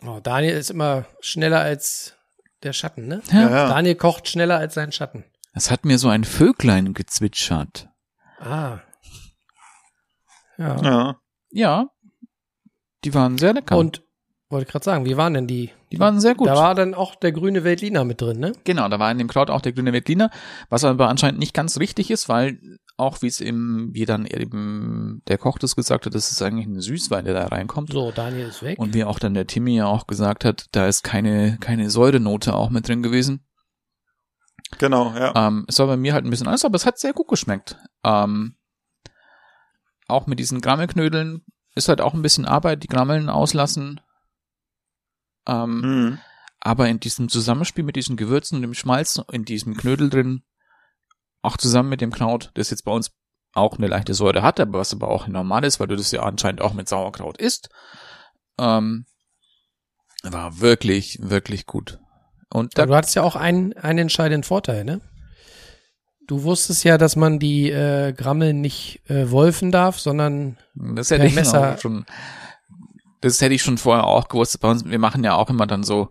Oh, 0.06 0.20
Daniel 0.22 0.56
ist 0.56 0.70
immer 0.70 1.06
schneller 1.20 1.60
als 1.60 2.14
der 2.62 2.72
Schatten, 2.72 3.08
ne? 3.08 3.22
Ja, 3.32 3.50
ja. 3.50 3.68
Daniel 3.68 3.96
kocht 3.96 4.30
schneller 4.30 4.58
als 4.58 4.76
sein 4.76 4.92
Schatten. 4.92 5.26
Es 5.54 5.72
hat 5.72 5.86
mir 5.86 5.98
so 5.98 6.10
ein 6.10 6.24
Vöglein 6.24 6.94
gezwitschert. 6.94 7.90
Ah. 8.40 8.80
Ja. 10.58 10.82
Ja. 10.84 11.20
Ja, 11.50 11.90
die 13.04 13.14
waren 13.14 13.38
sehr 13.38 13.54
lecker. 13.54 13.78
Und 13.78 14.04
wollte 14.50 14.72
gerade 14.72 14.86
sagen, 14.86 15.06
wie 15.06 15.18
waren 15.18 15.34
denn 15.34 15.48
die? 15.48 15.72
die 15.92 16.00
waren 16.00 16.20
sehr 16.20 16.36
gut. 16.36 16.48
Da 16.48 16.56
war 16.56 16.76
dann 16.76 16.94
auch 16.94 17.16
der 17.16 17.32
grüne 17.32 17.64
Veltliner 17.64 18.04
mit 18.04 18.22
drin, 18.22 18.40
ne? 18.40 18.52
Genau, 18.66 18.88
da 18.90 19.00
war 19.00 19.10
in 19.12 19.18
dem 19.18 19.28
Kraut 19.28 19.50
auch 19.50 19.62
der 19.62 19.72
grüne 19.72 19.94
Veltliner, 19.94 20.30
was 20.70 20.84
aber 20.84 21.10
anscheinend 21.10 21.40
nicht 21.40 21.54
ganz 21.54 21.80
richtig 21.80 22.12
ist, 22.12 22.30
weil 22.30 22.60
auch 22.98 23.22
wie 23.22 23.28
es 23.28 23.42
im, 23.42 23.90
wie 23.94 24.06
dann 24.06 24.26
eben 24.26 25.22
der 25.28 25.38
Koch 25.38 25.60
das 25.60 25.76
gesagt 25.76 26.06
hat, 26.06 26.16
das 26.16 26.32
ist 26.32 26.42
eigentlich 26.42 26.68
eine 26.68 26.82
Süßwein, 26.82 27.26
der 27.26 27.34
da 27.34 27.48
reinkommt. 27.48 27.92
So, 27.92 28.12
Daniel 28.12 28.48
ist 28.48 28.64
weg. 28.64 28.80
Und 28.80 28.94
wie 28.94 29.04
auch 29.04 29.20
dann 29.20 29.34
der 29.34 29.48
Timmy 29.48 29.76
ja 29.76 29.86
auch 29.88 30.08
gesagt 30.08 30.46
hat, 30.46 30.68
da 30.72 30.88
ist 30.88 31.04
keine, 31.04 31.58
keine 31.60 31.90
Säurenote 31.90 32.54
auch 32.54 32.70
mit 32.70 32.88
drin 32.88 33.04
gewesen. 33.04 33.46
Genau, 34.78 35.14
ja. 35.14 35.34
Ähm, 35.36 35.66
es 35.68 35.78
war 35.80 35.88
bei 35.88 35.98
mir 35.98 36.14
halt 36.14 36.26
ein 36.26 36.30
bisschen 36.30 36.48
anders, 36.48 36.66
aber 36.66 36.76
es 36.76 36.86
hat 36.86 36.98
sehr 36.98 37.14
gut 37.14 37.28
geschmeckt. 37.28 37.78
Ähm, 38.04 38.56
auch 40.08 40.28
mit 40.28 40.40
diesen 40.40 40.62
Grammelknödeln 40.62 41.44
ist 41.76 41.90
halt 41.90 42.02
auch 42.02 42.14
ein 42.14 42.22
bisschen 42.22 42.46
Arbeit, 42.46 42.84
die 42.84 42.88
Grammeln 42.88 43.30
auslassen. 43.30 44.00
Ähm, 45.48 45.82
Mhm. 45.82 46.20
aber 46.60 46.88
in 46.90 47.00
diesem 47.00 47.30
Zusammenspiel 47.30 47.84
mit 47.84 47.96
diesen 47.96 48.16
Gewürzen 48.18 48.56
und 48.56 48.62
dem 48.64 48.74
Schmalz 48.74 49.22
in 49.32 49.46
diesem 49.46 49.76
Knödel 49.78 50.10
drin, 50.10 50.44
auch 51.46 51.58
zusammen 51.58 51.90
mit 51.90 52.02
dem 52.02 52.12
Kraut, 52.12 52.52
das 52.56 52.70
jetzt 52.70 52.84
bei 52.84 52.92
uns 52.92 53.12
auch 53.54 53.78
eine 53.78 53.88
leichte 53.88 54.14
Säure 54.14 54.42
hat, 54.42 54.60
aber 54.60 54.80
was 54.80 54.94
aber 54.94 55.08
auch 55.08 55.28
normal 55.28 55.64
ist, 55.64 55.80
weil 55.80 55.88
du 55.88 55.96
das 55.96 56.12
ja 56.12 56.24
anscheinend 56.24 56.62
auch 56.62 56.74
mit 56.74 56.90
Sauerkraut 56.90 57.38
isst, 57.38 57.70
ähm, 58.60 59.06
war 60.24 60.60
wirklich, 60.60 61.20
wirklich 61.22 61.66
gut. 61.66 62.00
Und 62.50 62.78
da, 62.78 62.86
du 62.86 62.96
hattest 62.96 63.16
ja 63.16 63.24
auch 63.24 63.36
einen, 63.36 63.74
einen 63.74 64.00
entscheidenden 64.00 64.44
Vorteil, 64.44 64.84
ne? 64.84 65.02
Du 66.28 66.44
wusstest 66.44 66.84
ja, 66.84 66.98
dass 66.98 67.16
man 67.16 67.38
die 67.38 67.70
äh, 67.70 68.12
Grammel 68.12 68.54
nicht 68.54 69.08
äh, 69.10 69.30
wolfen 69.30 69.72
darf, 69.72 70.00
sondern 70.00 70.58
das 70.74 71.12
hätte 71.12 71.28
ich 71.28 71.36
Messer- 71.36 71.78
schon, 71.78 72.06
das 73.22 73.40
hätte 73.42 73.54
ich 73.54 73.62
schon 73.62 73.78
vorher 73.78 74.06
auch 74.06 74.28
gewusst. 74.28 74.60
Bei 74.60 74.70
uns, 74.70 74.86
wir 74.86 75.00
machen 75.00 75.24
ja 75.24 75.36
auch 75.36 75.50
immer 75.50 75.68
dann 75.68 75.84
so, 75.84 76.10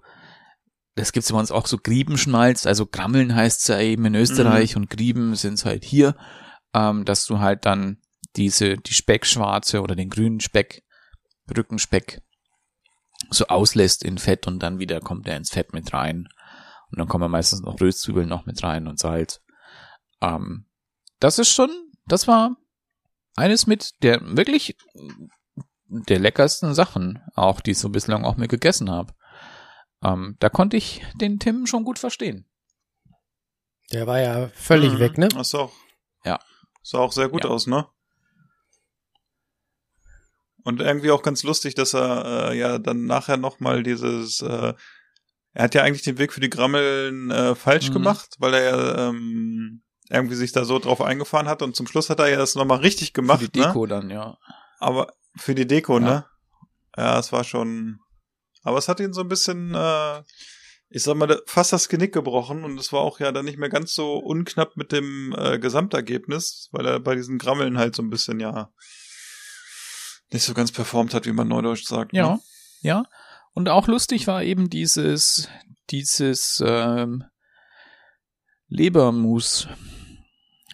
das 0.97 1.13
gibt's 1.13 1.33
bei 1.33 1.39
uns 1.39 1.51
auch 1.51 1.67
so 1.67 1.79
Griebenschmalz, 1.79 2.67
also 2.67 2.87
Grammeln 2.87 3.35
heißt's 3.35 3.69
ja 3.69 3.81
eben 3.81 4.05
in 4.07 4.15
Österreich 4.15 4.77
und 4.77 4.91
Grieben 4.91 5.35
sind's 5.35 5.65
halt 5.65 5.85
hier, 5.85 6.17
ähm, 6.73 7.05
dass 7.05 7.27
du 7.27 7.41
halt 7.41 7.67
dann 7.67 7.99
diese, 8.37 8.77
die 8.77 8.95
Speckschwarze 8.95 9.83
oder 9.83 9.97
den 9.97 10.11
grünen 10.11 10.41
Speck, 10.41 10.85
Rückenspeck, 11.55 12.23
so 13.31 13.47
auslässt 13.47 14.05
in 14.05 14.19
Fett 14.19 14.47
und 14.47 14.61
dann 14.63 14.79
wieder 14.79 15.01
kommt 15.01 15.27
er 15.29 15.37
ins 15.37 15.51
Fett 15.51 15.73
mit 15.73 15.93
rein. 15.93 16.29
Und 16.91 16.99
dann 16.99 17.09
kommen 17.09 17.31
meistens 17.31 17.63
noch 17.63 17.81
Röstzwiebeln 17.81 18.29
noch 18.29 18.47
mit 18.47 18.63
rein 18.63 18.87
und 18.87 18.99
Salz. 18.99 19.41
Ähm, 20.21 20.67
das 21.19 21.39
ist 21.39 21.49
schon, 21.49 21.71
das 22.07 22.29
war 22.29 22.57
eines 23.37 23.67
mit 23.67 24.03
der 24.03 24.21
wirklich 24.37 24.77
der 25.89 26.19
leckersten 26.19 26.75
Sachen, 26.75 27.21
auch 27.35 27.61
die 27.61 27.73
ich 27.73 27.79
so 27.79 27.89
bislang 27.89 28.25
auch 28.25 28.37
mir 28.37 28.49
gegessen 28.49 28.91
habe. 28.91 29.13
Ähm, 30.05 30.37
da 30.41 30.49
konnte 30.51 30.77
ich 30.77 31.03
den 31.21 31.39
Tim 31.39 31.67
schon 31.67 31.85
gut 31.85 31.99
verstehen. 31.99 32.47
der 33.93 34.07
war 34.07 34.19
ja 34.21 34.49
völlig 34.55 34.95
Mhm. 34.95 34.99
weg, 34.99 35.19
ne? 35.19 35.29
Das 35.29 35.51
sah 35.51 35.59
auch, 35.61 35.73
Ja. 36.25 36.39
sah 36.83 36.99
auch 36.99 37.13
sehr 37.13 37.29
gut 37.29 37.45
Ja. 37.45 37.51
aus, 37.51 37.67
ne? 37.67 37.87
Und 40.65 40.81
irgendwie 40.81 41.11
auch 41.11 41.23
ganz 41.23 41.43
lustig, 41.43 41.75
dass 41.75 41.95
er 41.95 42.51
äh, 42.53 42.59
ja 42.59 42.79
dann 42.79 43.05
nachher 43.07 43.37
nochmal 43.37 43.83
dieses, 43.83 44.41
äh, 44.41 44.73
er 45.53 45.63
hat 45.65 45.75
ja 45.75 45.83
eigentlich 45.83 46.03
den 46.03 46.17
Weg 46.19 46.33
für 46.33 46.41
die 46.41 46.49
Grammeln 46.51 47.31
äh, 47.31 47.55
falsch 47.55 47.91
Mhm. 47.91 47.95
gemacht, 47.95 48.37
weil 48.39 48.55
er 48.55 48.63
ja 48.63 49.09
ähm, 49.11 49.83
irgendwie 50.09 50.35
sich 50.37 50.53
da 50.53 50.65
so 50.65 50.79
drauf 50.79 51.01
eingefahren 51.03 51.49
hat 51.49 51.61
und 51.63 51.77
zum 51.77 51.87
Schluss 51.87 52.09
hat 52.11 52.19
er 52.21 52.29
ja 52.29 52.37
das 52.39 52.55
nochmal 52.55 52.79
richtig 52.79 53.13
gemacht, 53.13 53.41
Für 53.43 53.49
die 53.49 53.61
Deko 53.61 53.87
dann, 53.87 54.09
ja. 54.11 54.31
ne? 54.31 54.39
Aber 54.79 55.13
für 55.37 55.55
die 55.55 55.67
Deko, 55.67 55.99
Ja. 55.99 56.05
ne? 56.05 56.27
Ja, 56.97 57.19
es 57.19 57.31
war 57.33 57.45
schon, 57.45 58.01
aber 58.65 58.79
es 58.79 58.89
hat 58.89 58.99
ihn 58.99 59.13
so 59.13 59.21
ein 59.21 59.29
bisschen, 59.29 59.73
äh, 59.75 60.23
ich 60.89 61.03
sag 61.05 61.17
mal, 61.17 61.41
fast 61.47 61.73
das 61.73 61.89
Genick 61.89 62.13
gebrochen 62.13 62.65
und 62.65 62.79
es 62.81 62.93
war 62.93 63.01
auch 63.01 63.21
ja 63.21 63.31
dann 63.33 63.45
nicht 63.45 63.59
mehr 63.59 63.69
ganz 63.69 63.95
so 63.95 64.15
unknapp 64.17 64.77
mit 64.77 64.91
dem 64.93 65.33
äh, 65.39 65.59
Gesamtergebnis, 65.61 66.69
weil 66.73 66.87
er 66.87 66.99
bei 67.01 67.15
diesen 67.15 67.39
Grammeln 67.39 67.79
halt 67.79 67.95
so 67.95 68.03
ein 68.03 68.11
bisschen 68.11 68.41
ja 68.41 68.73
nicht 70.33 70.45
so 70.45 70.55
ganz 70.55 70.73
performt 70.73 71.15
hat, 71.15 71.27
wie 71.27 71.33
man 71.33 71.47
neudeutsch 71.49 71.85
sagt. 71.85 72.13
Ja, 72.13 72.35
Ne? 72.35 72.41
ja. 72.81 73.05
Und 73.53 73.69
auch 73.69 73.87
lustig 73.87 74.27
war 74.27 74.43
eben 74.43 74.69
dieses, 74.69 75.49
dieses 75.91 76.61
ähm, 76.67 77.23
Lebermus. 78.69 79.69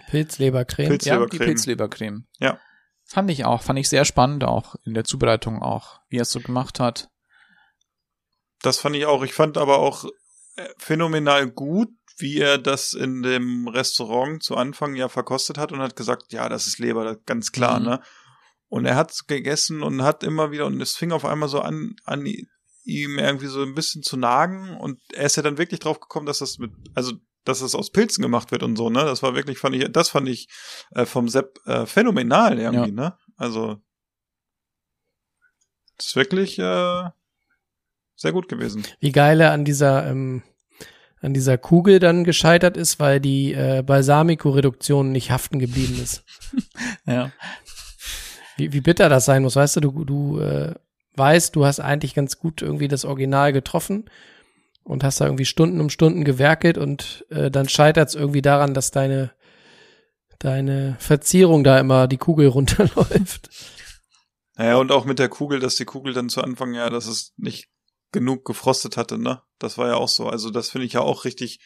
Pilzlebercreme. 0.08 0.92
Pilz- 0.92 1.06
Ja, 1.06 1.18
die 1.26 1.38
Pilzlebercreme. 1.38 1.46
Pilzlebercreme. 1.46 2.26
Ja. 2.38 2.58
Fand 3.04 3.30
ich 3.30 3.44
auch, 3.44 3.62
fand 3.62 3.78
ich 3.78 3.88
sehr 3.88 4.04
spannend 4.04 4.44
auch 4.44 4.76
in 4.84 4.94
der 4.94 5.04
Zubereitung 5.04 5.62
auch, 5.62 6.00
wie 6.08 6.18
er 6.18 6.22
es 6.22 6.30
so 6.30 6.40
gemacht 6.40 6.80
hat. 6.80 7.08
Das 8.62 8.78
fand 8.78 8.96
ich 8.96 9.06
auch. 9.06 9.22
Ich 9.22 9.32
fand 9.34 9.56
aber 9.58 9.78
auch 9.78 10.04
äh, 10.56 10.68
phänomenal 10.78 11.50
gut, 11.50 11.88
wie 12.18 12.38
er 12.38 12.58
das 12.58 12.92
in 12.92 13.22
dem 13.22 13.68
Restaurant 13.68 14.42
zu 14.42 14.56
Anfang 14.56 14.94
ja 14.94 15.08
verkostet 15.08 15.56
hat 15.56 15.72
und 15.72 15.80
hat 15.80 15.96
gesagt, 15.96 16.32
ja, 16.32 16.48
das 16.48 16.66
ist 16.66 16.78
Leber, 16.78 17.16
ganz 17.26 17.52
klar, 17.52 17.80
Mhm. 17.80 17.86
ne? 17.86 18.02
Und 18.68 18.84
er 18.84 18.94
hat's 18.94 19.26
gegessen 19.26 19.82
und 19.82 20.02
hat 20.02 20.22
immer 20.22 20.52
wieder, 20.52 20.66
und 20.66 20.80
es 20.80 20.94
fing 20.96 21.10
auf 21.12 21.24
einmal 21.24 21.48
so 21.48 21.60
an, 21.60 21.96
an 22.04 22.24
ihm 22.84 23.18
irgendwie 23.18 23.46
so 23.48 23.62
ein 23.62 23.74
bisschen 23.74 24.02
zu 24.02 24.16
nagen 24.16 24.76
und 24.76 25.00
er 25.12 25.26
ist 25.26 25.36
ja 25.36 25.42
dann 25.42 25.58
wirklich 25.58 25.80
drauf 25.80 25.98
gekommen, 25.98 26.26
dass 26.26 26.38
das 26.38 26.58
mit, 26.58 26.70
also, 26.94 27.14
dass 27.44 27.60
das 27.60 27.74
aus 27.74 27.90
Pilzen 27.90 28.22
gemacht 28.22 28.52
wird 28.52 28.62
und 28.62 28.76
so, 28.76 28.90
ne? 28.90 29.04
Das 29.04 29.22
war 29.22 29.34
wirklich, 29.34 29.58
fand 29.58 29.74
ich, 29.74 29.90
das 29.90 30.10
fand 30.10 30.28
ich 30.28 30.48
äh, 30.94 31.06
vom 31.06 31.28
Sepp 31.28 31.58
äh, 31.66 31.86
phänomenal 31.86 32.58
irgendwie, 32.58 32.90
ne? 32.92 33.16
Also, 33.36 33.80
das 35.96 36.08
ist 36.08 36.16
wirklich 36.16 36.58
äh, 36.58 37.04
sehr 38.20 38.32
gut 38.32 38.48
gewesen. 38.48 38.84
Wie 39.00 39.12
geil 39.12 39.40
er 39.40 39.52
an 39.52 39.64
dieser, 39.64 40.06
ähm, 40.06 40.42
an 41.22 41.32
dieser 41.32 41.56
Kugel 41.56 41.98
dann 41.98 42.24
gescheitert 42.24 42.76
ist, 42.76 43.00
weil 43.00 43.18
die 43.18 43.54
äh, 43.54 43.82
Balsamico-Reduktion 43.82 45.10
nicht 45.10 45.30
haften 45.30 45.58
geblieben 45.58 45.98
ist. 46.02 46.22
Ja. 47.06 47.32
Wie, 48.56 48.72
wie 48.72 48.80
bitter 48.80 49.08
das 49.08 49.24
sein 49.24 49.42
muss, 49.42 49.56
weißt 49.56 49.76
du, 49.76 49.80
du, 49.80 50.04
du 50.04 50.38
äh, 50.38 50.74
weißt, 51.16 51.56
du 51.56 51.64
hast 51.64 51.80
eigentlich 51.80 52.14
ganz 52.14 52.38
gut 52.38 52.62
irgendwie 52.62 52.88
das 52.88 53.04
Original 53.04 53.52
getroffen 53.52 54.04
und 54.84 55.02
hast 55.02 55.20
da 55.20 55.24
irgendwie 55.24 55.46
Stunden 55.46 55.80
um 55.80 55.88
Stunden 55.88 56.24
gewerkelt 56.24 56.76
und 56.78 57.24
äh, 57.30 57.50
dann 57.50 57.68
scheitert 57.68 58.10
es 58.10 58.14
irgendwie 58.14 58.42
daran, 58.42 58.74
dass 58.74 58.90
deine 58.90 59.32
deine 60.38 60.96
Verzierung 60.98 61.64
da 61.64 61.78
immer 61.78 62.06
die 62.06 62.18
Kugel 62.18 62.46
runterläuft. 62.48 63.48
Naja, 64.56 64.76
und 64.76 64.92
auch 64.92 65.04
mit 65.04 65.18
der 65.18 65.28
Kugel, 65.28 65.58
dass 65.58 65.76
die 65.76 65.84
Kugel 65.86 66.12
dann 66.12 66.28
zu 66.28 66.42
Anfang 66.42 66.74
ja, 66.74 66.90
dass 66.90 67.06
es 67.06 67.32
nicht 67.38 67.68
genug 68.12 68.44
gefrostet 68.44 68.96
hatte, 68.96 69.18
ne? 69.18 69.42
Das 69.58 69.78
war 69.78 69.88
ja 69.88 69.94
auch 69.94 70.08
so. 70.08 70.28
Also 70.28 70.50
das 70.50 70.70
finde 70.70 70.86
ich 70.86 70.94
ja 70.94 71.00
auch 71.00 71.24
richtig 71.24 71.60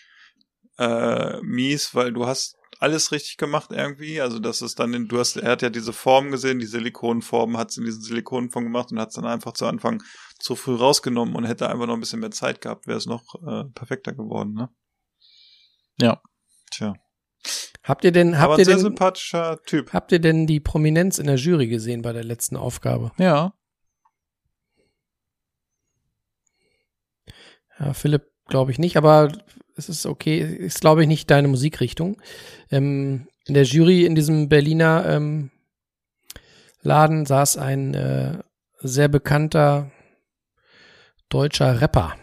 äh, 0.78 1.40
mies, 1.42 1.94
weil 1.94 2.12
du 2.12 2.26
hast 2.26 2.56
alles 2.80 3.12
richtig 3.12 3.36
gemacht 3.36 3.70
irgendwie. 3.70 4.20
Also 4.20 4.38
das 4.38 4.60
ist 4.62 4.78
dann, 4.78 4.92
in, 4.94 5.08
du 5.08 5.18
hast, 5.18 5.36
er 5.36 5.52
hat 5.52 5.62
ja 5.62 5.70
diese 5.70 5.92
Form 5.92 6.30
gesehen, 6.30 6.58
die 6.58 6.66
Silikonform, 6.66 7.56
hat 7.56 7.70
es 7.70 7.76
in 7.76 7.84
diesen 7.84 8.02
Silikonform 8.02 8.64
gemacht 8.64 8.90
und 8.92 8.98
hat 8.98 9.08
es 9.08 9.14
dann 9.14 9.26
einfach 9.26 9.52
zu 9.52 9.66
Anfang 9.66 10.02
zu 10.38 10.56
früh 10.56 10.74
rausgenommen 10.74 11.34
und 11.36 11.44
hätte 11.44 11.68
einfach 11.68 11.86
noch 11.86 11.94
ein 11.94 12.00
bisschen 12.00 12.20
mehr 12.20 12.30
Zeit 12.32 12.60
gehabt, 12.60 12.86
wäre 12.86 12.98
es 12.98 13.06
noch 13.06 13.22
äh, 13.46 13.64
perfekter 13.74 14.12
geworden, 14.12 14.54
ne? 14.54 14.68
Ja. 16.00 16.20
Tja. 16.70 16.94
Habt 17.82 18.04
ihr 18.04 18.12
denn, 18.12 18.34
Aber 18.34 18.42
habt 18.42 18.52
ein 18.54 18.58
ihr 18.60 18.64
sehr 18.64 18.74
denn, 18.76 18.82
sympathischer 18.82 19.62
Typ. 19.62 19.92
habt 19.92 20.10
ihr 20.10 20.18
denn 20.18 20.46
die 20.46 20.60
Prominenz 20.60 21.18
in 21.18 21.26
der 21.26 21.36
Jury 21.36 21.68
gesehen 21.68 22.02
bei 22.02 22.12
der 22.12 22.24
letzten 22.24 22.56
Aufgabe? 22.56 23.12
Ja. 23.18 23.54
Ja, 27.78 27.92
Philipp 27.94 28.30
glaube 28.48 28.70
ich 28.72 28.78
nicht, 28.78 28.96
aber 28.96 29.32
es 29.76 29.88
ist 29.88 30.06
okay. 30.06 30.38
Ist 30.40 30.80
glaube 30.80 31.02
ich 31.02 31.08
nicht 31.08 31.30
deine 31.30 31.48
Musikrichtung. 31.48 32.20
Ähm, 32.70 33.26
in 33.46 33.54
der 33.54 33.64
Jury 33.64 34.04
in 34.04 34.14
diesem 34.14 34.48
Berliner 34.48 35.04
ähm, 35.08 35.50
Laden 36.82 37.26
saß 37.26 37.56
ein 37.58 37.94
äh, 37.94 38.38
sehr 38.80 39.08
bekannter 39.08 39.90
deutscher 41.28 41.80
Rapper, 41.80 42.14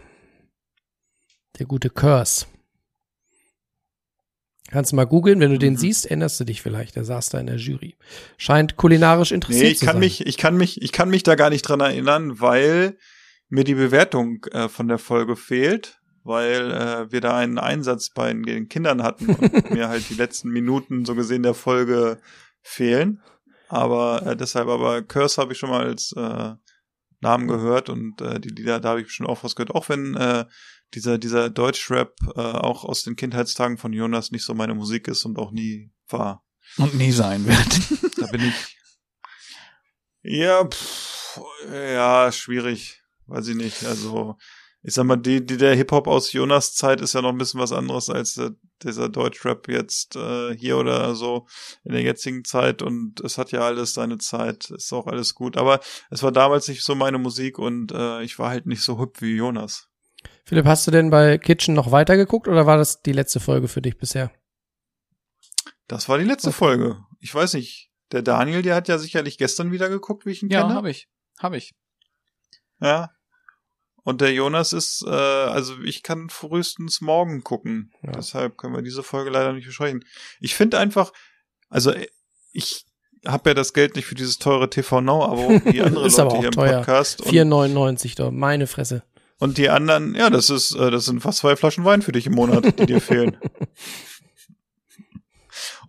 der 1.58 1.66
gute 1.66 1.90
Curse. 1.90 2.46
Kannst 4.70 4.92
du 4.92 4.96
mal 4.96 5.04
googeln, 5.06 5.40
wenn 5.40 5.50
du 5.50 5.58
den 5.58 5.74
Mhm. 5.74 5.78
siehst, 5.78 6.06
erinnerst 6.06 6.40
du 6.40 6.44
dich 6.44 6.62
vielleicht. 6.62 6.96
Der 6.96 7.04
saß 7.04 7.28
da 7.28 7.38
in 7.40 7.46
der 7.46 7.56
Jury. 7.56 7.96
Scheint 8.38 8.76
kulinarisch 8.76 9.32
interessiert 9.32 9.64
Nee, 9.66 9.72
ich 9.72 9.78
zu 9.80 9.84
kann 9.84 9.94
sein. 9.96 10.00
mich, 10.00 10.26
ich 10.26 10.38
kann 10.38 10.56
mich, 10.56 10.80
ich 10.80 10.92
kann 10.92 11.10
mich 11.10 11.22
da 11.24 11.34
gar 11.34 11.50
nicht 11.50 11.62
dran 11.62 11.80
erinnern, 11.80 12.40
weil 12.40 12.96
mir 13.52 13.64
die 13.64 13.74
Bewertung 13.74 14.42
äh, 14.52 14.70
von 14.70 14.88
der 14.88 14.96
Folge 14.96 15.36
fehlt, 15.36 16.00
weil 16.24 16.72
äh, 16.72 17.12
wir 17.12 17.20
da 17.20 17.36
einen 17.36 17.58
Einsatz 17.58 18.08
bei 18.08 18.32
den 18.32 18.70
Kindern 18.70 19.02
hatten 19.02 19.26
und 19.28 19.70
mir 19.70 19.90
halt 19.90 20.08
die 20.08 20.14
letzten 20.14 20.48
Minuten 20.48 21.04
so 21.04 21.14
gesehen 21.14 21.42
der 21.42 21.52
Folge 21.52 22.18
fehlen. 22.62 23.20
Aber 23.68 24.26
äh, 24.26 24.36
deshalb, 24.38 24.68
aber 24.68 25.02
Curse 25.02 25.38
habe 25.38 25.52
ich 25.52 25.58
schon 25.58 25.68
mal 25.68 25.84
als 25.84 26.14
äh, 26.16 26.54
Namen 27.20 27.46
gehört 27.46 27.90
und 27.90 28.22
äh, 28.22 28.40
die 28.40 28.48
Lieder, 28.48 28.80
da 28.80 28.90
habe 28.90 29.02
ich 29.02 29.12
schon 29.12 29.26
auch 29.26 29.44
was 29.44 29.54
gehört. 29.54 29.74
Auch 29.74 29.90
wenn 29.90 30.14
äh, 30.14 30.46
dieser, 30.94 31.18
dieser 31.18 31.50
Deutschrap 31.50 32.14
äh, 32.34 32.40
auch 32.40 32.84
aus 32.84 33.02
den 33.02 33.16
Kindheitstagen 33.16 33.76
von 33.76 33.92
Jonas 33.92 34.30
nicht 34.30 34.46
so 34.46 34.54
meine 34.54 34.74
Musik 34.74 35.08
ist 35.08 35.26
und 35.26 35.38
auch 35.38 35.50
nie 35.50 35.92
war. 36.08 36.42
Und 36.78 36.94
nie 36.94 37.12
sein 37.12 37.46
wird. 37.46 38.12
Da 38.16 38.26
bin 38.28 38.40
ich. 38.46 38.78
Ja, 40.24 40.64
pff, 40.64 41.40
ja, 41.68 42.30
schwierig. 42.30 43.01
Weiß 43.26 43.48
ich 43.48 43.56
nicht. 43.56 43.84
Also, 43.84 44.36
ich 44.82 44.94
sag 44.94 45.04
mal, 45.04 45.16
die, 45.16 45.44
die 45.44 45.56
der 45.56 45.74
Hip-Hop 45.76 46.08
aus 46.08 46.32
Jonas 46.32 46.74
Zeit 46.74 47.00
ist 47.00 47.14
ja 47.14 47.22
noch 47.22 47.30
ein 47.30 47.38
bisschen 47.38 47.60
was 47.60 47.72
anderes 47.72 48.10
als 48.10 48.36
äh, 48.38 48.50
dieser 48.82 49.08
Deutschrap 49.08 49.68
jetzt 49.68 50.16
äh, 50.16 50.56
hier 50.56 50.76
oder 50.76 51.14
so 51.14 51.46
in 51.84 51.92
der 51.92 52.02
jetzigen 52.02 52.44
Zeit 52.44 52.82
und 52.82 53.20
es 53.20 53.38
hat 53.38 53.52
ja 53.52 53.60
alles 53.60 53.94
seine 53.94 54.18
Zeit, 54.18 54.70
ist 54.70 54.92
auch 54.92 55.06
alles 55.06 55.34
gut. 55.34 55.56
Aber 55.56 55.80
es 56.10 56.22
war 56.22 56.32
damals 56.32 56.66
nicht 56.66 56.82
so 56.82 56.94
meine 56.96 57.18
Musik 57.18 57.58
und 57.58 57.92
äh, 57.92 58.22
ich 58.22 58.38
war 58.38 58.50
halt 58.50 58.66
nicht 58.66 58.82
so 58.82 58.98
hübsch 58.98 59.22
wie 59.22 59.36
Jonas. 59.36 59.88
Philipp, 60.44 60.66
hast 60.66 60.86
du 60.86 60.90
denn 60.90 61.10
bei 61.10 61.38
Kitchen 61.38 61.74
noch 61.74 61.92
weitergeguckt 61.92 62.48
oder 62.48 62.66
war 62.66 62.76
das 62.76 63.02
die 63.02 63.12
letzte 63.12 63.38
Folge 63.38 63.68
für 63.68 63.82
dich 63.82 63.96
bisher? 63.96 64.32
Das 65.86 66.08
war 66.08 66.18
die 66.18 66.24
letzte 66.24 66.48
Okay. 66.48 66.58
Folge. 66.58 67.04
Ich 67.20 67.34
weiß 67.34 67.54
nicht. 67.54 67.90
Der 68.10 68.22
Daniel, 68.22 68.62
der 68.62 68.74
hat 68.74 68.88
ja 68.88 68.98
sicherlich 68.98 69.38
gestern 69.38 69.72
wieder 69.72 69.88
geguckt, 69.88 70.26
wie 70.26 70.32
ich 70.32 70.42
ihn 70.42 70.50
ja, 70.50 70.62
kenne. 70.62 70.74
habe 70.74 70.90
ich. 70.90 71.08
Habe 71.38 71.56
ich. 71.56 71.74
Ja. 72.82 73.10
Und 74.04 74.20
der 74.20 74.32
Jonas 74.32 74.72
ist, 74.72 75.04
äh, 75.06 75.10
also 75.10 75.80
ich 75.84 76.02
kann 76.02 76.28
frühestens 76.28 77.00
morgen 77.00 77.44
gucken. 77.44 77.92
Ja. 78.02 78.12
Deshalb 78.12 78.58
können 78.58 78.74
wir 78.74 78.82
diese 78.82 79.02
Folge 79.04 79.30
leider 79.30 79.52
nicht 79.52 79.66
besprechen. 79.66 80.04
Ich 80.40 80.56
finde 80.56 80.78
einfach, 80.78 81.12
also 81.70 81.92
äh, 81.92 82.08
ich 82.52 82.84
habe 83.24 83.50
ja 83.50 83.54
das 83.54 83.72
Geld 83.72 83.94
nicht 83.94 84.06
für 84.06 84.16
dieses 84.16 84.38
teure 84.38 84.68
TV 84.68 85.00
Now, 85.00 85.24
aber 85.24 85.48
wie 85.72 85.80
andere 85.82 86.06
Ist 86.06 86.18
Leute 86.18 86.22
aber 86.22 86.32
auch 86.32 86.38
hier 86.38 86.48
im 86.48 86.52
teuer. 86.52 86.76
Podcast. 86.78 87.20
Und, 87.20 87.32
4,99 87.32 88.16
doch, 88.16 88.32
meine 88.32 88.66
Fresse. 88.66 89.04
und 89.38 89.58
die 89.58 89.68
anderen, 89.68 90.16
ja, 90.16 90.30
das 90.30 90.50
ist, 90.50 90.74
äh, 90.74 90.90
das 90.90 91.04
sind 91.04 91.20
fast 91.20 91.38
zwei 91.38 91.54
Flaschen 91.54 91.84
Wein 91.84 92.02
für 92.02 92.12
dich 92.12 92.26
im 92.26 92.34
Monat, 92.34 92.78
die 92.80 92.86
dir 92.86 93.00
fehlen. 93.00 93.36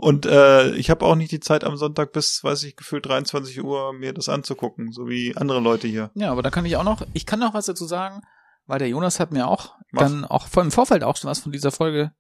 Und 0.04 0.26
äh, 0.26 0.72
ich 0.76 0.90
habe 0.90 1.06
auch 1.06 1.16
nicht 1.16 1.32
die 1.32 1.40
Zeit 1.40 1.64
am 1.64 1.78
Sonntag 1.78 2.12
bis, 2.12 2.44
weiß 2.44 2.64
ich, 2.64 2.76
gefühlt 2.76 3.06
23 3.06 3.64
Uhr 3.64 3.94
mir 3.94 4.14
das 4.14 4.28
anzugucken, 4.30 4.92
so 4.92 5.08
wie 5.08 5.36
andere 5.38 5.60
Leute 5.62 5.88
hier. 5.88 6.12
Ja, 6.14 6.32
aber 6.32 6.42
da 6.42 6.50
kann 6.50 6.66
ich 6.66 6.76
auch 6.76 6.84
noch, 6.84 7.02
ich 7.14 7.26
kann 7.26 7.40
noch 7.40 7.54
was 7.54 7.66
dazu 7.68 7.86
sagen, 7.86 8.22
weil 8.66 8.80
der 8.80 8.90
Jonas 8.90 9.20
hat 9.20 9.32
mir 9.32 9.48
auch 9.48 9.76
Mach. 9.92 10.02
dann 10.04 10.26
auch 10.26 10.48
vor- 10.48 10.64
im 10.64 10.72
Vorfeld 10.72 11.04
auch 11.04 11.16
schon 11.18 11.30
was 11.30 11.40
von 11.40 11.52
dieser 11.52 11.72
Folge 11.72 12.12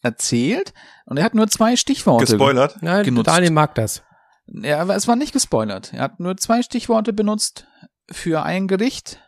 erzählt 0.00 0.72
und 1.06 1.16
er 1.16 1.24
hat 1.24 1.34
nur 1.34 1.48
zwei 1.48 1.76
Stichworte. 1.76 2.24
Gespoilert. 2.26 2.76
Ja, 2.82 3.02
genutzt. 3.02 3.26
Daniel 3.28 3.50
mag 3.52 3.74
das. 3.74 4.02
Ja, 4.46 4.80
aber 4.80 4.94
es 4.96 5.08
war 5.08 5.16
nicht 5.16 5.32
gespoilert. 5.32 5.92
Er 5.92 6.02
hat 6.02 6.20
nur 6.20 6.36
zwei 6.36 6.62
Stichworte 6.62 7.12
benutzt 7.12 7.66
für 8.10 8.42
ein 8.44 8.68
Gericht 8.68 9.20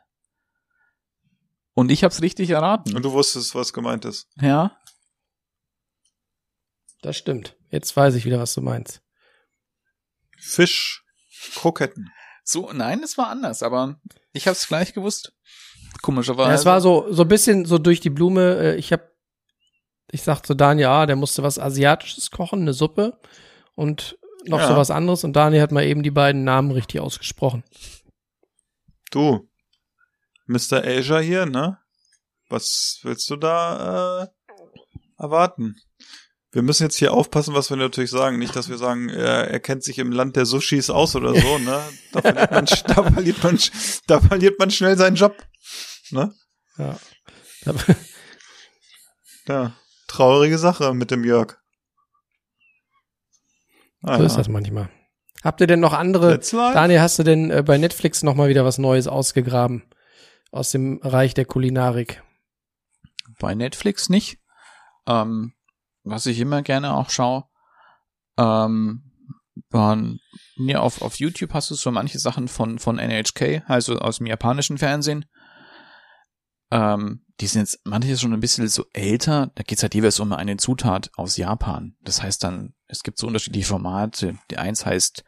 und 1.75 1.91
ich 1.91 2.05
hab's 2.05 2.23
richtig 2.23 2.51
erraten. 2.51 2.95
Und 2.97 3.05
du 3.05 3.13
wusstest, 3.13 3.55
was 3.55 3.73
gemeint 3.73 4.05
ist. 4.05 4.29
Ja, 4.41 4.77
Das 7.03 7.17
stimmt. 7.17 7.57
Jetzt 7.71 7.97
weiß 7.97 8.15
ich 8.15 8.25
wieder, 8.25 8.39
was 8.39 8.55
du 8.55 8.61
meinst. 8.61 9.03
Fisch, 10.39 11.05
Kroketten. 11.55 12.11
so, 12.45 12.71
nein, 12.73 13.03
es 13.03 13.17
war 13.19 13.29
anders, 13.29 13.63
aber 13.63 14.01
ich 14.33 14.49
hab's 14.49 14.67
gleich 14.69 14.93
gewusst. 14.93 15.33
Komischerweise. 16.03 16.51
Ja, 16.51 16.55
es 16.55 16.65
war 16.65 16.81
so, 16.81 17.13
so 17.13 17.23
ein 17.23 17.29
bisschen 17.29 17.65
so 17.65 17.79
durch 17.79 18.01
die 18.01 18.11
Blume. 18.11 18.57
äh, 18.59 18.77
Ich 18.77 18.93
hab, 18.93 19.11
ich 20.11 20.23
sag 20.23 20.45
zu 20.47 20.55
Daniel, 20.55 20.89
ah, 20.89 21.07
der 21.07 21.17
musste 21.17 21.43
was 21.43 21.59
Asiatisches 21.59 22.31
kochen, 22.31 22.63
eine 22.63 22.73
Suppe 22.73 23.19
und 23.75 24.19
noch 24.47 24.61
Ja. 24.61 24.69
so 24.69 24.77
was 24.77 24.91
anderes. 24.91 25.25
Und 25.25 25.35
Daniel 25.35 25.63
hat 25.63 25.73
mal 25.73 25.85
eben 25.85 26.03
die 26.03 26.11
beiden 26.11 26.45
Namen 26.45 26.71
richtig 26.71 27.01
ausgesprochen. 27.01 27.65
Du, 29.11 29.49
Mr. 30.47 30.83
Asia 30.85 31.19
hier, 31.19 31.47
ne? 31.47 31.79
Was 32.49 33.01
willst 33.03 33.29
du 33.31 33.37
da 33.37 34.23
äh, 34.25 34.29
erwarten? 35.19 35.77
Wir 36.53 36.63
müssen 36.63 36.83
jetzt 36.83 36.97
hier 36.97 37.13
aufpassen, 37.13 37.55
was 37.55 37.71
wir 37.71 37.77
natürlich 37.77 38.11
sagen. 38.11 38.39
Nicht, 38.39 38.57
dass 38.57 38.69
wir 38.69 38.77
sagen, 38.77 39.09
er, 39.09 39.49
er 39.51 39.61
kennt 39.61 39.85
sich 39.85 39.99
im 39.99 40.11
Land 40.11 40.35
der 40.35 40.47
Sushis 40.47 40.91
aus 40.91 41.15
oder 41.15 41.35
so, 41.35 41.59
ne? 41.59 41.81
Da 42.13 42.23
verliert 42.23 42.51
man, 42.51 42.67
da 42.87 43.03
verliert 43.13 43.43
man, 43.45 43.59
da 44.07 44.21
verliert 44.21 44.59
man 44.59 44.71
schnell 44.71 44.97
seinen 44.97 45.15
Job. 45.17 45.37
Ne? 46.11 46.35
Ja. 46.77 46.99
Ja, 49.47 49.73
traurige 50.07 50.59
Sache 50.59 50.95
mit 50.95 51.11
dem 51.11 51.25
Jörg. 51.25 51.57
Ah, 54.03 54.17
So 54.17 54.21
ja. 54.23 54.27
ist 54.27 54.37
das 54.37 54.49
manchmal. 54.49 54.89
Habt 55.43 55.61
ihr 55.61 55.67
denn 55.67 55.81
noch 55.81 55.93
andere? 55.93 56.39
Daniel, 56.39 57.01
hast 57.01 57.19
du 57.19 57.23
denn 57.23 57.51
äh, 57.51 57.63
bei 57.63 57.79
Netflix 57.79 58.23
noch 58.23 58.35
mal 58.35 58.49
wieder 58.49 58.65
was 58.65 58.79
Neues 58.79 59.07
ausgegraben 59.09 59.85
aus 60.51 60.71
dem 60.71 61.01
Reich 61.03 61.35
der 61.35 61.47
Kulinarik? 61.47 62.23
Bei 63.39 63.55
Netflix 63.55 64.09
nicht. 64.09 64.39
Ähm, 65.07 65.55
was 66.03 66.27
ich 66.27 66.39
immer 66.41 66.63
gerne 66.63 66.95
auch 66.95 67.11
schaue, 67.11 67.45
ähm, 68.39 69.03
waren, 69.71 70.21
ja, 70.57 70.81
auf, 70.81 71.03
auf 71.03 71.19
YouTube 71.19 71.53
hast 71.53 71.71
du 71.71 71.75
so 71.75 71.91
manche 71.91 72.19
Sachen 72.19 72.49
von, 72.49 72.79
von 72.79 72.99
NHK, 72.99 73.63
also 73.67 73.99
aus 73.99 74.19
dem 74.19 74.27
japanischen 74.27 74.79
Fernsehen. 74.79 75.27
Ähm, 76.71 77.25
die 77.41 77.47
sind 77.47 77.63
jetzt 77.63 77.81
manche 77.85 78.17
schon 78.17 78.33
ein 78.33 78.41
bisschen 78.41 78.69
so 78.69 78.85
älter. 78.93 79.51
Da 79.55 79.63
geht's 79.63 79.83
halt 79.83 79.95
jeweils 79.95 80.21
um 80.21 80.33
eine 80.33 80.57
Zutat 80.57 81.11
aus 81.17 81.37
Japan. 81.37 81.97
Das 82.03 82.23
heißt 82.23 82.45
dann, 82.45 82.75
es 82.87 83.03
gibt 83.03 83.19
so 83.19 83.27
unterschiedliche 83.27 83.67
Formate. 83.67 84.39
Die 84.51 84.59
eins 84.59 84.87
heißt 84.87 85.25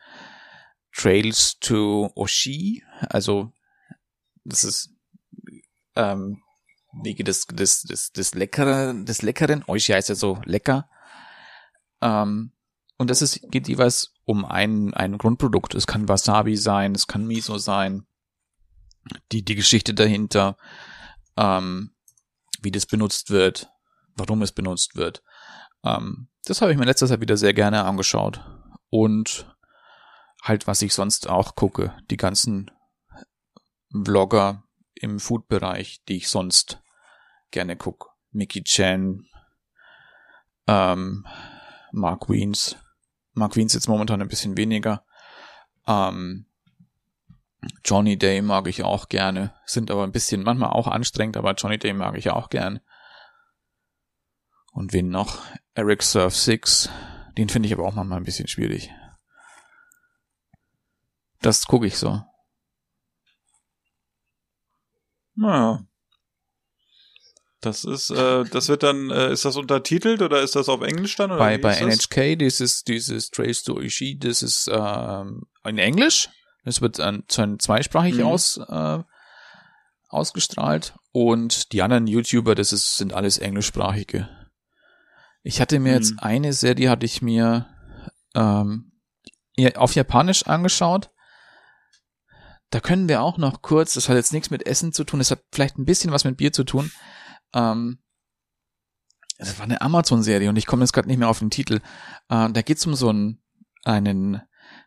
Trails 0.94 1.58
to 1.58 2.10
Oshi, 2.14 2.84
also 3.08 3.50
das 4.44 4.64
ist 4.64 4.90
ähm, 5.96 6.41
Wege 6.92 7.24
des, 7.24 7.46
des, 7.46 7.82
des, 7.82 8.12
des 8.12 8.34
Leckeren, 8.34 9.06
des 9.06 9.22
Leckeren. 9.22 9.64
Oishi 9.66 9.92
heißt 9.92 10.10
ja 10.10 10.14
so 10.14 10.40
lecker. 10.44 10.88
Ähm, 12.00 12.52
und 12.98 13.10
das 13.10 13.22
ist, 13.22 13.40
geht 13.50 13.68
jeweils 13.68 14.14
um 14.24 14.44
ein, 14.44 14.94
ein 14.94 15.18
Grundprodukt. 15.18 15.74
Es 15.74 15.86
kann 15.86 16.08
Wasabi 16.08 16.56
sein, 16.56 16.94
es 16.94 17.06
kann 17.06 17.26
Miso 17.26 17.58
sein. 17.58 18.06
Die, 19.32 19.44
die 19.44 19.56
Geschichte 19.56 19.94
dahinter, 19.94 20.56
ähm, 21.36 21.92
wie 22.60 22.70
das 22.70 22.86
benutzt 22.86 23.30
wird, 23.30 23.70
warum 24.14 24.42
es 24.42 24.52
benutzt 24.52 24.94
wird. 24.94 25.22
Ähm, 25.84 26.28
das 26.44 26.60
habe 26.60 26.72
ich 26.72 26.78
mir 26.78 26.84
letztes 26.84 27.10
Jahr 27.10 27.20
wieder 27.20 27.36
sehr 27.36 27.54
gerne 27.54 27.84
angeschaut. 27.84 28.44
Und 28.90 29.56
halt, 30.42 30.66
was 30.66 30.82
ich 30.82 30.94
sonst 30.94 31.28
auch 31.28 31.56
gucke, 31.56 31.96
die 32.10 32.16
ganzen 32.16 32.70
Vlogger 33.90 34.64
im 34.94 35.18
Food-Bereich, 35.18 36.04
die 36.08 36.18
ich 36.18 36.28
sonst 36.28 36.81
gerne 37.52 37.76
gucke. 37.76 38.08
Mickey 38.32 38.64
Chan, 38.64 39.26
ähm, 40.66 41.26
Mark 41.92 42.28
Wiens. 42.28 42.76
Mark 43.34 43.56
Wiens 43.56 43.74
jetzt 43.74 43.88
momentan 43.88 44.20
ein 44.20 44.28
bisschen 44.28 44.56
weniger. 44.56 45.04
Ähm, 45.86 46.46
Johnny 47.84 48.18
Day 48.18 48.42
mag 48.42 48.66
ich 48.66 48.82
auch 48.82 49.08
gerne. 49.08 49.54
Sind 49.66 49.90
aber 49.90 50.04
ein 50.04 50.12
bisschen, 50.12 50.42
manchmal 50.42 50.70
auch 50.70 50.88
anstrengend, 50.88 51.36
aber 51.36 51.52
Johnny 51.54 51.78
Day 51.78 51.92
mag 51.92 52.16
ich 52.16 52.30
auch 52.30 52.50
gern. 52.50 52.80
Und 54.72 54.92
wen 54.92 55.10
noch? 55.10 55.38
Eric 55.74 56.02
Surf 56.02 56.34
6. 56.34 56.88
Den 57.36 57.48
finde 57.48 57.66
ich 57.66 57.74
aber 57.74 57.84
auch 57.84 57.94
manchmal 57.94 58.18
ein 58.18 58.24
bisschen 58.24 58.48
schwierig. 58.48 58.90
Das 61.40 61.66
gucke 61.66 61.86
ich 61.86 61.98
so. 61.98 62.22
Naja. 65.34 65.84
Das 67.62 67.84
ist, 67.84 68.10
äh, 68.10 68.44
das 68.44 68.68
wird 68.68 68.82
dann, 68.82 69.10
äh, 69.10 69.32
ist 69.32 69.44
das 69.44 69.56
untertitelt 69.56 70.20
oder 70.20 70.42
ist 70.42 70.56
das 70.56 70.68
auf 70.68 70.82
Englisch 70.82 71.14
dann? 71.16 71.30
Oder 71.30 71.38
bei 71.38 71.58
bei? 71.58 71.76
NHK, 71.76 72.36
dieses, 72.36 72.82
dieses 72.82 73.30
Trace 73.30 73.62
to 73.62 73.74
Oishi, 73.76 74.18
das 74.18 74.42
ist 74.42 74.68
ähm, 74.70 75.42
in 75.64 75.78
Englisch. 75.78 76.28
Das 76.64 76.80
wird 76.80 76.98
dann 76.98 77.22
zwei- 77.28 77.56
zweisprachig 77.58 78.16
Mhm. 78.16 78.26
aus, 78.26 78.56
äh, 78.58 78.98
ausgestrahlt. 80.08 80.94
Und 81.12 81.72
die 81.72 81.82
anderen 81.82 82.06
YouTuber, 82.06 82.54
das 82.54 82.72
ist, 82.72 82.96
sind 82.96 83.12
alles 83.12 83.38
englischsprachige. 83.38 84.28
Ich 85.42 85.60
hatte 85.60 85.78
mir 85.78 85.90
Mhm. 85.90 85.94
jetzt 85.96 86.14
eine 86.18 86.52
Serie, 86.52 86.90
hatte 86.90 87.06
ich 87.06 87.22
mir 87.22 87.68
ähm, 88.34 88.92
auf 89.76 89.94
Japanisch 89.94 90.46
angeschaut. 90.46 91.10
Da 92.70 92.80
können 92.80 93.08
wir 93.08 93.20
auch 93.22 93.36
noch 93.38 93.60
kurz, 93.62 93.94
das 93.94 94.08
hat 94.08 94.16
jetzt 94.16 94.32
nichts 94.32 94.50
mit 94.50 94.66
Essen 94.66 94.92
zu 94.92 95.04
tun, 95.04 95.18
das 95.20 95.30
hat 95.30 95.42
vielleicht 95.52 95.76
ein 95.78 95.84
bisschen 95.84 96.10
was 96.10 96.24
mit 96.24 96.38
Bier 96.38 96.52
zu 96.52 96.64
tun. 96.64 96.90
Ähm, 97.54 97.98
das 99.38 99.58
war 99.58 99.64
eine 99.64 99.80
Amazon-Serie 99.80 100.48
und 100.48 100.56
ich 100.56 100.66
komme 100.66 100.82
jetzt 100.82 100.92
gerade 100.92 101.08
nicht 101.08 101.18
mehr 101.18 101.28
auf 101.28 101.40
den 101.40 101.50
Titel. 101.50 101.80
Äh, 102.28 102.50
da 102.50 102.62
geht's 102.62 102.86
um 102.86 102.94
so 102.94 103.08
einen, 103.08 103.42
einen 103.84 104.42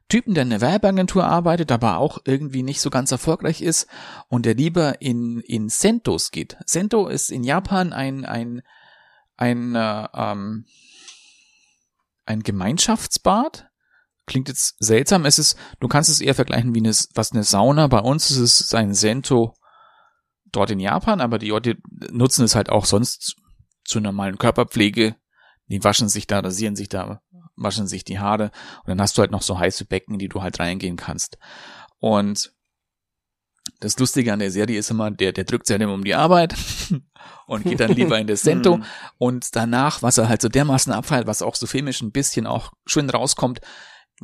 Typen, 0.08 0.34
der 0.34 0.44
in 0.44 0.54
einer 0.54 0.62
Werbeagentur 0.62 1.26
arbeitet, 1.26 1.72
aber 1.72 1.98
auch 1.98 2.20
irgendwie 2.26 2.64
nicht 2.64 2.80
so 2.80 2.90
ganz 2.90 3.12
erfolgreich 3.12 3.62
ist 3.62 3.88
und 4.30 4.46
der 4.46 4.54
lieber 4.54 5.02
in, 5.02 5.42
in 5.42 5.68
Sentos 5.68 6.32
geht. 6.32 6.58
Sento 6.66 7.08
ist 7.08 7.32
in 7.32 7.44
Japan 7.44 7.92
ein, 7.92 8.24
ein, 8.24 8.62
ein, 9.36 9.76
äh, 9.76 10.08
ähm, 10.14 10.66
ein 12.26 12.44
Gemeinschaftsbad. 12.44 13.68
Klingt 14.28 14.48
jetzt 14.48 14.76
seltsam. 14.80 15.26
Es 15.26 15.38
ist, 15.38 15.58
du 15.80 15.88
kannst 15.88 16.10
es 16.10 16.22
eher 16.22 16.36
vergleichen 16.36 16.74
wie 16.74 16.80
eine, 16.80 16.94
was 17.14 17.32
eine 17.32 17.44
Sauna. 17.44 17.88
Bei 17.88 18.00
uns 18.00 18.32
ist 18.32 18.62
es 18.62 18.74
ein 18.74 18.94
Sento 18.94 19.56
dort 20.56 20.72
in 20.72 20.80
Japan, 20.80 21.22
aber 21.22 21.38
die 21.38 21.50
Leute 21.50 21.78
nutzen 22.12 22.44
es 22.46 22.56
halt 22.56 22.70
auch 22.70 22.86
sonst 22.86 23.36
zur 23.84 24.02
normalen 24.02 24.38
Körperpflege. 24.38 25.16
Die 25.68 25.84
waschen 25.84 26.10
sich 26.10 26.28
da, 26.28 26.40
rasieren 26.40 26.76
sich 26.76 26.90
da, 26.90 27.22
waschen 27.56 27.88
sich 27.88 28.04
die 28.04 28.20
Haare 28.20 28.52
und 28.84 28.90
dann 28.90 29.02
hast 29.02 29.18
du 29.18 29.22
halt 29.22 29.32
noch 29.32 29.42
so 29.42 29.58
heiße 29.60 29.86
Becken, 29.86 30.16
in 30.16 30.20
die 30.20 30.30
du 30.30 30.42
halt 30.42 30.60
reingehen 30.60 30.96
kannst. 30.98 31.38
Und 32.00 32.52
das 33.80 33.98
Lustige 33.98 34.32
an 34.32 34.40
der 34.40 34.52
Serie 34.52 34.78
ist 34.78 34.92
immer, 34.92 35.10
der, 35.10 35.32
der 35.32 35.44
drückt 35.44 35.66
sich 35.66 35.74
halt 35.74 35.82
immer 35.82 35.94
um 35.94 36.04
die 36.04 36.14
Arbeit 36.16 36.56
und 37.48 37.64
geht 37.64 37.80
dann 37.80 37.94
lieber 37.94 38.20
in 38.20 38.28
das 38.28 38.42
Sento 38.44 38.78
Mhm. 38.78 38.86
und 39.18 39.56
danach, 39.56 40.02
was 40.04 40.18
er 40.18 40.30
halt 40.30 40.42
so 40.42 40.50
dermaßen 40.50 40.94
abfeiert, 40.94 41.28
was 41.28 41.42
auch 41.42 41.56
so 41.56 41.66
filmisch 41.66 42.02
ein 42.02 42.12
bisschen 42.12 42.46
auch 42.46 42.74
schön 42.86 43.10
rauskommt, 43.10 43.62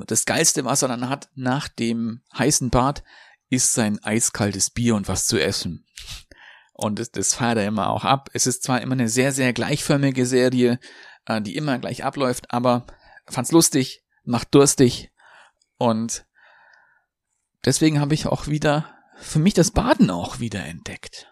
das 0.07 0.25
geilste, 0.25 0.63
was 0.63 0.83
er 0.83 0.87
dann 0.89 1.09
hat 1.09 1.29
nach 1.35 1.67
dem 1.67 2.21
heißen 2.37 2.69
Bad, 2.69 3.03
ist 3.51 3.73
sein 3.73 3.99
eiskaltes 4.03 4.69
Bier 4.69 4.95
und 4.95 5.07
was 5.07 5.25
zu 5.25 5.37
essen. 5.37 5.85
Und 6.73 6.97
das, 6.97 7.11
das 7.11 7.35
feiert 7.35 7.57
er 7.57 7.67
immer 7.67 7.89
auch 7.89 8.05
ab. 8.05 8.29
Es 8.33 8.47
ist 8.47 8.63
zwar 8.63 8.81
immer 8.81 8.93
eine 8.93 9.09
sehr, 9.09 9.33
sehr 9.33 9.53
gleichförmige 9.53 10.25
Serie, 10.25 10.79
äh, 11.25 11.41
die 11.41 11.55
immer 11.55 11.77
gleich 11.77 12.03
abläuft, 12.03 12.51
aber 12.51 12.87
fand's 13.27 13.51
lustig, 13.51 14.03
macht 14.23 14.55
durstig 14.55 15.11
und 15.77 16.25
deswegen 17.65 17.99
habe 17.99 18.13
ich 18.13 18.25
auch 18.25 18.47
wieder 18.47 18.95
für 19.17 19.39
mich 19.39 19.53
das 19.53 19.71
Baden 19.71 20.09
auch 20.09 20.39
wieder 20.39 20.65
entdeckt. 20.65 21.27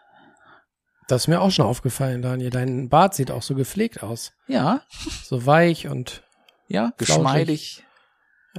Das 1.08 1.24
ist 1.24 1.28
mir 1.28 1.42
auch 1.42 1.50
schon 1.50 1.66
aufgefallen, 1.66 2.22
Daniel. 2.22 2.52
Dein 2.52 2.90
Bart 2.90 3.16
sieht 3.16 3.32
auch 3.32 3.42
so 3.42 3.56
gepflegt 3.56 4.04
aus. 4.04 4.34
Ja, 4.48 4.84
So 5.24 5.48
weich 5.48 5.88
und 5.88 6.24
ja, 6.68 6.94
geschmeidig. 6.98 7.84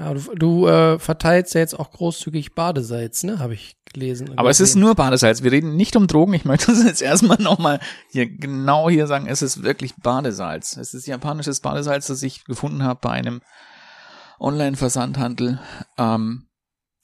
Ja, 0.01 0.15
du, 0.15 0.35
du 0.35 0.67
äh, 0.67 0.99
verteilst 0.99 1.55
ja 1.55 1.61
jetzt 1.61 1.79
auch 1.79 1.91
großzügig 1.93 2.55
Badesalz, 2.55 3.23
ne? 3.23 3.39
Habe 3.39 3.55
ich 3.55 3.77
gelesen. 3.93 4.31
Aber 4.39 4.51
es 4.51 4.61
ist 4.61 4.77
nur 4.77 4.95
Badesalz. 4.95 5.43
Wir 5.43 5.53
reden 5.53 5.77
nicht 5.77 5.95
um 5.97 6.07
Drogen. 6.07 6.33
Ich 6.35 6.45
möchte 6.45 6.67
das 6.73 6.83
jetzt 6.85 7.03
erstmal 7.03 7.39
nochmal 7.41 7.81
hier 8.11 8.29
genau 8.29 8.89
hier 8.89 9.07
sagen. 9.07 9.27
Es 9.27 9.43
ist 9.43 9.63
wirklich 9.63 9.95
Badesalz. 9.97 10.77
Es 10.77 10.95
ist 10.95 11.07
japanisches 11.07 11.61
Badesalz, 11.61 12.07
das 12.07 12.23
ich 12.23 12.45
gefunden 12.45 12.83
habe 12.83 12.99
bei 13.03 13.11
einem 13.11 13.41
Online-Versandhandel. 14.39 15.61
Ähm, 15.99 16.47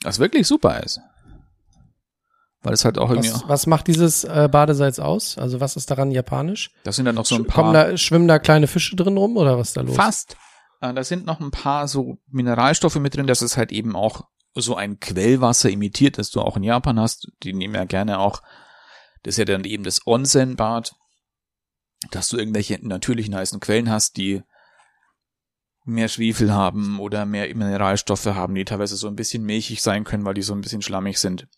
das 0.03 0.19
wirklich 0.19 0.47
super 0.47 0.83
ist. 0.83 1.01
Weil 2.63 2.73
es 2.73 2.85
halt 2.85 2.99
auch 2.99 3.11
irgendwie, 3.11 3.33
Was, 3.33 3.49
was 3.49 3.67
macht 3.67 3.87
dieses 3.87 4.25
äh, 4.25 4.49
Badesalz 4.51 4.99
aus? 4.99 5.39
Also 5.39 5.61
was 5.61 5.77
ist 5.77 5.91
daran 5.91 6.11
japanisch? 6.11 6.71
das 6.85 6.97
sind 6.97 7.05
dann 7.05 7.15
noch 7.15 7.27
so 7.27 7.37
ein 7.37 7.45
Sch- 7.45 7.53
Kommen 7.53 7.73
paar, 7.73 7.91
da, 7.91 7.97
schwimmen 7.97 8.27
da 8.27 8.39
kleine 8.39 8.67
Fische 8.67 8.97
drin 8.97 9.17
rum 9.17 9.37
oder 9.37 9.59
was 9.59 9.69
ist 9.69 9.77
da 9.77 9.83
los? 9.83 9.95
fast. 9.95 10.37
Äh, 10.81 10.95
da 10.95 11.05
sind 11.05 11.27
noch 11.27 11.41
ein 11.41 11.51
paar 11.51 11.89
so 11.89 12.19
Mineralstoffe 12.29 12.97
mit 12.97 13.17
drin. 13.17 13.27
Das 13.27 13.43
ist 13.43 13.57
halt 13.57 13.73
eben 13.73 13.97
auch 13.97 14.29
so 14.55 14.77
ein 14.77 15.01
Quellwasser 15.01 15.71
imitiert, 15.71 16.19
das 16.19 16.31
du 16.31 16.41
auch 16.41 16.57
in 16.57 16.63
Japan 16.63 16.99
hast. 16.99 17.31
Die 17.43 17.53
nehmen 17.53 17.75
ja 17.75 17.85
gerne 17.85 18.19
auch, 18.19 18.43
das 19.23 19.35
ist 19.35 19.39
ja 19.39 19.45
dann 19.45 19.65
eben 19.65 19.85
das 19.85 20.07
Onsen-Bad, 20.07 20.95
dass 22.11 22.29
du 22.29 22.39
irgendwelche 22.39 22.79
natürlichen 22.81 23.35
heißen 23.35 23.61
Quellen 23.61 23.91
hast, 23.91 24.17
die 24.17 24.43
mehr 25.85 26.09
Schwefel 26.09 26.53
haben 26.53 26.99
oder 26.99 27.27
mehr 27.27 27.47
Mineralstoffe 27.55 28.27
haben, 28.27 28.55
die 28.55 28.65
teilweise 28.65 28.97
so 28.97 29.07
ein 29.07 29.17
bisschen 29.17 29.45
milchig 29.45 29.83
sein 29.83 30.05
können, 30.05 30.25
weil 30.25 30.35
die 30.35 30.43
so 30.43 30.53
ein 30.53 30.61
bisschen 30.61 30.83
schlammig 30.83 31.19
sind. 31.19 31.49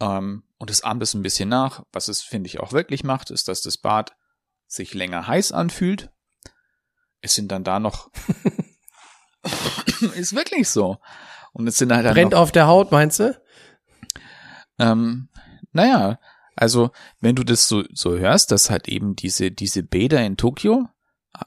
Ähm, 0.00 0.44
und 0.58 0.70
es 0.70 0.82
ahmt 0.82 1.02
es 1.02 1.14
ein 1.14 1.22
bisschen 1.22 1.48
nach. 1.48 1.84
Was 1.92 2.08
es, 2.08 2.22
finde 2.22 2.48
ich, 2.48 2.60
auch 2.60 2.72
wirklich 2.72 3.02
macht, 3.02 3.30
ist, 3.30 3.48
dass 3.48 3.62
das 3.62 3.78
Bad 3.78 4.14
sich 4.66 4.94
länger 4.94 5.26
heiß 5.26 5.52
anfühlt. 5.52 6.10
Es 7.26 7.34
sind 7.34 7.50
dann 7.50 7.64
da 7.64 7.80
noch. 7.80 8.10
ist 10.14 10.34
wirklich 10.34 10.68
so. 10.68 10.98
Und 11.52 11.66
es 11.66 11.76
sind 11.76 11.92
halt 11.92 12.06
dann 12.06 12.14
Brennt 12.14 12.32
noch, 12.32 12.40
auf 12.40 12.52
der 12.52 12.68
Haut, 12.68 12.92
meinst 12.92 13.18
du? 13.18 13.36
ähm, 14.78 15.28
naja, 15.72 16.20
also 16.54 16.90
wenn 17.20 17.34
du 17.34 17.42
das 17.42 17.66
so, 17.66 17.82
so 17.92 18.16
hörst, 18.16 18.52
dass 18.52 18.70
halt 18.70 18.88
eben 18.88 19.16
diese, 19.16 19.50
diese 19.50 19.82
Bäder 19.82 20.24
in 20.24 20.36
Tokio 20.36 20.88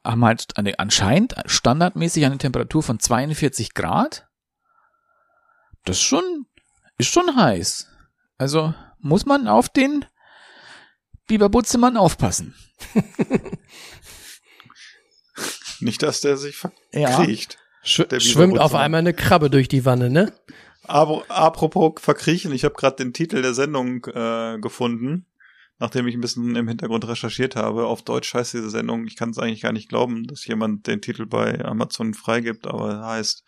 haben 0.04 0.26
halt 0.26 0.58
eine, 0.58 0.78
anscheinend 0.80 1.36
standardmäßig 1.46 2.26
eine 2.26 2.38
Temperatur 2.38 2.84
von 2.84 3.00
42 3.00 3.74
Grad. 3.74 4.28
Das 5.86 5.98
ist 5.98 6.04
schon, 6.04 6.46
ist 6.98 7.12
schon 7.12 7.36
heiß. 7.36 7.88
Also 8.38 8.74
muss 9.00 9.26
man 9.26 9.48
auf 9.48 9.70
den 9.70 10.06
Lieber 11.30 11.48
Butzemann, 11.50 11.96
aufpassen. 11.96 12.56
Nicht, 15.82 16.04
dass 16.04 16.22
der 16.22 16.38
sich 16.38 16.62
Ja. 16.94 17.10
verkriecht. 17.12 17.58
Sch 17.84 18.04
Der 18.10 18.20
schwimmt 18.20 18.60
auf 18.60 18.76
einmal 18.76 19.00
eine 19.00 19.14
Krabbe 19.14 19.50
durch 19.50 19.68
die 19.68 19.86
Wanne, 19.86 20.10
ne? 20.10 20.34
Aber 20.84 21.24
apropos 21.30 21.94
verkriechen, 22.02 22.52
ich 22.52 22.64
habe 22.66 22.76
gerade 22.76 22.98
den 22.98 23.14
Titel 23.14 23.42
der 23.42 23.54
Sendung 23.54 24.04
äh, 24.06 24.58
gefunden, 24.60 25.28
nachdem 25.78 26.08
ich 26.08 26.16
ein 26.16 26.22
bisschen 26.22 26.56
im 26.56 26.68
Hintergrund 26.68 27.08
recherchiert 27.08 27.56
habe. 27.56 27.86
Auf 27.86 28.02
Deutsch 28.02 28.34
heißt 28.34 28.54
diese 28.54 28.70
Sendung, 28.70 29.06
ich 29.06 29.16
kann 29.16 29.30
es 29.30 29.38
eigentlich 29.38 29.62
gar 29.62 29.72
nicht 29.72 29.88
glauben, 29.88 30.26
dass 30.26 30.46
jemand 30.46 30.88
den 30.88 31.00
Titel 31.02 31.26
bei 31.26 31.64
Amazon 31.64 32.14
freigibt, 32.14 32.68
aber 32.68 32.92
er 32.92 33.06
heißt 33.06 33.44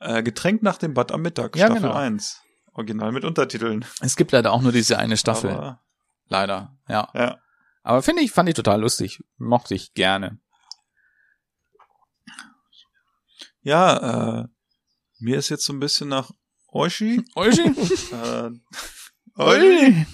äh, 0.00 0.22
Getränk 0.22 0.62
nach 0.62 0.78
dem 0.78 0.94
Bad 0.94 1.12
am 1.12 1.22
Mittag, 1.22 1.56
Ja, 1.56 1.66
Staffel 1.66 1.82
genau. 1.82 1.94
1. 1.94 2.40
Original 2.72 3.10
mit 3.12 3.24
Untertiteln. 3.24 3.84
Es 4.00 4.16
gibt 4.16 4.32
leider 4.32 4.52
auch 4.52 4.62
nur 4.62 4.72
diese 4.72 4.98
eine 4.98 5.16
Staffel. 5.16 5.50
Aber, 5.50 5.80
leider, 6.28 6.76
ja. 6.88 7.08
ja. 7.14 7.38
Aber 7.82 8.02
finde 8.02 8.22
ich, 8.22 8.32
fand 8.32 8.48
ich 8.48 8.54
total 8.54 8.80
lustig. 8.80 9.22
Mochte 9.38 9.74
ich 9.74 9.92
gerne. 9.94 10.38
Ja, 13.66 14.42
äh, 14.42 14.48
mir 15.18 15.38
ist 15.38 15.48
jetzt 15.48 15.64
so 15.64 15.72
ein 15.72 15.80
bisschen 15.80 16.08
nach 16.08 16.30
Oishi. 16.68 17.24
Oishi? 17.34 17.62
äh, 18.12 18.50
Oishi. 19.34 20.06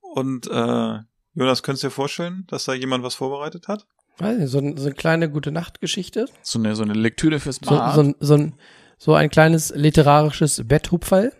Und 0.00 0.48
äh, 0.48 0.98
Jonas, 1.34 1.62
könntest 1.62 1.84
du 1.84 1.86
dir 1.86 1.92
vorstellen, 1.92 2.44
dass 2.48 2.64
da 2.64 2.72
jemand 2.74 3.04
was 3.04 3.14
vorbereitet 3.14 3.68
hat? 3.68 3.86
Weiß 4.18 4.38
nicht, 4.38 4.50
so, 4.50 4.58
ein- 4.58 4.76
so 4.76 4.86
eine 4.86 4.94
kleine 4.96 5.30
gute 5.30 5.52
Nachtgeschichte. 5.52 6.26
So 6.42 6.58
eine, 6.58 6.74
so 6.74 6.82
eine 6.82 6.94
Lektüre 6.94 7.38
fürs 7.38 7.60
So, 7.62 7.70
Bad. 7.76 7.94
so, 7.94 8.02
ein- 8.02 8.16
so, 8.18 8.34
ein, 8.34 8.54
so 8.98 9.14
ein 9.14 9.30
kleines 9.30 9.70
literarisches 9.74 10.62
Betthupferl. 10.66 11.32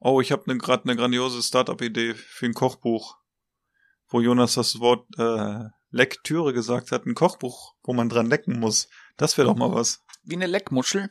Oh, 0.00 0.20
ich 0.20 0.30
habe 0.30 0.44
ne, 0.46 0.58
gerade 0.58 0.84
eine 0.84 0.94
grandiose 0.94 1.42
Startup-Idee 1.42 2.14
für 2.14 2.46
ein 2.46 2.54
Kochbuch, 2.54 3.16
wo 4.08 4.20
Jonas 4.20 4.54
das 4.54 4.78
Wort 4.78 5.06
äh, 5.18 5.64
Lektüre 5.96 6.52
gesagt 6.52 6.92
hat. 6.92 7.06
Ein 7.06 7.14
Kochbuch, 7.14 7.74
wo 7.82 7.92
man 7.92 8.08
dran 8.08 8.26
lecken 8.26 8.60
muss. 8.60 8.88
Das 9.16 9.36
wäre 9.36 9.48
doch 9.48 9.56
mal 9.56 9.72
was. 9.72 10.04
Wie 10.22 10.36
eine 10.36 10.46
Leckmuschel. 10.46 11.10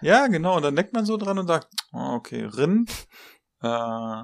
Ja, 0.00 0.26
genau. 0.26 0.56
Und 0.56 0.62
dann 0.62 0.74
leckt 0.74 0.92
man 0.92 1.06
so 1.06 1.16
dran 1.16 1.38
und 1.38 1.46
sagt, 1.46 1.68
oh, 1.92 2.14
okay, 2.14 2.44
Rind, 2.44 2.90
äh, 3.60 4.22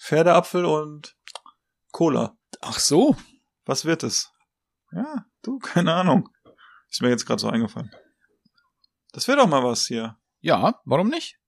Pferdeapfel 0.00 0.64
und 0.64 1.16
Cola. 1.92 2.36
Ach 2.60 2.78
so. 2.78 3.16
Was 3.64 3.84
wird 3.84 4.02
es? 4.02 4.32
Ja, 4.92 5.24
du, 5.42 5.58
keine 5.58 5.94
Ahnung. 5.94 6.28
Ist 6.90 7.02
mir 7.02 7.10
jetzt 7.10 7.24
gerade 7.24 7.40
so 7.40 7.48
eingefallen. 7.48 7.90
Das 9.12 9.28
wäre 9.28 9.38
doch 9.38 9.46
mal 9.46 9.62
was 9.62 9.86
hier. 9.86 10.18
Ja, 10.40 10.80
warum 10.84 11.08
nicht? 11.08 11.39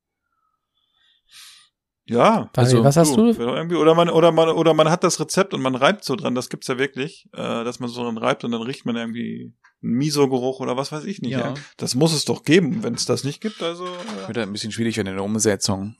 Ja. 2.04 2.50
Also, 2.56 2.82
was 2.82 2.96
hast 2.96 3.16
du? 3.16 3.30
Irgendwie, 3.30 3.76
oder 3.76 3.94
man, 3.94 4.10
oder 4.10 4.32
man, 4.32 4.48
oder 4.48 4.74
man 4.74 4.90
hat 4.90 5.04
das 5.04 5.20
Rezept 5.20 5.54
und 5.54 5.62
man 5.62 5.74
reibt 5.76 6.04
so 6.04 6.16
dran, 6.16 6.34
das 6.34 6.48
gibt's 6.48 6.66
ja 6.66 6.76
wirklich, 6.78 7.28
äh, 7.32 7.64
dass 7.64 7.78
man 7.78 7.88
so 7.88 8.02
dran 8.02 8.18
reibt 8.18 8.42
und 8.44 8.50
dann 8.50 8.62
riecht 8.62 8.84
man 8.86 8.96
irgendwie 8.96 9.54
einen 9.82 9.92
Miso-Geruch 9.94 10.60
oder 10.60 10.76
was 10.76 10.90
weiß 10.90 11.04
ich 11.04 11.22
nicht. 11.22 11.32
Ja. 11.32 11.40
Ja. 11.40 11.54
Das 11.76 11.94
muss 11.94 12.12
es 12.12 12.24
doch 12.24 12.42
geben, 12.42 12.82
wenn 12.82 12.94
es 12.94 13.04
das 13.04 13.22
nicht 13.24 13.40
gibt, 13.40 13.62
also. 13.62 13.86
Äh, 13.86 14.28
Wird 14.28 14.38
ein 14.38 14.52
bisschen 14.52 14.72
schwierig 14.72 14.98
in 14.98 15.06
der 15.06 15.22
Umsetzung. 15.22 15.96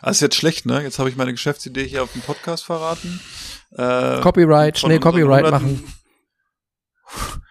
ah, 0.00 0.10
ist 0.10 0.20
jetzt 0.20 0.36
schlecht, 0.36 0.64
ne? 0.66 0.82
Jetzt 0.82 0.98
habe 0.98 1.10
ich 1.10 1.16
meine 1.16 1.32
Geschäftsidee 1.32 1.86
hier 1.86 2.02
auf 2.02 2.12
dem 2.12 2.22
Podcast 2.22 2.64
verraten. 2.64 3.20
Äh, 3.72 4.20
Copyright, 4.20 4.78
schnell 4.78 5.00
Copyright 5.00 5.50
machen. 5.50 5.84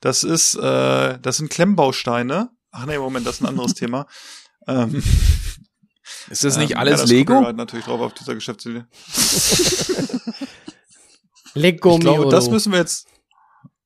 Das 0.00 0.22
ist, 0.22 0.54
äh, 0.54 1.18
das 1.18 1.38
sind 1.38 1.50
Klemmbausteine. 1.50 2.50
Ach 2.70 2.86
nee, 2.86 2.98
Moment, 2.98 3.26
das 3.26 3.36
ist 3.36 3.40
ein 3.42 3.48
anderes 3.48 3.74
Thema. 3.80 4.06
Ähm, 4.68 5.02
Ist 6.30 6.44
das 6.44 6.56
nicht 6.56 6.72
ähm, 6.72 6.78
alles 6.78 6.92
ja, 6.92 7.02
das 7.02 7.10
Lego? 7.10 7.34
Copyright 7.34 7.56
natürlich 7.56 7.84
drauf 7.86 8.00
auf 8.00 8.14
dieser 8.14 8.34
Geschäftsidee. 8.34 8.84
Lego 11.54 11.94
Ich 11.94 12.00
glaube, 12.00 12.20
Mio. 12.22 12.30
das 12.30 12.50
müssen 12.50 12.72
wir 12.72 12.78
jetzt. 12.78 13.06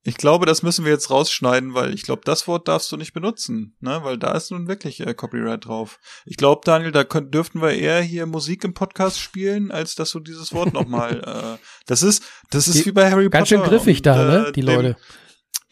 Ich 0.05 0.16
glaube, 0.16 0.47
das 0.47 0.65
müssen 0.65 0.85
wir 0.85 0.90
jetzt 0.90 1.11
rausschneiden, 1.11 1.74
weil 1.74 1.94
ich 1.94 2.03
glaube, 2.03 2.23
das 2.24 2.49
Wort 2.49 2.66
darfst 2.66 2.90
du 2.90 2.97
nicht 2.97 3.12
benutzen, 3.12 3.77
ne? 3.78 4.01
Weil 4.03 4.19
da 4.19 4.32
ist 4.32 4.51
nun 4.51 4.66
wirklich 4.66 4.99
äh, 4.99 5.15
Copyright 5.15 5.65
drauf. 5.66 6.01
Ich 6.27 6.36
glaube, 6.36 6.62
Daniel, 6.65 6.90
da 6.90 7.05
könnt, 7.05 7.32
dürften 7.32 7.62
wir 7.62 7.70
eher 7.70 8.03
hier 8.03 8.27
Musik 8.27 8.65
im 8.65 8.74
Podcast 8.74 9.20
spielen, 9.20 9.70
als 9.70 9.94
dass 9.94 10.11
du 10.11 10.19
dieses 10.19 10.53
Wort 10.53 10.73
nochmal. 10.74 11.20
äh, 11.61 11.65
das 11.86 12.03
ist, 12.03 12.24
das 12.51 12.66
ist 12.66 12.78
Die- 12.81 12.86
wie 12.86 12.93
bei 12.93 13.09
Harry 13.12 13.28
Ganz 13.31 13.49
Potter. 13.49 13.62
schön 13.62 13.70
griffig 13.70 13.99
und, 13.99 14.07
da, 14.07 14.24
ne? 14.24 14.47
äh, 14.49 14.53
Die 14.53 14.61
Leute. 14.62 14.94
Dem, 14.94 14.97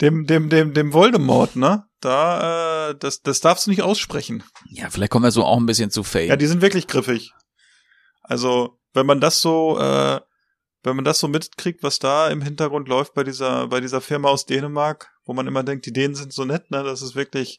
dem, 0.01 0.49
dem, 0.49 0.75
dem 0.75 0.93
Voldemort, 0.93 1.57
ne? 1.57 1.85
Da, 2.01 2.91
äh, 2.91 2.95
das, 2.99 3.21
das 3.23 3.41
darfst 3.41 3.67
du 3.67 3.71
nicht 3.71 3.83
aussprechen. 3.83 4.43
Ja, 4.71 4.89
vielleicht 4.89 5.13
kommen 5.13 5.25
wir 5.25 5.31
so 5.31 5.45
auch 5.45 5.59
ein 5.59 5.67
bisschen 5.67 5.91
zu 5.91 6.03
Fame. 6.03 6.29
Ja, 6.29 6.37
die 6.37 6.47
sind 6.47 6.63
wirklich 6.63 6.87
griffig. 6.87 7.33
Also, 8.23 8.79
wenn 8.95 9.07
man 9.07 9.21
das 9.21 9.41
so, 9.41 9.79
äh, 9.79 10.21
wenn 10.83 10.97
man 10.97 11.05
das 11.05 11.21
so 11.21 11.29
mitkriegt, 11.29 11.83
was 11.83 11.99
da 11.99 12.29
im 12.29 12.41
Hintergrund 12.41 12.89
läuft 12.89 13.15
bei 13.15 13.25
dieser, 13.25 13.67
bei 13.69 13.81
dieser 13.81 14.01
Firma 14.01 14.29
aus 14.29 14.47
Dänemark, 14.47 15.11
wo 15.25 15.35
man 15.35 15.47
immer 15.47 15.63
denkt, 15.63 15.85
die 15.85 15.93
Dänen 15.93 16.15
sind 16.15 16.33
so 16.33 16.45
nett, 16.45 16.71
ne, 16.71 16.83
das 16.83 17.03
ist 17.03 17.15
wirklich 17.15 17.59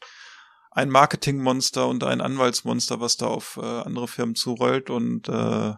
ein 0.72 0.90
Marketingmonster 0.90 1.86
und 1.86 2.02
ein 2.02 2.20
Anwaltsmonster, 2.20 3.00
was 3.00 3.16
da 3.16 3.26
auf 3.26 3.58
äh, 3.62 3.64
andere 3.64 4.08
Firmen 4.08 4.34
zurollt 4.34 4.90
und 4.90 5.28
äh, 5.28 5.74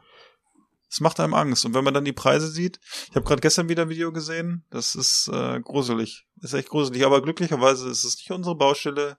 es 0.94 1.00
macht 1.00 1.18
einem 1.18 1.34
Angst. 1.34 1.64
Und 1.64 1.74
wenn 1.74 1.82
man 1.82 1.92
dann 1.92 2.04
die 2.04 2.12
Preise 2.12 2.48
sieht, 2.48 2.78
ich 3.10 3.16
habe 3.16 3.26
gerade 3.26 3.40
gestern 3.40 3.68
wieder 3.68 3.82
ein 3.82 3.88
Video 3.88 4.12
gesehen, 4.12 4.64
das 4.70 4.94
ist 4.94 5.28
äh, 5.32 5.58
gruselig, 5.60 6.24
ist 6.40 6.54
echt 6.54 6.68
gruselig. 6.68 7.04
Aber 7.04 7.20
glücklicherweise 7.20 7.90
ist 7.90 8.04
es 8.04 8.16
nicht 8.16 8.30
unsere 8.30 8.54
Baustelle. 8.54 9.18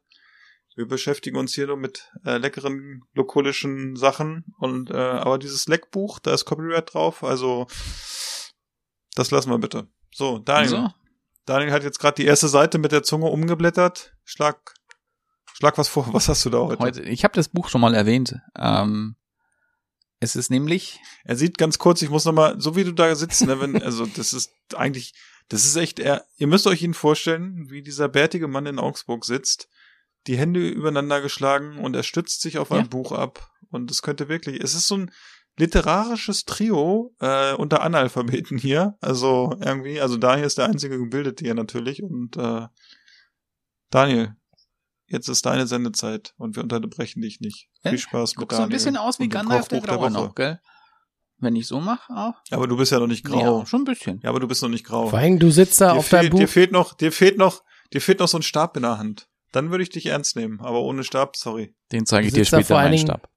Wir 0.78 0.88
beschäftigen 0.88 1.36
uns 1.36 1.54
hier 1.54 1.68
nur 1.68 1.76
mit 1.76 2.12
äh, 2.26 2.38
leckeren 2.38 3.04
lokulischen 3.14 3.98
Sachen 3.98 4.46
und 4.58 4.90
äh, 4.90 4.96
aber 4.96 5.38
dieses 5.38 5.68
Leckbuch, 5.68 6.20
da 6.20 6.34
ist 6.34 6.46
Copyright 6.46 6.94
drauf, 6.94 7.24
also 7.24 7.68
das 9.16 9.32
lassen 9.32 9.50
wir 9.50 9.58
bitte. 9.58 9.88
So, 10.14 10.40
Daniel. 10.40 10.70
So. 10.70 10.90
Daniel 11.46 11.72
hat 11.72 11.84
jetzt 11.84 12.00
gerade 12.00 12.16
die 12.16 12.26
erste 12.26 12.48
Seite 12.48 12.78
mit 12.78 12.92
der 12.94 13.04
Zunge 13.04 13.28
umgeblättert. 13.28 14.14
Schlag, 14.24 14.74
schlag 15.54 15.78
was 15.78 15.90
vor. 15.90 16.08
Was 16.14 16.30
hast 16.30 16.44
du 16.46 16.50
da 16.50 16.60
heute? 16.60 16.80
Heute, 16.80 17.02
ich 17.04 17.24
habe 17.24 17.34
das 17.34 17.50
Buch 17.50 17.70
schon 17.70 17.82
mal 17.82 17.94
erwähnt. 17.94 18.36
Ähm, 18.58 19.16
es 20.20 20.36
ist 20.36 20.50
nämlich, 20.50 21.00
Er 21.24 21.36
sieht 21.36 21.58
ganz 21.58 21.78
kurz, 21.78 22.02
ich 22.02 22.10
muss 22.10 22.26
noch 22.26 22.34
mal, 22.34 22.60
so 22.60 22.76
wie 22.76 22.84
du 22.84 22.92
da 22.92 23.14
sitzt, 23.16 23.46
ne, 23.46 23.60
wenn, 23.60 23.82
also 23.84 24.06
das 24.06 24.34
ist 24.34 24.52
eigentlich, 24.76 25.14
das 25.50 25.66
ist 25.66 25.76
echt, 25.76 26.00
er, 26.00 26.26
ihr 26.38 26.48
müsst 26.48 26.68
euch 26.68 26.82
ihn 26.82 26.94
vorstellen, 26.94 27.70
wie 27.70 27.84
dieser 27.84 28.08
bärtige 28.10 28.48
Mann 28.48 28.66
in 28.66 28.80
Augsburg 28.80 29.26
sitzt, 29.26 29.68
die 30.28 30.38
Hände 30.38 30.68
übereinander 30.68 31.22
geschlagen 31.22 31.78
und 31.78 31.96
er 31.96 32.04
stützt 32.04 32.42
sich 32.42 32.58
auf 32.58 32.72
ein 32.72 32.84
Ja. 32.84 32.88
Buch 32.88 33.12
ab 33.12 33.52
und 33.70 33.92
es 33.92 34.02
könnte 34.02 34.28
wirklich, 34.28 34.64
es 34.64 34.74
ist 34.74 34.88
so 34.88 34.98
ein 34.98 35.12
literarisches 35.58 36.46
Trio 36.46 37.14
äh, 37.20 37.54
unter 37.54 37.82
Analphabeten 37.82 38.58
hier, 38.58 38.98
also 39.02 39.56
irgendwie, 39.62 40.02
also 40.02 40.18
Daniel 40.18 40.48
ist 40.48 40.58
der 40.58 40.66
einzige 40.66 40.98
Gebildete 40.98 41.46
hier 41.46 41.54
natürlich 41.54 42.02
und 42.02 42.36
äh, 42.38 42.68
Daniel, 43.92 44.36
jetzt 45.08 45.28
ist 45.30 45.46
deine 45.46 45.68
Sendezeit 45.68 46.34
und 46.38 46.56
wir 46.56 46.64
unterbrechen 46.64 47.22
dich 47.22 47.40
nicht. 47.42 47.68
Äh, 47.84 47.90
Viel 47.90 48.00
Spaß 48.00 48.32
mit 48.32 48.38
guckt 48.38 48.52
so 48.54 48.58
ein 48.58 48.62
Daniel 48.64 48.76
bisschen 48.78 48.98
aus 48.98 49.20
wie 49.20 49.30
Gandalf 49.30 49.68
der 49.68 49.82
Graue 49.82 50.10
noch, 50.12 50.36
gell? 50.36 50.60
Wenn 51.38 51.56
ich 51.56 51.68
so 51.68 51.82
mache, 51.82 52.14
auch. 52.14 52.34
Aber 52.52 52.66
du 52.68 52.78
bist 52.78 52.92
ja 52.94 53.00
noch 53.00 53.08
nicht 53.08 53.26
grau. 53.26 53.60
Ja, 53.60 53.66
schon 53.66 53.82
ein 53.82 53.86
bisschen. 53.86 54.20
Ja, 54.24 54.30
aber 54.30 54.40
du 54.40 54.48
bist 54.48 54.62
noch 54.62 54.70
nicht 54.70 54.86
grau. 54.86 55.10
Vor 55.10 55.20
allem, 55.20 55.38
du 55.38 55.52
sitzt 55.52 55.82
da 55.82 55.92
dir, 55.94 56.00
auf 56.00 56.08
deinem 56.10 56.22
fehlt, 56.22 56.32
Buch. 56.32 56.40
dir 56.40 56.48
fehlt 56.48 56.72
noch, 56.72 56.94
dir 56.94 57.12
fehlt 57.12 57.38
noch, 57.38 57.62
dir 57.94 58.02
fehlt 58.02 58.20
noch 58.20 58.28
so 58.30 58.38
ein 58.38 58.42
Stab 58.42 58.76
in 58.78 58.84
der 58.84 58.98
Hand. 58.98 59.28
Dann 59.52 59.70
würde 59.70 59.84
ich 59.84 59.90
dich 59.90 60.06
ernst 60.08 60.36
nehmen, 60.38 60.60
aber 60.62 60.82
ohne 60.82 61.04
Stab, 61.04 61.36
sorry. 61.36 61.76
Den 61.92 62.06
zeige 62.06 62.28
ich 62.28 62.34
dir 62.34 62.46
später 62.46 62.76
meinen 62.76 62.98
Stab. 62.98 63.30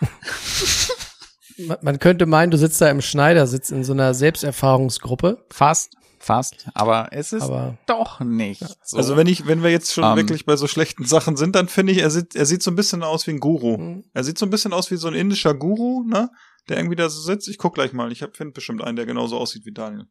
Man- 1.58 1.78
Man 1.82 1.98
könnte 1.98 2.26
meinen, 2.26 2.50
du 2.50 2.58
sitzt 2.58 2.80
da 2.80 2.90
im 2.90 3.00
Schneidersitz 3.00 3.70
in 3.70 3.84
so 3.84 3.92
einer 3.92 4.12
Selbsterfahrungsgruppe. 4.14 5.44
Fast, 5.50 5.94
fast. 6.24 6.68
Aber 6.74 7.08
es 7.12 7.32
ist 7.32 7.42
Aber 7.42 7.78
doch 7.86 8.20
nicht 8.20 8.64
so. 8.84 8.96
Also 8.96 9.16
wenn 9.16 9.26
ich, 9.26 9.46
wenn 9.46 9.62
wir 9.62 9.70
jetzt 9.70 9.92
schon 9.92 10.04
Ähm. 10.04 10.16
wirklich 10.16 10.44
bei 10.46 10.56
so 10.56 10.66
schlechten 10.66 11.04
Sachen 11.04 11.36
sind, 11.36 11.54
dann 11.54 11.68
finde 11.68 11.92
ich, 11.92 11.98
er 11.98 12.10
sieht, 12.10 12.34
er 12.34 12.46
sieht 12.46 12.62
so 12.62 12.70
ein 12.70 12.76
bisschen 12.76 13.02
aus 13.02 13.26
wie 13.26 13.32
ein 13.32 13.40
Guru. 13.40 13.76
Mhm. 13.78 14.04
Er 14.12 14.24
sieht 14.24 14.38
so 14.38 14.46
ein 14.46 14.50
bisschen 14.50 14.72
aus 14.72 14.90
wie 14.90 14.96
so 14.96 15.08
ein 15.08 15.14
indischer 15.14 15.54
Guru, 15.54 16.04
ne? 16.06 16.30
Der 16.68 16.78
irgendwie 16.78 16.96
da 16.96 17.08
so 17.08 17.20
sitzt. 17.20 17.48
Ich 17.48 17.58
guck 17.58 17.74
gleich 17.74 17.92
mal. 17.92 18.10
Ich 18.10 18.20
finde 18.32 18.52
bestimmt 18.52 18.82
einen, 18.82 18.96
der 18.96 19.06
genauso 19.06 19.38
aussieht 19.38 19.66
wie 19.66 19.72
Daniel. 19.72 20.06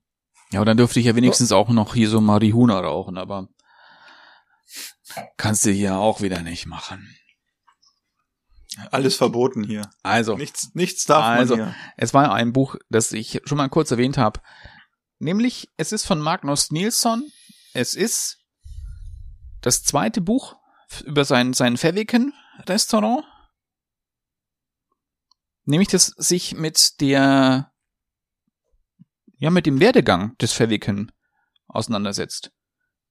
ja, 0.52 0.60
aber 0.60 0.65
dann 0.65 0.77
dürfte 0.77 0.99
ich 0.99 1.06
ja 1.07 1.15
wenigstens 1.15 1.52
auch 1.52 1.69
noch 1.69 1.94
hier 1.95 2.10
so 2.10 2.22
Marihuna 2.22 2.80
rauchen, 2.80 3.18
aber 3.18 3.48
kannst 5.38 5.65
du 5.65 5.72
hier 5.72 5.98
auch 5.98 6.22
wieder 6.22 6.41
nicht 6.41 6.65
machen. 6.68 7.07
Alles 8.91 9.15
verboten 9.15 9.64
hier. 9.64 9.88
Also, 10.02 10.35
Nichts, 10.35 10.72
nichts 10.73 11.06
darf 11.06 11.23
Also, 11.23 11.56
man 11.57 11.65
hier. 11.68 11.76
es 11.98 12.14
war 12.15 12.34
ein 12.34 12.53
Buch, 12.53 12.76
das 12.90 13.11
ich 13.11 13.40
schon 13.45 13.57
mal 13.60 13.69
kurz 13.69 13.91
erwähnt 13.91 14.18
habe. 14.18 14.40
Nämlich, 15.23 15.69
es 15.77 15.93
ist 15.93 16.05
von 16.05 16.19
Magnus 16.19 16.69
Nilsson. 16.69 17.31
Es 17.73 17.95
ist 17.95 18.39
das 19.61 19.81
zweite 19.81 20.19
Buch 20.19 20.57
über 21.05 21.23
sein, 21.23 21.53
sein 21.53 21.77
Faviken-Restaurant. 21.77 23.25
Nämlich, 25.63 25.87
das 25.87 26.07
sich 26.07 26.55
mit 26.55 26.99
der, 26.99 27.71
ja, 29.37 29.49
mit 29.49 29.65
dem 29.65 29.79
Werdegang 29.79 30.37
des 30.39 30.51
Faviken 30.51 31.09
auseinandersetzt. 31.67 32.51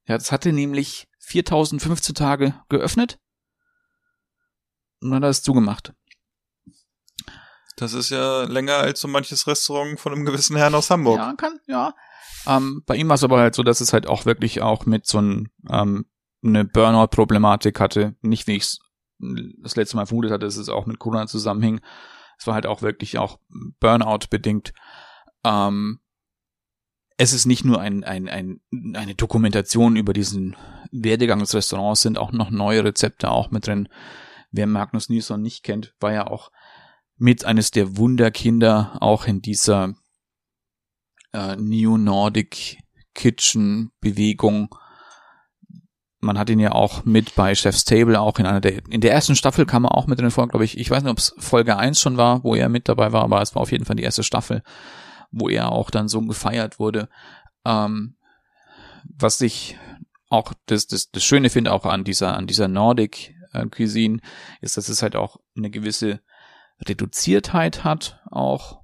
Ja, 0.05 0.15
das 0.15 0.31
hatte 0.31 0.53
nämlich 0.53 1.07
4015 1.17 2.13
Tage 2.13 2.61
geöffnet 2.69 3.17
und 5.01 5.09
dann 5.09 5.15
hat 5.15 5.23
er 5.23 5.29
es 5.29 5.41
zugemacht. 5.41 5.95
Das 7.83 7.93
ist 7.93 8.09
ja 8.09 8.43
länger 8.43 8.77
als 8.77 9.01
so 9.01 9.07
manches 9.07 9.45
Restaurant 9.45 9.99
von 9.99 10.13
einem 10.13 10.25
gewissen 10.25 10.55
Herrn 10.55 10.73
aus 10.73 10.89
Hamburg. 10.89 11.19
Ja, 11.19 11.33
kann, 11.33 11.59
ja. 11.67 11.93
Ähm, 12.47 12.81
bei 12.85 12.95
ihm 12.95 13.09
war 13.09 13.15
es 13.15 13.23
aber 13.23 13.39
halt 13.39 13.55
so, 13.55 13.63
dass 13.63 13.81
es 13.81 13.93
halt 13.93 14.07
auch 14.07 14.25
wirklich 14.25 14.61
auch 14.61 14.85
mit 14.85 15.05
so 15.05 15.19
ein, 15.19 15.49
ähm, 15.69 16.05
eine 16.43 16.65
Burnout-Problematik 16.65 17.79
hatte. 17.79 18.15
Nicht 18.21 18.47
wie 18.47 18.55
ich 18.55 18.63
es 18.63 18.79
das 19.61 19.75
letzte 19.75 19.97
Mal 19.97 20.05
vermutet 20.05 20.31
hatte, 20.31 20.45
dass 20.45 20.57
es 20.57 20.69
auch 20.69 20.85
mit 20.85 20.99
Corona 20.99 21.27
zusammenhing. 21.27 21.81
Es 22.37 22.47
war 22.47 22.53
halt 22.53 22.65
auch 22.65 22.81
wirklich 22.81 23.17
auch 23.17 23.39
Burnout 23.79 24.27
bedingt. 24.29 24.73
Ähm, 25.43 25.99
es 27.17 27.33
ist 27.33 27.45
nicht 27.45 27.63
nur 27.63 27.79
ein, 27.79 28.03
ein, 28.03 28.27
ein, 28.27 28.61
eine 28.95 29.15
Dokumentation 29.15 29.95
über 29.95 30.13
diesen 30.13 30.55
Werdegang 30.91 31.39
des 31.39 31.53
Restaurants, 31.53 32.01
sind 32.01 32.17
auch 32.17 32.31
noch 32.31 32.49
neue 32.49 32.83
Rezepte 32.83 33.29
auch 33.29 33.51
mit 33.51 33.67
drin. 33.67 33.87
Wer 34.51 34.67
Magnus 34.67 35.09
Nilsson 35.09 35.41
nicht 35.41 35.63
kennt, 35.63 35.95
war 35.99 36.13
ja 36.13 36.27
auch 36.27 36.51
mit 37.23 37.45
eines 37.45 37.71
der 37.71 37.95
Wunderkinder 37.95 38.97
auch 38.99 39.27
in 39.27 39.41
dieser 39.41 39.93
äh, 41.31 41.55
New 41.55 41.95
Nordic 41.95 42.79
Kitchen 43.15 43.93
Bewegung. 44.01 44.75
Man 46.19 46.37
hat 46.37 46.49
ihn 46.49 46.59
ja 46.59 46.73
auch 46.73 47.05
mit 47.05 47.33
bei 47.35 47.55
Chef's 47.55 47.85
Table, 47.85 48.19
auch 48.19 48.39
in 48.39 48.45
einer 48.45 48.59
der, 48.59 48.85
in 48.89 48.99
der 48.99 49.13
ersten 49.13 49.37
Staffel 49.37 49.65
kam 49.65 49.85
er 49.85 49.95
auch 49.95 50.05
mit 50.05 50.19
drin 50.19 50.31
vor, 50.31 50.49
glaube 50.49 50.65
ich. 50.65 50.77
Ich 50.77 50.89
weiß 50.89 51.01
nicht, 51.01 51.11
ob 51.13 51.17
es 51.17 51.33
Folge 51.37 51.77
1 51.77 52.01
schon 52.01 52.17
war, 52.17 52.43
wo 52.43 52.55
er 52.55 52.67
mit 52.67 52.89
dabei 52.89 53.13
war, 53.13 53.23
aber 53.23 53.41
es 53.41 53.55
war 53.55 53.61
auf 53.61 53.71
jeden 53.71 53.85
Fall 53.85 53.95
die 53.95 54.03
erste 54.03 54.23
Staffel, 54.23 54.61
wo 55.31 55.47
er 55.47 55.71
auch 55.71 55.91
dann 55.91 56.09
so 56.09 56.19
gefeiert 56.23 56.77
wurde. 56.77 57.07
Ähm, 57.63 58.17
was 59.05 59.39
ich 59.39 59.77
auch 60.27 60.51
das, 60.65 60.87
das, 60.87 61.09
das 61.09 61.23
Schöne 61.23 61.49
finde 61.49 61.71
auch 61.71 61.85
an 61.85 62.03
dieser, 62.03 62.35
an 62.35 62.47
dieser 62.47 62.67
Nordic 62.67 63.33
äh, 63.53 63.65
Cuisine, 63.67 64.19
ist, 64.59 64.75
dass 64.75 64.89
es 64.89 65.01
halt 65.01 65.15
auch 65.15 65.37
eine 65.55 65.69
gewisse 65.69 66.19
Reduziertheit 66.87 67.83
hat, 67.83 68.21
auch 68.29 68.83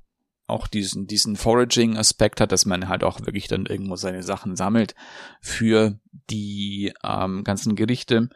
auch 0.49 0.67
diesen, 0.67 1.07
diesen 1.07 1.35
Foraging-Aspekt 1.35 2.41
hat, 2.41 2.51
dass 2.51 2.65
man 2.65 2.89
halt 2.89 3.03
auch 3.03 3.19
wirklich 3.21 3.47
dann 3.47 3.65
irgendwo 3.65 3.95
seine 3.95 4.23
Sachen 4.23 4.55
sammelt 4.55 4.95
für 5.41 5.99
die 6.29 6.91
ähm, 7.03 7.43
ganzen 7.43 7.75
Gerichte. 7.75 8.29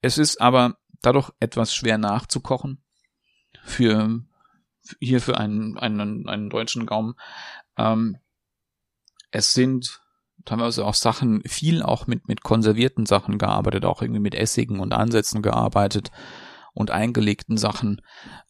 Es 0.00 0.18
ist 0.18 0.40
aber 0.40 0.78
dadurch 1.02 1.30
etwas 1.38 1.74
schwer 1.74 1.98
nachzukochen 1.98 2.82
für 3.62 4.22
hier 5.00 5.20
für 5.20 5.36
einen, 5.36 5.76
einen, 5.76 6.28
einen 6.28 6.48
deutschen 6.48 6.86
Gaumen. 6.86 7.14
Ähm, 7.76 8.16
es 9.30 9.52
sind 9.52 10.00
teilweise 10.44 10.84
auch 10.84 10.94
Sachen, 10.94 11.42
viel 11.42 11.82
auch 11.82 12.06
mit, 12.06 12.28
mit 12.28 12.42
konservierten 12.42 13.04
Sachen 13.04 13.36
gearbeitet, 13.36 13.84
auch 13.84 14.00
irgendwie 14.00 14.20
mit 14.20 14.34
Essigen 14.34 14.80
und 14.80 14.92
Ansätzen 14.92 15.42
gearbeitet 15.42 16.10
und 16.76 16.90
eingelegten 16.90 17.56
Sachen, 17.56 18.02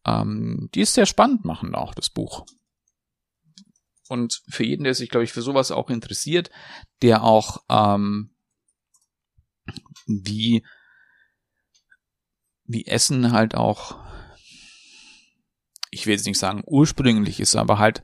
ähm, 0.04 0.68
die 0.74 0.80
es 0.80 0.92
sehr 0.92 1.06
spannend 1.06 1.44
machen, 1.44 1.74
auch 1.74 1.94
das 1.94 2.10
Buch. 2.10 2.44
Und 4.08 4.42
für 4.48 4.64
jeden, 4.64 4.84
der 4.84 4.94
sich, 4.94 5.10
glaube 5.10 5.24
ich, 5.24 5.32
für 5.32 5.42
sowas 5.42 5.70
auch 5.70 5.90
interessiert, 5.90 6.50
der 7.02 7.22
auch 7.22 7.62
ähm, 7.68 8.34
wie 10.06 10.64
wie 12.64 12.86
Essen 12.86 13.30
halt 13.30 13.54
auch, 13.54 13.98
ich 15.90 16.06
will 16.06 16.14
jetzt 16.14 16.26
nicht 16.26 16.38
sagen 16.38 16.64
ursprünglich 16.66 17.38
ist, 17.38 17.54
aber 17.54 17.78
halt 17.78 18.02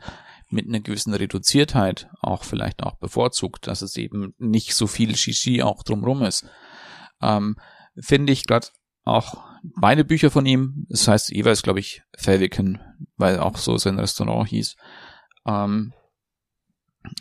mit 0.49 0.69
einer 0.69 0.81
gewissen 0.81 1.15
Reduziertheit 1.15 2.09
auch 2.21 2.45
vielleicht 2.45 2.85
auch 2.85 2.97
bevorzugt, 2.97 3.67
dass 3.67 3.83
es 3.83 3.97
eben 3.97 4.35
nicht 4.39 4.75
so 4.75 4.87
viel 4.87 5.17
Shishi 5.17 5.63
auch 5.63 5.83
drumrum 5.83 6.23
ist. 6.23 6.47
Ähm, 7.21 7.57
Finde 7.99 8.33
ich 8.33 8.47
gerade 8.47 8.69
auch 9.05 9.52
beide 9.63 10.05
Bücher 10.05 10.31
von 10.31 10.47
ihm, 10.47 10.87
das 10.89 11.09
heißt 11.09 11.31
jeweils, 11.31 11.63
glaube 11.63 11.81
ich, 11.81 12.03
Felviken, 12.17 12.81
weil 13.17 13.39
auch 13.39 13.57
so 13.57 13.77
sein 13.79 13.99
Restaurant 13.99 14.49
hieß, 14.49 14.77
ähm, 15.47 15.93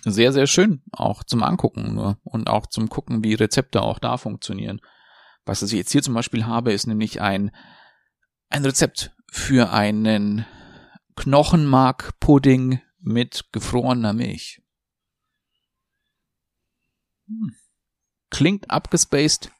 sehr, 0.03 0.31
sehr 0.31 0.47
schön, 0.47 0.83
auch 0.91 1.23
zum 1.23 1.43
Angucken 1.43 1.95
nur 1.95 2.19
und 2.23 2.49
auch 2.49 2.67
zum 2.67 2.89
Gucken, 2.89 3.23
wie 3.23 3.33
Rezepte 3.33 3.81
auch 3.81 3.99
da 3.99 4.17
funktionieren. 4.17 4.81
Was 5.45 5.63
ich 5.63 5.71
jetzt 5.71 5.91
hier 5.91 6.03
zum 6.03 6.13
Beispiel 6.13 6.45
habe, 6.45 6.71
ist 6.71 6.85
nämlich 6.85 7.19
ein, 7.19 7.51
ein 8.49 8.63
Rezept 8.63 9.15
für 9.31 9.71
einen 9.71 10.45
Knochenmark-Pudding 11.15 12.79
mit 12.99 13.45
gefrorener 13.51 14.13
Milch. 14.13 14.61
Hm. 17.27 17.55
Klingt 18.29 18.69
abgespaced. 18.69 19.51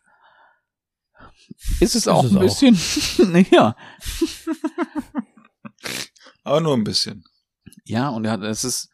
Ist 1.80 1.96
es 1.96 2.08
auch 2.08 2.24
ist 2.24 2.32
es 2.32 2.38
ein 2.38 2.42
bisschen. 2.42 3.46
ja. 3.52 3.76
Aber 6.44 6.62
nur 6.62 6.74
ein 6.76 6.84
bisschen. 6.84 7.24
Ja, 7.86 8.10
und 8.10 8.26
ja, 8.26 8.36
es 8.36 8.64
ist 8.64 8.90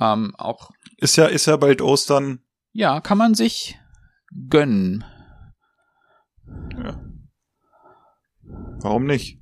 ähm, 0.00 0.34
auch. 0.36 0.70
Ist 0.98 1.16
ja, 1.16 1.26
ist 1.26 1.46
ja 1.46 1.56
bald 1.56 1.82
Ostern. 1.82 2.40
Ja, 2.72 3.00
kann 3.00 3.18
man 3.18 3.34
sich 3.34 3.78
gönnen. 4.48 5.04
Ja. 6.82 7.02
Warum 8.80 9.06
nicht? 9.06 9.40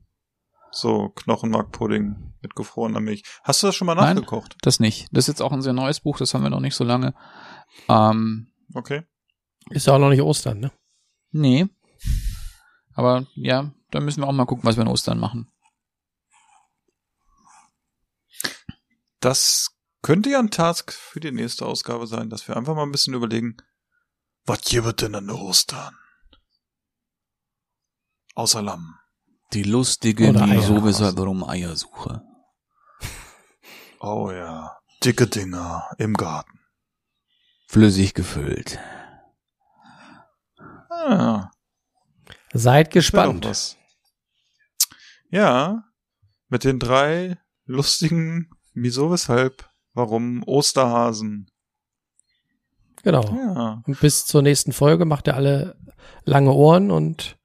So 0.71 1.11
Knochenmarkpudding 1.11 2.35
mit 2.41 2.55
gefrorener 2.55 3.01
Milch. 3.01 3.25
Hast 3.43 3.63
du 3.63 3.69
das 3.69 3.77
schon 3.77 3.87
mal 3.87 3.95
Nein, 3.95 4.17
nachgekocht? 4.17 4.57
Das 4.63 4.81
nicht. 4.81 5.09
Das 5.13 5.25
ist 5.25 5.29
jetzt 5.29 5.43
auch 5.43 5.53
ein 5.53 5.63
sehr 5.63 5.73
neues 5.73 6.01
Buch, 6.01 6.19
das 6.19 6.35
haben 6.35 6.43
wir 6.43 6.51
noch 6.51 6.61
nicht 6.61 6.75
so 6.75 6.85
lange. 6.85 7.15
Ähm, 7.89 8.53
okay. 8.75 9.03
Ist 9.71 9.87
ja 9.87 9.95
auch 9.95 9.99
noch 9.99 10.11
nicht 10.11 10.23
Ostern, 10.23 10.61
ne? 10.61 10.73
Nee. 11.31 11.67
Aber 12.95 13.27
ja, 13.35 13.73
da 13.91 14.01
müssen 14.01 14.23
wir 14.23 14.29
auch 14.29 14.33
mal 14.33 14.47
gucken, 14.47 14.65
was 14.65 14.77
wir 14.77 14.83
in 14.83 14.89
Ostern 14.89 15.19
machen. 15.19 15.51
Das 19.21 19.71
könnte 20.03 20.31
ja 20.31 20.39
ein 20.39 20.51
Task 20.51 20.93
für 20.93 21.21
die 21.21 21.33
nächste 21.33 21.67
Ausgabe 21.67 22.07
sein, 22.07 22.31
dass 22.31 22.47
wir 22.47 22.57
einfach 22.57 22.75
mal 22.75 22.83
ein 22.83 22.93
bisschen 22.93 23.15
überlegen, 23.15 23.57
was 24.45 24.61
gibt 24.63 25.01
denn 25.01 25.15
an 25.15 25.31
Ostern? 25.31 25.97
Außer 28.35 28.63
Lamm. 28.63 28.99
Die 29.53 29.63
lustige 29.63 30.35
Wieso, 30.35 30.85
weshalb, 30.85 31.17
warum 31.17 31.45
Eiersuche. 31.45 32.23
Oh 34.01 34.31
ja. 34.31 34.77
Dicke 35.03 35.27
Dinger 35.27 35.89
im 35.99 36.15
Garten. 36.15 36.61
Flüssig 37.69 38.15
gefüllt. 38.15 38.79
Ah, 40.91 41.51
Seid 42.55 42.91
gespannt. 42.91 43.77
Ja. 45.29 45.85
Mit 46.49 46.65
den 46.65 46.79
drei 46.79 47.39
lustigen 47.67 48.49
Wieso, 48.75 49.11
weshalb, 49.13 49.71
warum 49.93 50.43
Osterhasen. 50.47 51.49
Genau. 53.05 53.23
Ja. 53.23 53.83
Und 53.87 54.01
bis 54.01 54.27
zur 54.27 54.43
nächsten 54.43 54.73
Folge 54.73 55.05
macht 55.05 55.29
ihr 55.29 55.37
alle 55.37 55.79
lange 56.25 56.53
Ohren 56.53 56.91
und 56.91 57.39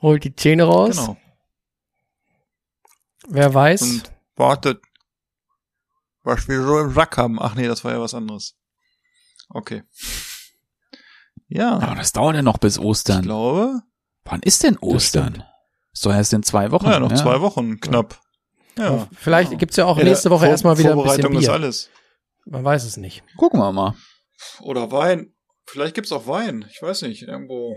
holt 0.00 0.22
die 0.22 0.34
Zähne 0.36 0.64
raus. 0.64 0.96
Genau. 0.96 1.16
Wer 3.28 3.52
weiß. 3.52 3.82
Und 3.82 4.12
wartet, 4.36 4.80
was 6.22 6.46
wir 6.46 6.62
so 6.62 6.78
im 6.78 6.92
Sack 6.92 7.16
haben. 7.16 7.40
Ach 7.40 7.54
nee, 7.54 7.66
das 7.66 7.84
war 7.84 7.92
ja 7.92 8.00
was 8.00 8.14
anderes. 8.14 8.56
Okay. 9.48 9.82
Ja, 11.52 11.78
Aber 11.78 11.96
das 11.96 12.12
dauert 12.12 12.36
ja 12.36 12.42
noch 12.42 12.58
bis 12.58 12.76
ich 12.76 12.82
Ostern. 12.82 13.22
glaube, 13.22 13.80
Wann 14.24 14.40
ist 14.42 14.62
denn 14.62 14.78
Ostern? 14.78 15.42
Ist 15.92 16.06
doch 16.06 16.12
erst 16.12 16.32
in 16.32 16.42
zwei 16.44 16.70
Wochen. 16.70 16.84
naja, 16.86 17.00
noch 17.00 17.12
zwei 17.12 17.40
Wochen 17.40 17.80
knapp. 17.80 18.20
Ja. 18.78 18.90
Und 18.90 19.08
Vielleicht 19.18 19.58
gibt's 19.58 19.76
ja 19.76 19.84
auch 19.86 19.98
Ja, 19.98 20.04
nächste 20.04 20.30
Woche 20.30 20.40
Vor- 20.44 20.48
erstmal 20.48 20.78
wieder 20.78 20.92
ein 20.92 20.96
bisschen 21.02 21.08
Vorbereitung 21.22 21.32
ist 21.34 21.46
Bier. 21.46 21.52
alles. 21.52 21.90
Man 22.46 22.64
weiß 22.64 22.84
es 22.84 22.96
nicht. 22.96 23.24
Gucken 23.36 23.58
wir 23.60 23.72
mal. 23.72 23.96
Oder 24.60 24.90
Wein. 24.92 25.34
Vielleicht 25.66 25.94
gibt's 25.96 26.12
auch 26.12 26.26
Wein. 26.28 26.64
Ich 26.70 26.80
weiß 26.80 27.02
nicht. 27.02 27.22
Irgendwo. 27.22 27.76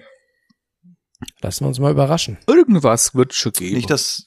Lassen 1.42 1.64
wir 1.64 1.70
uns 1.70 1.80
mal 1.80 1.92
überraschen. 1.92 2.38
Irgendwas 2.48 3.16
wird 3.16 3.34
schon 3.34 3.54
geben. 3.54 3.76
Nicht, 3.76 3.90
dass 3.90 4.24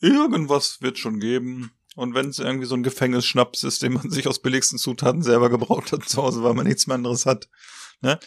irgendwas 0.00 0.78
wird 0.80 0.98
schon 0.98 1.20
geben. 1.20 1.72
Und 1.96 2.14
wenn 2.14 2.28
es 2.28 2.38
irgendwie 2.38 2.66
so 2.66 2.74
ein 2.74 2.82
Gefängnisschnaps 2.82 3.62
ist, 3.62 3.82
den 3.82 3.92
man 3.92 4.10
sich 4.10 4.26
aus 4.26 4.40
billigsten 4.40 4.78
Zutaten 4.78 5.22
selber 5.22 5.48
gebraut 5.50 5.92
hat 5.92 6.04
zu 6.08 6.22
Hause, 6.22 6.42
weil 6.42 6.54
man 6.54 6.66
nichts 6.66 6.86
mehr 6.86 6.94
anderes 6.96 7.26
hat. 7.26 7.48
Ne? 8.00 8.18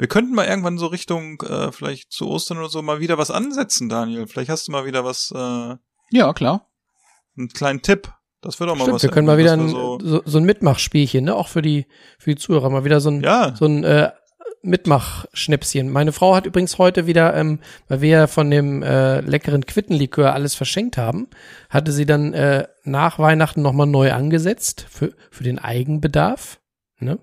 Wir 0.00 0.08
könnten 0.08 0.34
mal 0.34 0.46
irgendwann 0.46 0.78
so 0.78 0.86
Richtung, 0.86 1.42
äh, 1.42 1.72
vielleicht 1.72 2.10
zu 2.10 2.26
Ostern 2.26 2.56
oder 2.56 2.70
so, 2.70 2.80
mal 2.80 3.00
wieder 3.00 3.18
was 3.18 3.30
ansetzen, 3.30 3.90
Daniel. 3.90 4.26
Vielleicht 4.26 4.48
hast 4.48 4.66
du 4.66 4.72
mal 4.72 4.86
wieder 4.86 5.04
was, 5.04 5.30
äh, 5.36 5.76
ja, 6.10 6.32
klar. 6.32 6.70
einen 7.36 7.50
kleinen 7.50 7.82
Tipp. 7.82 8.10
Das 8.40 8.58
wird 8.58 8.70
auch 8.70 8.76
mal 8.76 8.84
Stimmt, 8.84 8.94
was. 8.94 9.02
wir 9.02 9.10
können 9.10 9.26
mal 9.26 9.36
wieder 9.36 9.52
ein, 9.52 9.68
so, 9.68 10.22
so, 10.24 10.38
ein 10.38 10.44
Mitmachspielchen, 10.44 11.26
ne? 11.26 11.34
Auch 11.34 11.48
für 11.48 11.60
die, 11.60 11.86
für 12.18 12.30
die 12.30 12.36
Zuhörer. 12.36 12.70
Mal 12.70 12.86
wieder 12.86 13.02
so 13.02 13.10
ein, 13.10 13.20
Ja, 13.20 13.54
so 13.54 13.66
ein 13.66 13.84
äh, 13.84 14.10
Mitmachschnäpschen. 14.62 15.90
Meine 15.90 16.12
Frau 16.12 16.34
hat 16.34 16.46
übrigens 16.46 16.78
heute 16.78 17.06
wieder, 17.06 17.36
ähm, 17.36 17.60
weil 17.88 18.00
wir 18.00 18.08
ja 18.08 18.26
von 18.26 18.50
dem 18.50 18.82
äh, 18.82 19.20
leckeren 19.20 19.66
Quittenlikör 19.66 20.32
alles 20.32 20.54
verschenkt 20.54 20.96
haben, 20.96 21.28
hatte 21.68 21.92
sie 21.92 22.06
dann 22.06 22.32
äh, 22.32 22.68
nach 22.84 23.18
Weihnachten 23.18 23.60
nochmal 23.60 23.86
neu 23.86 24.12
angesetzt 24.12 24.86
für, 24.88 25.12
für 25.30 25.44
den 25.44 25.58
Eigenbedarf. 25.58 26.58
Ne? 27.00 27.18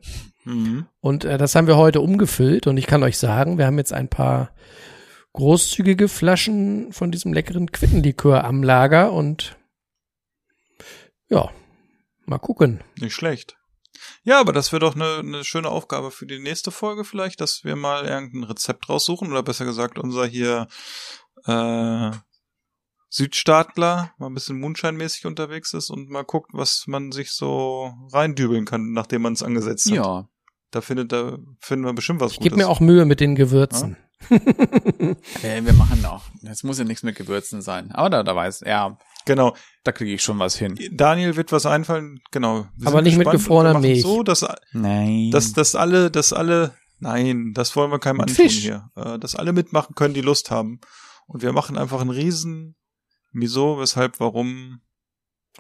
Mhm. 0.47 0.87
Und 0.99 1.25
äh, 1.25 1.37
das 1.37 1.55
haben 1.55 1.67
wir 1.67 1.77
heute 1.77 2.01
umgefüllt 2.01 2.67
und 2.67 2.77
ich 2.77 2.87
kann 2.87 3.03
euch 3.03 3.17
sagen, 3.17 3.57
wir 3.57 3.65
haben 3.65 3.77
jetzt 3.77 3.93
ein 3.93 4.09
paar 4.09 4.51
großzügige 5.33 6.07
Flaschen 6.07 6.91
von 6.91 7.11
diesem 7.11 7.33
leckeren 7.33 7.71
Quittenlikör 7.71 8.43
am 8.43 8.63
Lager 8.63 9.11
und 9.13 9.57
Ja, 11.29 11.49
mal 12.25 12.39
gucken. 12.39 12.83
Nicht 12.99 13.13
schlecht. 13.13 13.57
Ja, 14.23 14.39
aber 14.39 14.53
das 14.53 14.71
wäre 14.71 14.79
doch 14.79 14.95
eine, 14.95 15.19
eine 15.19 15.43
schöne 15.43 15.69
Aufgabe 15.69 16.11
für 16.11 16.25
die 16.25 16.39
nächste 16.39 16.71
Folge 16.71 17.03
vielleicht, 17.03 17.41
dass 17.41 17.63
wir 17.63 17.75
mal 17.75 18.05
irgendein 18.05 18.43
Rezept 18.43 18.89
raussuchen 18.89 19.31
oder 19.31 19.43
besser 19.43 19.65
gesagt 19.65 19.99
unser 19.99 20.25
hier 20.25 20.67
äh, 21.45 22.11
Südstaatler 23.09 24.13
mal 24.17 24.27
ein 24.27 24.33
bisschen 24.33 24.59
Moonshine-mäßig 24.59 25.25
unterwegs 25.25 25.73
ist 25.73 25.89
und 25.89 26.09
mal 26.09 26.23
guckt, 26.23 26.51
was 26.53 26.85
man 26.87 27.11
sich 27.11 27.31
so 27.31 27.93
reindübeln 28.11 28.65
kann, 28.65 28.91
nachdem 28.91 29.21
man 29.21 29.33
es 29.33 29.43
angesetzt 29.43 29.87
hat. 29.87 29.95
Ja. 29.95 30.29
Da 30.71 30.81
findet, 30.81 31.11
da 31.11 31.37
finden 31.59 31.85
wir 31.85 31.93
bestimmt 31.93 32.19
was 32.19 32.31
Ich 32.33 32.37
Gutes. 32.39 32.49
gebe 32.51 32.57
mir 32.57 32.67
auch 32.69 32.79
Mühe 32.79 33.05
mit 33.05 33.19
den 33.19 33.35
Gewürzen. 33.35 33.97
Äh, 35.43 35.63
wir 35.63 35.73
machen 35.73 36.03
auch. 36.05 36.23
Es 36.43 36.63
muss 36.63 36.79
ja 36.79 36.83
nichts 36.83 37.03
mit 37.03 37.15
Gewürzen 37.15 37.61
sein. 37.61 37.91
Aber 37.91 38.09
da, 38.09 38.23
da 38.23 38.35
weiß, 38.35 38.61
ja, 38.65 38.97
Genau. 39.25 39.55
da 39.83 39.91
kriege 39.91 40.13
ich 40.13 40.23
schon 40.23 40.39
was 40.39 40.57
hin. 40.57 40.77
Daniel 40.91 41.35
wird 41.35 41.51
was 41.51 41.65
einfallen, 41.65 42.19
genau. 42.31 42.65
Wir 42.77 42.87
Aber 42.87 43.01
nicht 43.01 43.17
mit 43.17 43.29
gefrorener 43.29 43.79
Milch. 43.79 44.01
So, 44.01 44.23
dass, 44.23 44.45
Nein. 44.71 45.29
dass, 45.31 45.53
dass 45.53 45.75
alle, 45.75 46.09
dass 46.09 46.33
alle, 46.33 46.73
nein, 46.99 47.51
das 47.53 47.75
wollen 47.75 47.91
wir 47.91 47.99
keinem 47.99 48.17
Mit 48.17 48.29
antun 48.29 48.35
Fisch. 48.35 48.57
hier. 48.59 48.89
Äh, 48.95 49.19
dass 49.19 49.35
alle 49.35 49.53
mitmachen 49.53 49.93
können, 49.95 50.13
die 50.13 50.21
Lust 50.21 50.49
haben. 50.49 50.79
Und 51.27 51.41
wir 51.43 51.51
machen 51.53 51.77
einfach 51.77 52.01
einen 52.01 52.09
riesen 52.09 52.75
Wieso, 53.33 53.77
weshalb, 53.79 54.19
warum 54.19 54.79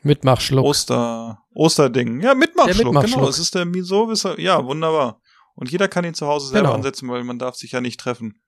Mitmachschluck. 0.03 0.63
Oster, 0.65 1.39
Osterding. 1.53 2.21
Ja, 2.21 2.35
Mitmachschluck, 2.35 2.85
Mitmachschluck. 2.87 3.15
genau. 3.19 3.29
Es 3.29 3.39
ist 3.39 3.55
der 3.55 3.65
Miso, 3.65 4.09
weshalb, 4.09 4.39
ja, 4.39 4.63
wunderbar. 4.63 5.21
Und 5.55 5.71
jeder 5.71 5.87
kann 5.87 6.05
ihn 6.05 6.13
zu 6.13 6.27
Hause 6.27 6.47
selber 6.49 6.67
Genau. 6.69 6.75
ansetzen, 6.75 7.09
weil 7.09 7.23
man 7.23 7.39
darf 7.39 7.55
sich 7.55 7.71
ja 7.71 7.81
nicht 7.81 7.99
treffen. 7.99 8.39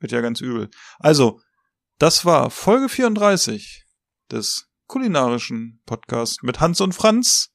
Wird 0.00 0.12
ja 0.12 0.20
ganz 0.20 0.40
übel. 0.40 0.70
Also, 0.98 1.40
das 1.98 2.24
war 2.24 2.50
Folge 2.50 2.88
34 2.88 3.84
des 4.30 4.66
kulinarischen 4.86 5.80
Podcasts 5.86 6.42
mit 6.42 6.60
Hans 6.60 6.80
und 6.80 6.94
Franz. 6.94 7.50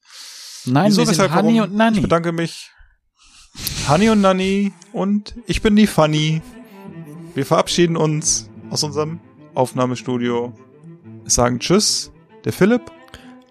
Nein, 0.65 0.87
Wieso, 0.91 0.99
wir 1.01 1.05
sind 1.07 1.13
weshalb, 1.15 1.31
Hanni 1.31 1.59
und 1.61 1.73
Nanni. 1.73 1.97
Ich 1.97 2.03
bedanke 2.03 2.31
mich. 2.31 2.69
Hanni 3.87 4.09
und 4.09 4.21
Nanni 4.21 4.71
und 4.93 5.35
ich 5.47 5.61
bin 5.61 5.75
die 5.75 5.87
Fanny. 5.87 6.41
Wir 7.35 7.45
verabschieden 7.45 7.97
uns 7.97 8.49
aus 8.69 8.83
unserem 8.83 9.19
Aufnahmestudio. 9.53 10.53
Es 11.25 11.35
sagen 11.35 11.59
Tschüss, 11.59 12.11
der 12.45 12.53
Philipp. 12.53 12.81